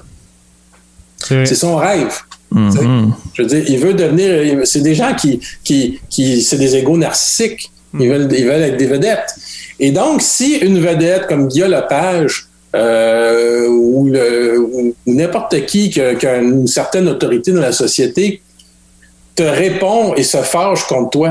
C'est 1.45 1.55
son 1.55 1.75
rêve. 1.75 2.13
Mhm. 2.51 3.13
Je 3.33 3.41
veux 3.43 3.47
dire, 3.47 3.63
il 3.67 3.77
veut 3.77 3.93
devenir. 3.93 4.65
C'est 4.65 4.81
des 4.81 4.95
gens 4.95 5.13
qui. 5.13 5.39
qui, 5.63 5.99
qui 6.09 6.41
c'est 6.41 6.57
des 6.57 6.75
égaux 6.75 6.97
narcissiques. 6.97 7.71
Ils, 7.99 8.07
veulent, 8.09 8.29
ils 8.31 8.45
veulent 8.45 8.61
être 8.61 8.77
des 8.77 8.85
vedettes. 8.85 9.35
Et 9.79 9.91
donc, 9.91 10.21
si 10.21 10.55
une 10.57 10.79
vedette 10.79 11.25
comme 11.27 11.47
Guillaume 11.47 11.71
Lepage 11.71 12.47
euh, 12.75 13.67
ou, 13.67 14.07
le- 14.09 14.59
ou- 14.59 14.93
ou 15.07 15.13
n'importe 15.15 15.65
qui 15.65 15.89
qui 15.89 15.99
a, 15.99 16.13
qui 16.15 16.27
a 16.27 16.37
une 16.37 16.67
certaine 16.67 17.07
autorité 17.07 17.51
dans 17.51 17.61
la 17.61 17.71
société 17.71 18.41
te 19.35 19.41
répond 19.43 20.13
et 20.15 20.23
se 20.23 20.37
fâche 20.37 20.83
contre 20.85 21.09
toi, 21.11 21.29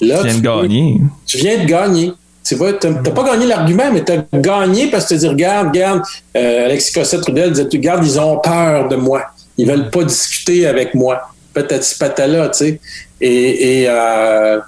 là, 0.00 0.18
Tu 0.22 0.24
viens 0.28 0.32
de 0.34 0.36
tu 0.36 0.42
gagner. 0.42 1.00
tu 1.26 1.36
viens 1.38 1.58
de 1.62 1.64
gagner. 1.66 2.12
Tu 2.44 2.54
vois, 2.56 2.72
t'as 2.72 2.92
t'as 2.92 3.10
pas 3.12 3.22
gagné 3.24 3.46
l'argument, 3.46 3.90
mais 3.92 4.04
tu 4.04 4.12
as 4.12 4.24
gagné 4.34 4.90
parce 4.90 5.04
que 5.04 5.14
tu 5.14 5.20
dis, 5.20 5.28
regarde, 5.28 5.68
regarde, 5.68 6.02
euh, 6.36 6.64
Alexis 6.66 6.92
Cossette-Trudel 6.92 7.52
disait, 7.52 7.68
regarde, 7.72 8.04
ils 8.04 8.18
ont 8.18 8.38
peur 8.38 8.88
de 8.88 8.96
moi. 8.96 9.22
Ils 9.56 9.66
veulent 9.66 9.90
pas 9.90 10.02
discuter 10.04 10.66
avec 10.66 10.94
moi. 10.94 11.20
Patati 11.54 11.96
patala, 11.98 12.48
tu 12.48 12.58
sais. 12.58 12.80
Et, 13.20 13.82
et, 13.82 13.86
euh, 13.88 14.58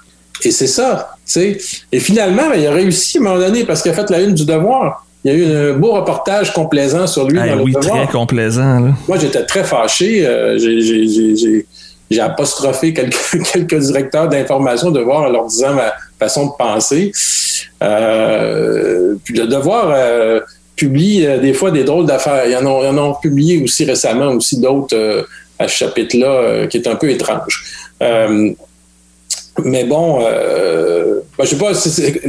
Et 0.43 0.51
c'est 0.51 0.67
ça, 0.67 1.15
tu 1.25 1.31
sais. 1.33 1.57
Et 1.91 1.99
finalement, 1.99 2.49
ben, 2.49 2.59
il 2.59 2.67
a 2.67 2.71
réussi 2.71 3.17
à 3.17 3.21
un 3.21 3.23
moment 3.23 3.37
donné 3.39 3.63
parce 3.65 3.81
qu'il 3.81 3.91
a 3.91 3.95
fait 3.95 4.09
la 4.09 4.21
une 4.21 4.33
du 4.35 4.45
devoir. 4.45 5.05
Il 5.23 5.31
y 5.31 5.35
a 5.35 5.37
eu 5.37 5.71
un 5.71 5.73
beau 5.73 5.93
reportage 5.93 6.53
complaisant 6.53 7.07
sur 7.07 7.27
lui. 7.27 7.37
Dans 7.39 7.57
oui, 7.63 7.71
le 7.73 7.79
devoir. 7.81 8.03
très 8.03 8.11
complaisant. 8.11 8.79
Là. 8.79 8.91
Moi, 9.07 9.17
j'étais 9.17 9.43
très 9.45 9.63
fâché. 9.63 10.25
Euh, 10.25 10.57
j'ai- 10.59 10.81
j'ai- 10.81 11.07
j'ai- 11.07 11.35
j'ai- 11.35 11.65
j'ai 12.11 12.21
apostrophé 12.21 12.93
quelques, 12.93 13.15
quelques 13.53 13.79
directeurs 13.79 14.29
d'information 14.29 14.91
de 14.91 14.99
voir 15.01 15.21
en 15.23 15.29
leur 15.29 15.47
disant 15.47 15.73
ma 15.73 15.91
façon 16.19 16.47
de 16.47 16.51
penser. 16.57 17.11
Euh, 17.83 19.15
puis 19.23 19.33
le 19.33 19.47
devoir 19.47 19.91
euh, 19.91 20.39
publie 20.75 21.25
euh, 21.25 21.39
des 21.39 21.53
fois 21.53 21.71
des 21.71 21.83
drôles 21.83 22.05
d'affaires. 22.05 22.45
Ils 22.47 22.55
en 22.55 22.65
en 22.65 22.97
ont 22.97 23.13
publié 23.15 23.61
aussi 23.63 23.85
récemment 23.85 24.31
aussi 24.31 24.59
d'autres 24.59 25.27
à 25.57 25.67
ce 25.67 25.75
chapitre-là 25.75 26.67
qui 26.67 26.77
est 26.77 26.87
un 26.87 26.95
peu 26.95 27.09
étrange. 27.09 27.63
Mais 29.63 29.85
bon, 29.85 30.19
euh, 30.21 31.21
ben, 31.37 31.45
je 31.45 31.49
sais 31.51 31.55
pas, 31.57 31.73
si 31.73 31.89
c'est- 31.89 32.21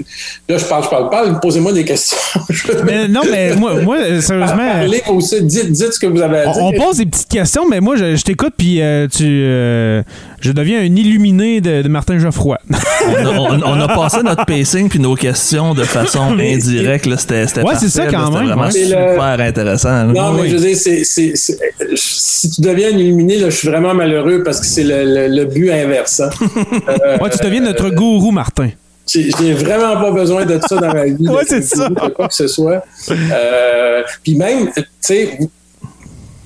là 0.49 0.59
je 0.59 0.65
parle, 0.65 0.85
je 0.85 0.89
parle 0.89 1.11
pas, 1.11 1.29
posez-moi 1.41 1.73
des 1.73 1.85
questions. 1.85 2.17
Mais 2.85 3.09
non, 3.09 3.23
mais 3.29 3.55
moi, 3.57 3.75
moi 3.83 3.97
euh, 3.99 4.21
sérieusement. 4.21 4.63
aussi, 5.11 5.43
dites, 5.43 5.73
dites 5.73 5.93
ce 5.93 5.99
que 5.99 6.07
vous 6.07 6.21
avez 6.23 6.39
à 6.39 6.45
dire. 6.53 6.63
On, 6.63 6.69
on 6.69 6.73
pose 6.73 6.99
des 6.99 7.07
petites 7.07 7.29
questions, 7.29 7.69
mais 7.69 7.81
moi, 7.81 7.97
je, 7.97 8.15
je 8.17 8.23
t'écoute, 8.25 8.53
puis 8.57 8.81
euh, 8.81 9.09
tu, 9.09 9.25
euh, 9.25 10.03
je 10.41 10.53
deviens 10.53 10.79
un 10.81 10.85
illuminé 10.97 11.61
de, 11.61 11.83
de 11.83 11.89
Martin 11.89 12.19
Geoffroy. 12.19 12.59
On 12.71 13.15
a, 13.27 13.39
on- 13.39 13.63
on 13.63 13.81
a 13.81 13.89
passé 13.89 14.19
notre 14.25 14.45
pacing 14.45 14.89
puis 14.89 14.99
nos 15.01 15.15
questions 15.17 15.75
de 15.75 15.83
façon 15.85 16.37
indirecte. 16.39 17.07
là. 17.07 17.17
C'était 17.17 17.47
c'était 17.49 17.63
Ouais, 17.63 17.75
c'est 17.79 17.89
ça, 17.89 18.05
là. 18.05 18.11
quand 18.13 18.27
C'était 18.27 18.39
même, 18.39 18.47
vraiment 18.49 18.67
le- 18.67 18.71
super 18.73 19.41
intéressant. 19.41 20.05
Non, 20.05 20.33
mais 20.33 20.49
je 20.49 20.55
veux 20.57 20.61
dire, 20.65 20.77
c'est, 20.77 21.03
c'est- 21.05 21.33
c'est- 21.35 21.59
si 21.97 22.51
tu 22.51 22.61
deviens 22.61 22.89
un 22.89 22.99
illuminé, 22.99 23.39
là, 23.39 23.51
je 23.51 23.57
suis 23.57 23.69
vraiment 23.69 23.95
malheureux 23.95 24.43
parce 24.45 24.61
que 24.61 24.67
c'est 24.67 24.85
le, 24.85 25.05
le- 25.05 25.29
le 25.35 25.45
but 25.47 25.71
inverse. 25.71 26.21
hein. 26.21 26.31
Ouais, 27.21 27.31
tu 27.31 27.39
deviens 27.43 27.61
notre 27.61 27.91
gourou, 27.91 28.31
Martin. 28.31 28.71
j'ai, 29.07 29.53
vraiment 29.53 30.01
pas 30.01 30.11
besoin 30.11 30.45
de 30.45 30.59
ça 30.67 30.77
dans 30.77 30.93
ma 30.93 31.05
vie. 31.07 31.29
Ouais, 31.29 31.45
c'est 31.47 31.63
ça. 31.63 31.89
De 31.89 32.09
quoi 32.11 32.29
que 32.29 32.35
ce 32.35 32.47
soit. 32.47 32.85
Euh, 33.11 34.03
Puis 34.23 34.35
même, 34.35 34.71
tu 34.75 34.85
sais, 35.01 35.39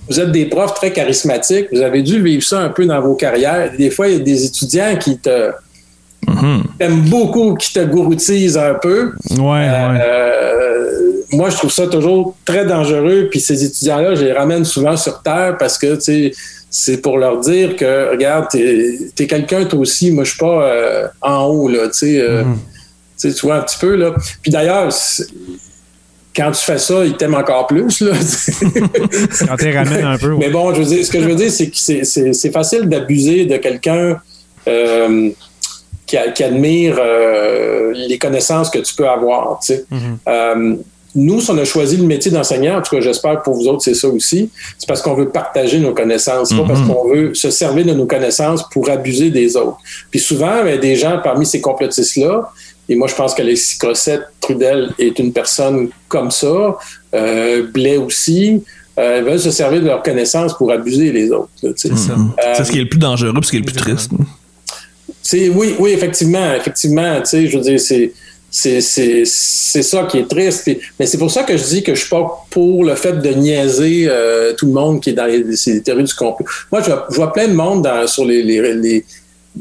vous 0.09 0.19
êtes 0.19 0.33
des 0.33 0.47
profs 0.47 0.75
très 0.75 0.93
charismatiques. 0.93 1.69
Vous 1.73 1.81
avez 1.81 2.03
dû 2.03 2.23
vivre 2.23 2.43
ça 2.43 2.61
un 2.61 2.71
peu 2.71 2.85
dans 2.85 3.01
vos 3.01 3.15
carrières. 3.15 3.73
Des 3.77 3.91
fois, 3.91 4.09
il 4.09 4.15
y 4.15 4.17
a 4.17 4.25
des 4.25 4.45
étudiants 4.45 4.97
qui 4.97 5.19
te 5.19 5.51
Mhm. 6.29 6.63
t'aiment 6.79 7.01
beaucoup, 7.03 7.55
qui 7.55 7.73
te 7.73 7.81
gouroutisent 7.85 8.59
un 8.59 8.75
peu. 8.75 9.13
Ouais, 9.31 9.39
ouais. 9.43 10.01
Euh, 10.03 10.91
moi, 11.33 11.51
je 11.51 11.57
trouve 11.57 11.73
ça 11.73 11.87
toujours 11.87 12.37
très 12.45 12.65
dangereux. 12.67 13.29
Puis 13.31 13.41
ces 13.41 13.65
étudiants-là, 13.65 14.15
je 14.15 14.25
les 14.25 14.33
ramène 14.33 14.65
souvent 14.65 14.97
sur 14.97 15.23
terre 15.23 15.57
parce 15.59 15.79
que, 15.79 15.95
tu 15.97 16.01
sais, 16.03 16.33
c'est 16.71 16.99
pour 16.99 17.19
leur 17.19 17.41
dire 17.41 17.75
que, 17.77 18.11
regarde, 18.13 18.47
t'es 18.51 18.97
es, 19.19 19.27
quelqu'un, 19.27 19.65
toi 19.65 19.79
aussi. 19.81 20.11
Moi, 20.13 20.25
je 20.25 20.31
suis 20.31 20.39
pas 20.39 20.63
euh, 20.65 21.07
en 21.21 21.45
haut, 21.47 21.69
là, 21.69 21.87
tu 21.89 21.99
sais. 21.99 22.21
euh, 22.21 22.45
Mhm. 22.45 22.59
tu 23.21 23.29
sais, 23.31 23.35
tu 23.35 23.47
vois 23.47 23.57
un 23.57 23.61
petit 23.63 23.79
peu, 23.79 23.97
là. 23.97 24.13
Puis 24.43 24.51
d'ailleurs, 24.53 24.89
quand 26.37 26.53
tu 26.53 26.65
fais 26.65 26.79
ça, 26.79 27.05
ils 27.05 27.17
t'aiment 27.17 27.35
encore 27.35 27.67
plus, 27.67 28.01
là. 28.01 28.13
Quand 29.49 29.57
tu 29.57 29.77
ramènes 29.77 30.05
un 30.05 30.17
peu. 30.17 30.33
ouais. 30.33 30.39
Mais 30.47 30.51
bon, 30.51 30.73
je 30.75 30.81
veux 30.81 30.87
dire, 30.87 31.05
ce 31.05 31.11
que 31.11 31.21
je 31.21 31.27
veux 31.29 31.35
dire, 31.35 31.51
c'est 31.51 31.69
que 31.71 31.77
c'est- 31.77 32.53
facile 32.53 32.89
d'abuser 32.89 33.47
de 33.47 33.57
quelqu'un 33.57 34.17
euh, 34.69 35.31
qui, 36.11 36.17
a- 36.17 36.31
qui 36.33 36.43
admire 36.43 36.97
euh, 36.99 37.93
les 37.95 38.19
connaissances 38.19 38.69
que 38.69 38.81
tu 38.81 38.95
peux 38.95 39.09
avoir. 39.09 39.61
tu 39.61 39.75
sais. 39.75 39.85
Mhm. 39.91 40.19
Euh, 40.29 40.75
nous, 41.15 41.41
si 41.41 41.51
on 41.51 41.59
a 41.59 41.65
choisi 41.65 41.97
le 41.97 42.05
métier 42.05 42.31
d'enseignant, 42.31 42.79
en 42.79 42.83
tout 42.83 42.95
cas, 42.95 43.01
j'espère 43.01 43.39
que 43.39 43.45
pour 43.45 43.55
vous 43.55 43.67
autres, 43.67 43.83
c'est 43.83 43.95
ça 43.95 44.07
aussi, 44.09 44.49
c'est 44.79 44.87
parce 44.89 45.03
qu'on 45.03 45.15
veut 45.15 45.29
partager 45.29 45.79
nos 45.81 45.93
connaissances, 45.93 46.51
pas 46.53 46.65
parce 46.69 46.83
qu'on 46.83 47.09
veut 47.09 47.35
se 47.35 47.51
servir 47.51 47.85
de 47.85 47.93
nos 47.93 48.07
connaissances 48.07 48.63
pour 48.73 48.89
abuser 48.91 49.31
des 49.31 49.57
autres. 49.57 49.79
Puis 50.11 50.21
souvent, 50.21 50.63
ben, 50.63 50.79
des 50.79 50.95
gens 50.97 51.19
parmi 51.23 51.47
ces 51.47 51.61
complotistes-là, 51.61 52.51
et 52.89 52.95
moi, 52.97 53.09
je 53.09 53.15
pense 53.17 53.35
qu'Alexis 53.35 53.77
Crossette 53.79 54.23
Trudel 54.41 54.91
est 55.01 55.19
une 55.19 55.33
personne 55.33 55.89
comme 56.09 56.31
ça, 56.31 56.77
euh, 57.15 57.65
Blais 57.73 57.97
aussi, 57.97 58.63
euh, 58.99 59.23
veulent 59.25 59.41
se 59.41 59.51
servir 59.51 59.81
de 59.81 59.87
leurs 59.87 60.03
connaissances 60.05 60.57
pour 60.57 60.71
abuser 60.71 61.11
les 61.11 61.31
autres. 61.33 61.49
Mhm. 61.63 61.73
Euh, 62.45 62.53
C'est 62.57 62.65
ce 62.65 62.71
qui 62.71 62.79
est 62.79 62.83
le 62.83 62.89
plus 62.89 62.99
dangereux 62.99 63.33
puis 63.33 63.45
ce 63.47 63.51
qui 63.51 63.57
est 63.57 63.61
le 63.61 63.65
plus 63.67 63.77
triste. 63.77 64.11
Oui, 65.33 65.75
oui, 65.79 65.91
effectivement, 65.93 66.55
effectivement, 66.55 67.21
tu 67.21 67.27
sais, 67.27 67.47
je 67.47 67.57
veux 67.57 67.63
dire, 67.63 67.79
c'est 67.81 68.13
c'est 68.51 68.81
c'est 68.81 69.23
c'est 69.27 69.83
ça 69.83 70.05
qui 70.11 70.19
est 70.19 70.29
triste. 70.29 70.69
Mais 70.99 71.07
c'est 71.07 71.19
pour 71.19 71.31
ça 71.31 71.45
que 71.45 71.57
je 71.57 71.63
dis 71.65 71.83
que 71.83 71.95
je 71.95 72.01
suis 72.01 72.09
pas 72.11 72.45
pour 72.51 72.85
le 72.85 72.95
fait 72.97 73.13
de 73.13 73.29
niaiser 73.31 74.07
euh, 74.09 74.55
tout 74.55 74.67
le 74.67 74.73
monde 74.73 75.01
qui 75.01 75.11
est 75.11 75.13
dans 75.13 75.27
les, 75.27 75.55
ces 75.57 75.83
théories 75.83 76.05
du 76.05 76.15
complot. 76.15 76.47
Moi, 76.73 76.81
je 76.83 76.87
vois, 76.87 77.07
je 77.11 77.15
vois 77.17 77.33
plein 77.33 77.47
de 77.49 77.53
monde 77.55 77.83
dans, 77.85 78.07
sur 78.09 78.25
les, 78.25 78.43
les, 78.43 78.75
les- 78.75 79.05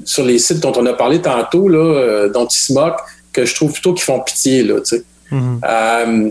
sur 0.06 0.24
les 0.24 0.38
sites 0.40 0.60
dont 0.60 0.74
on 0.76 0.86
a 0.86 0.94
parlé 0.94 1.20
tantôt, 1.22 1.68
là, 1.68 1.78
euh, 1.80 2.30
dont 2.30 2.48
ils 2.48 2.58
se 2.58 2.74
moquent, 2.74 3.00
que 3.34 3.44
je 3.46 3.54
trouve 3.56 3.72
plutôt 3.74 3.94
qu'ils 3.94 4.06
font 4.06 4.20
pitié, 4.22 4.64
là, 4.64 4.80
tu 4.82 4.98
sais. 4.98 5.04
Mhm. 5.32 5.62
Euh, 5.68 6.30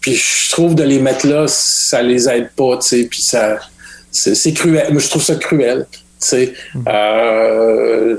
puis 0.00 0.14
je 0.14 0.50
trouve 0.50 0.74
de 0.74 0.82
les 0.84 0.98
mettre 0.98 1.26
là, 1.26 1.46
ça 1.48 2.02
les 2.02 2.28
aide 2.28 2.50
pas, 2.56 2.76
tu 2.78 2.88
sais, 2.88 3.04
puis 3.04 3.20
ça, 3.22 3.58
c'est 4.10 4.52
cruel. 4.52 4.92
Moi, 4.92 5.00
je 5.00 5.08
trouve 5.08 5.22
ça 5.22 5.34
cruel, 5.36 5.86
tu 5.92 5.98
sais. 6.18 6.54
C'est 6.74 8.16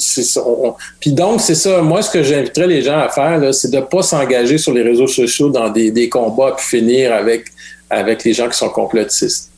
ça. 0.00 0.40
on- 0.46 0.74
Puis 1.00 1.12
donc, 1.12 1.40
c'est 1.40 1.54
ça. 1.54 1.82
Moi, 1.82 2.02
ce 2.02 2.10
que 2.10 2.22
j'inviterais 2.22 2.66
les 2.66 2.82
gens 2.82 2.98
à 2.98 3.08
faire, 3.08 3.54
c'est 3.54 3.70
de 3.70 3.76
ne 3.76 3.82
pas 3.82 4.02
s'engager 4.02 4.58
sur 4.58 4.72
les 4.72 4.82
réseaux 4.82 5.06
sociaux 5.06 5.50
dans 5.50 5.68
des, 5.68 5.90
des 5.90 6.08
combats 6.08 6.54
puis 6.56 6.78
finir 6.78 7.12
avec, 7.12 7.46
avec 7.88 8.24
les 8.24 8.32
gens 8.32 8.48
qui 8.48 8.56
sont 8.58 8.68
complotistes. 8.70 9.50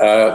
Euh, 0.00 0.30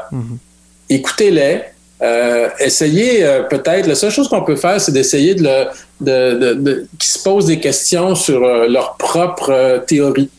Écoutez-les. 0.90 1.62
Euh, 2.02 2.48
essayez 2.60 3.26
euh, 3.26 3.44
peut-être, 3.44 3.86
la 3.86 3.96
seule 3.96 4.10
chose 4.12 4.30
qu'on 4.30 4.44
peut 4.44 4.56
faire, 4.56 4.80
c'est 4.80 4.94
d'essayer 4.94 5.36
de, 5.36 5.44
le, 5.44 5.66
de, 6.00 6.34
de, 6.40 6.54
de- 6.54 6.88
qu'ils 6.98 7.12
se 7.12 7.20
posent 7.22 7.46
des 7.48 7.60
questions 7.60 8.16
sur 8.16 8.40
leur 8.40 8.96
propre 8.96 9.84
théorie. 9.86 10.30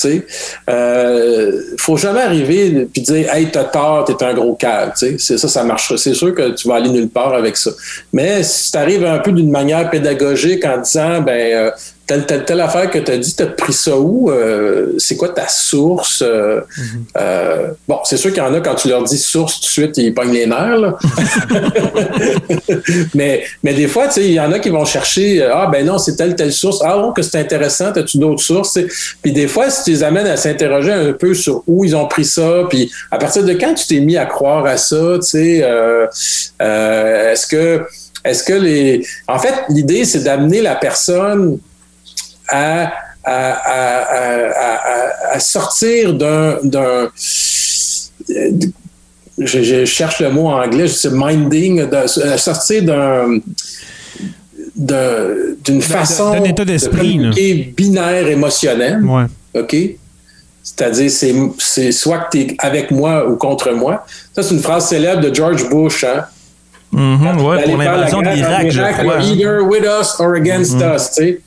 Tu 0.00 0.26
euh, 0.68 1.60
faut 1.78 1.96
jamais 1.96 2.20
arriver 2.20 2.88
puis 2.92 3.02
dire 3.02 3.32
Hey, 3.32 3.50
t'as 3.50 3.64
tort, 3.64 4.04
t'es 4.04 4.24
un 4.24 4.34
gros 4.34 4.54
cave. 4.54 4.92
C'est 4.94 5.18
ça, 5.18 5.48
ça 5.48 5.62
marchera. 5.64 5.96
C'est 5.96 6.14
sûr 6.14 6.34
que 6.34 6.50
tu 6.50 6.68
vas 6.68 6.76
aller 6.76 6.90
nulle 6.90 7.08
part 7.08 7.34
avec 7.34 7.56
ça. 7.56 7.70
Mais 8.12 8.42
si 8.42 8.72
tu 8.72 8.78
arrives 8.78 9.04
un 9.04 9.18
peu 9.18 9.32
d'une 9.32 9.50
manière 9.50 9.88
pédagogique 9.90 10.64
en 10.64 10.78
disant 10.78 11.20
ben 11.20 11.52
euh, 11.54 11.70
telle, 12.06 12.26
telle, 12.26 12.44
telle 12.44 12.60
affaire 12.60 12.90
que 12.90 12.98
tu 12.98 13.10
as 13.10 13.16
dit, 13.16 13.34
tu 13.34 13.42
as 13.42 13.46
pris 13.46 13.72
ça 13.72 13.98
où? 13.98 14.30
Euh, 14.30 14.94
c'est 14.98 15.16
quoi 15.16 15.30
ta 15.30 15.48
source? 15.48 16.22
Euh, 16.22 16.60
euh, 17.16 17.68
bon, 17.88 17.98
c'est 18.04 18.16
sûr 18.16 18.30
qu'il 18.30 18.42
y 18.42 18.46
en 18.46 18.52
a, 18.52 18.60
quand 18.60 18.74
tu 18.74 18.88
leur 18.88 19.02
dis 19.04 19.18
source 19.18 19.60
tout 19.60 19.66
de 19.66 19.70
suite, 19.70 19.98
ils 19.98 20.12
pognent 20.12 20.32
les 20.32 20.46
nerfs. 20.46 20.76
là. 20.76 20.98
mais, 23.14 23.44
mais 23.62 23.72
des 23.72 23.88
fois, 23.88 24.08
tu 24.08 24.14
sais, 24.14 24.24
il 24.26 24.32
y 24.32 24.40
en 24.40 24.52
a 24.52 24.58
qui 24.58 24.68
vont 24.68 24.84
chercher 24.84 25.42
Ah 25.42 25.68
ben 25.70 25.86
non, 25.86 25.98
c'est 25.98 26.16
telle, 26.16 26.36
telle 26.36 26.52
source. 26.52 26.80
Ah 26.84 26.98
bon, 26.98 27.12
que 27.12 27.22
c'est 27.22 27.38
intéressant, 27.38 27.92
as-tu 27.92 28.18
d'autres 28.18 28.42
sources? 28.42 28.78
Puis 29.22 29.32
des 29.32 29.48
fois, 29.48 29.70
si 29.70 29.84
tu 29.84 29.90
les 29.90 30.02
amènes 30.02 30.26
à 30.26 30.36
s'interroger 30.36 30.92
un 30.92 31.12
peu 31.12 31.34
sur 31.34 31.62
où 31.66 31.84
ils 31.84 31.96
ont 31.96 32.06
pris 32.06 32.24
ça, 32.24 32.64
puis 32.68 32.90
à 33.10 33.18
partir 33.18 33.44
de 33.44 33.52
quand 33.54 33.74
tu 33.74 33.86
t'es 33.86 34.00
mis 34.00 34.16
à 34.16 34.26
croire 34.26 34.66
à 34.66 34.76
ça, 34.76 35.18
tu 35.22 35.28
sais, 35.28 35.64
est-ce 36.60 37.46
que 37.46 37.82
est-ce 38.24 38.42
que 38.42 38.54
les. 38.54 39.06
En 39.28 39.38
fait, 39.38 39.54
l'idée, 39.68 40.06
c'est 40.06 40.24
d'amener 40.24 40.62
la 40.62 40.76
personne 40.76 41.58
à, 42.48 42.92
à, 43.24 43.50
à, 43.50 43.98
à, 44.02 44.74
à- 44.74 45.34
à 45.34 45.40
sortir 45.40 46.14
d'un. 46.14 46.58
je, 49.38 49.62
je 49.62 49.84
cherche 49.84 50.20
le 50.20 50.30
mot 50.30 50.48
en 50.48 50.62
anglais, 50.62 50.88
c'est 50.88 51.10
minding, 51.12 51.88
de, 51.88 51.96
à 51.96 52.38
sortir 52.38 52.82
d'un 52.84 53.38
d'un- 54.76 55.54
d'une 55.64 55.80
façon 55.82 56.32
d'un 56.32 56.44
état 56.44 56.64
d'esprit, 56.64 57.18
de 57.18 57.70
binaire 57.76 58.26
émotionnel. 58.28 59.04
Ouais. 59.04 59.24
OK? 59.60 59.76
C'est-à-dire, 60.62 61.10
c'est, 61.58 61.92
soit 61.92 62.18
que 62.18 62.30
tu 62.38 62.40
es 62.40 62.56
avec 62.58 62.90
moi 62.90 63.28
ou 63.28 63.36
contre 63.36 63.70
moi. 63.72 64.04
Ça, 64.34 64.42
c'est 64.42 64.54
une 64.54 64.60
phrase 64.62 64.88
célèbre 64.88 65.20
de 65.20 65.32
George 65.34 65.68
Bush, 65.68 66.04
hein? 66.04 66.24
Ouais, 66.92 67.56
D'aller 67.56 67.72
pour 67.72 67.82
l'invasion 67.82 68.22
de 68.22 68.28
l'Irak, 68.30 68.70
je 68.70 68.80
crois. 69.02 69.20
Either 69.20 69.60
with 69.62 69.84
us 69.84 70.14
or 70.18 70.34
against 70.34 70.74
us, 70.80 71.10
tu 71.10 71.22
sais. 71.22 71.40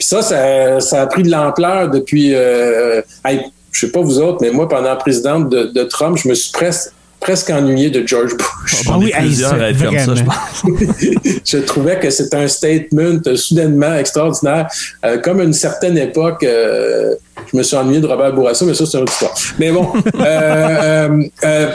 Puis 0.00 0.08
ça, 0.08 0.22
ça, 0.22 0.80
ça 0.80 1.02
a 1.02 1.06
pris 1.06 1.22
de 1.22 1.30
l'ampleur 1.30 1.90
depuis... 1.90 2.34
Euh, 2.34 3.02
hey, 3.24 3.42
je 3.70 3.86
sais 3.86 3.92
pas 3.92 4.00
vous 4.00 4.18
autres, 4.18 4.38
mais 4.40 4.50
moi, 4.50 4.68
pendant 4.68 4.88
la 4.88 4.96
présidente 4.96 5.48
de, 5.50 5.64
de 5.64 5.84
Trump, 5.84 6.18
je 6.20 6.28
me 6.28 6.34
suis 6.34 6.50
presque 6.50 6.90
presque 7.20 7.50
ennuyé 7.50 7.90
de 7.90 8.06
George 8.06 8.34
Bush. 8.34 8.82
Ah 8.88 8.96
oui, 8.98 9.12
plusieurs 9.16 9.52
à 9.52 9.70
être 9.70 9.84
comme 9.84 9.98
ça, 9.98 10.14
je 10.14 10.24
pense. 10.24 11.42
je 11.44 11.58
trouvais 11.58 11.98
que 11.98 12.08
c'était 12.08 12.38
un 12.38 12.48
statement 12.48 13.20
euh, 13.26 13.36
soudainement 13.36 13.94
extraordinaire. 13.94 14.68
Euh, 15.04 15.18
comme 15.18 15.40
à 15.40 15.44
une 15.44 15.52
certaine 15.52 15.98
époque, 15.98 16.42
euh, 16.42 17.14
je 17.52 17.56
me 17.58 17.62
suis 17.62 17.76
ennuyé 17.76 18.00
de 18.00 18.06
Robert 18.06 18.32
Bourassa, 18.32 18.64
mais 18.64 18.74
ça, 18.74 18.86
c'est 18.86 18.96
une 18.96 19.02
autre 19.02 19.12
histoire. 19.12 19.34
Mais 19.58 19.70
bon, 19.70 19.92
euh, 20.18 20.20
euh, 20.24 21.22
euh, 21.44 21.70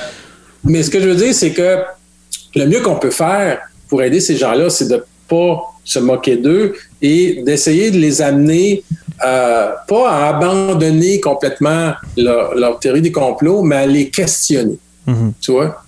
mais 0.63 0.81
ce 0.81 0.89
que 0.89 0.99
je 0.99 1.07
veux 1.07 1.15
dire, 1.15 1.33
c'est 1.33 1.51
que 1.51 1.77
le 2.55 2.65
mieux 2.65 2.81
qu'on 2.81 2.95
peut 2.95 3.11
faire 3.11 3.59
pour 3.87 4.01
aider 4.01 4.19
ces 4.19 4.35
gens-là, 4.35 4.71
c'est 4.71 4.87
de 4.87 5.05
pas 5.27 5.61
se 5.83 5.99
moquer 5.99 6.37
d'eux 6.37 6.73
et 7.05 7.41
d'essayer 7.43 7.91
de 7.91 7.97
les 7.97 8.21
amener 8.21 8.83
euh, 9.25 9.69
pas 9.87 10.09
à 10.09 10.29
abandonner 10.29 11.19
complètement 11.21 11.93
leur, 12.17 12.55
leur 12.55 12.79
théorie 12.79 13.01
des 13.01 13.11
complots, 13.11 13.61
mais 13.63 13.75
à 13.77 13.85
les 13.85 14.09
questionner. 14.09 14.77
Mhm. 15.07 15.33
Tu 15.39 15.51
vois? 15.51 15.81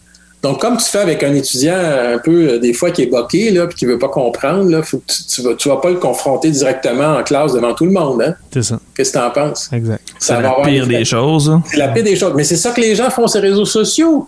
Donc, 0.43 0.61
comme 0.61 0.77
tu 0.77 0.85
fais 0.85 0.99
avec 0.99 1.23
un 1.23 1.33
étudiant 1.33 1.75
un 1.75 2.19
peu, 2.19 2.51
euh, 2.51 2.59
des 2.59 2.71
fois, 2.71 2.91
qui 2.91 3.01
est 3.01 3.07
boqué, 3.07 3.49
là, 3.49 3.65
puis 3.65 3.75
qui 3.75 3.85
veut 3.85 3.97
pas 3.97 4.07
comprendre, 4.07 4.69
là, 4.69 4.83
faut 4.83 4.99
que 4.99 5.11
tu, 5.11 5.23
tu, 5.25 5.41
vas, 5.41 5.55
tu 5.55 5.67
vas 5.67 5.77
pas 5.77 5.89
le 5.89 5.95
confronter 5.97 6.51
directement 6.51 7.17
en 7.17 7.23
classe 7.23 7.53
devant 7.53 7.73
tout 7.73 7.85
le 7.85 7.91
monde. 7.91 8.21
Hein? 8.21 8.35
C'est 8.53 8.61
ça. 8.63 8.79
Qu'est-ce 8.95 9.11
que 9.11 9.17
tu 9.17 9.23
en 9.23 9.31
penses? 9.31 9.67
Exact. 9.73 10.01
C'est 10.19 10.35
va 10.35 10.41
la 10.41 10.49
avoir 10.51 10.67
pire 10.67 10.85
des 10.87 10.99
des 10.99 11.05
choses. 11.05 11.49
hein? 11.49 11.63
C'est 11.65 11.77
la 11.77 11.87
pire 11.87 12.03
des 12.03 12.15
choses. 12.15 12.33
Mais 12.35 12.43
c'est 12.43 12.55
ça 12.55 12.71
que 12.71 12.79
les 12.79 12.95
gens 12.95 13.09
font 13.09 13.27
sur 13.27 13.41
les 13.41 13.49
réseaux 13.49 13.65
sociaux. 13.65 14.27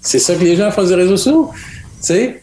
C'est 0.00 0.20
ça 0.20 0.34
que 0.36 0.44
les 0.44 0.56
gens 0.56 0.70
font 0.70 0.86
sur 0.86 0.96
les 0.96 1.02
réseaux 1.02 1.16
sociaux. 1.16 1.50
Tu 1.52 2.06
sais, 2.06 2.42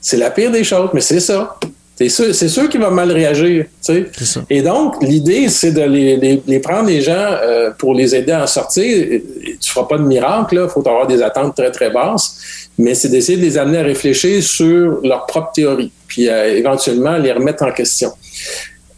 c'est 0.00 0.16
la 0.16 0.30
pire 0.30 0.50
des 0.50 0.64
choses, 0.64 0.88
mais 0.94 1.02
c'est 1.02 1.20
ça. 1.20 1.56
C'est 1.96 2.08
sûr, 2.08 2.34
sûr 2.34 2.68
qu'il 2.68 2.80
va 2.80 2.90
mal 2.90 3.12
réagir. 3.12 3.66
tu 3.66 3.70
sais. 3.80 4.06
Et 4.50 4.62
donc, 4.62 5.00
l'idée, 5.00 5.48
c'est 5.48 5.70
de 5.70 5.82
les, 5.82 6.16
les- 6.16 6.42
les 6.44 6.58
prendre 6.58 6.88
les 6.88 7.00
gens 7.00 7.12
euh, 7.16 7.70
pour 7.78 7.94
les 7.94 8.16
aider 8.16 8.32
à 8.32 8.42
en 8.42 8.46
sortir. 8.48 9.20
Tu 9.60 9.70
feras 9.70 9.86
pas 9.86 9.98
de 9.98 10.02
miracle, 10.02 10.60
il 10.64 10.68
faut 10.68 10.80
avoir 10.88 11.06
des 11.06 11.22
attentes 11.22 11.54
très, 11.54 11.70
très 11.70 11.90
basses, 11.90 12.36
mais 12.78 12.96
c'est 12.96 13.08
d'essayer 13.10 13.38
de 13.38 13.42
les 13.42 13.56
amener 13.56 13.78
à 13.78 13.82
réfléchir 13.84 14.42
sur 14.42 14.98
leur 15.04 15.26
propre 15.26 15.52
théorie, 15.54 15.92
puis 16.08 16.28
euh, 16.28 16.56
éventuellement 16.56 17.16
les 17.16 17.30
remettre 17.30 17.62
en 17.62 17.70
question. 17.70 18.10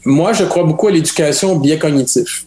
Moi, 0.07 0.33
je 0.33 0.45
crois 0.45 0.63
beaucoup 0.65 0.89
à 0.89 0.93
l'éducation 0.93 1.53
au 1.53 1.59
biais 1.59 1.79
cognitif. 1.79 2.45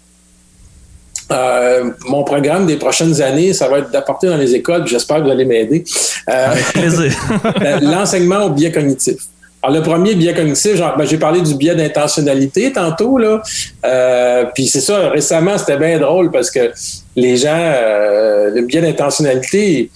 Euh, 1.31 1.91
mon 2.07 2.23
programme 2.23 2.65
des 2.65 2.77
prochaines 2.77 3.21
années, 3.21 3.53
ça 3.53 3.67
va 3.67 3.79
être 3.79 3.91
d'apporter 3.91 4.25
dans 4.25 4.37
les 4.37 4.55
écoles, 4.55 4.87
j'espère 4.87 5.17
que 5.17 5.23
vous 5.25 5.29
allez 5.29 5.45
m'aider, 5.45 5.83
euh, 6.27 6.51
Avec 6.53 6.65
plaisir. 6.73 7.13
l'enseignement 7.83 8.45
au 8.45 8.49
biais 8.49 8.71
cognitif. 8.71 9.17
Alors, 9.61 9.75
le 9.77 9.83
premier 9.83 10.15
biais 10.15 10.33
cognitif, 10.33 10.75
genre, 10.75 10.95
ben, 10.97 11.05
j'ai 11.05 11.17
parlé 11.17 11.41
du 11.41 11.53
biais 11.55 11.75
d'intentionnalité 11.75 12.71
tantôt, 12.71 13.17
là. 13.17 13.41
Euh, 13.85 14.45
puis 14.55 14.67
c'est 14.67 14.79
ça, 14.79 15.09
récemment, 15.09 15.57
c'était 15.57 15.77
bien 15.77 15.99
drôle 15.99 16.31
parce 16.31 16.49
que 16.49 16.71
les 17.15 17.35
gens, 17.35 17.57
euh, 17.59 18.51
le 18.51 18.61
biais 18.61 18.81
d'intentionnalité, 18.81 19.89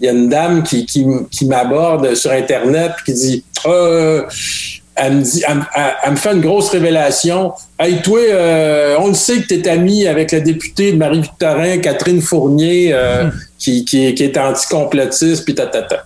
il 0.00 0.06
y 0.06 0.08
a 0.08 0.12
une 0.12 0.28
dame 0.28 0.64
qui, 0.64 0.84
qui, 0.84 1.06
qui 1.30 1.46
m'aborde 1.46 2.14
sur 2.16 2.32
Internet 2.32 2.90
qui 3.06 3.12
dit 3.12 3.44
euh, 3.66 4.22
elle 4.96 5.12
me 5.18 5.22
dit, 5.22 5.42
elle, 5.48 5.56
me- 5.58 5.62
elle- 5.74 5.94
elle 6.04 6.10
me 6.12 6.16
fait 6.16 6.32
une 6.32 6.40
grosse 6.40 6.70
révélation. 6.70 7.52
Hey, 7.78 8.02
toi, 8.02 8.18
euh, 8.20 8.96
on 8.98 9.08
le 9.08 9.14
sait 9.14 9.36
que 9.40 9.46
tu 9.46 9.54
es 9.60 9.68
ami 9.68 10.06
avec 10.08 10.32
la 10.32 10.40
députée 10.40 10.92
de 10.92 10.96
Marie-Victorin, 10.96 11.78
Catherine 11.78 12.20
Fournier, 12.20 12.90
euh, 12.92 13.30
qui, 13.58 13.84
qui, 13.84 14.06
est- 14.06 14.14
qui 14.14 14.24
est 14.24 14.36
anticomplotiste, 14.36 15.44
puis 15.44 15.54
tatata. 15.54 16.04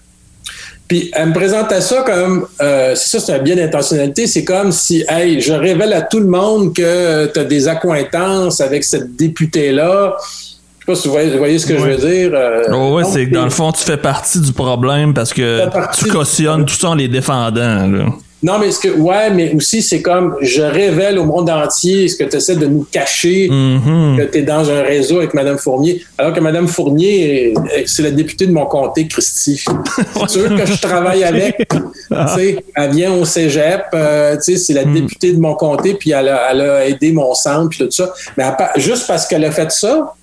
Puis 0.88 1.10
elle 1.14 1.28
me 1.28 1.34
présentait 1.34 1.82
ça 1.82 2.02
comme, 2.02 2.46
euh, 2.62 2.94
c'est 2.94 3.18
ça, 3.18 3.20
c'est 3.26 3.32
un 3.34 3.38
biais 3.40 3.56
d'intentionnalité. 3.56 4.26
C'est 4.26 4.44
comme 4.44 4.72
si, 4.72 5.04
hey, 5.08 5.38
je 5.40 5.52
révèle 5.52 5.92
à 5.92 6.00
tout 6.02 6.18
le 6.18 6.26
monde 6.26 6.74
que 6.74 7.26
tu 7.26 7.38
as 7.38 7.44
des 7.44 7.68
accointances 7.68 8.60
avec 8.62 8.82
cette 8.84 9.14
députée-là. 9.14 10.16
Je 10.18 10.24
sais 10.24 10.86
pas 10.86 10.94
si 10.94 11.08
vous 11.08 11.12
voyez, 11.12 11.30
vous 11.30 11.38
voyez 11.38 11.58
ce 11.58 11.66
que 11.66 11.76
je 11.76 11.82
veux 11.84 11.96
dire. 11.96 12.30
euh, 12.32 12.62
Oh, 12.72 12.94
ouais, 12.94 13.02
donc, 13.02 13.12
c'est 13.12 13.26
que 13.28 13.34
dans 13.34 13.44
le 13.44 13.50
fond, 13.50 13.70
tu 13.72 13.84
fais 13.84 13.98
partie 13.98 14.40
du 14.40 14.52
problème 14.54 15.12
parce 15.12 15.34
que 15.34 15.60
Tu 15.98 16.04
du 16.04 16.10
cautionnes 16.10 16.64
tout 16.64 16.74
ça 16.74 16.88
en 16.90 16.94
les 16.94 17.08
défendant. 17.08 17.86
Là. 17.86 18.06
Non, 18.40 18.58
mais 18.60 18.70
ce 18.70 18.78
que, 18.78 18.88
ouais, 18.88 19.30
mais 19.30 19.52
aussi, 19.52 19.82
c'est 19.82 20.00
comme, 20.00 20.36
je 20.40 20.62
révèle 20.62 21.18
au 21.18 21.24
monde 21.24 21.50
entier 21.50 22.06
ce 22.06 22.14
que 22.16 22.22
tu 22.22 22.36
essaies 22.36 22.54
de 22.54 22.66
nous 22.66 22.86
cacher. 22.90 23.48
Mhm. 23.50 24.16
que 24.18 24.22
tu 24.30 24.38
es 24.38 24.42
dans 24.42 24.70
un 24.70 24.82
réseau 24.82 25.18
avec 25.18 25.34
Mme 25.34 25.58
Fournier, 25.58 26.04
alors 26.16 26.32
que 26.32 26.40
Mme 26.40 26.68
Fournier, 26.68 27.52
c'est 27.86 28.02
la 28.02 28.12
députée 28.12 28.46
de 28.46 28.52
mon 28.52 28.66
comté, 28.66 29.08
Christy. 29.08 29.64
C'est 30.28 30.28
sûr 30.28 30.48
que 30.56 30.66
je 30.66 30.80
travaille 30.80 31.24
avec. 31.24 31.68
Tu 31.68 32.16
sais, 32.34 32.64
elle 32.76 32.90
vient 32.92 33.12
au 33.12 33.24
cégep, 33.24 33.86
euh, 33.94 34.36
tu 34.36 34.42
sais, 34.52 34.56
c'est 34.56 34.72
la 34.72 34.84
députée 34.84 35.32
de 35.32 35.40
mon 35.40 35.54
comté, 35.54 35.94
puis 35.94 36.10
elle 36.12 36.28
a, 36.28 36.48
elle 36.50 36.60
a 36.62 36.86
aidé 36.88 37.12
mon 37.12 37.34
centre, 37.34 37.68
puis 37.70 37.78
tout 37.80 37.90
ça. 37.90 38.12
Mais 38.36 38.44
juste 38.76 39.06
parce 39.06 39.26
qu'elle 39.26 39.44
a 39.44 39.50
fait 39.50 39.70
ça, 39.70 40.14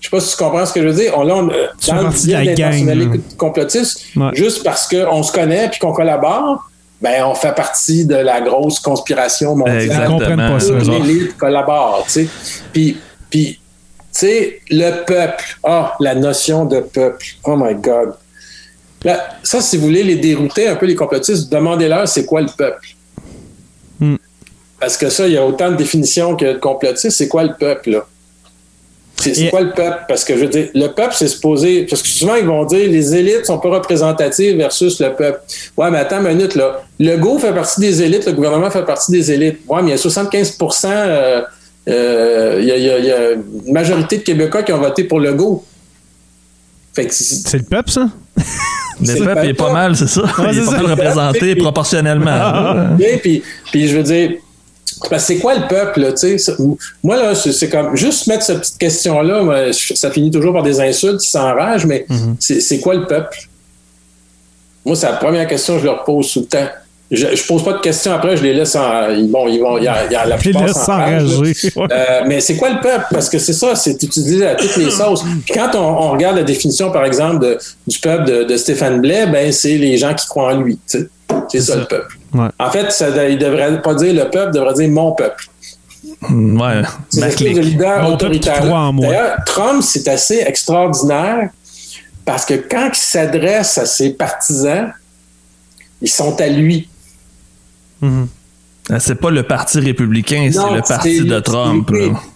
je 0.00 0.06
sais 0.08 0.10
pas 0.10 0.20
si 0.20 0.30
tu 0.36 0.42
comprends 0.42 0.64
ce 0.64 0.72
que 0.72 0.80
je 0.82 0.88
veux 0.88 0.94
dire. 0.94 1.12
On, 1.16 1.24
là, 1.24 1.36
on, 1.36 1.42
dans 1.42 1.52
le 2.08 2.54
gang, 2.54 3.20
complotiste, 3.36 4.00
Ouais. 4.16 4.30
juste 4.32 4.64
parce 4.64 4.88
qu'on 4.88 5.22
se 5.22 5.30
connaît 5.30 5.68
puis 5.68 5.78
qu'on 5.78 5.92
collabore, 5.92 6.69
ben 7.00 7.24
on 7.24 7.34
fait 7.34 7.54
partie 7.54 8.04
de 8.04 8.16
la 8.16 8.40
grosse 8.40 8.78
conspiration 8.78 9.56
mondiale. 9.56 10.00
Ils 10.02 10.06
comprennent 10.06 10.36
pas 10.36 10.60
ça, 10.60 10.74
l'élite 10.74 11.36
collabore, 11.36 12.04
tu 12.06 12.12
sais. 12.12 12.28
Puis, 12.72 12.98
puis, 13.30 13.54
tu 13.54 14.08
sais, 14.12 14.60
le 14.70 15.04
peuple, 15.04 15.58
ah, 15.64 15.94
la 16.00 16.14
notion 16.14 16.64
de 16.64 16.80
peuple, 16.80 17.24
oh 17.44 17.56
my 17.56 17.74
God. 17.74 18.14
Là, 19.04 19.28
ça, 19.42 19.62
si 19.62 19.78
vous 19.78 19.84
voulez 19.84 20.02
les 20.02 20.16
dérouter 20.16 20.68
un 20.68 20.76
peu, 20.76 20.84
les 20.84 20.94
complotistes, 20.94 21.50
demandez-leur 21.50 22.06
c'est 22.06 22.26
quoi 22.26 22.42
le 22.42 22.50
peuple. 22.54 22.88
Hmm. 23.98 24.16
Parce 24.78 24.96
que 24.96 25.08
ça, 25.08 25.26
il 25.26 25.34
y 25.34 25.38
a 25.38 25.46
autant 25.46 25.70
de 25.70 25.76
définitions 25.76 26.36
que 26.36 26.52
de 26.54 26.58
complotistes. 26.58 27.16
C'est 27.16 27.28
quoi 27.28 27.44
le 27.44 27.54
peuple, 27.54 27.90
là? 27.90 28.06
C'est 29.20 29.38
Et- 29.38 29.50
quoi 29.50 29.60
le 29.60 29.70
peuple? 29.70 30.04
Parce 30.08 30.24
que 30.24 30.34
je 30.36 30.40
veux 30.40 30.48
dire, 30.48 30.68
le 30.74 30.86
peuple, 30.88 31.14
c'est 31.16 31.28
supposé. 31.28 31.86
Parce 31.88 32.02
que 32.02 32.08
souvent, 32.08 32.34
ils 32.36 32.44
vont 32.46 32.64
dire 32.64 32.88
les 32.90 33.14
élites 33.14 33.46
sont 33.46 33.58
pas 33.58 33.68
représentatives 33.70 34.56
versus 34.56 35.00
le 35.00 35.12
peuple. 35.14 35.40
Ouais, 35.76 35.90
mais 35.90 35.98
attends 35.98 36.20
une 36.24 36.28
minute, 36.36 36.54
là. 36.54 36.82
Le 36.98 37.16
GO 37.16 37.38
fait 37.38 37.52
partie 37.52 37.80
des 37.80 38.02
élites, 38.02 38.26
le 38.26 38.32
gouvernement 38.32 38.70
fait 38.70 38.84
partie 38.84 39.12
des 39.12 39.30
élites. 39.30 39.58
Ouais, 39.68 39.82
mais 39.82 39.88
il 39.88 39.92
y 39.92 39.94
a 39.94 39.98
75 39.98 40.56
euh, 40.84 41.42
euh, 41.88 42.58
il 42.60 42.66
y, 42.66 42.72
a, 42.72 42.76
il 42.76 42.82
y 42.84 42.90
a- 42.90 42.98
il 42.98 43.04
y 43.06 43.10
a 43.12 43.30
une 43.32 43.72
majorité 43.72 44.18
de 44.18 44.22
Québécois 44.22 44.62
qui 44.62 44.72
ont 44.72 44.78
voté 44.78 45.04
pour 45.04 45.20
le 45.20 45.32
GO. 45.34 45.64
Fait 46.94 47.06
que 47.06 47.14
c'est- 47.14 47.48
C'est 47.48 47.58
le 47.58 47.64
peuple, 47.64 47.90
ça? 47.90 48.08
Le 49.02 49.24
peuple 49.24 49.46
est 49.48 49.54
pas 49.54 49.72
mal, 49.72 49.96
c'est 49.96 50.08
ça. 50.08 50.20
Ouais, 50.22 50.28
Il 50.52 50.58
est 50.58 50.60
c'est 50.60 50.64
pas 50.66 50.70
ça. 50.72 50.82
mal 50.82 50.86
représenté 50.90 51.54
proportionnellement. 51.56 52.98
Et 52.98 53.16
puis, 53.22 53.42
puis 53.72 53.88
je 53.88 53.96
veux 53.96 54.02
dire, 54.02 54.32
parce 55.08 55.22
que 55.22 55.34
c'est 55.34 55.38
quoi 55.38 55.54
le 55.54 55.66
peuple, 55.68 56.00
là, 56.00 56.12
tu 56.12 56.38
sais? 56.38 56.52
Moi, 57.02 57.16
là, 57.16 57.34
c'est 57.34 57.68
comme, 57.68 57.96
juste 57.96 58.26
mettre 58.26 58.42
cette 58.44 58.60
petite 58.60 58.78
question-là, 58.78 59.72
ça 59.72 60.10
finit 60.10 60.30
toujours 60.30 60.52
par 60.52 60.62
des 60.62 60.80
insultes, 60.80 61.24
ils 61.24 61.30
s'enragent, 61.30 61.86
mais 61.86 62.06
c'est 62.38 62.60
c'est 62.60 62.80
quoi 62.80 62.94
le 62.94 63.06
peuple? 63.06 63.38
Moi, 64.84 64.96
c'est 64.96 65.06
la 65.06 65.16
première 65.16 65.46
question 65.46 65.74
que 65.74 65.80
je 65.80 65.86
leur 65.86 66.04
pose 66.04 66.32
tout 66.32 66.40
le 66.40 66.46
temps. 66.46 66.66
Je, 67.10 67.26
je 67.34 67.44
pose 67.44 67.64
pas 67.64 67.72
de 67.72 67.80
questions 67.80 68.12
après, 68.12 68.36
je 68.36 68.42
les 68.44 68.54
laisse 68.54 68.76
en. 68.76 69.08
ils- 69.10 69.28
Bon, 69.28 69.48
ils 69.48 69.58
vont. 69.60 69.78
Il 69.78 69.84
y 69.84 69.88
a, 69.88 70.06
il 70.06 70.12
y 70.12 70.14
a 70.14 70.24
la 70.24 70.36
plupart 70.52 70.62
laisse. 71.10 71.74
Ouais. 71.76 71.86
Euh, 71.90 72.20
mais 72.28 72.40
c'est 72.40 72.54
quoi 72.56 72.70
le 72.70 72.80
peuple? 72.80 73.06
Parce 73.10 73.28
que 73.28 73.38
c'est 73.40 73.52
ça, 73.52 73.74
c'est 73.74 74.00
utilisé 74.00 74.46
à 74.46 74.54
toutes 74.54 74.76
les 74.76 74.90
sauces. 74.90 75.24
Puis 75.44 75.52
quand 75.54 75.70
on, 75.74 75.78
on 75.80 76.10
regarde 76.12 76.36
la 76.36 76.44
définition, 76.44 76.92
par 76.92 77.04
exemple, 77.04 77.40
de- 77.44 77.58
du 77.88 77.98
peuple 77.98 78.24
de, 78.26 78.44
de 78.44 78.56
Stéphane 78.56 79.00
Blais, 79.00 79.26
ben 79.26 79.50
c'est 79.50 79.76
les 79.76 79.98
gens 79.98 80.14
qui 80.14 80.24
croient 80.26 80.54
en 80.54 80.60
lui. 80.60 80.78
C'est 80.86 81.08
ça, 81.60 81.72
ça. 81.72 81.76
le 81.80 81.84
peuple. 81.86 82.16
Ouais. 82.32 82.48
En 82.58 82.70
fait, 82.70 82.90
ça, 82.92 83.28
il 83.28 83.38
devrait 83.38 83.82
pas 83.82 83.94
dire 83.94 84.14
le 84.14 84.30
peuple, 84.30 84.50
il 84.54 84.58
devrait 84.58 84.74
dire 84.74 84.88
mon 84.90 85.12
peuple. 85.12 85.46
Ouais, 86.30 86.82
C'est 87.08 87.20
ma 87.20 87.26
l'espèce 87.26 87.54
de 87.54 87.60
leader 87.60 88.02
Mon 88.02 88.14
autoritaire. 88.14 88.62
D'ailleurs, 88.62 89.36
Trump, 89.46 89.82
c'est 89.82 90.08
assez 90.08 90.42
extraordinaire 90.46 91.50
parce 92.24 92.44
que 92.44 92.54
quand 92.54 92.90
il 92.92 92.98
s'adresse 92.98 93.78
à 93.78 93.86
ses 93.86 94.10
partisans, 94.10 94.92
ils 96.00 96.08
sont 96.08 96.40
à 96.40 96.46
lui. 96.48 96.88
Mhm. 98.00 98.28
Ah, 98.90 98.98
C'est 98.98 99.14
pas 99.14 99.30
le 99.30 99.42
parti 99.42 99.78
républicain, 99.78 100.50
c'est 100.52 100.74
le 100.74 100.82
parti 100.86 101.20
de 101.24 101.40
Trump. 101.40 101.90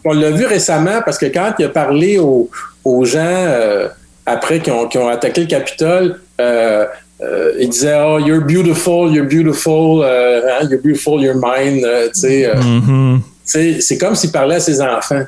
On 0.04 0.12
l'a 0.12 0.30
vu 0.30 0.46
récemment 0.46 1.00
parce 1.04 1.18
que 1.18 1.26
quand 1.26 1.54
il 1.58 1.64
a 1.64 1.68
parlé 1.68 2.18
aux, 2.18 2.50
aux 2.84 3.04
gens 3.04 3.18
euh, 3.24 3.88
après 4.26 4.60
qui 4.60 4.70
ont, 4.70 4.86
qui 4.88 4.98
ont 4.98 5.08
attaqué 5.08 5.42
le 5.42 5.46
Capitole, 5.46 6.20
euh, 6.40 6.86
euh, 7.20 7.52
il 7.58 7.68
disait 7.68 7.94
Oh, 7.96 8.18
you're 8.18 8.44
beautiful, 8.44 9.12
you're 9.12 9.28
beautiful, 9.28 10.02
euh, 10.02 10.42
hein, 10.48 10.66
you're 10.68 10.80
beautiful, 10.82 11.20
you're 11.20 11.36
mine. 11.36 11.84
euh, 11.84 12.08
tu 12.12 12.20
sais, 12.20 12.52
sais, 13.44 13.80
c'est 13.80 13.98
comme 13.98 14.14
s'il 14.14 14.32
parlait 14.32 14.56
à 14.56 14.60
ses 14.60 14.80
enfants. 14.80 15.24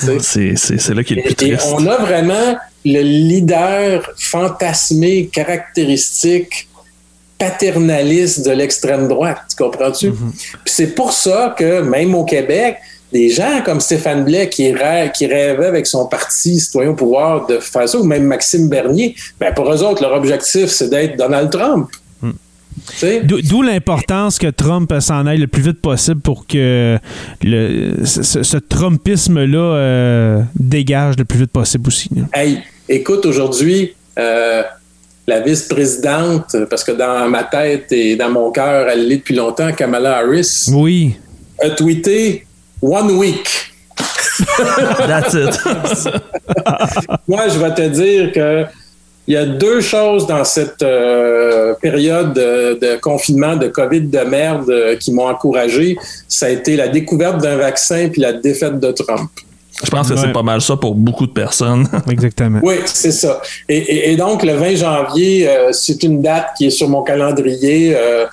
C'est 0.00 0.94
là 0.94 1.02
qu'il 1.02 1.18
est 1.18 1.28
le 1.28 1.34
plus 1.34 1.46
et 1.46 1.56
triste. 1.56 1.72
on 1.72 1.86
a 1.86 1.96
vraiment 1.96 2.56
le 2.84 3.00
leader 3.00 4.10
fantasmé, 4.18 5.30
caractéristique, 5.32 6.68
paternaliste 7.38 8.44
de 8.44 8.50
l'extrême 8.50 9.08
droite. 9.08 9.38
Tu 9.48 9.56
comprends-tu? 9.56 10.12
Puis 10.12 10.50
c'est 10.66 10.94
pour 10.94 11.12
ça 11.12 11.54
que 11.58 11.80
même 11.80 12.14
au 12.14 12.24
Québec, 12.24 12.76
des 13.12 13.28
gens 13.30 13.62
comme 13.64 13.80
Stéphane 13.80 14.24
Blais 14.24 14.48
qui, 14.48 14.72
rê- 14.72 15.10
qui 15.12 15.26
rêvait 15.26 15.66
avec 15.66 15.86
son 15.86 16.06
parti 16.06 16.60
citoyen 16.60 16.90
au 16.90 16.94
pouvoir 16.94 17.46
de 17.46 17.58
faire 17.58 17.88
ça, 17.88 17.98
ou 17.98 18.04
même 18.04 18.24
Maxime 18.24 18.68
Bernier, 18.68 19.14
ben 19.40 19.52
pour 19.52 19.72
eux 19.72 19.82
autres, 19.82 20.02
leur 20.02 20.12
objectif, 20.12 20.66
c'est 20.66 20.88
d'être 20.90 21.16
Donald 21.16 21.50
Trump. 21.50 21.88
Sais? 22.94 23.20
D'où 23.24 23.60
l'importance 23.62 24.38
que 24.38 24.46
Trump 24.46 24.90
s'en 25.00 25.26
aille 25.26 25.38
le 25.38 25.48
plus 25.48 25.60
vite 25.60 25.80
possible 25.82 26.20
pour 26.20 26.46
que 26.46 26.98
le, 27.42 28.04
ce, 28.06 28.56
Trumpisme-là 28.56 29.58
euh, 29.58 30.42
dégage 30.58 31.16
le 31.18 31.24
plus 31.24 31.40
vite 31.40 31.50
possible 31.50 31.88
aussi. 31.88 32.08
là. 32.16 32.22
Hey, 32.32 32.58
écoute, 32.88 33.26
aujourd'hui, 33.26 33.92
euh, 34.18 34.62
la 35.26 35.40
vice-présidente, 35.40 36.56
parce 36.70 36.82
que 36.84 36.92
dans 36.92 37.28
ma 37.28 37.44
tête 37.44 37.92
et 37.92 38.16
dans 38.16 38.30
mon 38.30 38.50
cœur, 38.50 38.88
elle 38.88 39.08
l'est 39.08 39.16
depuis 39.18 39.34
longtemps, 39.34 39.72
Kamala 39.72 40.18
Harris, 40.18 40.68
Oui. 40.72 41.16
a 41.62 41.70
tweeté 41.70 42.46
One 42.82 43.18
week. 43.18 43.46
That's 44.56 45.34
it. 45.34 45.58
Moi, 47.28 47.48
je 47.48 47.58
vais 47.58 47.74
te 47.74 47.88
dire 47.88 48.32
que 48.32 48.64
il 49.26 49.34
y 49.34 49.36
a 49.36 49.46
deux 49.46 49.80
choses 49.80 50.26
dans 50.26 50.44
cette 50.44 50.82
euh, 50.82 51.74
période 51.74 52.32
de, 52.32 52.78
de 52.80 52.98
confinement, 53.00 53.54
de 53.54 53.68
COVID 53.68 54.00
de 54.00 54.18
merde 54.20 54.68
euh, 54.70 54.96
qui 54.96 55.12
m'ont 55.12 55.28
encouragé. 55.28 55.96
Ça 56.26 56.46
a 56.46 56.48
été 56.48 56.74
la 56.74 56.88
découverte 56.88 57.38
d'un 57.38 57.56
vaccin 57.56 58.08
puis 58.08 58.20
la 58.22 58.32
défaite 58.32 58.80
de 58.80 58.90
Trump. 58.90 59.30
Je 59.82 59.90
pense 59.90 60.08
que 60.08 60.14
Ouais. 60.14 60.20
c'est 60.22 60.32
pas 60.32 60.42
mal 60.42 60.60
ça 60.60 60.76
pour 60.76 60.94
beaucoup 60.94 61.26
de 61.26 61.32
personnes. 61.32 61.86
Exactement. 62.10 62.60
Oui, 62.62 62.74
c'est 62.84 63.12
ça. 63.12 63.40
Et, 63.68 63.78
et- 63.78 64.12
et 64.12 64.16
donc, 64.16 64.42
le 64.42 64.52
20 64.54 64.74
janvier, 64.76 65.48
euh, 65.48 65.72
c'est 65.72 66.02
une 66.02 66.20
date 66.20 66.48
qui 66.56 66.66
est 66.66 66.70
sur 66.70 66.88
mon 66.88 67.02
calendrier. 67.02 67.94
Euh, 67.96 68.26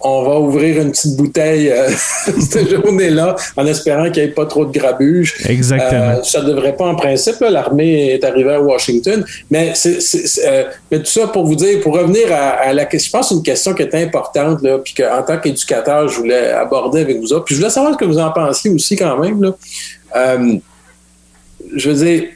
on 0.00 0.22
va 0.22 0.38
ouvrir 0.38 0.80
une 0.82 0.90
petite 0.92 1.16
bouteille 1.16 1.70
euh, 1.70 1.88
cette 2.40 2.70
journée-là 2.70 3.36
en 3.56 3.66
espérant 3.66 4.10
qu'il 4.10 4.22
n'y 4.22 4.28
ait 4.30 4.32
pas 4.32 4.46
trop 4.46 4.64
de 4.64 4.72
grabuge. 4.78 5.34
Exactement. 5.46 6.18
Euh, 6.18 6.22
ça 6.22 6.42
ne 6.42 6.48
devrait 6.48 6.74
pas 6.76 6.86
en 6.86 6.94
principe. 6.94 7.36
L'armée 7.40 8.12
est 8.14 8.24
arrivée 8.24 8.54
à 8.54 8.60
Washington. 8.60 9.24
Mais, 9.50 9.72
c'est, 9.74 9.98
euh, 10.46 10.64
mais 10.90 10.98
tout 11.00 11.06
ça 11.06 11.26
pour 11.28 11.44
vous 11.46 11.54
dire, 11.56 11.80
pour 11.80 11.94
revenir 11.96 12.32
à, 12.32 12.68
à 12.68 12.72
la 12.72 12.84
question, 12.86 13.08
je 13.08 13.12
pense 13.18 13.28
que 13.28 13.34
c'est 13.34 13.38
une 13.38 13.42
question 13.42 13.74
qui 13.74 13.82
est 13.82 13.94
importante, 13.94 14.62
là, 14.62 14.78
puis 14.78 14.94
qu'en 14.94 15.22
tant 15.22 15.38
qu'éducateur, 15.38 16.08
je 16.08 16.16
voulais 16.18 16.50
aborder 16.50 17.00
avec 17.02 17.18
vous 17.18 17.32
autres. 17.32 17.44
Puis 17.44 17.54
je 17.54 17.60
voulais 17.60 17.70
savoir 17.72 17.92
ce 17.92 17.98
que 17.98 18.04
vous 18.06 18.18
en 18.18 18.30
pensiez 18.30 18.70
aussi 18.70 18.96
quand 18.96 19.18
même. 19.18 19.42
Là. 19.42 19.52
Je 21.74 21.90
veux 21.90 22.04
dire, 22.04 22.28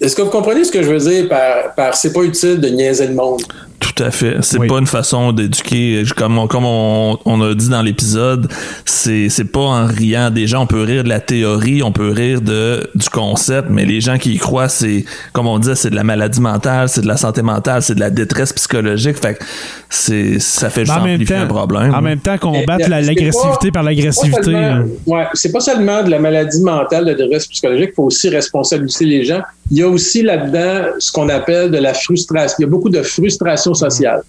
est-ce 0.00 0.14
que 0.14 0.22
vous 0.22 0.30
comprenez 0.30 0.64
ce 0.64 0.72
que 0.72 0.82
je 0.82 0.90
veux 0.90 1.10
dire 1.10 1.28
par, 1.28 1.74
par 1.74 1.96
c'est 1.96 2.12
pas 2.12 2.22
utile 2.22 2.60
de 2.60 2.68
niaiser 2.68 3.06
le 3.06 3.14
monde? 3.14 3.42
Tout 3.80 4.02
à 4.02 4.10
fait. 4.10 4.36
C'est 4.42 4.58
Oui. 4.58 4.66
pas 4.66 4.78
une 4.78 4.86
façon 4.86 5.32
d'éduquer. 5.32 6.02
Comme, 6.16 6.36
on, 6.38 6.46
comme 6.48 6.64
on, 6.64 7.16
on 7.24 7.40
a 7.42 7.54
dit 7.54 7.68
dans 7.68 7.82
l'épisode, 7.82 8.48
c'est, 8.84 9.28
c'est 9.28 9.44
pas 9.44 9.60
en 9.60 9.86
riant 9.86 10.30
des 10.30 10.46
gens. 10.48 10.62
On 10.62 10.66
peut 10.66 10.82
rire 10.82 11.04
de 11.04 11.08
la 11.08 11.20
théorie, 11.20 11.82
on 11.82 11.92
peut 11.92 12.10
rire 12.10 12.40
de, 12.40 12.88
du 12.96 13.08
concept, 13.08 13.68
mais 13.70 13.84
les 13.84 14.00
gens 14.00 14.18
qui 14.18 14.34
y 14.34 14.38
croient, 14.38 14.68
c'est, 14.68 15.04
comme 15.32 15.46
on 15.46 15.58
disait, 15.60 15.76
c'est 15.76 15.90
de 15.90 15.94
la 15.94 16.02
maladie 16.04 16.40
mentale, 16.40 16.88
c'est 16.88 17.02
de 17.02 17.06
la 17.06 17.16
santé 17.16 17.42
mentale, 17.42 17.82
c'est 17.82 17.94
de 17.94 18.00
la 18.00 18.10
détresse 18.10 18.52
psychologique. 18.52 19.16
Fait 19.16 19.34
que 19.34 19.44
c'est, 19.88 20.38
ça 20.40 20.70
fait 20.70 20.84
juste 20.84 20.96
en 20.98 21.04
même 21.04 21.14
amplifier 21.14 21.36
temps, 21.36 21.42
un 21.42 21.46
problème. 21.46 21.94
en 21.94 22.02
même 22.02 22.18
temps, 22.18 22.36
la- 22.42 22.78
c'est 22.78 22.88
l'agressivité 22.88 23.70
par 23.70 23.82
l'agressivité. 23.84 24.54
hein. 24.56 24.86
ouais, 25.06 25.24
c'est 25.34 25.52
pas 25.52 25.60
seulement 25.60 26.02
de 26.02 26.10
la 26.10 26.18
maladie 26.18 26.62
mentale, 26.62 27.04
de 27.04 27.10
la 27.10 27.16
détresse 27.16 27.46
psychologique, 27.46 27.90
il 27.92 27.94
faut 27.94 28.04
aussi 28.04 28.28
responsabiliser 28.28 29.04
les 29.04 29.24
gens. 29.24 29.40
Il 29.70 29.76
y 29.76 29.82
a 29.82 29.88
aussi 29.88 30.22
là-dedans 30.22 30.92
ce 30.98 31.12
qu'on 31.12 31.28
appelle 31.28 31.70
de 31.70 31.76
la 31.76 31.92
frustration. 31.92 32.56
Il 32.58 32.62
y 32.62 32.64
a 32.64 32.68
beaucoup 32.68 32.88
de 32.88 33.02
frustration 33.02 33.67
sociale. 33.74 34.22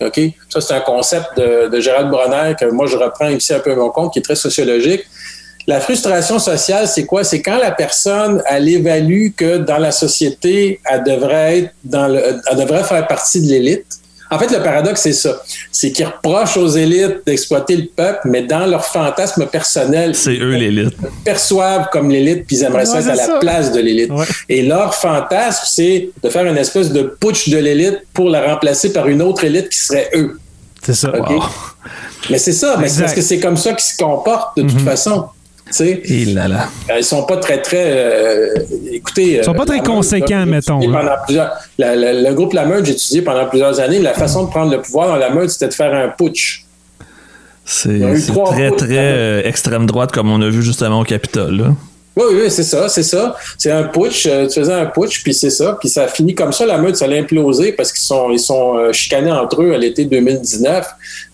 OK? 0.00 0.20
Ça, 0.48 0.60
c'est 0.60 0.74
un 0.74 0.80
concept 0.80 1.36
de, 1.36 1.68
de 1.68 1.80
Gérald 1.80 2.10
Bronner 2.10 2.54
que 2.58 2.66
moi, 2.66 2.86
je 2.86 2.96
reprends 2.96 3.28
ici 3.28 3.54
un 3.54 3.60
peu 3.60 3.72
à 3.72 3.76
mon 3.76 3.90
compte, 3.90 4.12
qui 4.12 4.18
est 4.18 4.22
très 4.22 4.34
sociologique. 4.34 5.04
La 5.66 5.80
frustration 5.80 6.38
sociale, 6.38 6.86
c'est 6.88 7.06
quoi? 7.06 7.24
C'est 7.24 7.40
quand 7.40 7.56
la 7.56 7.70
personne, 7.70 8.42
elle 8.46 8.68
évalue 8.68 9.28
que 9.34 9.58
dans 9.58 9.78
la 9.78 9.92
société, 9.92 10.80
elle 10.84 11.04
devrait 11.04 11.58
être 11.58 11.70
dans 11.84 12.06
le, 12.06 12.40
elle 12.50 12.56
devrait 12.58 12.84
faire 12.84 13.06
partie 13.06 13.40
de 13.40 13.46
l'élite. 13.46 13.86
En 14.30 14.38
fait, 14.38 14.50
le 14.50 14.62
paradoxe, 14.62 15.02
c'est 15.02 15.12
ça. 15.12 15.42
C'est 15.70 15.92
qu'ils 15.92 16.06
reprochent 16.06 16.56
aux 16.56 16.68
élites 16.68 17.18
d'exploiter 17.26 17.76
le 17.76 17.84
peuple, 17.86 18.20
mais 18.24 18.42
dans 18.42 18.66
leur 18.66 18.84
fantasme 18.84 19.46
personnel, 19.46 20.14
C'est 20.14 20.38
eux 20.38 20.54
l'élite. 20.56 20.94
perçoivent 21.24 21.88
comme 21.92 22.10
l'élite, 22.10 22.46
puis 22.46 22.56
ils 22.56 22.62
aimeraient 22.64 22.86
ça 22.86 23.00
Ouais, 23.00 23.08
à 23.10 23.14
la 23.14 23.38
place 23.38 23.70
de 23.72 23.80
l'élite. 23.80 24.10
Ouais. 24.10 24.24
Et 24.48 24.62
leur 24.62 24.94
fantasme, 24.94 25.64
c'est 25.66 26.10
de 26.22 26.28
faire 26.30 26.46
une 26.46 26.56
espèce 26.56 26.90
de 26.92 27.02
putsch 27.02 27.48
de 27.50 27.58
l'élite 27.58 27.98
pour 28.12 28.30
la 28.30 28.44
remplacer 28.54 28.92
par 28.92 29.08
une 29.08 29.22
autre 29.22 29.44
élite 29.44 29.68
qui 29.68 29.78
serait 29.78 30.10
eux. 30.14 30.38
C'est 30.82 30.94
ça. 30.94 31.10
Wow. 31.16 31.42
Mais 32.30 32.38
c'est 32.38 32.52
ça, 32.52 32.76
mais 32.78 32.88
parce 32.98 33.12
que 33.12 33.20
c'est 33.22 33.38
comme 33.40 33.56
ça 33.56 33.72
qu'ils 33.72 33.84
se 33.84 33.96
comportent 34.02 34.56
de 34.56 34.62
toute 34.62 34.74
Mhm. 34.80 34.84
façon. 34.86 35.26
Tu 35.66 35.72
sais, 35.72 36.02
Et 36.04 36.24
là 36.26 36.46
là. 36.46 36.68
euh, 36.90 36.98
ils 36.98 37.04
sont 37.04 37.24
pas 37.24 37.38
très, 37.38 37.60
très. 37.62 37.84
euh, 37.86 38.54
écoutez. 38.92 39.36
Ils 39.38 39.44
sont 39.44 39.54
pas 39.54 39.64
très 39.64 39.80
conséquents, 39.80 40.44
mettons, 40.46 40.78
la- 41.78 41.96
la- 41.96 42.12
le 42.12 42.34
groupe 42.34 42.52
La 42.52 42.66
Meute, 42.66 42.84
j'ai 42.84 42.92
étudié 42.92 43.22
pendant 43.22 43.46
plusieurs 43.46 43.80
années. 43.80 43.98
La 43.98 44.12
façon 44.12 44.44
de 44.44 44.50
prendre 44.50 44.70
le 44.70 44.82
pouvoir 44.82 45.08
dans 45.08 45.16
la 45.16 45.30
meute, 45.30 45.50
c'était 45.50 45.68
de 45.68 45.74
faire 45.74 45.94
un 45.94 46.08
putsch. 46.08 46.64
C'est, 47.64 47.98
très, 48.46 48.70
très 48.72 48.86
euh, 48.98 49.42
extrême 49.44 49.86
droite 49.86 50.12
comme 50.12 50.30
on 50.30 50.40
a 50.42 50.48
vu 50.50 50.62
justement 50.62 51.00
au 51.00 51.04
Capitole. 51.04 51.56
Là. 51.56 51.64
Oui, 52.16 52.24
oui, 52.32 52.50
c'est 52.50 52.62
ça, 52.62 52.88
c'est 52.90 53.02
ça. 53.02 53.34
C'est 53.56 53.70
un 53.72 53.84
putsch. 53.84 54.26
euh, 54.26 54.46
tu 54.46 54.60
faisais 54.60 54.72
un 54.72 54.84
putsch, 54.86 55.22
puis 55.24 55.32
c'est 55.32 55.50
ça. 55.50 55.76
Puis 55.80 55.88
ça 55.88 56.06
finit 56.08 56.34
comme 56.34 56.52
ça, 56.52 56.66
la 56.66 56.76
meute, 56.76 56.96
ça 56.96 57.06
l'a 57.06 57.16
implosé 57.16 57.72
parce 57.72 57.90
qu'ils 57.90 58.04
sont, 58.04 58.30
ils 58.30 58.38
sont 58.38 58.76
euh, 58.76 58.92
chicanés 58.92 59.32
entre 59.32 59.62
eux 59.62 59.72
à 59.74 59.78
l'été 59.78 60.04
2019. 60.04 60.86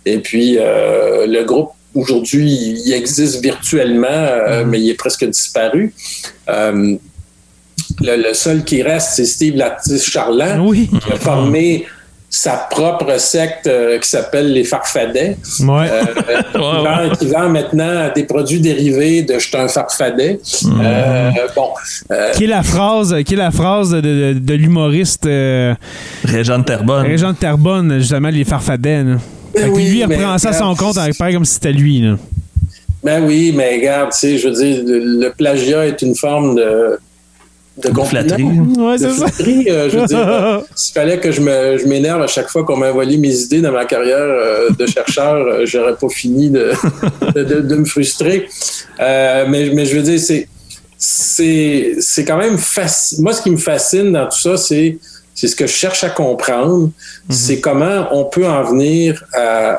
Et 0.06 0.18
puis, 0.20 0.56
euh, 0.58 1.26
le 1.26 1.42
groupe, 1.42 1.72
aujourd'hui, 1.94 2.82
il 2.86 2.92
existe 2.92 3.42
virtuellement, 3.42 4.06
euh, 4.10 4.64
mais 4.66 4.80
il 4.80 4.90
est 4.90 4.94
presque 4.94 5.24
disparu. 5.24 5.92
Euh, 6.48 6.96
le, 8.00 8.16
le 8.28 8.34
seul 8.34 8.64
qui 8.64 8.82
reste, 8.82 9.10
c'est 9.14 9.24
Steve 9.24 9.56
Lattice-Charland, 9.56 10.60
Oui. 10.66 10.88
qui 10.88 11.12
a 11.12 11.16
formé 11.16 11.86
sa 12.32 12.52
propre 12.70 13.18
secte 13.18 13.66
euh, 13.66 13.98
qui 13.98 14.08
s'appelle 14.08 14.52
les 14.52 14.62
Farfadets. 14.62 15.36
Ouais. 15.58 15.88
Euh, 15.90 16.42
qui, 16.52 16.58
vend, 16.58 17.10
qui 17.18 17.26
vend 17.26 17.48
maintenant 17.48 18.08
des 18.14 18.22
produits 18.22 18.60
dérivés 18.60 19.22
de 19.22 19.34
je 19.36 19.48
suis 19.48 19.56
un 19.56 19.66
farfadet. 19.66 20.38
Euh, 20.64 21.30
bon, 21.56 21.70
euh, 22.12 22.30
qui 22.30 22.44
est 22.44 22.46
la 22.46 22.62
phrase, 22.62 23.16
qui 23.26 23.34
est 23.34 23.36
la 23.36 23.50
phrase 23.50 23.90
de, 23.90 24.00
de- 24.00 24.38
de 24.38 24.54
l'humoriste 24.54 25.26
euh, 25.26 25.74
Réjean 26.24 26.62
Terbonne. 26.62 27.04
Régent 27.04 27.32
de 27.32 27.36
Terrebonne, 27.36 27.98
justement, 27.98 28.28
les 28.28 28.44
farfadets. 28.44 29.02
là. 29.02 29.16
Fait 29.62 29.68
que 29.70 29.74
oui, 29.74 29.84
lui, 29.88 29.98
il 30.00 30.04
reprend 30.04 30.38
ça 30.38 30.50
à 30.50 30.52
son 30.52 30.74
compte, 30.74 30.96
avec 30.98 31.16
pareil 31.16 31.34
comme 31.34 31.44
si 31.44 31.54
c'était 31.54 31.72
lui. 31.72 32.00
Là. 32.00 32.16
ben 33.02 33.24
oui, 33.24 33.52
mais 33.56 33.76
regarde, 33.76 34.10
tu 34.12 34.18
sais, 34.18 34.38
je 34.38 34.48
veux 34.48 34.54
dire, 34.54 34.82
le, 34.86 35.20
le 35.20 35.30
plagiat 35.30 35.86
est 35.86 36.02
une 36.02 36.14
forme 36.14 36.56
de 36.56 36.98
de 37.82 37.88
De 37.88 38.00
flatterie. 38.02 38.42
compliment. 38.42 38.88
Ouais, 38.90 38.98
De 38.98 39.08
c'est 39.08 39.10
ça. 39.10 39.26
flatterie, 39.28 39.64
euh, 39.70 39.88
je 39.90 39.98
veux 39.98 40.04
dire, 40.06 40.62
s'il 40.76 40.92
fallait 40.92 41.18
que 41.18 41.32
je 41.32 41.40
me- 41.40 41.78
je 41.78 41.86
m'énerve 41.86 42.20
à 42.20 42.26
chaque 42.26 42.48
fois 42.50 42.62
qu'on 42.62 42.76
m'a 42.76 42.90
volé 42.90 43.16
mes 43.16 43.34
idées 43.34 43.62
dans 43.62 43.72
ma 43.72 43.86
carrière 43.86 44.18
euh, 44.18 44.68
de 44.78 44.86
chercheur, 44.86 45.36
euh, 45.36 45.64
j'aurais 45.64 45.94
pas 45.96 46.08
fini 46.10 46.50
de, 46.50 46.72
de, 47.34 47.42
de- 47.42 47.60
de 47.60 47.74
me 47.76 47.84
frustrer. 47.86 48.46
Euh, 49.00 49.46
mais, 49.48 49.70
mais 49.72 49.86
je 49.86 49.96
veux 49.96 50.02
dire, 50.02 50.20
c'est 50.20 50.46
c'est 50.98 51.94
c'est 52.00 52.24
quand 52.26 52.36
même. 52.36 52.58
Moi, 53.18 53.32
ce 53.32 53.40
qui 53.42 53.50
me 53.50 53.56
fascine 53.56 54.12
dans 54.12 54.26
tout 54.28 54.38
ça, 54.38 54.56
c'est 54.58 54.98
c'est 55.34 55.48
ce 55.48 55.56
que 55.56 55.66
je 55.66 55.72
cherche 55.72 56.04
à 56.04 56.10
comprendre, 56.10 56.90
c'est 57.30 57.60
comment 57.60 58.08
on 58.12 58.24
peut 58.24 58.46
en 58.46 58.62
venir 58.64 59.24
à. 59.32 59.78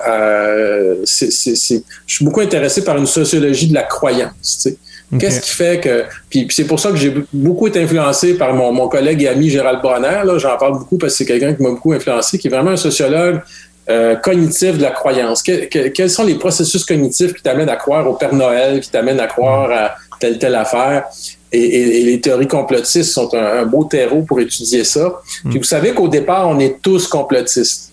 je 1.05 1.85
suis 2.07 2.25
beaucoup 2.25 2.41
intéressé 2.41 2.83
par 2.83 2.97
une 2.97 3.07
sociologie 3.07 3.67
de 3.67 3.73
la 3.73 3.83
croyance. 3.83 4.59
tu 4.63 4.69
sais. 4.71 4.77
Qu'est-ce 5.19 5.41
qui 5.41 5.49
fait 5.49 5.79
que. 5.81 6.05
Puis, 6.29 6.45
puis 6.45 6.55
c'est 6.55 6.63
pour 6.63 6.79
ça 6.79 6.89
que 6.89 6.95
j'ai 6.95 7.13
beaucoup 7.33 7.67
été 7.67 7.81
influencé 7.83 8.35
par 8.35 8.53
mon, 8.53 8.71
mon 8.71 8.87
collègue 8.87 9.21
et 9.23 9.27
ami 9.27 9.49
Gérald 9.49 9.81
Bronner. 9.81 10.21
là. 10.23 10.37
J'en 10.37 10.57
parle 10.57 10.79
beaucoup 10.79 10.97
parce 10.97 11.11
que 11.13 11.17
c'est 11.17 11.25
quelqu'un 11.25 11.53
qui 11.53 11.61
m'a 11.61 11.69
beaucoup 11.71 11.91
influencé, 11.91 12.37
qui 12.37 12.47
est 12.47 12.51
vraiment 12.51 12.71
un 12.71 12.77
sociologue 12.77 13.41
euh, 13.89 14.15
cognitif 14.15 14.77
de 14.77 14.81
la 14.83 14.91
croyance. 14.91 15.43
Que- 15.43 15.65
que- 15.65 15.89
quels 15.89 16.09
sont 16.09 16.23
les 16.23 16.35
processus 16.35 16.85
cognitifs 16.85 17.33
qui 17.33 17.41
t'amènent 17.43 17.67
à 17.67 17.75
croire 17.75 18.07
au 18.09 18.13
Père 18.13 18.33
Noël, 18.33 18.79
qui 18.79 18.89
t'amènent 18.89 19.19
à 19.19 19.27
croire 19.27 19.69
à 19.69 19.95
telle 20.17 20.39
telle 20.39 20.55
affaire? 20.55 21.03
Et, 21.53 21.59
et- 21.59 22.01
et 22.01 22.03
les 22.05 22.21
théories 22.21 22.47
complotistes 22.47 23.11
sont 23.11 23.33
un, 23.35 23.59
un 23.61 23.65
beau 23.65 23.83
terreau 23.83 24.21
pour 24.21 24.39
étudier 24.39 24.83
ça. 24.83 25.21
Puis 25.49 25.57
vous 25.59 25.63
savez 25.65 25.93
qu'au 25.93 26.07
départ, 26.07 26.47
on 26.47 26.59
est 26.59 26.77
tous 26.81 27.07
complotistes. 27.07 27.91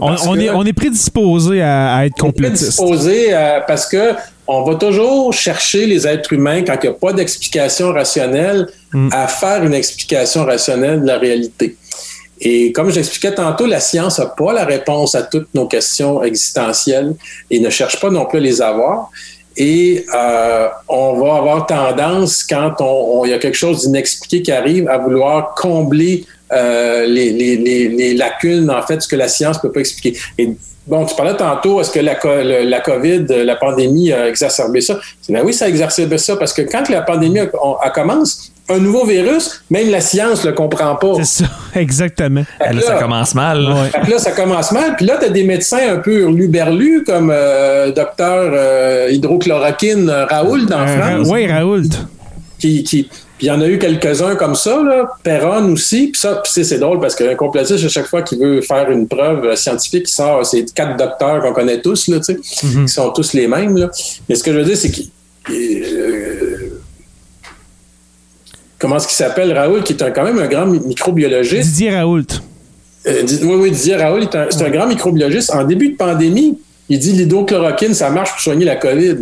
On, 0.00 0.14
on 0.28 0.38
est, 0.38 0.50
on 0.50 0.64
est 0.64 0.72
prédisposé 0.72 1.60
à, 1.62 1.96
à 1.96 2.06
être 2.06 2.16
complotiste. 2.16 2.76
Prédisposé 2.78 3.32
à- 3.34 3.60
parce 3.60 3.86
que 3.86 4.14
on 4.48 4.62
va 4.62 4.76
toujours 4.76 5.32
chercher 5.32 5.86
les 5.86 6.06
êtres 6.06 6.32
humains 6.32 6.62
quand 6.62 6.74
il 6.82 6.88
n'y 6.88 6.94
a 6.96 6.98
pas 6.98 7.12
d'explication 7.12 7.92
rationnelle 7.92 8.68
Mm. 8.92 9.08
à 9.12 9.26
faire 9.28 9.62
une 9.64 9.74
explication 9.74 10.44
rationnelle 10.46 11.02
de 11.02 11.06
la 11.06 11.18
réalité. 11.18 11.76
Et 12.40 12.72
comme 12.72 12.90
j'expliquais 12.90 13.34
tantôt, 13.34 13.66
la 13.66 13.80
science 13.80 14.18
n'a 14.20 14.26
pas 14.26 14.52
la 14.52 14.64
réponse 14.64 15.14
à 15.14 15.22
toutes 15.22 15.48
nos 15.54 15.66
questions 15.66 16.22
existentielles 16.22 17.14
et 17.50 17.58
ne 17.60 17.68
cherche 17.68 18.00
pas 18.00 18.10
non 18.10 18.24
plus 18.26 18.38
à 18.38 18.42
les 18.42 18.62
avoir. 18.62 19.10
Et 19.56 20.04
euh, 20.14 20.68
on 20.88 21.14
va 21.20 21.36
avoir 21.36 21.66
tendance, 21.66 22.44
quand 22.44 22.74
on- 22.80 23.20
on- 23.20 23.24
il 23.24 23.30
y 23.30 23.34
a 23.34 23.38
quelque 23.38 23.56
chose 23.56 23.82
d'inexpliqué 23.86 24.42
qui 24.42 24.52
arrive, 24.52 24.88
à 24.88 24.98
vouloir 24.98 25.54
combler 25.54 26.24
euh, 26.52 27.06
les, 27.06 27.30
les- 27.32 27.56
les- 27.56 28.14
lacunes, 28.14 28.70
en 28.70 28.82
fait, 28.82 29.00
ce 29.02 29.08
que 29.08 29.16
la 29.16 29.28
science 29.28 29.56
ne 29.56 29.62
peut 29.62 29.72
pas 29.72 29.80
expliquer. 29.80 30.16
Et 30.38 30.50
bon, 30.86 31.04
tu 31.04 31.14
parlais 31.16 31.34
tantôt, 31.36 31.80
est-ce 31.80 31.90
que 31.90 31.98
la, 31.98 32.16
la 32.64 32.80
COVID, 32.80 33.24
la 33.28 33.56
pandémie 33.56 34.12
a 34.12 34.28
exacerbé 34.28 34.80
ça? 34.80 35.00
Ben 35.28 35.42
oui, 35.44 35.52
ça 35.52 35.64
a 35.64 35.68
exacerbé 35.68 36.18
ça, 36.18 36.36
parce 36.36 36.52
que 36.52 36.62
quand 36.62 36.88
la 36.88 37.02
pandémie 37.02 37.40
a- 37.40 37.50
on- 37.62 37.76
elle 37.84 37.90
commence, 37.92 38.52
un 38.68 38.78
nouveau 38.78 39.04
virus, 39.06 39.62
même 39.70 39.90
la 39.90 40.00
science 40.00 40.42
ne 40.44 40.50
le 40.50 40.54
comprend 40.56 40.94
pas. 40.96 41.14
C'est 41.22 41.44
ça, 41.44 41.50
exactement. 41.76 42.42
Fait 42.58 42.70
que 42.70 42.74
Là, 42.76 42.82
ça 42.82 42.94
commence 42.94 43.34
mal. 43.34 43.60
là. 43.62 43.74
Ouais. 43.82 43.90
que 44.06 44.10
là, 44.10 44.18
ça 44.18 44.32
commence 44.32 44.72
mal. 44.72 44.96
Puis 44.96 45.06
là, 45.06 45.16
tu 45.20 45.26
as 45.26 45.28
des 45.30 45.44
médecins 45.44 45.92
un 45.94 45.98
peu 45.98 46.20
hurluberlus, 46.22 47.04
comme 47.04 47.30
euh, 47.32 47.92
docteur 47.92 48.50
euh, 48.54 49.08
hydrochloroquine 49.10 50.10
euh, 50.10 50.24
Raoul 50.26 50.66
dans 50.66 50.80
Euh, 50.80 50.98
France, 50.98 51.28
oui, 51.30 51.46
Raoult. 51.46 51.82
qui, 52.58 52.82
qui 52.82 53.08
puis 53.38 53.48
il 53.48 53.50
y 53.50 53.52
en 53.52 53.60
a 53.60 53.66
eu 53.68 53.78
quelques-uns 53.78 54.34
comme 54.34 54.54
ça, 54.54 54.82
là. 54.82 55.10
Perron 55.22 55.70
aussi. 55.72 56.06
Puis 56.06 56.18
ça, 56.18 56.36
puis 56.42 56.50
c'est- 56.54 56.64
c'est 56.64 56.78
drôle 56.78 56.98
parce 57.00 57.14
qu'un 57.14 57.34
complotiste, 57.34 57.84
à 57.84 57.88
chaque 57.88 58.06
fois 58.06 58.22
qu'il 58.22 58.38
veut 58.38 58.62
faire 58.62 58.90
une 58.90 59.06
preuve 59.06 59.54
scientifique, 59.56 60.04
il 60.08 60.10
sort 60.10 60.46
ces 60.46 60.64
quatre 60.64 60.96
docteurs 60.96 61.42
qu'on 61.42 61.52
connaît 61.52 61.82
tous, 61.82 62.08
là, 62.08 62.16
tu 62.16 62.32
sais, 62.34 62.66
Mhm. 62.66 62.86
qui 62.86 62.92
sont 62.94 63.10
tous 63.10 63.34
les 63.34 63.46
mêmes. 63.46 63.76
Là. 63.76 63.90
Mais 64.26 64.36
ce 64.36 64.42
que 64.42 64.52
je 64.54 64.56
veux 64.56 64.64
dire, 64.64 64.76
c'est 64.78 64.90
qu'il. 64.90 65.10
Euh, 68.76 68.78
comment 68.78 68.96
est-ce 68.96 69.06
qu'il 69.06 69.16
s'appelle, 69.16 69.52
Raoul, 69.52 69.82
qui 69.82 69.92
est 69.94 70.02
un- 70.02 70.10
quand 70.10 70.24
même 70.24 70.38
un 70.38 70.46
grand 70.48 70.66
mi- 70.66 70.80
microbiologiste. 70.80 71.70
Didier 71.70 71.90
Raoult. 71.96 72.22
Euh, 73.06 73.22
oui, 73.42 73.54
oui, 73.56 73.70
Didier 73.70 73.96
Raoul, 73.96 74.22
est 74.24 74.34
un- 74.34 74.46
c'est 74.50 74.62
un 74.62 74.70
grand 74.70 74.86
microbiologiste. 74.86 75.50
En 75.54 75.64
début 75.64 75.90
de 75.90 75.96
pandémie, 75.96 76.58
il 76.88 76.98
dit 76.98 77.12
l'hydrochloroquine, 77.12 77.94
ça 77.94 78.10
marche 78.10 78.30
pour 78.32 78.40
soigner 78.40 78.64
la 78.64 78.76
COVID. 78.76 79.16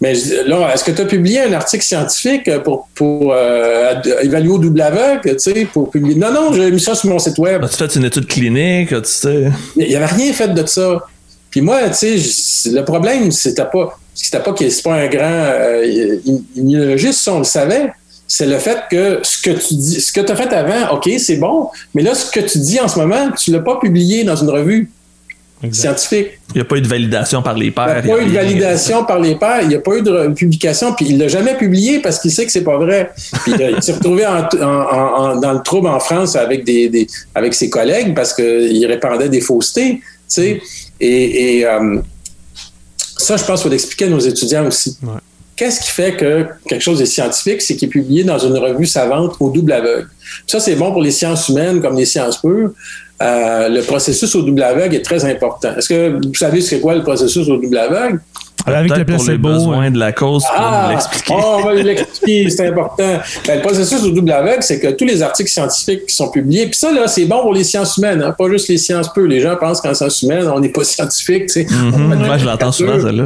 Mais 0.00 0.14
là, 0.46 0.72
est-ce 0.74 0.82
que 0.82 0.90
tu 0.90 1.00
as 1.02 1.04
publié 1.04 1.40
un 1.42 1.52
article 1.52 1.84
scientifique 1.84 2.50
pour, 2.64 2.88
pour 2.94 3.32
euh, 3.32 3.94
évaluer 4.22 4.48
au 4.50 4.58
double 4.58 4.80
aveugle, 4.80 5.36
tu 5.36 5.38
sais, 5.38 5.64
pour 5.72 5.90
publier? 5.90 6.16
Non, 6.16 6.32
non, 6.32 6.52
j'ai 6.52 6.70
mis 6.72 6.80
ça 6.80 6.94
sur 6.96 7.08
mon 7.08 7.20
site 7.20 7.38
web. 7.38 7.62
As-tu 7.62 7.76
fait 7.76 7.94
une 7.96 8.04
étude 8.04 8.26
clinique, 8.26 8.88
tu 8.88 8.96
sais? 9.04 9.44
Il 9.76 9.86
n'y 9.86 9.94
avait 9.94 10.06
rien 10.06 10.32
fait 10.32 10.48
de 10.48 10.66
ça. 10.66 11.06
Puis 11.50 11.60
moi, 11.60 11.78
tu 11.90 12.18
sais, 12.18 12.70
le 12.70 12.82
problème, 12.84 13.30
c'était 13.30 13.64
pas, 13.64 13.96
c'était 14.12 14.40
pas 14.40 14.52
qu'il 14.54 14.72
c'est 14.72 14.82
pas 14.82 14.94
un 14.94 15.06
grand 15.06 15.20
euh, 15.30 16.16
immunologiste, 16.56 17.28
on 17.28 17.38
le 17.38 17.44
savait. 17.44 17.92
C'est 18.34 18.46
le 18.46 18.58
fait 18.58 18.84
que 18.90 19.20
ce 19.22 19.42
que 19.42 19.50
tu 19.50 19.74
dis, 19.74 20.00
ce 20.00 20.10
que 20.10 20.22
tu 20.22 20.32
as 20.32 20.36
fait 20.36 20.50
avant, 20.54 20.94
OK, 20.94 21.06
c'est 21.18 21.36
bon, 21.36 21.68
mais 21.94 22.00
là, 22.00 22.14
ce 22.14 22.30
que 22.30 22.40
tu 22.40 22.56
dis 22.60 22.80
en 22.80 22.88
ce 22.88 22.98
moment, 22.98 23.30
tu 23.32 23.50
l'as 23.50 23.60
pas 23.60 23.78
publié 23.78 24.24
dans 24.24 24.36
une 24.36 24.48
revue 24.48 24.90
scientifique. 25.70 26.28
Il 26.48 26.54
n'y 26.54 26.60
a 26.62 26.64
pas 26.64 26.76
eu 26.76 26.80
de 26.80 26.88
validation 26.88 27.42
par 27.42 27.58
les 27.58 27.70
pairs. 27.70 27.98
Il 27.98 28.06
n'y 28.06 28.10
a 28.10 28.16
pas 28.16 28.22
eu 28.22 28.26
de 28.26 28.32
validation 28.32 29.04
par 29.04 29.20
les 29.20 29.34
pairs. 29.34 29.60
Il 29.60 29.68
n'y 29.68 29.74
a 29.74 29.80
pas 29.80 29.96
eu 29.96 30.00
de 30.00 30.28
publication. 30.28 30.94
Puis 30.94 31.08
il 31.10 31.18
l'a 31.18 31.28
jamais 31.28 31.58
publié 31.58 31.98
parce 31.98 32.20
qu'il 32.20 32.30
sait 32.30 32.46
que 32.46 32.52
c'est 32.52 32.64
pas 32.64 32.78
vrai. 32.78 33.10
Puis 33.42 33.52
il 33.52 33.82
s'est 33.82 33.92
retrouvé 33.92 34.22
dans 34.22 35.52
le 35.52 35.62
trouble 35.62 35.88
en 35.88 36.00
France 36.00 36.34
avec 36.34 36.64
des, 36.64 37.06
avec 37.34 37.52
ses 37.52 37.68
collègues 37.68 38.14
parce 38.14 38.32
qu'il 38.32 38.86
répandait 38.86 39.28
des 39.28 39.42
faussetés. 39.42 39.96
Tu 40.00 40.00
sais. 40.28 40.62
Et, 41.00 41.66
euh, 41.66 41.98
ça, 43.18 43.36
je 43.36 43.44
pense 43.44 43.60
qu'il 43.60 43.64
faut 43.64 43.72
l'expliquer 43.72 44.06
à 44.06 44.08
nos 44.08 44.20
étudiants 44.20 44.66
aussi. 44.66 44.96
Qu'est-ce 45.56 45.80
qui 45.80 45.90
fait 45.90 46.16
que 46.16 46.46
quelque 46.66 46.80
chose 46.80 47.00
est 47.02 47.06
scientifique? 47.06 47.60
C'est 47.62 47.76
qu'il 47.76 47.88
est 47.88 47.92
publié 47.92 48.24
dans 48.24 48.38
une 48.38 48.56
revue 48.56 48.86
savante 48.86 49.36
au 49.38 49.50
double 49.50 49.72
aveugle? 49.72 50.08
Ça, 50.46 50.60
c'est 50.60 50.74
bon 50.76 50.92
pour 50.92 51.02
les 51.02 51.10
sciences 51.10 51.48
humaines 51.48 51.80
comme 51.80 51.96
les 51.96 52.06
sciences 52.06 52.38
pures. 52.40 52.70
Euh, 53.22 53.68
le 53.68 53.82
processus 53.82 54.34
au 54.34 54.42
double 54.42 54.62
aveugle 54.62 54.96
est 54.96 55.04
très 55.04 55.24
important. 55.24 55.76
Est-ce 55.76 55.88
que 55.88 56.26
vous 56.26 56.34
savez 56.34 56.60
ce 56.60 56.70
qu'est 56.70 56.80
quoi 56.80 56.94
le 56.94 57.02
processus 57.02 57.48
au 57.48 57.56
double 57.56 57.78
aveugle? 57.78 58.20
Avec 58.64 58.96
le 58.96 59.04
pour 59.04 59.24
les 59.24 59.38
besoins 59.38 59.90
de 59.90 59.98
la 59.98 60.12
cause, 60.12 60.44
ah, 60.54 60.88
l'expliquer. 60.90 61.34
Oh, 61.36 61.56
on 61.58 61.64
va 61.64 61.74
l'expliquer, 61.74 62.48
c'est 62.48 62.68
important. 62.68 63.18
Ben, 63.46 63.56
le 63.56 63.60
processus 63.60 64.04
au 64.04 64.10
double 64.10 64.30
aveugle, 64.30 64.62
c'est 64.62 64.78
que 64.78 64.88
tous 64.88 65.04
les 65.04 65.20
articles 65.20 65.50
scientifiques 65.50 66.06
qui 66.06 66.14
sont 66.14 66.30
publiés, 66.30 66.66
puis 66.66 66.76
ça, 66.76 66.92
là, 66.92 67.08
c'est 67.08 67.24
bon 67.24 67.40
pour 67.42 67.54
les 67.54 67.64
sciences 67.64 67.96
humaines, 67.96 68.22
hein, 68.22 68.34
pas 68.36 68.48
juste 68.48 68.68
les 68.68 68.78
sciences 68.78 69.12
peu. 69.12 69.24
Les 69.24 69.40
gens 69.40 69.56
pensent 69.56 69.80
qu'en 69.80 69.94
sciences 69.94 70.22
humaines, 70.22 70.48
on 70.48 70.60
n'est 70.60 70.68
pas 70.68 70.84
scientifique. 70.84 71.46
Tu 71.46 71.66
sais. 71.66 71.66
Moi, 71.70 72.38
je 72.38 72.46
l'entends 72.46 72.72
souvent, 72.72 73.00
celle-là. 73.00 73.24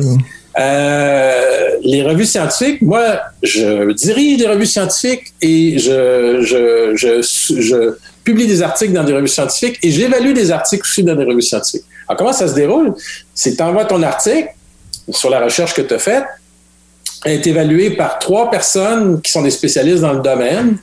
Euh, 0.59 1.77
les 1.83 2.03
revues 2.03 2.25
scientifiques, 2.25 2.81
moi, 2.83 3.21
je 3.43 3.93
dirige 3.93 4.39
des 4.39 4.47
revues 4.47 4.67
scientifiques 4.67 5.33
et 5.43 5.79
je, 5.79 6.43
publie 8.25 8.47
des 8.47 8.63
articles 8.63 8.93
dans 8.93 9.05
des 9.05 9.13
revues 9.13 9.29
scientifiques 9.29 9.79
et 9.83 9.91
j'évalue 9.91 10.33
des 10.33 10.51
articles 10.51 10.83
aussi 10.83 11.05
dans 11.05 11.15
des 11.15 11.25
revues 11.25 11.43
scientifiques. 11.43 11.85
Alors, 12.09 12.19
comment 12.19 12.33
ça 12.33 12.49
se 12.49 12.55
déroule? 12.55 12.95
C'est 13.35 13.53
que 13.53 13.57
tu 13.57 13.63
envoies 13.63 13.85
ton 13.85 14.03
article 14.03 14.49
sur 15.11 15.31
la 15.31 15.41
recherche 15.41 15.75
que 15.75 15.83
tu 15.83 15.95
as 15.95 15.99
faite, 15.99 16.25
est 17.25 17.47
évalué 17.47 17.91
par 17.91 18.19
trois 18.19 18.51
personnes 18.51 19.21
qui 19.21 19.33
sont 19.33 19.43
des 19.43 19.51
spécialistes 19.51 20.03
dans 20.03 20.13
le 20.13 20.21
domaine. 20.21 20.77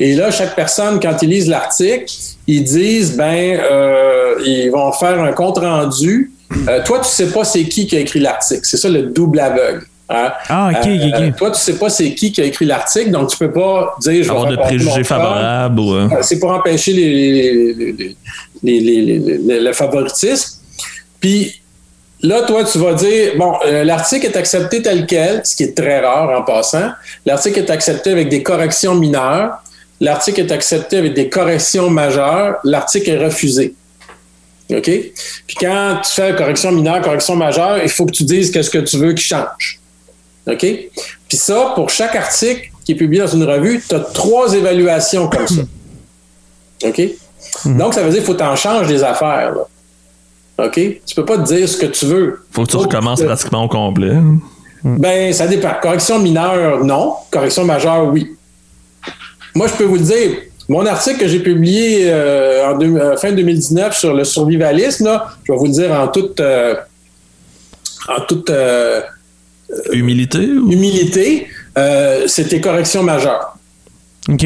Et 0.00 0.14
là, 0.14 0.30
chaque 0.30 0.54
personne, 0.54 1.00
quand 1.00 1.22
ils 1.22 1.30
lisent 1.30 1.48
l'article, 1.48 2.06
ils 2.46 2.64
disent, 2.64 3.16
ben, 3.16 3.58
euh, 3.60 4.34
ils 4.44 4.70
vont 4.70 4.92
faire 4.92 5.20
un 5.20 5.32
compte 5.32 5.58
rendu. 5.58 6.32
Euh, 6.68 6.82
toi, 6.84 7.00
tu 7.00 7.08
sais 7.08 7.30
pas 7.30 7.44
c'est 7.44 7.64
qui 7.64 7.86
qui 7.86 7.96
a 7.96 8.00
écrit 8.00 8.20
l'article. 8.20 8.62
C'est 8.64 8.76
ça 8.76 8.88
le 8.88 9.02
double 9.02 9.40
aveugle. 9.40 9.86
Hein? 10.10 10.32
Ah, 10.48 10.70
ok, 10.72 10.78
ok, 10.78 10.86
euh, 10.86 11.30
toi, 11.36 11.50
tu 11.50 11.60
sais 11.60 11.76
pas 11.78 11.90
c'est 11.90 12.14
qui 12.14 12.32
qui 12.32 12.40
a 12.40 12.44
écrit 12.44 12.64
l'article, 12.64 13.10
donc 13.10 13.28
tu 13.28 13.36
peux 13.36 13.52
pas 13.52 13.94
dire. 14.00 14.24
Je 14.24 14.30
Avoir 14.30 14.46
de 14.46 14.56
préjugés 14.56 15.04
favorables. 15.04 15.80
Ou... 15.80 16.08
C'est 16.22 16.38
pour 16.38 16.50
empêcher 16.50 16.94
les, 16.94 18.16
le 18.62 19.72
favoritisme. 19.72 20.60
Puis 21.20 21.60
là, 22.22 22.42
toi, 22.42 22.64
tu 22.64 22.78
vas 22.78 22.94
dire, 22.94 23.32
bon, 23.36 23.52
l'article 23.84 24.26
est 24.26 24.36
accepté 24.36 24.80
tel 24.80 25.04
quel, 25.04 25.42
ce 25.44 25.54
qui 25.54 25.64
est 25.64 25.76
très 25.76 26.00
rare 26.00 26.30
en 26.30 26.42
passant. 26.42 26.90
L'article 27.26 27.58
est 27.58 27.70
accepté 27.70 28.10
avec 28.10 28.30
des 28.30 28.42
corrections 28.42 28.94
mineures. 28.94 29.62
L'article 30.00 30.40
est 30.40 30.52
accepté 30.52 30.96
avec 30.96 31.12
des 31.12 31.28
corrections 31.28 31.90
majeures. 31.90 32.56
L'article 32.64 33.10
est 33.10 33.24
refusé. 33.24 33.74
OK? 34.70 34.84
Puis 35.46 35.56
quand 35.58 36.00
tu 36.04 36.12
fais 36.12 36.34
correction 36.36 36.72
mineure, 36.72 37.00
correction 37.00 37.36
majeure, 37.36 37.78
il 37.82 37.88
faut 37.88 38.04
que 38.06 38.12
tu 38.12 38.24
dises 38.24 38.50
qu'est-ce 38.50 38.70
que 38.70 38.78
tu 38.78 38.98
veux 38.98 39.12
qui 39.12 39.24
change. 39.24 39.80
OK? 40.46 40.60
Puis 40.60 41.36
ça, 41.36 41.72
pour 41.74 41.90
chaque 41.90 42.14
article 42.14 42.70
qui 42.84 42.92
est 42.92 42.96
publié 42.96 43.22
dans 43.22 43.28
une 43.28 43.44
revue, 43.44 43.82
tu 43.86 43.94
as 43.94 44.00
trois 44.00 44.52
évaluations 44.54 45.28
comme 45.28 45.46
ça. 45.46 45.62
OK? 46.84 47.02
Donc, 47.64 47.94
ça 47.94 48.02
veut 48.02 48.10
dire 48.10 48.18
qu'il 48.18 48.26
faut 48.26 48.34
que 48.34 48.38
tu 48.38 48.44
en 48.44 48.56
changes 48.56 48.88
des 48.88 49.02
affaires. 49.02 49.54
OK? 50.58 50.74
Tu 50.74 51.14
peux 51.14 51.24
pas 51.24 51.38
te 51.38 51.54
dire 51.54 51.68
ce 51.68 51.76
que 51.76 51.86
tu 51.86 52.06
veux. 52.06 52.44
faut 52.50 52.64
que 52.64 52.70
tu 52.70 52.76
recommences 52.76 53.22
pratiquement 53.22 53.64
au 53.64 53.68
complet. 53.68 54.16
Ben, 54.84 55.32
ça 55.32 55.46
dépend. 55.46 55.72
Correction 55.80 56.18
mineure, 56.18 56.84
non. 56.84 57.14
Correction 57.30 57.64
majeure, 57.64 58.06
oui. 58.06 58.36
Moi, 59.54 59.66
je 59.66 59.72
peux 59.74 59.84
vous 59.84 59.96
le 59.96 60.02
dire, 60.02 60.30
mon 60.68 60.84
article 60.84 61.18
que 61.18 61.28
j'ai 61.28 61.40
publié 61.40 62.10
euh, 62.10 62.70
en 62.70 62.80
euh, 62.80 63.16
fin 63.16 63.32
2019 63.32 63.96
sur 63.96 64.12
le 64.12 64.24
survivalisme, 64.24 65.20
je 65.44 65.52
vais 65.52 65.58
vous 65.58 65.66
le 65.66 65.72
dire 65.72 65.92
en 65.92 66.08
toute, 66.08 66.40
euh, 66.40 66.74
en 68.08 68.20
toute 68.20 68.52
humilité. 69.92 70.42
Humilité, 70.42 71.48
c'était 72.26 72.60
correction 72.60 73.02
majeure. 73.02 73.54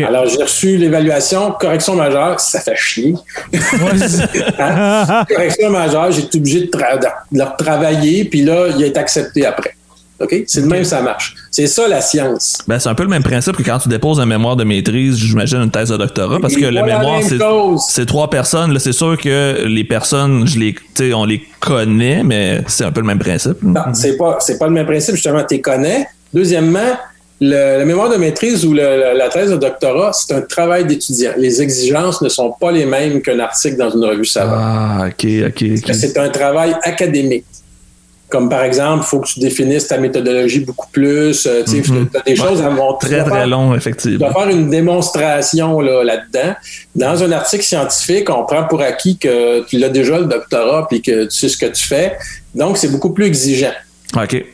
Alors, 0.06 0.28
j'ai 0.28 0.40
reçu 0.40 0.76
l'évaluation, 0.76 1.52
correction 1.58 1.96
majeure, 1.96 2.38
ça 2.38 2.60
fait 2.60 2.76
chier. 2.76 3.14
Hein? 4.58 5.24
Correction 5.28 5.70
majeure, 5.70 6.12
j'ai 6.12 6.22
été 6.22 6.38
obligé 6.38 6.60
de, 6.60 6.66
de, 6.66 7.06
le 7.32 7.42
retravailler, 7.42 8.24
puis 8.26 8.42
là, 8.42 8.68
il 8.68 8.84
a 8.84 8.86
été 8.86 9.00
accepté 9.00 9.44
après. 9.44 9.74
C'est 10.46 10.60
le 10.60 10.66
même, 10.66 10.84
ça 10.84 11.02
marche. 11.02 11.34
C'est 11.50 11.66
ça 11.66 11.88
la 11.88 12.00
science. 12.00 12.58
Ben, 12.66 12.78
c'est 12.78 12.88
un 12.88 12.94
peu 12.94 13.02
le 13.02 13.08
même 13.08 13.22
principe 13.22 13.56
que 13.56 13.62
quand 13.62 13.78
tu 13.78 13.88
déposes 13.88 14.20
un 14.20 14.26
mémoire 14.26 14.56
de 14.56 14.64
maîtrise, 14.64 15.16
j'imagine 15.16 15.58
une 15.58 15.70
thèse 15.70 15.90
de 15.90 15.96
doctorat, 15.96 16.38
parce 16.40 16.54
que 16.54 16.64
le 16.64 16.82
mémoire, 16.82 17.20
c'est 17.78 18.06
trois 18.06 18.30
personnes. 18.30 18.78
C'est 18.78 18.92
sûr 18.92 19.16
que 19.18 19.64
les 19.66 19.84
personnes, 19.84 20.46
je 20.46 20.58
les, 20.58 21.14
on 21.14 21.24
les 21.24 21.42
connaît, 21.60 22.22
mais 22.22 22.62
c'est 22.66 22.84
un 22.84 22.92
peu 22.92 23.00
le 23.00 23.06
même 23.06 23.18
principe. 23.18 23.62
Non, 23.62 23.82
c'est 23.94 24.16
pas, 24.16 24.38
pas 24.58 24.66
le 24.66 24.72
même 24.72 24.86
principe, 24.86 25.14
justement, 25.14 25.42
tu 25.44 25.54
les 25.54 25.60
connais. 25.60 26.06
Deuxièmement, 26.32 26.96
le, 27.42 27.84
mémoire 27.84 28.08
de 28.08 28.16
maîtrise 28.16 28.64
ou 28.64 28.72
la 28.72 29.28
thèse 29.28 29.50
de 29.50 29.56
doctorat, 29.56 30.12
c'est 30.12 30.34
un 30.34 30.40
travail 30.42 30.86
d'étudiant. 30.86 31.32
Les 31.36 31.60
exigences 31.60 32.22
ne 32.22 32.28
sont 32.28 32.54
pas 32.58 32.70
les 32.70 32.86
mêmes 32.86 33.20
qu'un 33.20 33.40
article 33.40 33.76
dans 33.76 33.90
une 33.90 34.04
revue 34.04 34.24
savante. 34.24 34.58
Ah, 34.60 35.06
OK, 35.08 35.26
OK. 35.48 35.92
C'est 35.92 36.16
un 36.18 36.28
travail 36.28 36.74
académique. 36.84 37.44
Comme 38.32 38.48
par 38.48 38.62
exemple, 38.62 39.04
il 39.04 39.09
faut 39.09 39.20
que 39.20 39.28
tu 39.28 39.40
définisses 39.40 39.88
ta 39.88 39.98
méthodologie 39.98 40.60
beaucoup 40.60 40.88
plus. 40.90 41.46
Euh, 41.46 41.62
tu 41.64 41.82
mhm. 41.92 42.09
as 42.14 42.20
des 42.20 42.34
choses 42.34 42.62
à 42.62 42.70
montrer. 42.70 43.18
Très, 43.18 43.24
très 43.24 43.46
long, 43.46 43.74
effectivement. 43.74 44.26
Tu 44.26 44.32
dois 44.32 44.32
faire 44.32 44.48
une 44.48 44.70
démonstration 44.70 45.78
là-dedans. 45.80 46.54
Dans 46.96 47.22
un 47.22 47.30
article 47.32 47.62
scientifique, 47.62 48.30
on 48.30 48.46
prend 48.46 48.64
pour 48.64 48.80
acquis 48.80 49.18
que 49.18 49.66
tu 49.66 49.76
l'as 49.76 49.90
déjà 49.90 50.18
le 50.18 50.24
doctorat 50.24 50.88
puis 50.88 51.02
que 51.02 51.24
tu 51.24 51.30
sais 51.30 51.50
ce 51.50 51.59
que 51.59 51.66
tu 51.66 51.84
fais. 51.84 52.16
Donc, 52.54 52.78
c'est 52.78 52.88
beaucoup 52.88 53.10
plus 53.10 53.26
exigeant. 53.26 53.74
OK. 54.16 54.30
Tu 54.30 54.46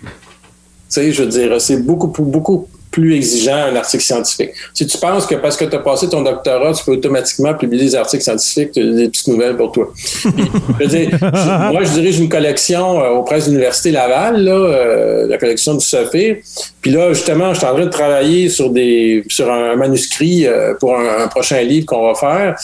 sais, 0.89 1.13
je 1.13 1.23
veux 1.23 1.29
dire, 1.29 1.61
c'est 1.61 1.81
beaucoup, 1.81 2.09
beaucoup 2.09 2.67
plus 2.91 3.15
exigeant 3.15 3.57
un 3.57 3.77
article 3.77 4.03
scientifique. 4.03 4.51
Si 4.75 4.87
tu 4.87 4.99
penses 4.99 5.27
que 5.27 5.35
parce 5.35 5.57
que 5.57 5.65
tu 5.65 5.77
as 5.77 5.79
passé 5.81 6.09
ton 6.09 6.23
doctorat, 6.23 6.73
tu 6.73 6.85
peux 6.85 6.93
automatiquement 6.93 7.55
publier 7.55 7.85
des 7.85 7.95
articles 7.97 8.23
scientifiques, 8.23 8.73
tu 8.73 8.81
as 8.81 8.93
des 8.93 9.09
petites 9.09 9.29
nouvelles 9.29 9.57
pour 9.57 9.73
toi. 9.73 9.93
moi, 10.25 11.85
je 11.85 11.93
dirige 11.93 12.19
une 12.19 12.29
collection 12.29 13.01
euh, 13.01 13.11
auprès 13.11 13.41
de 13.41 13.47
l'Université 13.47 13.91
Laval, 13.91 14.43
là, 14.43 14.53
euh, 14.53 15.27
la 15.27 15.39
collection 15.39 15.75
du 15.75 15.85
Sophie. 15.85 16.37
Puis 16.81 16.91
là, 16.91 17.13
justement, 17.13 17.53
je 17.53 17.59
suis 17.59 17.67
en 17.67 17.75
train 17.75 17.85
de 17.85 17.91
travailler 17.91 18.49
sur 18.49 18.71
des 18.71 19.25
sur 19.29 19.53
un 19.53 19.77
manuscrit 19.77 20.47
euh, 20.47 20.75
pour 20.75 20.97
un, 20.99 21.29
prochain 21.29 21.61
livre 21.63 21.87
qu'on 21.87 22.07
va 22.07 22.15
faire. 22.15 22.57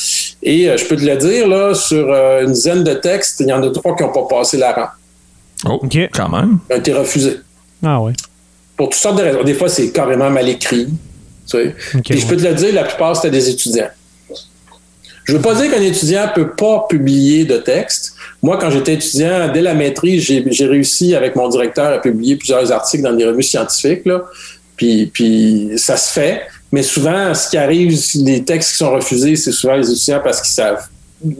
Et 0.42 0.68
je 0.76 0.84
peux 0.86 0.96
te 0.96 1.04
le 1.04 1.16
dire, 1.16 1.46
là, 1.48 1.74
sur 1.74 2.12
une 2.12 2.52
dizaine 2.52 2.82
de 2.82 2.94
textes, 2.94 3.40
il 3.40 3.48
y 3.48 3.52
en 3.52 3.62
a 3.62 3.70
trois 3.70 3.94
qui 3.94 4.02
n'ont 4.02 4.12
pas 4.12 4.26
passé 4.28 4.56
la 4.56 4.72
rang. 4.72 4.88
Oh, 5.66 5.80
OK, 5.82 5.96
quand 6.12 6.28
même. 6.28 6.58
Ils 6.70 6.74
ont 6.74 6.78
été 6.78 6.92
refusés. 6.92 7.40
Ah 7.82 8.00
ouais 8.00 8.12
pour 8.76 8.88
toutes 8.88 9.00
sortes 9.00 9.18
de 9.18 9.22
raisons. 9.22 9.44
Des 9.44 9.54
fois, 9.54 9.68
c'est 9.68 9.90
carrément 9.90 10.30
mal 10.30 10.48
écrit. 10.48 10.86
Tu 10.86 10.92
sais. 11.46 11.74
Et 12.10 12.16
je 12.16 12.26
peux 12.26 12.36
te 12.36 12.42
le 12.42 12.54
dire, 12.54 12.74
la 12.74 12.84
plupart, 12.84 13.16
c'était 13.16 13.30
des 13.30 13.48
étudiants. 13.48 13.90
Je 15.24 15.32
ne 15.32 15.38
veux 15.38 15.42
pas 15.42 15.54
dire 15.54 15.70
qu'un 15.70 15.80
étudiant 15.80 16.26
ne 16.26 16.32
peut 16.32 16.50
pas 16.50 16.86
publier 16.88 17.44
de 17.44 17.56
texte. 17.56 18.14
Moi, 18.42 18.58
quand 18.58 18.70
j'étais 18.70 18.94
étudiant, 18.94 19.50
dès 19.52 19.62
la 19.62 19.74
maîtrise, 19.74 20.22
j'ai 20.22 20.66
réussi 20.66 21.14
avec 21.14 21.34
mon 21.34 21.48
directeur 21.48 21.94
à 21.94 21.98
publier 21.98 22.36
plusieurs 22.36 22.70
articles 22.70 23.02
dans 23.02 23.14
des 23.14 23.24
revues 23.24 23.42
scientifiques. 23.42 24.04
Là. 24.04 24.22
Puis, 24.76 25.06
puis 25.06 25.72
ça 25.76 25.96
se 25.96 26.12
fait. 26.12 26.42
Mais 26.72 26.82
souvent, 26.82 27.32
ce 27.34 27.48
qui 27.48 27.56
arrive, 27.56 27.98
les 28.16 28.44
textes 28.44 28.72
qui 28.72 28.76
sont 28.76 28.90
refusés, 28.90 29.36
c'est 29.36 29.52
souvent 29.52 29.76
les 29.76 29.90
étudiants 29.90 30.20
parce 30.22 30.42
qu'ils 30.42 30.52
savent 30.52 30.86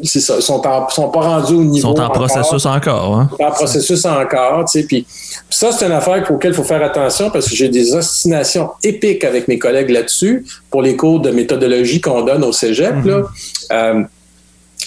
c'est 0.02 0.20
ça, 0.20 0.40
sont, 0.40 0.62
sont 0.90 1.09
pas 1.09 1.20
rendus 1.20 1.55
au 1.55 1.65
niveau. 1.65 1.94
Sont 1.94 2.01
en 2.01 2.11
processus 2.11 2.66
encore. 2.66 3.16
Hein? 3.16 3.31
En 3.39 3.51
processus 3.51 4.05
encore, 4.05 4.65
tu 4.65 4.81
sais. 4.81 4.86
Puis 4.86 5.06
ça, 5.51 5.73
c'est 5.73 5.86
une 5.86 5.93
affaire 5.93 6.24
auquel 6.31 6.52
il 6.52 6.55
faut 6.55 6.65
faire 6.65 6.82
attention 6.82 7.31
parce 7.31 7.48
que 7.48 7.55
j'ai 7.55 7.69
des 7.69 7.94
ostinations 7.94 8.70
épiques 8.82 9.24
avec 9.24 9.48
mes 9.48 9.59
collègues 9.59 9.90
là-dessus 9.90 10.47
pour 10.70 10.82
les 10.82 10.97
cours 10.97 11.20
de 11.20 11.31
méthodologie 11.31 12.01
qu'on 12.01 12.23
donne 12.23 12.44
au 12.44 12.52
cégep. 12.52 13.05
là. 13.05 13.19
Mm-hmm. 13.19 13.24
Euh, 13.73 14.02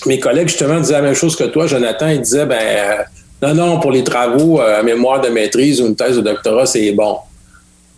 mes 0.06 0.20
collègues, 0.20 0.48
justement, 0.48 0.80
disaient 0.80 0.94
la 0.94 1.02
même 1.02 1.16
chose 1.16 1.36
que 1.36 1.46
toi, 1.46 1.68
Jonathan. 1.68 2.08
Ils 2.08 2.22
disaient, 2.22 2.46
ben, 2.46 2.60
euh, 2.62 3.04
non, 3.42 3.54
non, 3.54 3.80
pour 3.80 3.92
les 3.92 4.04
travaux 4.04 4.60
euh, 4.60 4.80
à 4.80 4.84
mémoire 4.84 5.22
de 5.22 5.30
maîtrise 5.30 5.82
ou 5.82 5.88
une 5.88 5.96
thèse 5.96 6.16
de 6.18 6.22
doctorat, 6.22 6.66
c'est 6.66 6.92
bon. 6.92 7.18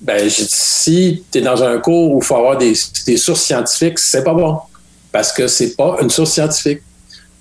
ben, 0.01 0.29
j'ai 0.29 0.43
dit, 0.43 0.49
si 0.49 1.23
tu 1.31 1.39
es 1.39 1.41
dans 1.41 1.61
un 1.63 1.77
cours 1.79 2.13
où 2.13 2.19
il 2.19 2.25
faut 2.25 2.35
avoir 2.35 2.57
des, 2.57 2.73
des 3.05 3.17
sources 3.17 3.41
scientifiques, 3.41 3.99
c'est 3.99 4.23
pas 4.23 4.33
bon. 4.33 4.57
Parce 5.11 5.31
que 5.31 5.47
c'est 5.47 5.75
pas 5.75 5.97
une 6.01 6.09
source 6.09 6.31
scientifique. 6.31 6.81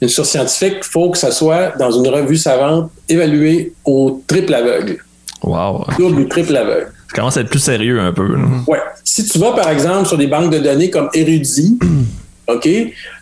Une 0.01 0.09
source 0.09 0.29
scientifique, 0.31 0.77
il 0.79 0.85
faut 0.85 1.11
que 1.11 1.19
ça 1.19 1.31
soit 1.31 1.77
dans 1.79 1.91
une 1.91 2.07
revue 2.09 2.37
savante 2.37 2.91
évaluée 3.09 3.73
au 3.85 4.23
triple 4.27 4.55
aveugle. 4.55 4.99
Wow. 5.43 5.85
Double 5.99 6.20
ou 6.20 6.25
triple 6.25 6.57
aveugle. 6.57 6.93
Ça 7.09 7.15
commence 7.16 7.37
à 7.37 7.41
être 7.41 7.49
plus 7.51 7.59
sérieux 7.59 7.99
un 8.01 8.12
peu. 8.12 8.27
Ouais. 8.66 8.79
Si 9.03 9.25
tu 9.25 9.39
vas, 9.39 9.53
par 9.53 9.70
exemple, 9.70 10.07
sur 10.07 10.19
des 10.19 10.27
banques 10.27 10.53
de 10.53 10.59
données 10.59 10.91
comme 10.91 11.09
Érudit, 11.15 11.79
OK, 12.49 12.69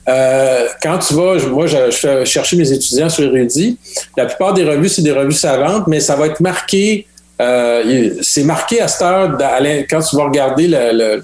euh, 0.08 0.66
quand 0.82 0.98
tu 0.98 1.14
vas, 1.14 1.34
moi, 1.48 1.66
je, 1.66 1.76
je 1.90 1.96
fais 1.96 2.24
chercher 2.24 2.56
mes 2.56 2.70
étudiants 2.72 3.08
sur 3.08 3.24
Érudit, 3.24 3.78
la 4.16 4.26
plupart 4.26 4.54
des 4.54 4.64
revues, 4.64 4.88
c'est 4.88 5.02
des 5.02 5.12
revues 5.12 5.32
savantes, 5.32 5.86
mais 5.86 6.00
ça 6.00 6.14
va 6.16 6.26
être 6.26 6.40
marqué, 6.40 7.06
euh, 7.40 8.10
c'est 8.22 8.44
marqué 8.44 8.80
à 8.80 8.88
cette 8.88 9.02
heure, 9.02 9.36
dans- 9.36 9.84
quand 9.90 10.00
tu 10.00 10.16
vas 10.16 10.24
regarder 10.24 10.68
le, 10.68 10.92
le- 10.92 11.22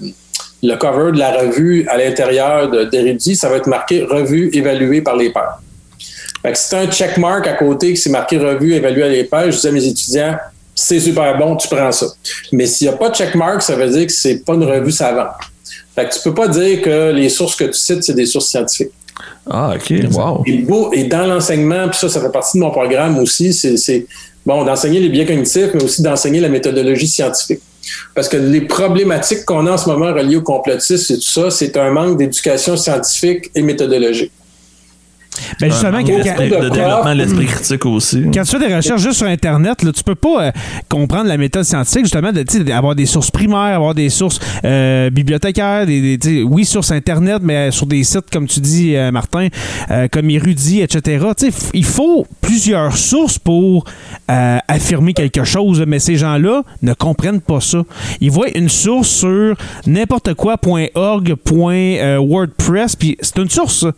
le 0.62 0.76
cover 0.76 1.12
de 1.12 1.18
la 1.18 1.32
revue 1.32 1.86
à 1.88 1.96
l'intérieur 1.96 2.70
de- 2.70 2.84
d'Érudit, 2.84 3.36
ça 3.36 3.48
va 3.48 3.56
être 3.56 3.66
marqué 3.66 4.02
revue 4.02 4.50
évaluée 4.52 5.02
par 5.02 5.16
les 5.16 5.30
pairs. 5.30 5.58
Fait 6.42 6.52
que 6.52 6.58
si 6.58 6.68
tu 6.70 6.74
un 6.76 6.90
checkmark 6.90 7.46
à 7.46 7.52
côté 7.54 7.92
que 7.94 7.98
c'est 7.98 8.10
marqué 8.10 8.36
revue 8.38 8.74
évaluée 8.74 9.02
à 9.04 9.08
les 9.08 9.24
pairs, 9.24 9.50
je 9.50 9.58
dis 9.60 9.66
à 9.68 9.72
mes 9.72 9.84
étudiants, 9.86 10.36
c'est 10.74 11.00
super 11.00 11.36
bon, 11.38 11.56
tu 11.56 11.68
prends 11.68 11.92
ça. 11.92 12.06
Mais 12.52 12.66
s'il 12.66 12.88
n'y 12.88 12.94
a 12.94 12.96
pas 12.96 13.10
de 13.10 13.14
checkmark, 13.14 13.62
ça 13.62 13.76
veut 13.76 13.88
dire 13.88 14.06
que 14.06 14.12
c'est 14.12 14.44
pas 14.44 14.54
une 14.54 14.64
revue 14.64 14.90
savante. 14.92 15.32
Fait 15.94 16.08
que 16.08 16.14
tu 16.14 16.20
peux 16.24 16.34
pas 16.34 16.48
dire 16.48 16.80
que 16.80 17.12
les 17.12 17.28
sources 17.28 17.54
que 17.54 17.64
tu 17.64 17.74
cites, 17.74 18.02
c'est 18.02 18.14
des 18.14 18.26
sources 18.26 18.48
scientifiques. 18.48 18.92
Ah, 19.48 19.74
OK. 19.76 19.92
Wow. 20.12 20.42
Et, 20.46 20.58
beau, 20.58 20.92
et 20.92 21.04
dans 21.04 21.26
l'enseignement, 21.26 21.88
puis 21.88 21.98
ça, 21.98 22.08
ça 22.08 22.20
fait 22.20 22.32
partie 22.32 22.56
de 22.58 22.62
mon 22.62 22.70
programme 22.70 23.18
aussi, 23.18 23.52
c'est, 23.52 23.76
c'est, 23.76 24.06
bon, 24.46 24.64
d'enseigner 24.64 25.00
les 25.00 25.08
biais 25.10 25.26
cognitifs, 25.26 25.70
mais 25.74 25.82
aussi 25.84 26.02
d'enseigner 26.02 26.40
la 26.40 26.48
méthodologie 26.48 27.08
scientifique. 27.08 27.60
Parce 28.14 28.28
que 28.28 28.36
les 28.36 28.62
problématiques 28.62 29.44
qu'on 29.44 29.66
a 29.66 29.72
en 29.72 29.78
ce 29.78 29.88
moment 29.88 30.12
reliées 30.12 30.36
au 30.36 30.42
complotisme 30.42 31.14
et 31.14 31.16
tout 31.16 31.22
ça, 31.22 31.50
c'est 31.50 31.76
un 31.76 31.90
manque 31.90 32.18
d'éducation 32.18 32.76
scientifique 32.76 33.50
et 33.54 33.62
méthodologique. 33.62 34.32
Ben 35.60 35.70
justement, 35.70 35.98
quand, 35.98 36.18
de, 36.18 36.68
développement 36.68 37.14
de 37.14 37.18
l'esprit 37.18 37.46
critique 37.46 37.86
aussi. 37.86 38.24
quand 38.32 38.42
tu 38.42 38.58
fais 38.58 38.68
des 38.68 38.74
recherches 38.74 39.00
juste 39.00 39.18
sur 39.18 39.26
Internet, 39.26 39.82
là, 39.82 39.92
tu 39.92 40.02
peux 40.02 40.14
pas 40.14 40.46
euh, 40.46 40.50
comprendre 40.88 41.26
la 41.26 41.36
méthode 41.36 41.64
scientifique, 41.64 42.04
justement, 42.04 42.32
de, 42.32 42.42
d'avoir 42.62 42.94
des 42.94 43.06
sources 43.06 43.30
primaires, 43.30 43.76
avoir 43.76 43.94
des 43.94 44.10
sources 44.10 44.40
euh, 44.64 45.10
bibliothécaires, 45.10 45.86
des, 45.86 46.42
oui, 46.42 46.64
sources 46.64 46.90
Internet, 46.90 47.40
mais 47.42 47.70
sur 47.70 47.86
des 47.86 48.04
sites, 48.04 48.30
comme 48.30 48.46
tu 48.46 48.60
dis, 48.60 48.96
euh, 48.96 49.10
Martin, 49.10 49.48
euh, 49.90 50.08
comme 50.10 50.30
Érudit, 50.30 50.80
etc. 50.80 51.26
Il 51.74 51.84
faut 51.84 52.26
plusieurs 52.40 52.96
sources 52.96 53.38
pour 53.38 53.84
euh, 54.30 54.58
affirmer 54.68 55.14
quelque 55.14 55.44
chose, 55.44 55.82
mais 55.86 55.98
ces 55.98 56.16
gens-là 56.16 56.62
ne 56.82 56.94
comprennent 56.94 57.40
pas 57.40 57.60
ça. 57.60 57.82
Ils 58.20 58.30
voient 58.30 58.50
une 58.56 58.68
source 58.68 59.08
sur 59.08 59.56
n'importe 59.86 60.34
quoi.org, 60.34 61.34
euh, 61.52 62.18
.wordpress, 62.18 62.96
puis 62.96 63.16
c'est 63.20 63.38
une 63.38 63.50
source, 63.50 63.80
ça, 63.80 63.92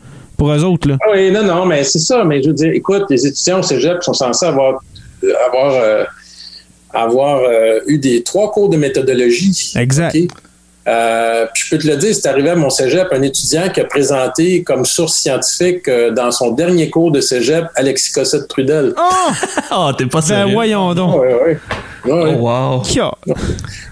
pour 0.45 0.53
eux 0.53 0.65
autres. 0.65 0.89
Là. 0.89 0.99
Ah 1.03 1.11
Oui, 1.13 1.31
non, 1.31 1.43
non, 1.43 1.65
mais 1.65 1.83
c'est 1.85 1.99
ça. 1.99 2.23
Mais 2.25 2.43
je 2.43 2.49
veux 2.49 2.55
dire, 2.55 2.73
écoute, 2.73 3.05
les 3.09 3.27
étudiants 3.27 3.61
au 3.61 3.63
cégep 3.63 4.03
sont 4.03 4.13
censés 4.13 4.45
avoir, 4.45 4.81
euh, 5.25 5.33
avoir, 5.47 5.73
euh, 5.75 6.05
avoir 6.93 7.39
euh, 7.41 7.81
eu 7.87 7.99
des 7.99 8.23
trois 8.23 8.51
cours 8.53 8.69
de 8.69 8.77
méthodologie. 8.77 9.73
Exact. 9.77 10.17
Euh, 10.87 11.47
puis 11.55 11.65
je 11.65 11.71
peux 11.71 11.79
te 11.83 11.87
le 11.87 11.97
dire, 11.97 12.15
c'est 12.15 12.27
arrivé 12.29 12.51
à 12.51 12.57
mon 12.57 12.69
cégep, 12.69 13.09
un 13.11 13.23
étudiant 13.23 13.71
qui 13.71 13.81
a 13.81 13.85
présenté 13.87 14.63
comme 14.63 14.85
source 14.85 15.15
scientifique 15.15 15.89
euh, 15.89 16.11
dans 16.11 16.31
son 16.31 16.51
dernier 16.51 16.91
cours 16.91 17.11
de 17.11 17.23
cégep 17.23 17.65
Alexis 17.75 18.13
Cossette-Trudel. 18.13 18.93
Oh! 18.99 19.01
Ah, 19.71 19.93
t'es 19.97 20.05
pas 20.07 20.21
Ben 20.21 20.27
sérieux. 20.27 20.53
voyons 20.53 20.95
donc. 20.95 21.23
Oui, 21.23 21.29
oui. 21.47 21.53
Oh, 22.07 22.27
wow. 22.39 22.83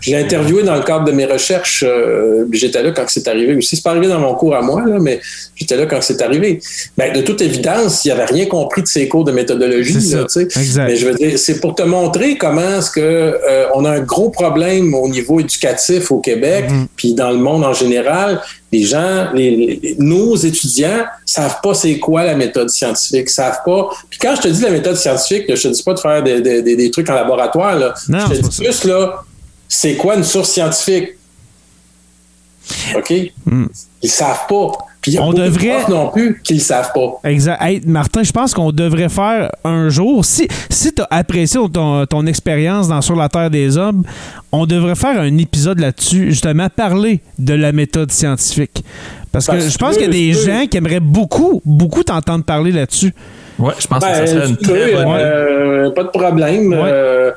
Je 0.01 0.11
l'ai 0.11 0.17
interviewé 0.17 0.63
dans 0.63 0.75
le 0.75 0.83
cadre 0.83 1.05
de 1.05 1.13
mes 1.13 1.25
recherches. 1.25 1.83
euh, 1.87 2.45
j'étais 2.53 2.83
là 2.83 2.91
quand 2.91 3.05
c'est 3.09 3.27
arrivé 3.29 3.55
aussi. 3.55 3.77
C'est 3.77 3.83
pas 3.83 3.91
arrivé 3.91 4.09
dans 4.09 4.19
mon 4.19 4.35
cours 4.35 4.55
à 4.55 4.63
moi, 4.63 4.83
là, 4.87 4.99
mais 5.01 5.21
j'étais 5.57 5.77
là 5.77 5.87
quand 5.87 6.01
c'est 6.03 6.21
arrivé. 6.21 6.61
Ben, 6.99 7.13
de 7.13 7.21
toute 7.23 7.41
évidence, 7.41 8.05
il 8.05 8.09
n'avait 8.09 8.25
rien 8.27 8.47
compris 8.47 8.83
de 8.83 8.87
ses 8.89 9.09
cours 9.09 9.25
de 9.25 9.33
méthodologie. 9.33 10.01
C'est 10.01 10.17
là, 10.17 10.27
ça. 10.29 10.45
tu 10.45 10.51
sais. 10.51 10.61
Exact. 10.61 10.87
Mais 10.89 10.97
je 10.97 11.07
veux 11.07 11.15
dire, 11.15 11.39
c'est 11.39 11.61
pour 11.61 11.75
te 11.75 11.83
montrer 11.83 12.37
comment 12.37 12.79
est-ce 12.79 12.91
que 12.91 13.01
euh, 13.01 13.67
on 13.75 13.85
a 13.85 13.91
un 13.91 14.01
gros 14.01 14.31
problème 14.31 14.95
au 14.95 15.09
niveau 15.09 15.41
éducatif 15.41 16.11
au 16.11 16.19
Québec, 16.21 16.65
Mm-hmm. 16.69 16.87
puis 16.97 17.15
dans 17.15 17.31
le 17.31 17.39
monde 17.39 17.65
en 17.65 17.73
général. 17.73 18.41
Les 18.73 18.85
gens, 18.85 19.31
les, 19.35 19.55
les- 19.83 19.97
nos 19.99 20.35
étudiants 20.35 21.05
savent 21.27 21.59
pas 21.63 21.75
c'est 21.75 21.99
quoi 21.99 22.25
la 22.25 22.35
méthode 22.35 22.71
scientifique, 22.71 23.29
savent 23.29 23.61
pas. 23.67 23.91
Puis 24.09 24.19
quand 24.19 24.35
je 24.37 24.41
te 24.43 24.49
dis 24.49 24.63
la 24.63 24.71
méthode 24.71 24.97
scientifique, 24.97 25.47
là, 25.49 25.55
je 25.55 25.69
te 25.69 25.75
dis 25.75 25.83
pas 25.83 25.93
de 25.95 26.01
faire 26.01 26.23
des, 26.23 26.41
des- 26.41 26.63
des- 26.63 26.77
des 26.77 26.91
trucs 26.91 27.09
en 27.11 27.15
laboratoire. 27.15 27.77
Là. 27.79 27.93
Non, 28.09 28.21
je 28.31 28.35
te 28.37 28.41
dis 28.41 28.51
ça. 28.57 28.63
plus 28.65 28.85
là, 28.85 29.23
c'est 29.69 29.97
quoi 29.97 30.17
une 30.17 30.25
source 30.25 30.51
scientifique? 30.51 31.11
OK? 32.97 33.11
Ils 34.03 34.11
savent 34.11 34.47
pas. 34.49 34.73
Puis. 35.03 35.19
On 35.21 35.33
de 35.33 35.43
devrait- 35.43 35.69
profs 35.81 35.89
non 35.89 36.09
plus 36.11 36.41
qui 36.43 36.55
le 36.55 36.61
savent 36.61 36.93
pas. 36.95 37.29
Exact. 37.29 37.61
Hey, 37.61 37.83
Martin, 37.87 38.23
je 38.23 38.33
pense 38.33 38.55
qu'on 38.55 38.73
devrait 38.73 39.09
faire 39.09 39.51
un 39.65 39.89
jour, 39.89 40.25
si, 40.25 40.49
si 40.71 40.95
tu 40.95 41.03
as 41.03 41.09
apprécié 41.11 41.61
ton, 41.73 42.07
ton 42.07 42.27
expérience 42.27 42.89
dans 42.89 43.03
Sur 43.03 43.17
la 43.17 43.29
Terre 43.29 43.51
des 43.51 43.77
Hommes, 43.77 44.05
on 44.53 44.65
devrait 44.65 44.95
faire 44.95 45.21
un 45.21 45.37
épisode 45.39 45.81
là-dessus, 45.81 46.31
justement, 46.31 46.69
parler 46.75 47.21
de 47.39 47.55
la 47.55 47.73
méthode 47.73 48.11
scientifique. 48.13 48.85
Parce 49.33 49.47
que 49.47 49.59
je 49.59 49.77
pense 49.79 49.95
qu'il 49.97 50.05
y 50.05 50.09
a 50.09 50.13
des 50.13 50.33
gens 50.35 50.67
qui 50.71 50.77
aimeraient 50.77 51.01
beaucoup, 51.01 51.61
beaucoup 51.65 52.05
t'entendre 52.05 52.45
parler 52.45 52.71
là-dessus. 52.71 53.13
Ouais, 53.59 53.73
je 53.79 53.87
pense 53.87 53.99
que 54.05 54.11
ça 54.13 54.21
Ben, 54.21 54.27
serait 54.27 54.49
une 54.49 54.57
très 54.57 54.93
bonne 54.93 55.07
euh, 55.19 55.91
pas 55.91 56.03
de 56.05 56.09
problème. 56.09 56.73
Ouais. 56.73 56.79
Euh, 56.85 57.31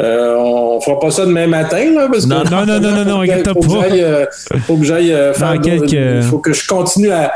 euh, 0.00 0.34
on 0.38 0.80
fera 0.80 0.98
pas 1.00 1.10
ça 1.10 1.24
demain 1.26 1.46
matin, 1.46 1.84
là, 1.94 2.08
parce 2.10 2.24
que 2.24 2.30
Non, 2.30 2.44
non, 2.44 2.64
non, 2.66 2.80
non, 2.80 2.90
non, 2.90 3.04
non, 3.04 3.20
faut 3.20 3.26
que- 3.26 3.30
inquiète 3.30 3.46
que 3.46 3.66
pas. 3.66 3.96
euh, 3.96 4.26
faut 4.66 4.76
que 4.76 4.84
j'aille 4.84 5.12
euh, 5.12 5.32
faire 5.34 5.60
quelques- 5.60 5.92
Il 5.92 6.22
faut 6.22 6.38
que 6.38 6.52
je 6.52 6.66
continue 6.66 7.10
à 7.10 7.32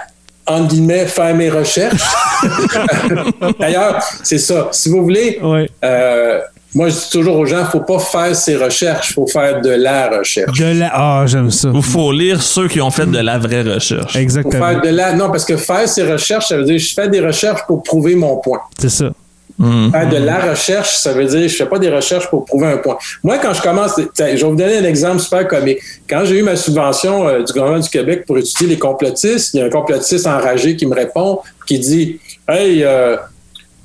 entre 0.47 0.69
guillemets, 0.69 1.07
faire 1.07 1.33
mes 1.35 1.49
recherches. 1.51 2.03
D'ailleurs, 3.61 4.03
c'est 4.23 4.39
ça. 4.39 4.69
Si 4.73 4.89
vous 4.89 5.03
voulez, 5.03 5.39
Ouais. 5.43 5.69
euh, 5.85 6.41
moi, 6.75 6.89
je 6.89 6.95
dis 6.95 7.11
toujours 7.11 7.37
aux 7.37 7.47
gens, 7.47 7.65
faut 7.65 7.81
pas 7.81 7.99
faire 7.99 8.35
ses 8.35 8.57
recherches, 8.57 9.15
faut 9.15 9.27
faire 9.27 9.61
de 9.61 9.71
la 9.71 10.09
recherche. 10.09 10.57
De 10.59 10.79
la... 10.79 10.91
Ah, 10.93 11.25
j'aime 11.27 11.51
ça. 11.51 11.71
Il 11.75 11.83
faut 11.83 12.13
lire 12.13 12.41
ceux 12.41 12.69
qui 12.69 12.81
ont 12.81 12.91
fait 12.91 13.07
de 13.07 13.19
la 13.19 13.39
vraie 13.39 13.63
recherche. 13.63 14.13
Faut 14.13 14.19
Exactement. 14.19 14.67
faire 14.67 14.81
de 14.81 14.89
la. 14.89 15.13
Non, 15.15 15.31
parce 15.31 15.45
que 15.45 15.57
faire 15.57 15.89
ses 15.89 16.05
recherches, 16.05 16.49
ça 16.49 16.57
veut 16.57 16.65
dire 16.65 16.79
je 16.79 16.95
fais 16.95 17.09
des 17.09 17.21
recherches 17.21 17.63
pour 17.67 17.83
prouver 17.83 18.15
mon 18.15 18.37
point. 18.37 18.61
C'est 18.79 18.89
ça. 18.89 19.11
Mhm. 19.59 19.91
Faire 19.91 20.09
de 20.09 20.17
la 20.17 20.39
recherche, 20.51 20.97
ça 20.97 21.13
veut 21.13 21.27
dire 21.27 21.49
je 21.49 21.57
fais 21.57 21.67
pas 21.67 21.79
des 21.79 21.91
recherches 21.91 22.31
pour 22.31 22.45
prouver 22.45 22.69
un 22.69 22.79
point. 22.79 22.97
Moi, 23.23 23.39
quand 23.39 23.53
je 23.53 23.61
commence, 23.61 23.93
je 23.99 24.23
vais 24.23 24.37
vous 24.37 24.55
donner 24.55 24.79
un 24.79 24.85
exemple 24.85 25.19
super 25.19 25.47
comique. 25.49 25.81
Quand 26.09 26.25
j'ai 26.25 26.39
eu 26.39 26.43
ma 26.43 26.57
subvention 26.57 27.29
euh, 27.29 27.43
du 27.43 27.53
gouvernement 27.53 27.81
du 27.81 27.89
Québec 27.91 28.25
pour 28.27 28.39
étudier 28.39 28.69
les 28.69 28.79
complotistes, 28.79 29.53
il 29.55 29.61
y 29.61 29.63
a 29.63 29.67
un 29.67 29.71
complotiste 29.71 30.27
enragé 30.27 30.77
qui 30.77 30.87
me 30.87 30.95
répond, 30.95 31.41
qui 31.67 31.79
dit 31.79 32.21
Hey, 32.49 32.85
euh, 32.85 33.17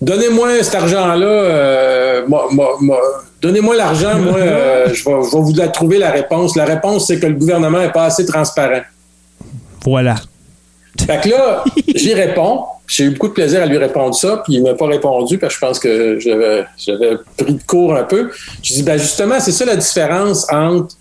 donnez-moi 0.01 0.63
cet 0.63 0.75
argent-là, 0.75 1.25
euh, 1.27 2.21
moi- 2.27 2.47
moi- 2.51 2.77
moi- 2.81 3.01
donnez-moi 3.41 3.75
l'argent, 3.75 4.17
moi, 4.19 4.37
euh, 4.37 4.85
je, 4.87 5.03
vais, 5.05 5.11
je 5.23 5.35
vais 5.35 5.41
vous 5.43 5.53
la 5.55 5.67
trouver 5.69 5.97
la 5.97 6.11
réponse. 6.11 6.55
La 6.55 6.65
réponse, 6.65 7.07
c'est 7.07 7.19
que 7.19 7.27
le 7.27 7.33
gouvernement 7.35 7.79
n'est 7.79 7.91
pas 7.91 8.05
assez 8.05 8.25
transparent. 8.25 8.81
Voilà. 9.83 10.15
Fait 11.05 11.21
que 11.21 11.29
là, 11.29 11.63
j'y 11.95 12.13
réponds. 12.13 12.65
J'ai 12.87 13.05
eu 13.05 13.09
beaucoup 13.11 13.29
de 13.29 13.33
plaisir 13.33 13.63
à 13.63 13.65
lui 13.65 13.77
répondre 13.77 14.13
ça, 14.13 14.41
puis 14.43 14.53
il 14.55 14.63
m'a 14.63 14.75
pas 14.75 14.85
répondu, 14.85 15.39
parce 15.39 15.55
que 15.55 15.59
je 15.59 15.65
pense 15.65 15.79
que 15.79 16.19
j'avais, 16.19 16.65
j'avais 16.77 17.17
pris 17.35 17.53
de 17.55 17.63
court 17.65 17.95
un 17.95 18.03
peu. 18.03 18.29
Je 18.61 18.73
dis, 18.75 18.83
ben 18.83 18.97
justement, 18.99 19.39
c'est 19.39 19.51
ça 19.51 19.65
la 19.65 19.75
différence 19.75 20.45
entre 20.51 20.95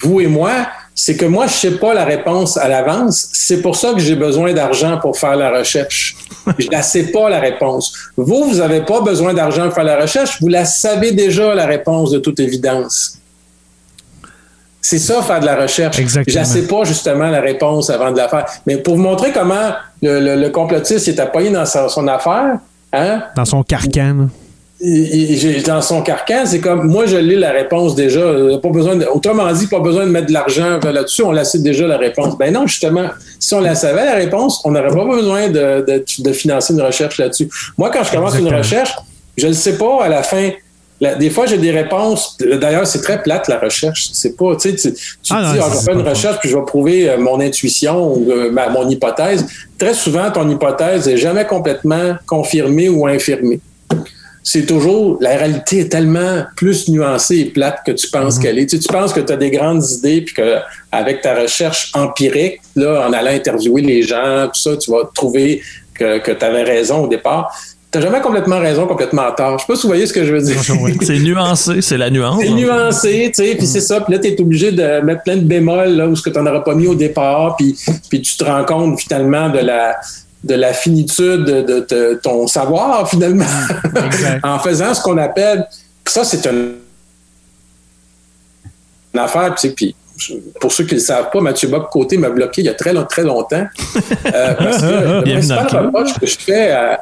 vous 0.00 0.20
et 0.20 0.28
moi, 0.28 0.52
c'est 0.98 1.14
que 1.16 1.26
moi, 1.26 1.46
je 1.46 1.52
sais 1.52 1.70
pas 1.72 1.92
la 1.92 2.04
réponse 2.06 2.56
à 2.56 2.66
l'avance. 2.68 3.28
C'est 3.34 3.60
pour 3.60 3.76
ça 3.76 3.92
que 3.92 3.98
j'ai 4.00 4.16
besoin 4.16 4.52
d'argent 4.54 4.98
pour 4.98 5.18
faire 5.18 5.36
la 5.36 5.50
recherche. 5.56 6.16
Je 6.58 6.68
la 6.70 6.80
sais 6.80 7.10
pas, 7.10 7.28
la 7.28 7.38
réponse. 7.40 7.92
Vous, 8.16 8.44
vous 8.48 8.60
avez 8.60 8.80
pas 8.80 9.00
besoin 9.02 9.34
d'argent 9.34 9.64
pour 9.66 9.74
faire 9.74 9.84
la 9.84 10.00
recherche. 10.00 10.40
Vous 10.40 10.48
la 10.48 10.64
savez 10.64 11.12
déjà, 11.12 11.54
la 11.54 11.66
réponse, 11.66 12.12
de 12.12 12.18
toute 12.18 12.38
évidence. 12.40 13.18
C'est 14.80 14.98
ça, 15.00 15.20
faire 15.22 15.40
de 15.40 15.46
la 15.46 15.56
recherche. 15.56 15.98
Exactement. 15.98 16.32
Je 16.34 16.38
ne 16.38 16.44
sais 16.44 16.66
pas 16.68 16.84
justement 16.84 17.28
la 17.28 17.40
réponse 17.40 17.90
avant 17.90 18.12
de 18.12 18.16
la 18.16 18.28
faire. 18.28 18.46
Mais 18.66 18.76
pour 18.76 18.94
vous 18.96 19.02
montrer 19.02 19.32
comment 19.32 19.72
le, 20.00 20.20
le- 20.20 20.36
le 20.40 20.50
complotiste 20.50 21.08
est 21.08 21.18
appuyé 21.18 21.50
dans 21.50 21.66
sa- 21.66 21.88
son 21.88 22.06
affaire, 22.06 22.58
hein, 22.92 23.22
Dans 23.36 23.44
son 23.44 23.62
carcan. 23.64 24.28
Il- 24.80 25.44
il- 25.56 25.62
dans 25.62 25.80
son 25.80 26.02
carcan, 26.02 26.44
c'est 26.44 26.60
comme 26.60 26.86
moi 26.86 27.06
je 27.06 27.16
lis 27.16 27.36
la 27.36 27.50
réponse 27.52 27.94
déjà. 27.94 28.20
Euh, 28.20 28.58
Pas 28.58 28.68
besoin 28.68 28.96
de- 28.96 29.06
autrement 29.06 29.50
dit, 29.52 29.66
pas 29.66 29.80
besoin 29.80 30.04
de 30.06 30.10
mettre 30.10 30.26
de 30.26 30.32
l'argent 30.32 30.78
là-dessus, 30.82 31.22
on 31.22 31.32
la 31.32 31.44
sait 31.44 31.58
déjà 31.60 31.86
la 31.86 31.96
réponse. 31.98 32.36
Ben 32.38 32.52
non, 32.52 32.66
justement, 32.66 33.08
si 33.38 33.54
on 33.54 33.60
la 33.60 33.74
savait 33.74 34.04
la 34.04 34.14
réponse, 34.14 34.60
on 34.64 34.70
n'aurait 34.72 34.88
pas 34.94 35.04
besoin 35.04 35.48
de, 35.48 35.84
de- 35.86 36.04
de 36.18 36.32
financer 36.32 36.74
une 36.74 36.82
recherche 36.82 37.18
là-dessus. 37.18 37.48
Moi, 37.78 37.90
quand 37.90 38.04
je 38.04 38.12
commence 38.12 38.34
une 38.38 38.54
recherche, 38.54 38.94
je 39.36 39.46
ne 39.46 39.52
sais 39.52 39.78
pas 39.78 40.04
à 40.04 40.08
la 40.08 40.22
fin. 40.22 40.50
la- 40.98 41.14
des 41.14 41.28
fois, 41.28 41.44
j'ai 41.44 41.58
des 41.58 41.72
réponses. 41.72 42.38
D'ailleurs, 42.58 42.86
c'est 42.86 43.02
très 43.02 43.22
plate 43.22 43.48
la 43.48 43.58
recherche. 43.58 44.08
C'est 44.14 44.34
pas, 44.34 44.56
tu 44.56 44.70
sais, 44.78 44.92
tu, 44.92 44.94
Ah 45.30 45.42
non, 45.42 45.52
dis, 45.52 45.58
ah, 45.60 45.66
je 45.70 45.76
vais 45.76 45.84
faire 45.84 45.94
une 46.00 46.08
recherche 46.08 46.38
puis 46.40 46.48
je 46.48 46.56
vais 46.56 46.64
prouver 46.64 47.10
euh, 47.10 47.18
mon 47.18 47.38
intuition 47.38 48.14
ou 48.14 48.30
euh, 48.30 48.50
ma- 48.50 48.70
mon 48.70 48.88
hypothèse. 48.88 49.44
Très 49.78 49.92
souvent, 49.92 50.30
ton 50.30 50.48
hypothèse 50.48 51.06
est 51.06 51.18
jamais 51.18 51.44
complètement 51.44 52.14
confirmée 52.26 52.88
ou 52.88 53.06
infirmée. 53.06 53.60
C'est 54.48 54.64
toujours, 54.64 55.18
la 55.20 55.30
réalité 55.30 55.80
est 55.80 55.88
tellement 55.88 56.44
plus 56.54 56.88
nuancée 56.88 57.38
et 57.38 57.44
plate 57.46 57.80
que 57.84 57.90
tu 57.90 58.08
penses 58.08 58.38
qu'elle 58.38 58.60
est. 58.60 58.66
Tu, 58.66 58.78
penses 58.86 59.12
que 59.12 59.18
tu 59.18 59.32
as 59.32 59.36
des 59.36 59.50
grandes 59.50 59.82
idées, 59.90 60.20
puis 60.20 60.36
qu'avec 60.36 61.20
ta 61.20 61.34
recherche 61.34 61.90
empirique, 61.94 62.60
là, 62.76 63.08
en 63.08 63.12
allant 63.12 63.32
interviewer 63.32 63.82
les 63.82 64.02
gens, 64.02 64.46
tout 64.46 64.60
ça, 64.60 64.76
tu 64.76 64.92
vas 64.92 65.10
trouver 65.12 65.62
que, 65.92 66.18
que 66.18 66.30
tu 66.30 66.44
avais 66.44 66.62
raison 66.62 67.06
au 67.06 67.08
départ. 67.08 67.52
T'as 67.90 68.00
jamais 68.00 68.20
complètement 68.20 68.60
raison, 68.60 68.86
complètement 68.86 69.32
tort. 69.36 69.58
Je 69.58 69.64
sais 69.64 69.66
pas 69.66 69.74
si 69.74 69.82
vous 69.82 69.88
voyez 69.88 70.06
ce 70.06 70.12
que 70.12 70.24
je 70.24 70.32
veux 70.32 70.40
dire. 70.40 70.62
c'est 71.02 71.18
nuancé, 71.18 71.82
c'est 71.82 71.98
la 71.98 72.10
nuance. 72.10 72.40
C'est 72.40 72.50
nuancé, 72.50 73.32
tu 73.34 73.44
sais, 73.44 73.56
puis 73.56 73.66
c'est 73.66 73.80
ça. 73.80 74.00
Puis 74.00 74.14
là, 74.14 74.20
tu 74.20 74.28
es 74.28 74.40
obligé 74.40 74.70
de 74.70 75.00
mettre 75.00 75.24
plein 75.24 75.38
de 75.38 75.44
bémols 75.44 75.96
là 75.96 76.06
où 76.06 76.14
ce 76.14 76.22
que 76.22 76.30
tu 76.30 76.38
n'aurais 76.38 76.62
pas 76.62 76.74
mis 76.76 76.86
au 76.86 76.94
départ, 76.94 77.56
puis, 77.56 77.76
puis 78.08 78.22
tu 78.22 78.36
te 78.36 78.44
rends 78.44 78.64
compte 78.64 79.00
finalement 79.00 79.48
de 79.48 79.58
la 79.58 79.96
de 80.46 80.54
la 80.54 80.72
finitude 80.72 81.44
de, 81.44 82.20
ton 82.22 82.46
savoir 82.46 83.08
finalement 83.08 83.44
en 84.42 84.58
faisant 84.58 84.94
ce 84.94 85.02
qu'on 85.02 85.18
appelle 85.18 85.66
ça 86.06 86.24
c'est 86.24 86.46
une, 86.46 86.74
affaire 89.18 89.54
puis 89.74 89.94
pour 90.60 90.72
ceux 90.72 90.84
qui 90.84 90.94
ne 90.94 91.00
le 91.00 91.04
savent 91.04 91.30
pas, 91.30 91.40
Mathieu 91.40 91.68
Bob 91.68 91.88
Côté 91.90 92.16
m'a 92.16 92.30
bloqué 92.30 92.62
il 92.62 92.64
y 92.64 92.70
a 92.70 92.74
très, 92.74 92.94
très 93.06 93.22
longtemps. 93.22 93.66
Euh, 94.32 94.54
parce 94.54 94.78
que 94.78 94.86
le 95.26 95.30
principal 95.30 95.66
reproche 95.86 96.14
que 96.18 96.26
je 96.26 96.38
fais 96.38 96.70
à, 96.70 97.00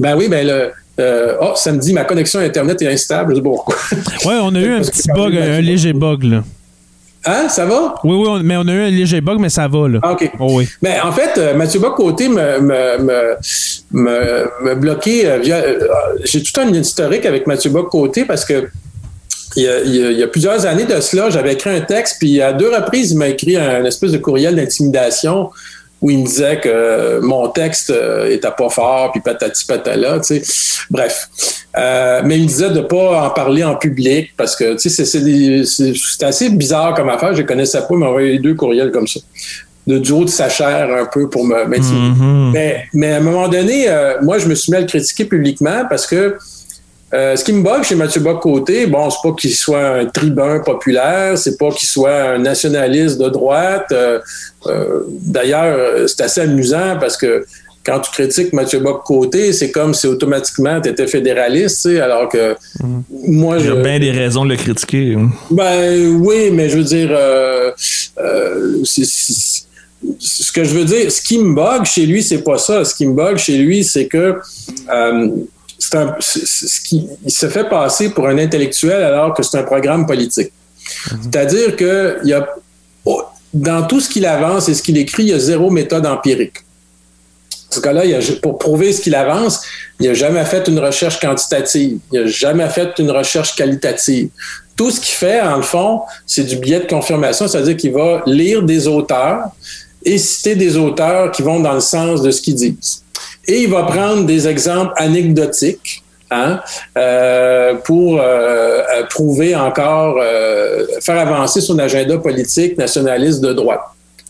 ben 0.00 0.16
oui, 0.16 0.28
ben 0.28 0.46
le. 0.46 0.72
Euh, 0.98 1.36
oh, 1.40 1.52
samedi, 1.54 1.92
ma 1.92 2.04
connexion 2.04 2.40
Internet 2.40 2.82
est 2.82 2.88
instable. 2.88 3.32
Je 3.32 3.36
sais 3.36 3.42
pourquoi. 3.42 3.76
Ouais, 4.24 4.38
on 4.42 4.54
a 4.54 4.58
eu 4.58 4.72
un 4.72 4.80
petit 4.80 5.08
bug, 5.14 5.36
un 5.36 5.60
léger 5.60 5.92
bug, 5.92 6.24
là. 6.24 6.42
Hein, 7.26 7.48
ça 7.48 7.66
va? 7.66 7.96
Oui, 8.02 8.16
oui, 8.16 8.40
mais 8.42 8.56
on 8.56 8.66
a 8.66 8.72
eu 8.72 8.82
un 8.82 8.90
léger 8.90 9.20
bug, 9.20 9.38
mais 9.38 9.50
ça 9.50 9.68
va, 9.68 9.88
là. 9.88 9.98
Ah, 10.02 10.12
OK. 10.12 10.30
Oh, 10.38 10.56
oui. 10.56 10.68
Mais 10.80 10.98
en 11.00 11.12
fait, 11.12 11.36
euh, 11.36 11.54
Mathieu 11.54 11.78
Bock-Côté 11.78 12.28
me, 12.28 12.60
me, 12.60 13.36
me, 13.92 14.50
me, 14.62 14.74
bloqué 14.74 15.26
euh, 15.26 15.38
via. 15.38 15.62
J'ai 16.24 16.42
tout 16.42 16.58
un 16.60 16.68
historique 16.72 17.26
avec 17.26 17.46
Mathieu 17.46 17.70
Bock-Côté 17.70 18.24
parce 18.24 18.44
que 18.44 18.68
il 19.56 19.64
y, 19.64 19.68
a, 19.68 19.80
il 19.80 20.18
y, 20.18 20.22
a, 20.22 20.28
plusieurs 20.28 20.64
années 20.64 20.84
de 20.84 21.00
cela, 21.00 21.28
j'avais 21.28 21.54
écrit 21.54 21.70
un 21.70 21.80
texte, 21.80 22.18
puis 22.20 22.40
à 22.40 22.52
deux 22.52 22.72
reprises, 22.72 23.10
il 23.10 23.18
m'a 23.18 23.26
écrit 23.26 23.56
un 23.56 23.84
espèce 23.84 24.12
de 24.12 24.18
courriel 24.18 24.54
d'intimidation 24.54 25.50
où 26.00 26.10
il 26.10 26.18
me 26.18 26.26
disait 26.26 26.58
que 26.60 27.20
mon 27.20 27.48
texte 27.48 27.90
euh, 27.90 28.30
était 28.30 28.50
pas 28.56 28.68
fort, 28.70 29.12
puis 29.12 29.20
patati 29.20 29.66
patala, 29.66 30.20
tu 30.20 30.40
sais. 30.40 30.84
Bref. 30.90 31.28
Euh, 31.76 32.22
mais 32.24 32.38
il 32.38 32.42
me 32.44 32.48
disait 32.48 32.70
de 32.70 32.80
pas 32.80 33.26
en 33.26 33.30
parler 33.30 33.62
en 33.62 33.76
public 33.76 34.30
parce 34.36 34.56
que, 34.56 34.76
tu 34.76 34.88
sais, 34.88 35.04
c'est 35.04 36.22
assez 36.24 36.50
bizarre 36.50 36.94
comme 36.94 37.08
affaire. 37.10 37.34
Je 37.34 37.42
connaissais 37.42 37.78
pas, 37.78 37.86
il 37.90 37.98
m'a 37.98 38.06
envoyé 38.06 38.38
deux 38.38 38.54
courriels 38.54 38.90
comme 38.90 39.06
ça. 39.06 39.20
De, 39.86 39.98
du 39.98 40.12
haut 40.12 40.24
de 40.24 40.30
sa 40.30 40.48
chair 40.48 40.88
un 40.94 41.06
peu 41.06 41.28
pour 41.28 41.44
me 41.44 41.64
mm-hmm. 41.64 42.52
mais, 42.52 42.84
mais 42.92 43.12
à 43.12 43.16
un 43.16 43.20
moment 43.20 43.48
donné, 43.48 43.88
euh, 43.88 44.20
moi, 44.22 44.38
je 44.38 44.46
me 44.46 44.54
suis 44.54 44.70
mis 44.70 44.76
à 44.76 44.80
le 44.80 44.86
critiquer 44.86 45.24
publiquement 45.24 45.84
parce 45.88 46.06
que 46.06 46.36
euh, 47.12 47.34
ce 47.34 47.44
qui 47.44 47.52
me 47.52 47.62
bug 47.62 47.82
chez 47.82 47.96
Mathieu 47.96 48.20
Bock-Côté, 48.20 48.86
bon, 48.86 49.10
c'est 49.10 49.18
pas 49.22 49.34
qu'il 49.34 49.54
soit 49.54 49.84
un 49.84 50.06
tribun 50.06 50.60
populaire, 50.60 51.36
c'est 51.36 51.56
pas 51.56 51.70
qu'il 51.70 51.88
soit 51.88 52.34
un 52.34 52.38
nationaliste 52.38 53.20
de 53.20 53.28
droite. 53.28 53.86
Euh, 53.90 54.20
euh, 54.66 55.00
d'ailleurs, 55.08 56.08
c'est 56.08 56.20
assez 56.20 56.42
amusant 56.42 56.98
parce 57.00 57.16
que 57.16 57.44
quand 57.84 57.98
tu 57.98 58.12
critiques 58.12 58.52
Mathieu 58.52 58.78
Bock-Côté, 58.78 59.52
c'est 59.52 59.72
comme 59.72 59.92
si 59.92 60.06
automatiquement 60.06 60.80
tu 60.80 60.88
étais 60.88 61.08
fédéraliste, 61.08 61.76
tu 61.82 61.96
sais, 61.96 62.00
alors 62.00 62.28
que 62.28 62.54
mhm. 62.80 63.02
moi, 63.10 63.58
je... 63.58 63.64
Il 63.64 63.74
y 63.74 63.78
a 63.78 63.82
bien 63.82 63.98
des 63.98 64.12
raisons 64.12 64.44
de 64.44 64.50
le 64.50 64.56
critiquer. 64.56 65.16
Hein. 65.18 65.30
Ben 65.50 66.16
oui, 66.20 66.50
mais 66.52 66.68
je 66.68 66.76
veux 66.76 66.84
dire, 66.84 67.10
ce 70.18 70.52
que 70.52 70.62
je 70.62 70.74
veux 70.74 70.84
dire, 70.84 71.10
ce 71.10 71.22
qui 71.22 71.38
me 71.38 71.54
bug 71.54 71.86
chez 71.86 72.06
lui, 72.06 72.22
c'est 72.22 72.44
pas 72.44 72.58
ça. 72.58 72.84
Ce 72.84 72.94
qui 72.94 73.04
me 73.04 73.14
bug 73.14 73.36
chez 73.36 73.58
lui, 73.58 73.82
c'est 73.82 74.06
que 74.06 74.36
un, 75.92 76.14
ce 76.20 76.80
qui, 76.82 77.08
il 77.24 77.30
se 77.30 77.48
fait 77.48 77.68
passer 77.68 78.10
pour 78.10 78.28
un 78.28 78.38
intellectuel 78.38 79.02
alors 79.02 79.34
que 79.34 79.42
c'est 79.42 79.58
un 79.58 79.62
programme 79.62 80.06
politique. 80.06 80.52
Mhm. 81.10 81.18
C'est-à-dire 81.22 81.76
que 81.76 82.18
il 82.22 82.30
y 82.30 82.32
a, 82.32 82.46
oh, 83.04 83.22
dans 83.52 83.86
tout 83.86 84.00
ce 84.00 84.08
qu'il 84.08 84.26
avance 84.26 84.68
et 84.68 84.74
ce 84.74 84.82
qu'il 84.82 84.98
écrit, 84.98 85.24
il 85.24 85.28
y 85.30 85.32
a 85.32 85.38
zéro 85.38 85.70
méthode 85.70 86.06
empirique. 86.06 86.58
En 87.70 87.74
ce 87.76 87.80
cas-là, 87.80 88.02
pour 88.42 88.58
prouver 88.58 88.92
ce 88.92 89.00
qu'il 89.00 89.14
avance, 89.14 89.62
il 90.00 90.08
n'a 90.08 90.14
jamais 90.14 90.44
fait 90.44 90.66
une 90.66 90.80
recherche 90.80 91.20
quantitative, 91.20 91.98
il 92.12 92.20
n'a 92.20 92.26
jamais 92.26 92.68
fait 92.68 92.98
une 92.98 93.10
recherche 93.12 93.54
qualitative. 93.54 94.28
Tout 94.76 94.90
ce 94.90 94.98
qu'il 94.98 95.14
fait, 95.14 95.40
en 95.40 95.56
le 95.56 95.62
fond, 95.62 96.00
c'est 96.26 96.42
du 96.42 96.56
biais 96.56 96.80
de 96.80 96.86
confirmation, 96.86 97.46
c'est-à-dire 97.46 97.76
qu'il 97.76 97.92
va 97.92 98.22
lire 98.26 98.62
des 98.62 98.88
auteurs 98.88 99.50
et 100.04 100.18
citer 100.18 100.56
des 100.56 100.76
auteurs 100.76 101.30
qui 101.30 101.42
vont 101.42 101.60
dans 101.60 101.74
le 101.74 101.80
sens 101.80 102.22
de 102.22 102.30
ce 102.30 102.40
qu'ils 102.40 102.54
disent. 102.54 103.04
Et 103.50 103.62
il 103.62 103.68
va 103.68 103.82
prendre 103.82 104.24
des 104.26 104.46
exemples 104.46 104.92
anecdotiques 104.96 106.04
hein, 106.30 106.60
euh, 106.96 107.74
pour 107.84 108.20
euh, 108.20 108.82
prouver 109.10 109.56
encore, 109.56 110.18
euh, 110.22 110.86
faire 111.00 111.18
avancer 111.18 111.60
son 111.60 111.76
agenda 111.80 112.16
politique 112.18 112.78
nationaliste 112.78 113.40
de 113.40 113.52
droite. 113.52 113.80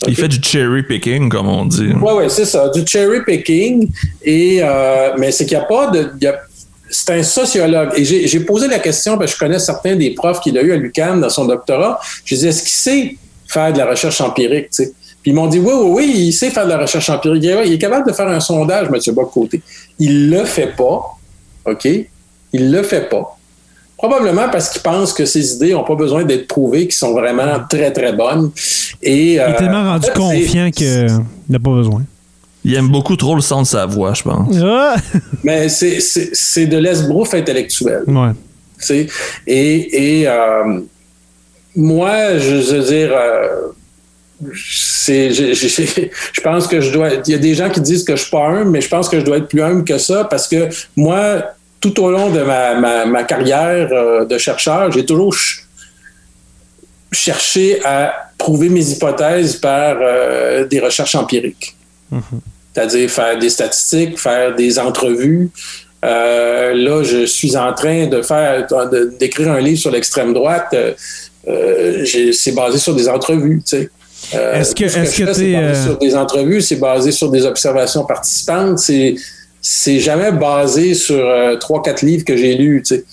Il 0.08 0.16
fait 0.16 0.28
du 0.28 0.40
cherry 0.42 0.82
picking, 0.82 1.28
comme 1.28 1.48
on 1.48 1.66
dit. 1.66 1.92
Oui, 2.00 2.12
oui, 2.16 2.24
c'est 2.28 2.46
ça, 2.46 2.70
du 2.70 2.82
cherry 2.86 3.22
picking. 3.22 3.90
Et, 4.24 4.62
mais 5.18 5.30
c'est 5.30 5.44
qu'il 5.44 5.58
n'y 5.58 5.62
a 5.62 5.66
pas 5.66 5.88
de. 5.88 6.12
c'est 6.88 7.18
un 7.18 7.22
sociologue. 7.22 7.90
Et 7.94 8.04
j'ai 8.04 8.40
posé 8.40 8.66
la 8.68 8.78
question, 8.78 9.18
parce 9.18 9.32
que 9.32 9.34
je 9.34 9.44
connais 9.44 9.58
certains 9.58 9.96
des 9.96 10.12
profs 10.12 10.40
qu'il 10.40 10.56
a 10.56 10.62
eu 10.62 10.72
à 10.72 10.76
l'UQAM 10.76 11.20
dans 11.20 11.28
son 11.28 11.44
doctorat. 11.44 12.00
Je 12.24 12.34
disais, 12.34 12.48
est-ce 12.48 12.62
qu'il 12.62 12.70
sait 12.70 13.16
faire 13.46 13.74
de 13.74 13.76
la 13.76 13.90
recherche 13.90 14.22
empirique? 14.22 14.68
sais? 14.70 14.94
Puis 15.22 15.32
ils 15.32 15.34
m'ont 15.34 15.48
dit 15.48 15.58
oui, 15.58 15.72
oui, 15.74 15.90
oui, 15.90 16.12
il 16.16 16.32
sait 16.32 16.50
faire 16.50 16.64
de 16.64 16.70
la 16.70 16.78
recherche 16.78 17.10
empirique. 17.10 17.44
Il 17.44 17.72
est 17.72 17.78
capable 17.78 18.08
de 18.08 18.12
faire 18.12 18.28
un 18.28 18.40
sondage, 18.40 18.88
M. 18.88 19.14
Bock-Côté. 19.14 19.60
Il 19.98 20.30
le 20.30 20.44
fait 20.44 20.74
pas. 20.76 21.16
OK? 21.66 21.88
Il 22.52 22.70
le 22.70 22.82
fait 22.82 23.08
pas. 23.08 23.36
Probablement 23.96 24.48
parce 24.48 24.70
qu'il 24.70 24.80
pense 24.80 25.12
que 25.12 25.26
ses 25.26 25.56
idées 25.56 25.72
n'ont 25.72 25.84
pas 25.84 25.94
besoin 25.94 26.24
d'être 26.24 26.46
prouvées, 26.48 26.88
qui 26.88 26.96
sont 26.96 27.12
vraiment 27.12 27.60
très, 27.68 27.92
très 27.92 28.14
bonnes. 28.14 28.50
Et, 29.02 29.34
il 29.34 29.38
est 29.38 29.56
tellement 29.56 29.92
rendu 29.92 30.08
euh, 30.08 30.14
confiant 30.14 30.70
qu'il 30.70 31.06
n'a 31.50 31.58
pas 31.58 31.70
besoin. 31.70 32.02
Il 32.64 32.74
aime 32.74 32.88
beaucoup 32.88 33.16
trop 33.16 33.34
le 33.34 33.42
son 33.42 33.60
de 33.60 33.66
sa 33.66 33.84
voix, 33.84 34.14
je 34.14 34.22
pense. 34.22 34.56
Ah! 34.62 34.96
Mais 35.44 35.68
c'est 35.68 36.66
de 36.66 36.78
l'esbrouf 36.78 37.34
intellectuel. 37.34 38.04
Ouais. 38.06 39.06
Et, 39.46 40.20
et 40.20 40.28
euh, 40.28 40.80
moi, 41.76 42.38
je 42.38 42.72
veux 42.72 42.84
dire, 42.84 43.10
euh, 43.12 43.72
je, 44.52 46.40
pense 46.42 46.66
que 46.66 46.80
je 46.80 46.90
dois. 46.90 47.10
Il 47.26 47.32
y 47.32 47.34
a 47.34 47.38
des 47.38 47.54
gens 47.54 47.68
qui 47.68 47.80
disent 47.80 48.04
que 48.04 48.16
je 48.16 48.22
suis 48.22 48.30
pas 48.30 48.46
humble, 48.46 48.70
mais 48.70 48.80
je 48.80 48.88
pense 48.88 49.08
que 49.08 49.20
je 49.20 49.24
dois 49.24 49.36
être 49.38 49.48
plus 49.48 49.62
humble 49.62 49.84
que 49.84 49.98
ça 49.98 50.24
parce 50.24 50.48
que 50.48 50.68
moi, 50.96 51.42
tout 51.80 52.02
au 52.02 52.10
long 52.10 52.30
de 52.30 52.40
ma, 52.40 53.04
ma, 53.04 53.24
carrière 53.24 53.88
euh, 53.92 54.24
de 54.24 54.38
chercheur, 54.38 54.90
j'ai 54.92 55.04
toujours 55.04 55.34
cherché 57.12 57.84
à 57.84 58.30
prouver 58.38 58.70
mes 58.70 58.88
hypothèses 58.90 59.56
par 59.56 59.98
euh, 60.00 60.66
des 60.66 60.80
recherches 60.80 61.14
empiriques. 61.14 61.76
Mm-hmm. 62.12 62.40
C'est-à-dire 62.72 63.10
faire 63.10 63.38
des 63.38 63.50
statistiques, 63.50 64.18
faire 64.18 64.54
des 64.54 64.78
entrevues. 64.78 65.50
Euh, 66.02 66.72
là, 66.72 67.02
je 67.02 67.26
suis 67.26 67.56
en 67.56 67.74
train 67.74 68.06
de 68.06 68.22
faire, 68.22 68.66
d'écrire 69.18 69.52
un 69.52 69.60
livre 69.60 69.80
sur 69.80 69.90
l'extrême 69.90 70.32
droite. 70.32 70.74
c'est 71.44 72.54
basé 72.54 72.78
sur 72.78 72.94
des 72.94 73.08
entrevues. 73.08 73.60
Tu 73.66 73.76
sais. 73.76 73.90
Euh, 74.34 74.60
est-ce 74.60 74.74
que, 74.74 74.84
est-ce 74.84 74.96
que, 74.96 75.04
c'est 75.04 75.24
basé 75.24 75.56
euh, 75.56 75.84
sur 75.84 75.98
des 75.98 76.16
entrevues, 76.16 76.60
c'est 76.60 76.76
basé 76.76 77.10
sur 77.10 77.30
des 77.30 77.44
observations 77.46 78.04
participantes, 78.04 78.78
c'est 78.78 79.14
c'est 79.62 79.98
jamais 79.98 80.32
basé 80.32 80.94
sur 80.94 81.18
euh, 81.18 81.56
trois 81.56 81.82
quatre 81.82 82.00
livres 82.02 82.24
que 82.24 82.36
j'ai 82.36 82.54
lus. 82.54 82.82
Tu 82.86 82.96
sais. 82.96 83.04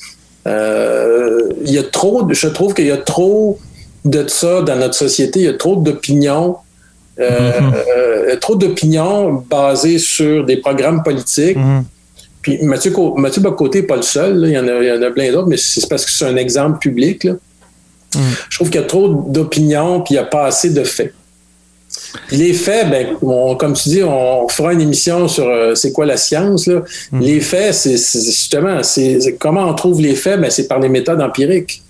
il 1.66 1.72
y 1.72 1.78
a 1.78 1.84
trop, 1.84 2.26
je 2.32 2.48
trouve 2.48 2.74
qu'il 2.74 2.86
y 2.86 2.92
a 2.92 2.98
trop 2.98 3.60
de 4.06 4.26
ça 4.28 4.62
dans 4.62 4.78
notre 4.78 4.96
société. 4.96 5.40
Il 5.40 5.46
y 5.46 5.50
a 5.50 5.56
trop 5.56 5.76
d'opinions, 5.76 6.56
mm-hmm. 7.20 8.40
trop 8.40 8.56
d'opinions 8.56 9.44
basées 9.50 10.00
sur 10.00 10.46
des 10.46 10.58
programmes 10.58 11.04
politiques. 11.04 11.58
Mm-hmm. 11.58 11.84
Puis 12.42 12.60
Mathieu, 12.62 12.94
Mathieu 13.18 13.42
Bocoté 13.42 13.82
n'est 13.82 13.88
pas 13.88 13.98
le 13.98 14.04
seul. 14.04 14.44
Il, 14.46 14.52
y 14.52 14.58
en 14.58 14.70
a, 14.70 14.82
il 14.82 14.88
y 14.88 14.92
en 14.92 15.02
a 15.02 15.12
plein 15.12 15.30
d'autres, 15.34 15.50
mais 15.50 15.58
c'est 15.58 15.90
parce 15.90 16.06
que 16.06 16.12
c'est 16.12 16.26
un 16.26 16.38
exemple 16.38 16.80
public. 16.80 17.26
Là. 17.26 17.34
Mm. 18.18 18.22
Je 18.50 18.58
trouve 18.58 18.70
qu'il 18.70 18.82
y 18.82 18.84
a 18.84 18.88
trop 18.88 19.08
d'opinions 19.08 20.02
puis 20.02 20.16
il 20.16 20.18
n'y 20.18 20.24
a 20.24 20.26
pas 20.26 20.46
assez 20.46 20.70
de 20.70 20.84
faits. 20.84 21.14
Les 22.32 22.54
faits, 22.54 22.90
ben, 22.90 23.08
comme 23.58 23.74
tu 23.74 23.90
dis, 23.90 24.04
on 24.04 24.48
fera 24.50 24.74
une 24.74 24.82
émission 24.82 25.28
sur 25.28 25.48
euh, 25.48 25.76
c'est 25.76 25.92
quoi 25.92 26.06
la 26.06 26.18
science. 26.18 26.68
Là. 26.68 26.82
Mm. 27.12 27.20
Les 27.22 27.40
faits, 27.40 27.74
c'est 27.74 27.98
justement, 27.98 28.84
c'est 28.84 29.38
comment 29.40 29.68
on 29.68 29.74
trouve 29.74 30.02
les 30.02 30.16
faits, 30.16 30.40
ben, 30.40 30.50
c'est 30.50 30.68
par 30.68 30.80
les 30.80 30.90
méthodes 30.90 31.22
empiriques. 31.22 31.84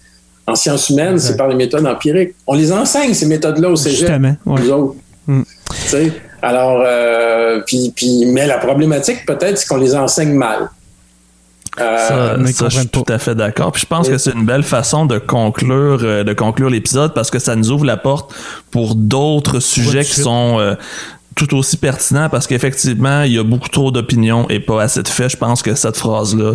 En 0.46 0.56
sciences 0.56 0.90
humaines, 0.90 1.20
c'est 1.20 1.36
par 1.36 1.50
les 1.50 1.56
méthodes 1.56 1.86
empiriques. 1.86 2.34
On 2.46 2.54
les 2.54 2.72
enseigne, 2.72 3.14
ces 3.14 3.26
méthodes-là, 3.26 3.70
au 3.70 3.76
cégep. 3.76 4.08
Justement, 4.08 4.36
nous 4.46 4.72
autres. 4.72 4.96
Mm. 5.28 5.42
Alors, 6.42 6.84
euh, 6.86 7.60
puis, 7.66 7.92
puis, 7.94 8.26
mais 8.26 8.48
la 8.48 8.58
problématique, 8.58 9.26
peut-être, 9.26 9.58
c'est 9.58 9.68
qu'on 9.68 9.78
les 9.78 9.94
enseigne 9.94 10.34
mal. 10.34 10.70
Euh, 11.80 12.46
ça, 12.48 12.70
je 12.70 12.80
suis 12.80 12.88
tout 12.88 13.06
à 13.08 13.18
fait 13.20 13.36
d'accord. 13.36 13.72
Puis 13.72 13.82
je 13.82 13.86
pense 13.88 14.10
que 14.10 14.18
c'est 14.18 14.34
une 14.34 14.46
belle 14.46 14.64
façon 14.64 15.06
de 15.06 15.18
conclure, 15.20 16.00
euh, 16.04 16.24
de 16.24 16.34
conclure 16.34 16.70
l'épisode 16.70 17.14
parce 17.14 17.30
que 17.30 17.40
ça 17.40 17.56
nous 17.56 17.72
ouvre 17.72 17.86
la 17.86 17.98
porte 17.98 18.34
pour 18.72 18.96
d'autres 18.96 19.60
sujets 19.60 20.04
qui 20.04 20.20
sont 20.22 20.60
euh, 20.60 20.76
tout 21.36 21.56
aussi 21.56 21.78
pertinents 21.78 22.30
parce 22.30 22.48
qu'effectivement, 22.48 23.24
il 23.24 23.34
y 23.34 23.40
a 23.40 23.44
beaucoup 23.44 23.70
trop 23.70 23.92
d'opinions 23.92 24.50
et 24.50 24.60
pas 24.60 24.82
assez 24.82 25.04
de 25.04 25.08
faits. 25.08 25.30
Je 25.32 25.38
pense 25.38 25.62
que 25.62 25.76
cette 25.76 25.98
phrase-là, 25.98 26.54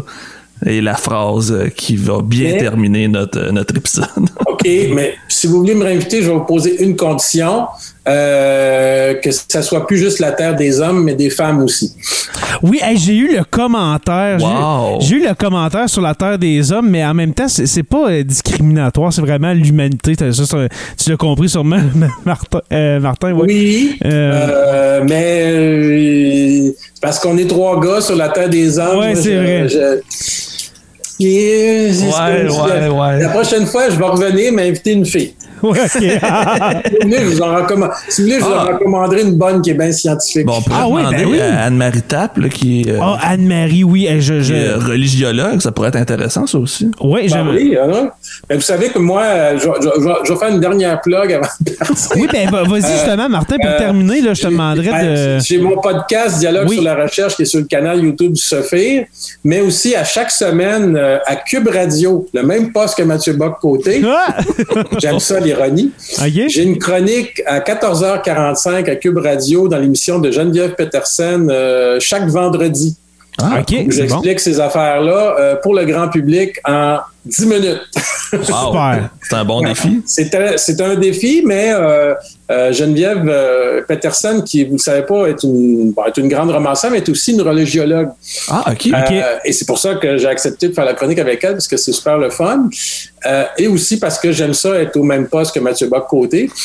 est 0.67 0.81
la 0.81 0.95
phrase 0.95 1.53
euh, 1.53 1.69
qui 1.69 1.97
va 1.97 2.21
bien 2.23 2.53
Mais- 2.53 2.59
terminer 2.59 3.09
notre, 3.09 3.39
euh, 3.39 3.51
notre 3.51 3.77
épisode. 3.77 4.07
OK, 4.47 4.63
mais 4.65 5.15
si 5.29 5.47
vous 5.47 5.59
voulez 5.59 5.75
me 5.75 5.85
réinviter, 5.85 6.23
je 6.23 6.29
vais 6.29 6.35
vous 6.35 6.45
poser 6.45 6.83
une 6.85 6.97
condition, 6.97 7.67
euh, 8.09 9.15
que 9.15 9.31
ça 9.31 9.63
soit 9.63 9.87
plus 9.87 9.97
juste 9.99 10.19
la 10.19 10.33
terre 10.33 10.57
des 10.57 10.81
hommes, 10.81 11.05
mais 11.05 11.15
des 11.15 11.31
femmes 11.31 11.63
aussi. 11.63 11.93
Oui, 12.63 12.81
hey, 12.83 12.97
j'ai 12.97 13.17
eu 13.17 13.37
le 13.37 13.45
commentaire. 13.45 14.39
j'ai- 14.39 14.45
Wow. 14.45 15.01
J'ai 15.01 15.17
eu 15.17 15.27
le 15.29 15.35
commentaire 15.35 15.89
sur 15.89 16.03
la 16.03 16.15
Terre 16.15 16.39
des 16.39 16.71
Hommes, 16.73 16.89
mais 16.91 17.05
en 17.05 17.15
même 17.15 17.33
temps, 17.35 17.49
c'est 17.49 17.83
pas 17.83 18.09
euh, 18.11 18.23
discriminatoire, 18.23 19.13
c'est 19.13 19.21
vraiment 19.23 19.53
l'humanité. 19.53 20.15
Tu 20.17 20.25
l'as 21.11 21.17
compris 21.17 21.49
sûrement, 21.49 21.79
Martin. 22.25 22.61
euh, 22.73 23.01
Martin 23.01 23.33
oui. 23.33 23.43
Oui, 23.47 23.99
Euh, 24.05 24.09
euh, 24.11 25.05
mais 25.09 25.43
euh, 26.69 26.73
parce 27.01 27.19
qu'on 27.19 27.37
est 27.39 27.49
trois 27.49 27.81
gars 27.81 28.01
sur 28.01 28.17
la 28.17 28.29
terre 28.29 28.49
des 28.49 28.79
hommes. 28.79 28.99
Ouais, 28.99 29.13
moi, 29.15 29.23
c'est 29.23 29.37
vrai. 29.37 29.69
je- 29.69 30.01
Et- 31.25 31.93
c'est- 31.93 32.07
Ouais, 32.07 32.49
ouais, 32.51 32.89
ouais. 32.89 33.21
La 33.21 33.29
prochaine 33.29 33.67
fois, 33.67 33.89
je 33.91 33.97
vais 33.97 34.05
revenir 34.05 34.53
m'inviter 34.53 34.93
une 34.93 35.07
fille. 35.07 35.35
Ok. 35.73 35.77
Si 35.89 35.99
vous 36.09 37.01
voulez, 37.03 37.19
je 37.21 37.25
vous 37.31 37.43
en 37.43 37.55
recommande- 37.57 37.91
si 38.09 38.23
vous 38.23 38.27
voulez, 38.29 38.41
je 38.41 38.45
vous 38.45 38.51
en 38.53 38.57
Ah. 38.59 38.65
recommanderai 38.73 39.23
une 39.23 39.37
bonne 39.37 39.63
qui 39.63 39.71
est 39.71 39.75
bien 39.75 39.93
scientifique. 39.93 40.45
Bon, 40.47 40.55
on 40.59 40.63
pourrait 40.63 40.77
Ah 40.81 40.89
oui, 40.89 41.03
ben 41.11 41.27
oui. 41.29 41.41
Anne-Marie 41.41 42.03
Tapp, 42.03 42.37
là, 42.39 42.49
qui, 42.49 42.83
est, 42.83 42.91
euh, 42.91 42.99
Oh, 43.01 43.15
Anne-Marie, 43.23 43.85
oui. 43.85 44.07
hey, 44.07 44.21
je, 44.21 44.35
qui 44.35 44.43
je... 44.45 44.55
est 44.55 44.69
euh, 44.69 44.79
religiologue, 44.79 45.61
ça 45.61 45.73
pourrait 45.73 45.89
être 45.89 45.97
intéressant, 45.97 46.47
ça 46.47 46.59
aussi. 46.59 46.91
Ouais, 47.01 47.29
Ben 47.29 47.45
je- 47.47 47.51
oui, 47.57 47.77
hein. 47.81 48.11
Mais 48.51 48.57
vous 48.57 48.63
savez 48.63 48.89
que 48.91 48.99
moi, 48.99 49.23
euh, 49.23 49.59
je, 49.59 50.33
vais 50.33 50.39
faire 50.39 50.49
une 50.49 50.61
dernière 50.61 51.01
plug 51.01 51.33
avant 51.33 51.47
de 51.61 51.71
partir. 51.73 52.17
Oui, 52.17 52.27
ben 52.33 52.51
va- 52.51 52.63
vas-y 52.65 52.93
justement, 52.93 53.29
Martin, 53.29 53.57
pour 53.61 53.71
euh, 53.71 53.79
terminer, 53.79 54.21
là, 54.21 54.35
je 54.35 54.41
te 54.43 54.47
J'ai- 54.47 54.53
demanderais 54.53 54.91
ben, 54.91 55.15
de. 55.37 55.39
J'ai 55.45 55.59
mon 55.59 55.77
podcast 55.81 56.39
Dialogue 56.39 56.69
Oui. 56.69 56.75
sur 56.77 56.85
la 56.85 56.95
recherche 56.97 57.37
qui 57.37 57.43
est 57.43 57.47
sur 57.47 57.61
le 57.61 57.67
canal 57.67 58.03
YouTube 58.03 58.33
du 58.33 58.41
Sophie, 58.41 59.03
mais 59.45 59.61
aussi 59.61 59.95
à 59.95 60.05
chaque 60.05 60.31
semaine 60.31 60.97
euh, 60.97 61.19
à 61.27 61.37
Cube 61.37 61.69
Radio, 61.69 62.27
le 62.35 62.43
même 62.43 62.73
poste 62.73 62.97
que 62.97 63.03
Mathieu 63.03 63.35
Bock-Côté. 63.35 64.03
Ah! 64.07 64.37
J'aime 64.99 65.19
ça, 65.21 65.39
l'ironie. 65.39 65.52
OK. 66.19 66.49
J'ai 66.49 66.63
une 66.63 66.79
chronique 66.79 67.43
à 67.47 67.61
14h45 67.61 68.91
à 68.91 68.97
Cube 68.97 69.19
Radio 69.19 69.69
dans 69.69 69.79
l'émission 69.79 70.19
de 70.19 70.31
Geneviève 70.31 70.75
Petersen 70.75 71.49
euh, 71.51 71.99
chaque 72.01 72.29
vendredi. 72.29 72.97
Ah, 73.39 73.61
OK, 73.61 73.67
c'est 73.69 73.85
bon. 73.85 73.91
J'explique 73.91 74.41
ces 74.41 74.61
affaires-là 74.61 75.37
euh, 75.39 75.57
pour 75.57 75.75
le 75.75 75.85
grand 75.85 76.09
public 76.09 76.57
en 76.67 76.99
10 77.25 77.47
minutes. 77.47 77.81
Wow. 78.33 78.45
Super. 78.45 79.11
C'est 79.23 79.35
un 79.35 79.45
bon 79.45 79.61
défi. 79.61 80.03
C'est 80.07 80.35
un, 80.35 80.57
c'est 80.57 80.81
un 80.81 80.95
défi, 80.95 81.43
mais 81.45 81.71
euh, 81.75 82.15
euh, 82.51 82.73
Geneviève 82.73 83.23
euh, 83.29 83.83
Peterson, 83.87 84.43
qui, 84.45 84.65
vous 84.65 84.73
ne 84.73 84.77
le 84.77 84.83
savez 84.83 85.03
pas, 85.03 85.27
est 85.27 85.43
une, 85.43 85.93
bon, 85.93 86.05
est 86.05 86.17
une 86.17 86.29
grande 86.29 86.51
romancière, 86.51 86.91
mais 86.91 86.99
est 86.99 87.09
aussi 87.09 87.33
une 87.33 87.43
religiologue. 87.43 88.09
Ah, 88.49 88.65
OK. 88.73 88.89
OK. 88.89 88.93
Euh, 88.93 89.39
et 89.45 89.53
c'est 89.53 89.65
pour 89.65 89.79
ça 89.79 89.95
que 89.95 90.17
j'ai 90.17 90.27
accepté 90.27 90.69
de 90.69 90.75
faire 90.75 90.85
la 90.85 90.95
chronique 90.95 91.19
avec 91.19 91.43
elle, 91.45 91.53
parce 91.53 91.69
que 91.69 91.77
c'est 91.77 91.93
super 91.93 92.19
le 92.19 92.31
fun. 92.31 92.69
Euh, 93.25 93.45
et 93.57 93.69
aussi 93.69 94.01
parce 94.01 94.19
que 94.19 94.33
j'aime 94.33 94.55
ça 94.55 94.75
être 94.81 94.97
au 94.97 95.05
même 95.05 95.29
poste 95.29 95.55
que 95.55 95.61
Mathieu 95.61 95.87
Bock-Côté. 95.87 96.51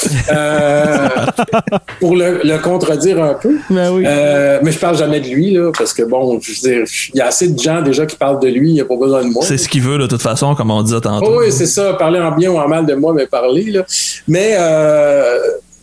Pour 1.99 2.15
le, 2.15 2.41
le 2.43 2.57
contredire 2.57 3.23
un 3.23 3.35
peu. 3.35 3.57
Ben 3.69 3.91
oui. 3.91 4.01
Mais 4.03 4.71
je 4.71 4.79
parle 4.79 4.97
jamais 4.97 5.19
de 5.19 5.27
lui, 5.27 5.51
là, 5.51 5.71
parce 5.77 5.93
que 5.93 6.01
bon, 6.03 6.39
je 6.41 6.51
veux 6.51 6.57
dire, 6.57 6.87
il 7.13 7.17
y 7.17 7.21
a 7.21 7.27
assez 7.27 7.47
de 7.49 7.59
gens 7.59 7.81
déjà 7.81 8.05
qui 8.07 8.15
parlent 8.15 8.39
de 8.39 8.47
lui, 8.47 8.69
il 8.69 8.73
n'y 8.73 8.81
a 8.81 8.85
pas 8.85 8.97
besoin 8.97 9.23
de 9.23 9.29
moi. 9.29 9.43
C'est 9.45 9.57
ce 9.57 9.69
qu'il 9.69 9.83
veut, 9.83 9.99
de 9.99 10.07
toute 10.07 10.21
façon, 10.21 10.55
comme 10.55 10.71
on 10.71 10.81
disait 10.81 11.01
tantôt. 11.01 11.27
Oh 11.29 11.39
oui, 11.41 11.51
c'est 11.51 11.67
ça, 11.67 11.93
parler 11.93 12.19
en 12.19 12.31
bien 12.31 12.49
ou 12.49 12.57
en 12.57 12.67
mal 12.67 12.85
de 12.85 12.95
moi, 12.95 13.13
mais 13.13 13.27
parler. 13.27 13.65
Là. 13.65 13.85
Mais 14.27 14.57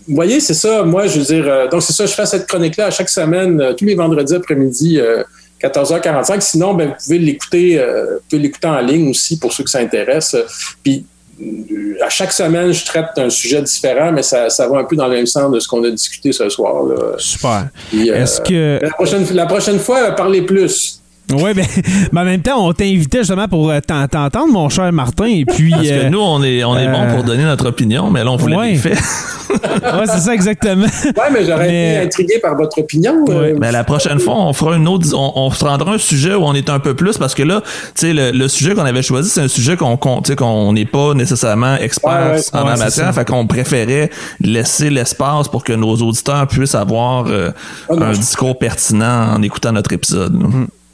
vous 0.06 0.14
voyez, 0.14 0.40
c'est 0.40 0.54
ça, 0.54 0.82
moi, 0.82 1.06
je 1.06 1.18
veux 1.18 1.24
dire, 1.24 1.44
euh, 1.46 1.68
donc 1.68 1.82
c'est 1.82 1.92
ça, 1.92 2.06
je 2.06 2.12
fais 2.12 2.26
cette 2.26 2.46
chronique-là 2.46 2.86
à 2.86 2.90
chaque 2.90 3.08
semaine, 3.08 3.60
euh, 3.60 3.72
tous 3.72 3.84
les 3.84 3.94
vendredis 3.94 4.34
après-midi, 4.34 4.98
euh, 4.98 5.22
14h45. 5.62 6.40
Sinon, 6.40 6.74
ben, 6.74 6.88
vous 6.88 6.94
pouvez 7.02 7.18
l'écouter, 7.18 7.78
euh, 7.78 8.16
vous 8.16 8.20
pouvez 8.28 8.42
l'écouter 8.42 8.68
en 8.68 8.80
ligne 8.80 9.10
aussi 9.10 9.38
pour 9.38 9.52
ceux 9.52 9.64
que 9.64 9.70
ça 9.70 9.78
intéresse. 9.78 10.36
Puis 10.82 11.06
euh, 11.40 11.96
à 12.04 12.08
chaque 12.08 12.32
semaine, 12.32 12.72
je 12.72 12.84
traite 12.84 13.06
un 13.16 13.30
sujet 13.30 13.60
différent, 13.62 14.12
mais 14.12 14.22
ça, 14.22 14.50
ça 14.50 14.68
va 14.68 14.78
un 14.78 14.84
peu 14.84 14.96
dans 14.96 15.08
le 15.08 15.16
même 15.16 15.26
sens 15.26 15.50
de 15.50 15.58
ce 15.58 15.66
qu'on 15.68 15.82
a 15.84 15.90
discuté 15.90 16.32
ce 16.32 16.48
soir. 16.48 16.84
Là. 16.84 17.14
Super. 17.18 17.68
Puis, 17.90 18.10
euh, 18.10 18.22
Est-ce 18.22 18.40
que. 18.40 18.78
la, 18.82 18.90
prochaine, 18.90 19.26
la 19.32 19.46
prochaine 19.46 19.78
fois, 19.78 20.02
euh, 20.02 20.10
parlez 20.12 20.42
plus. 20.42 21.00
Oui, 21.32 21.54
ben, 21.54 21.64
mais 22.12 22.20
en 22.20 22.24
même 22.24 22.42
temps, 22.42 22.66
on 22.66 22.72
t'invitait 22.72 23.18
justement 23.20 23.48
pour 23.48 23.70
euh, 23.70 23.80
t'en- 23.80 24.06
t'entendre, 24.08 24.52
mon 24.52 24.68
cher 24.68 24.92
Martin. 24.92 25.24
Et 25.26 25.44
puis. 25.46 25.70
Parce 25.70 25.82
que 25.82 25.92
euh, 26.06 26.10
nous, 26.10 26.20
on 26.20 26.42
est, 26.42 26.62
on 26.64 26.76
est 26.76 26.86
euh, 26.86 26.92
bon 26.92 27.14
pour 27.14 27.24
donner 27.24 27.44
notre 27.44 27.66
opinion, 27.68 28.10
mais 28.10 28.22
là, 28.24 28.30
on 28.30 28.36
vous 28.36 28.48
l'a 28.48 28.58
ouais. 28.58 28.72
bien 28.72 28.78
fait. 28.80 28.90
ouais, 29.54 30.06
c'est 30.06 30.18
ça 30.20 30.34
exactement. 30.34 30.84
Ouais, 30.84 31.30
mais 31.32 31.46
j'aurais 31.46 31.66
Mais- 31.68 31.94
été 31.96 32.04
intrigué 32.06 32.38
par 32.42 32.54
votre 32.56 32.78
opinion. 32.78 33.24
euh, 33.30 33.56
Mais 33.58 33.72
la 33.72 33.84
prochaine 33.84 34.18
fois, 34.18 34.34
on 34.36 34.52
fera 34.52 34.76
une 34.76 34.86
autre, 34.86 35.06
on, 35.14 35.32
on 35.36 35.50
se 35.50 35.64
prendra 35.64 35.94
un 35.94 35.98
sujet 35.98 36.34
où 36.34 36.42
on 36.44 36.52
est 36.54 36.68
un 36.68 36.78
peu 36.78 36.94
plus 36.94 37.16
parce 37.16 37.34
que 37.34 37.42
là, 37.42 37.62
tu 37.62 37.70
sais, 37.94 38.12
le, 38.12 38.30
le 38.30 38.48
sujet 38.48 38.74
qu'on 38.74 38.84
avait 38.84 39.02
choisi, 39.02 39.30
c'est 39.30 39.40
un 39.42 39.48
sujet 39.48 39.76
qu'on, 39.76 39.96
qu'on 39.96 40.20
tu 40.20 40.32
sais, 40.32 40.36
qu'on 40.36 40.72
n'est 40.74 40.84
pas 40.86 41.14
nécessairement 41.14 41.76
expert 41.76 42.10
Ouais, 42.32 42.36
ouais, 42.36 42.42
en 42.52 42.64
ouais, 42.64 42.70
la 42.70 42.76
matière, 42.76 43.14
fait 43.14 43.24
qu'on 43.26 43.46
préférait 43.46 44.10
laisser 44.40 44.90
l'espace 44.90 45.48
pour 45.48 45.64
que 45.64 45.72
nos 45.72 45.94
auditeurs 45.96 46.46
puissent 46.48 46.74
avoir 46.74 47.26
euh, 47.28 47.50
Ah, 47.88 47.94
un 47.98 48.12
discours 48.12 48.58
pertinent 48.58 49.34
en 49.34 49.42
écoutant 49.42 49.72
notre 49.72 49.92
épisode. 49.92 50.34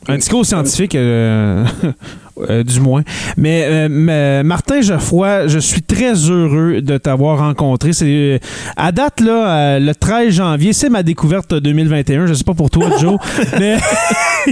Un 0.09 0.17
discours 0.17 0.47
scientifique, 0.47 0.95
euh, 0.95 1.65
euh, 2.49 2.63
du 2.65 2.81
moins. 2.81 3.03
Mais 3.37 3.65
euh, 3.65 3.89
mais, 3.91 4.43
Martin 4.43 4.81
Geoffroy, 4.81 5.47
je 5.47 5.59
suis 5.59 5.83
très 5.83 6.15
heureux 6.15 6.81
de 6.81 6.97
t'avoir 6.97 7.39
rencontré. 7.39 7.93
C'est 7.93 8.41
à 8.77 8.93
date 8.93 9.21
là, 9.21 9.79
le 9.79 9.93
13 9.95 10.33
janvier, 10.33 10.73
c'est 10.73 10.89
ma 10.89 11.03
découverte 11.03 11.55
2021. 11.55 12.27
Je 12.27 12.35
sais 12.35 12.45
pas 12.45 12.55
pour 12.55 12.71
toi, 12.71 12.87
Joe, 13.01 13.19
mais 13.59 13.77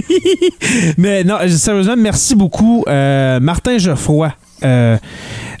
mais 0.97 1.23
non, 1.23 1.37
sérieusement, 1.47 1.95
merci 1.97 2.35
beaucoup, 2.35 2.83
Martin 2.87 3.77
Geoffroy. 3.77 4.33
Euh, 4.63 4.97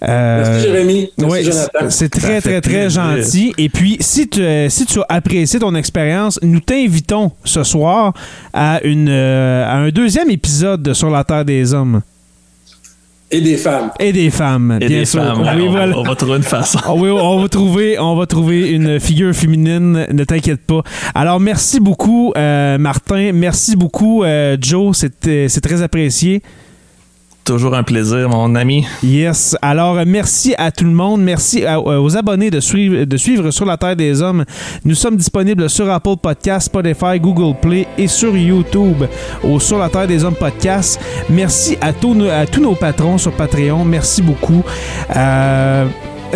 euh, 0.03 0.43
Merci 0.45 0.67
Jérémy. 0.67 1.09
Merci 1.17 1.33
oui, 1.33 1.43
Jonathan. 1.43 1.89
c'est 1.89 2.09
très, 2.09 2.41
très, 2.41 2.61
très 2.61 2.85
plaisir. 2.87 2.89
gentil. 2.89 3.53
Et 3.57 3.69
puis, 3.69 3.97
si 3.99 4.27
tu, 4.29 4.41
euh, 4.41 4.69
si 4.69 4.85
tu 4.85 4.99
as 5.01 5.05
apprécié 5.09 5.59
ton 5.59 5.75
expérience, 5.75 6.39
nous 6.41 6.59
t'invitons 6.59 7.31
ce 7.43 7.63
soir 7.63 8.13
à, 8.53 8.79
une, 8.83 9.09
euh, 9.09 9.65
à 9.65 9.75
un 9.75 9.89
deuxième 9.89 10.29
épisode 10.29 10.81
de 10.83 10.93
Sur 10.93 11.09
la 11.09 11.23
Terre 11.23 11.43
des 11.45 11.73
Hommes 11.73 12.01
Et 13.31 13.41
des 13.41 13.57
femmes. 13.57 13.91
et 13.99 14.11
des 14.11 14.29
femmes. 14.31 14.77
Et 14.81 14.87
bien 14.87 14.99
des 14.99 15.05
sûr. 15.05 15.21
femmes, 15.23 15.41
Oui, 15.55 15.65
on, 15.67 15.71
voilà. 15.71 15.97
on 15.97 16.03
va 16.03 16.15
trouver 16.15 16.37
une 16.37 16.43
façon. 16.43 16.79
Oui, 16.95 17.09
on 17.11 17.41
va 17.41 17.47
trouver, 17.49 17.99
on 17.99 18.15
va 18.15 18.25
trouver 18.25 18.71
une 18.71 18.99
figure 18.99 19.33
féminine. 19.35 20.07
Ne 20.11 20.23
t'inquiète 20.23 20.61
pas. 20.65 20.81
Alors 21.13 21.39
merci 21.39 21.79
beaucoup, 21.79 22.33
euh, 22.37 22.77
Martin. 22.79 23.31
Merci 23.33 23.75
beaucoup, 23.75 24.23
euh, 24.23 24.57
Joe. 24.59 24.97
C'est 24.97 25.61
très 25.61 25.81
apprécié. 25.83 26.41
Toujours 27.49 27.73
un 27.73 27.81
plaisir, 27.81 28.29
mon 28.29 28.53
ami. 28.53 28.85
Yes. 29.01 29.57
Alors, 29.63 29.97
euh, 29.97 30.03
merci 30.05 30.53
à 30.59 30.69
tout 30.71 30.83
le 30.83 30.91
monde. 30.91 31.21
Merci 31.23 31.65
euh, 31.65 31.77
aux 31.99 32.15
abonnés 32.15 32.51
de 32.51 32.59
suivre, 32.59 33.05
de 33.05 33.17
suivre 33.17 33.49
Sur 33.49 33.65
la 33.65 33.75
Terre 33.75 33.95
des 33.95 34.21
Hommes. 34.21 34.45
Nous 34.85 34.93
sommes 34.93 35.15
disponibles 35.17 35.67
sur 35.67 35.89
Apple 35.89 36.17
Podcasts, 36.21 36.67
Spotify, 36.67 37.19
Google 37.19 37.55
Play 37.59 37.87
et 37.97 38.07
sur 38.07 38.37
YouTube 38.37 39.03
au 39.43 39.59
Sur 39.59 39.79
la 39.79 39.89
Terre 39.89 40.05
des 40.05 40.23
Hommes 40.23 40.35
podcast. 40.35 40.99
Merci 41.27 41.75
à, 41.81 41.91
tous 41.91 42.13
nos- 42.13 42.29
à 42.29 42.45
tous 42.45 42.61
nos 42.61 42.75
patrons 42.75 43.17
sur 43.17 43.31
Patreon. 43.31 43.83
Merci 43.83 44.21
beaucoup. 44.21 44.61
Euh, 45.15 45.85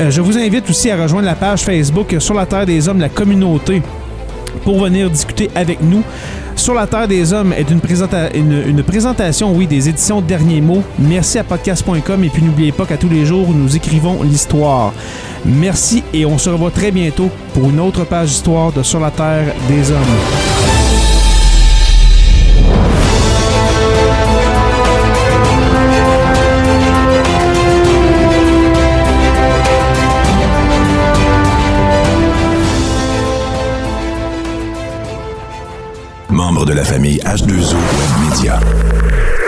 je 0.10 0.20
vous 0.20 0.36
invite 0.36 0.68
aussi 0.68 0.90
à 0.90 1.00
rejoindre 1.00 1.28
la 1.28 1.36
page 1.36 1.62
Facebook 1.62 2.16
Sur 2.18 2.34
la 2.34 2.48
Terre 2.48 2.66
des 2.66 2.90
Hommes, 2.90 3.00
la 3.00 3.10
communauté 3.10 3.84
pour 4.64 4.80
venir 4.84 5.12
discuter 5.12 5.52
avec 5.54 5.80
nous. 5.84 6.02
Sur 6.56 6.74
la 6.76 6.88
Terre 6.88 7.08
des 7.08 7.34
Hommes 7.34 7.52
est 7.52 7.70
une, 7.70 7.80
présenta- 7.82 8.30
une, 8.34 8.64
une 8.68 8.84
présentation, 8.84 9.54
oui, 9.54 9.68
des 9.68 9.90
éditions 9.90 10.22
Derniers 10.22 10.62
Mots. 10.62 10.84
Merci 10.98 11.38
à 11.40 11.44
podcast.com 11.44 12.24
et 12.24 12.30
puis 12.30 12.42
n'oubliez 12.42 12.72
pas 12.72 12.86
qu'à 12.86 12.96
tous 12.96 13.10
les 13.10 13.26
jours, 13.26 13.50
nous 13.54 13.76
écrivons 13.76 14.24
l'histoire. 14.24 14.94
Merci 15.46 16.04
et 16.14 16.26
on 16.26 16.38
se 16.38 16.50
revoit 16.50 16.72
très 16.72 16.92
bientôt 16.92 17.30
pour 17.54 17.70
une 17.70 17.80
autre 17.82 18.06
page 18.06 18.30
d'histoire 18.30 18.72
de 18.72 18.82
Sur 18.82 19.00
la 19.02 19.12
Terre 19.12 19.54
des 19.68 19.92
Hommes. 19.92 20.93
De 36.66 36.72
la 36.74 36.86
famille 36.86 37.20
H2O 37.26 37.76
Web 37.76 38.30
Media. 38.30 39.43